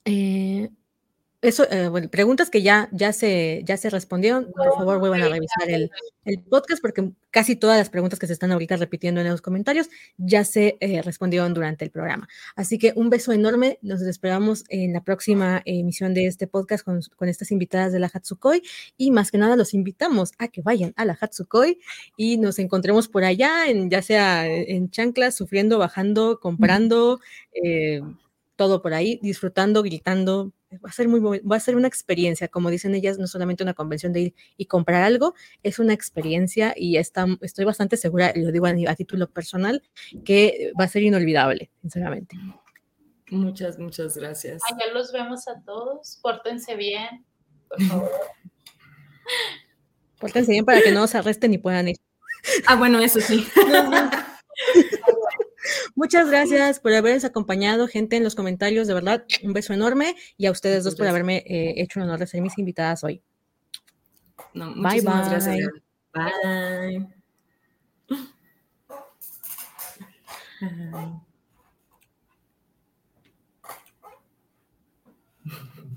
eh, 0.07 0.69
eso, 1.43 1.69
eh, 1.69 1.87
bueno, 1.87 2.09
preguntas 2.09 2.49
que 2.49 2.63
ya, 2.63 2.89
ya, 2.91 3.13
se, 3.13 3.61
ya 3.63 3.77
se 3.77 3.91
respondieron, 3.91 4.51
por 4.51 4.73
favor 4.73 4.99
vuelvan 4.99 5.21
a 5.21 5.29
revisar 5.29 5.69
el, 5.69 5.91
el, 6.25 6.39
podcast 6.39 6.81
porque 6.81 7.11
casi 7.29 7.55
todas 7.55 7.77
las 7.77 7.91
preguntas 7.91 8.17
que 8.17 8.25
se 8.25 8.33
están 8.33 8.51
ahorita 8.51 8.75
repitiendo 8.75 9.21
en 9.21 9.29
los 9.29 9.43
comentarios 9.43 9.87
ya 10.17 10.43
se 10.43 10.77
eh, 10.79 11.03
respondieron 11.03 11.53
durante 11.53 11.85
el 11.85 11.91
programa. 11.91 12.27
Así 12.55 12.79
que 12.79 12.91
un 12.95 13.11
beso 13.11 13.33
enorme, 13.33 13.77
nos 13.83 14.01
esperamos 14.01 14.63
en 14.69 14.93
la 14.93 15.03
próxima 15.03 15.61
emisión 15.65 16.15
de 16.15 16.25
este 16.25 16.47
podcast 16.47 16.83
con, 16.83 17.01
con 17.15 17.29
estas 17.29 17.51
invitadas 17.51 17.93
de 17.93 17.99
la 17.99 18.09
Hatsukoi 18.11 18.63
y 18.97 19.11
más 19.11 19.29
que 19.29 19.37
nada 19.37 19.55
los 19.55 19.75
invitamos 19.75 20.31
a 20.39 20.47
que 20.47 20.63
vayan 20.63 20.93
a 20.95 21.05
la 21.05 21.15
Hatsukoi 21.21 21.79
y 22.15 22.37
nos 22.37 22.57
encontremos 22.57 23.09
por 23.09 23.23
allá, 23.23 23.69
en, 23.69 23.91
ya 23.91 24.01
sea 24.01 24.47
en 24.47 24.89
chanclas, 24.89 25.35
sufriendo, 25.35 25.77
bajando, 25.77 26.39
comprando. 26.39 27.19
Eh, 27.53 28.01
todo 28.57 28.81
por 28.81 28.93
ahí, 28.93 29.19
disfrutando, 29.21 29.81
gritando. 29.83 30.51
Va 30.73 30.89
a 30.89 30.91
ser 30.91 31.07
muy 31.07 31.21
va 31.21 31.55
a 31.55 31.59
ser 31.61 31.77
una 31.77 31.87
experiencia, 31.87 32.49
como 32.49 32.69
dicen 32.69 32.93
ellas, 32.93 33.17
no 33.17 33.27
solamente 33.27 33.63
una 33.63 33.73
convención 33.73 34.11
de 34.11 34.19
ir 34.19 34.35
y 34.57 34.65
comprar 34.65 35.03
algo, 35.03 35.33
es 35.63 35.79
una 35.79 35.93
experiencia 35.93 36.73
y 36.75 36.97
está, 36.97 37.25
estoy 37.39 37.63
bastante 37.63 37.95
segura, 37.95 38.33
lo 38.35 38.51
digo 38.51 38.65
a, 38.65 38.95
título 38.95 39.29
personal, 39.29 39.81
que 40.25 40.73
va 40.77 40.83
a 40.83 40.89
ser 40.89 41.03
inolvidable, 41.03 41.71
sinceramente. 41.81 42.35
Muchas, 43.29 43.79
muchas 43.79 44.17
gracias. 44.17 44.61
Allá 44.69 44.91
los 44.93 45.13
vemos 45.13 45.47
a 45.47 45.61
todos, 45.61 46.19
pórtense 46.21 46.75
bien, 46.75 47.25
por 47.69 47.81
favor. 47.87 48.11
Pórtense 50.19 50.51
bien 50.51 50.65
para 50.65 50.81
que 50.81 50.91
no 50.91 51.07
se 51.07 51.17
arresten 51.17 51.53
y 51.53 51.59
puedan 51.59 51.87
ir. 51.89 51.95
Ah, 52.65 52.75
bueno, 52.75 52.99
eso 52.99 53.21
sí. 53.21 53.47
Muchas 55.95 56.29
gracias 56.29 56.79
por 56.79 56.93
habernos 56.93 57.25
acompañado, 57.25 57.87
gente, 57.87 58.15
en 58.15 58.23
los 58.23 58.35
comentarios. 58.35 58.87
De 58.87 58.93
verdad, 58.93 59.25
un 59.43 59.53
beso 59.53 59.73
enorme 59.73 60.15
y 60.37 60.45
a 60.45 60.51
ustedes 60.51 60.83
dos 60.83 60.95
por 60.95 61.07
haberme 61.07 61.37
eh, 61.47 61.81
hecho 61.81 61.99
el 61.99 62.05
honor 62.05 62.19
de 62.19 62.27
ser 62.27 62.41
mis 62.41 62.57
invitadas 62.57 63.03
hoy. 63.03 63.21
bye, 64.53 65.01
bye. 65.01 65.01
Gracias. 65.01 65.69
Bye. 70.59 71.26